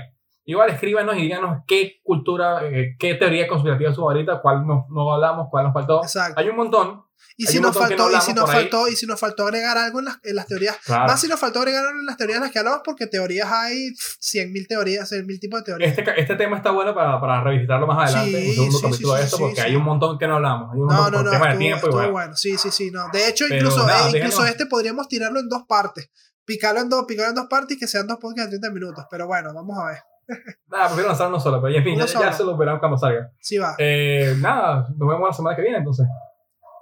Igual 0.51 0.71
escríbanos 0.71 1.17
y 1.17 1.23
díganos 1.23 1.63
qué 1.67 2.01
cultura, 2.03 2.65
eh, 2.67 2.97
qué 2.99 3.15
teoría 3.15 3.47
conspirativa 3.47 3.91
es 3.91 3.95
su 3.97 4.03
favorita, 4.03 4.41
cuál 4.43 4.67
no, 4.67 4.87
no 4.91 5.13
hablamos, 5.15 5.47
cuál 5.51 5.65
nos 5.65 5.73
faltó. 5.73 6.03
Exacto. 6.03 6.41
Hay 6.41 6.49
un 6.49 6.57
montón. 6.57 7.05
Y 7.37 7.47
si 7.47 7.59
nos 7.61 7.75
no 7.75 7.81
faltó, 7.81 8.03
y 8.03 8.07
hablamos 8.07 8.25
si 8.25 8.35
nos 8.35 8.45
por 8.45 8.55
ahí. 8.55 8.61
faltó, 8.63 8.89
y 8.89 8.97
si 8.97 9.07
nos 9.07 9.19
faltó 9.21 9.45
agregar 9.45 9.79
algo 9.79 9.99
en 10.01 10.07
las, 10.07 10.19
en 10.25 10.37
las 10.37 10.47
teorías, 10.47 10.77
Claro. 10.85 11.07
más 11.07 11.21
si 11.21 11.29
nos 11.29 11.39
faltó 11.41 11.61
agregar 11.61 11.87
algo 11.87 12.01
en 12.01 12.05
las 12.07 12.17
teorías 12.19 12.37
en 12.37 12.43
las 12.43 12.53
que 12.53 12.59
hablamos, 12.59 12.81
porque 12.85 13.07
teorías 13.07 13.51
hay 13.51 13.91
pff, 13.93 14.19
100.000 14.21 14.67
teorías, 14.69 15.11
100.000 15.13 15.41
tipos 15.41 15.61
de 15.61 15.65
teorías. 15.65 15.97
Este, 15.99 16.21
este 16.21 16.37
tema 16.37 16.57
está 16.59 16.71
bueno 16.71 16.95
para, 16.95 17.19
para 17.21 17.43
revisitarlo 17.43 17.87
más 17.87 18.05
adelante, 18.13 18.43
Sí, 18.43 18.49
un 18.49 18.55
segundo 18.55 18.79
sí, 18.79 18.85
capítulo 18.85 19.13
sí, 19.15 19.19
de 19.19 19.25
esto, 19.25 19.39
porque 19.39 19.61
hay 19.63 19.77
un 19.77 19.85
montón 19.85 20.19
que 20.19 20.27
no 20.27 20.37
hablamos. 20.37 20.73
Hay 20.75 20.81
un 20.81 20.87
no, 20.89 21.11
no, 21.11 21.23
no, 21.23 21.31
tema 21.31 21.47
de 21.47 21.53
estuvo, 21.53 21.59
tiempo 21.59 21.77
y 21.87 21.89
estuvo 21.89 21.93
bueno. 21.95 22.13
bueno. 22.13 22.37
Sí, 22.37 22.59
sí, 22.59 22.71
sí, 22.71 22.91
no. 22.91 23.07
De 23.13 23.29
hecho, 23.29 23.45
Pero 23.49 23.57
incluso, 23.61 23.87
nada, 23.87 24.07
eh, 24.07 24.19
incluso 24.19 24.43
déjenos. 24.43 24.49
este 24.51 24.67
podríamos 24.67 25.09
tirarlo 25.09 25.41
en 25.41 25.49
dos 25.49 25.63
partes. 25.67 26.11
Picarlo 26.45 26.81
en 26.81 26.89
dos, 26.89 27.05
picarlo 27.07 27.31
en 27.31 27.37
dos 27.37 27.47
partes 27.49 27.77
y 27.77 27.81
que 27.81 27.87
sean 27.87 28.07
dos 28.07 28.19
podcasts 28.19 28.51
de 28.51 28.59
30 28.59 28.75
minutos. 28.75 29.05
Pero 29.11 29.27
bueno, 29.29 29.55
vamos 29.55 29.79
a 29.79 29.87
ver. 29.87 29.99
Nada, 30.69 30.87
prefiero 30.87 31.09
lanzar 31.09 31.29
uno 31.29 31.41
solo, 31.41 31.61
pero 31.61 31.73
ya, 31.75 31.83
ya 31.85 32.07
solo. 32.07 32.33
se 32.33 32.45
lo 32.45 32.57
verán 32.57 32.79
cuando 32.79 32.97
salga. 32.97 33.31
Sí 33.39 33.59
va. 33.59 33.75
Eh, 33.79 34.35
nada, 34.39 34.87
nos 34.97 35.09
vemos 35.09 35.29
la 35.29 35.33
semana 35.33 35.57
que 35.57 35.63
viene 35.63 35.79
entonces. 35.79 36.07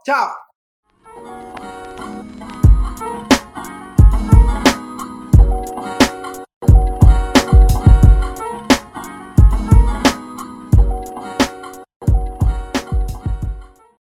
Chao. 0.05 0.29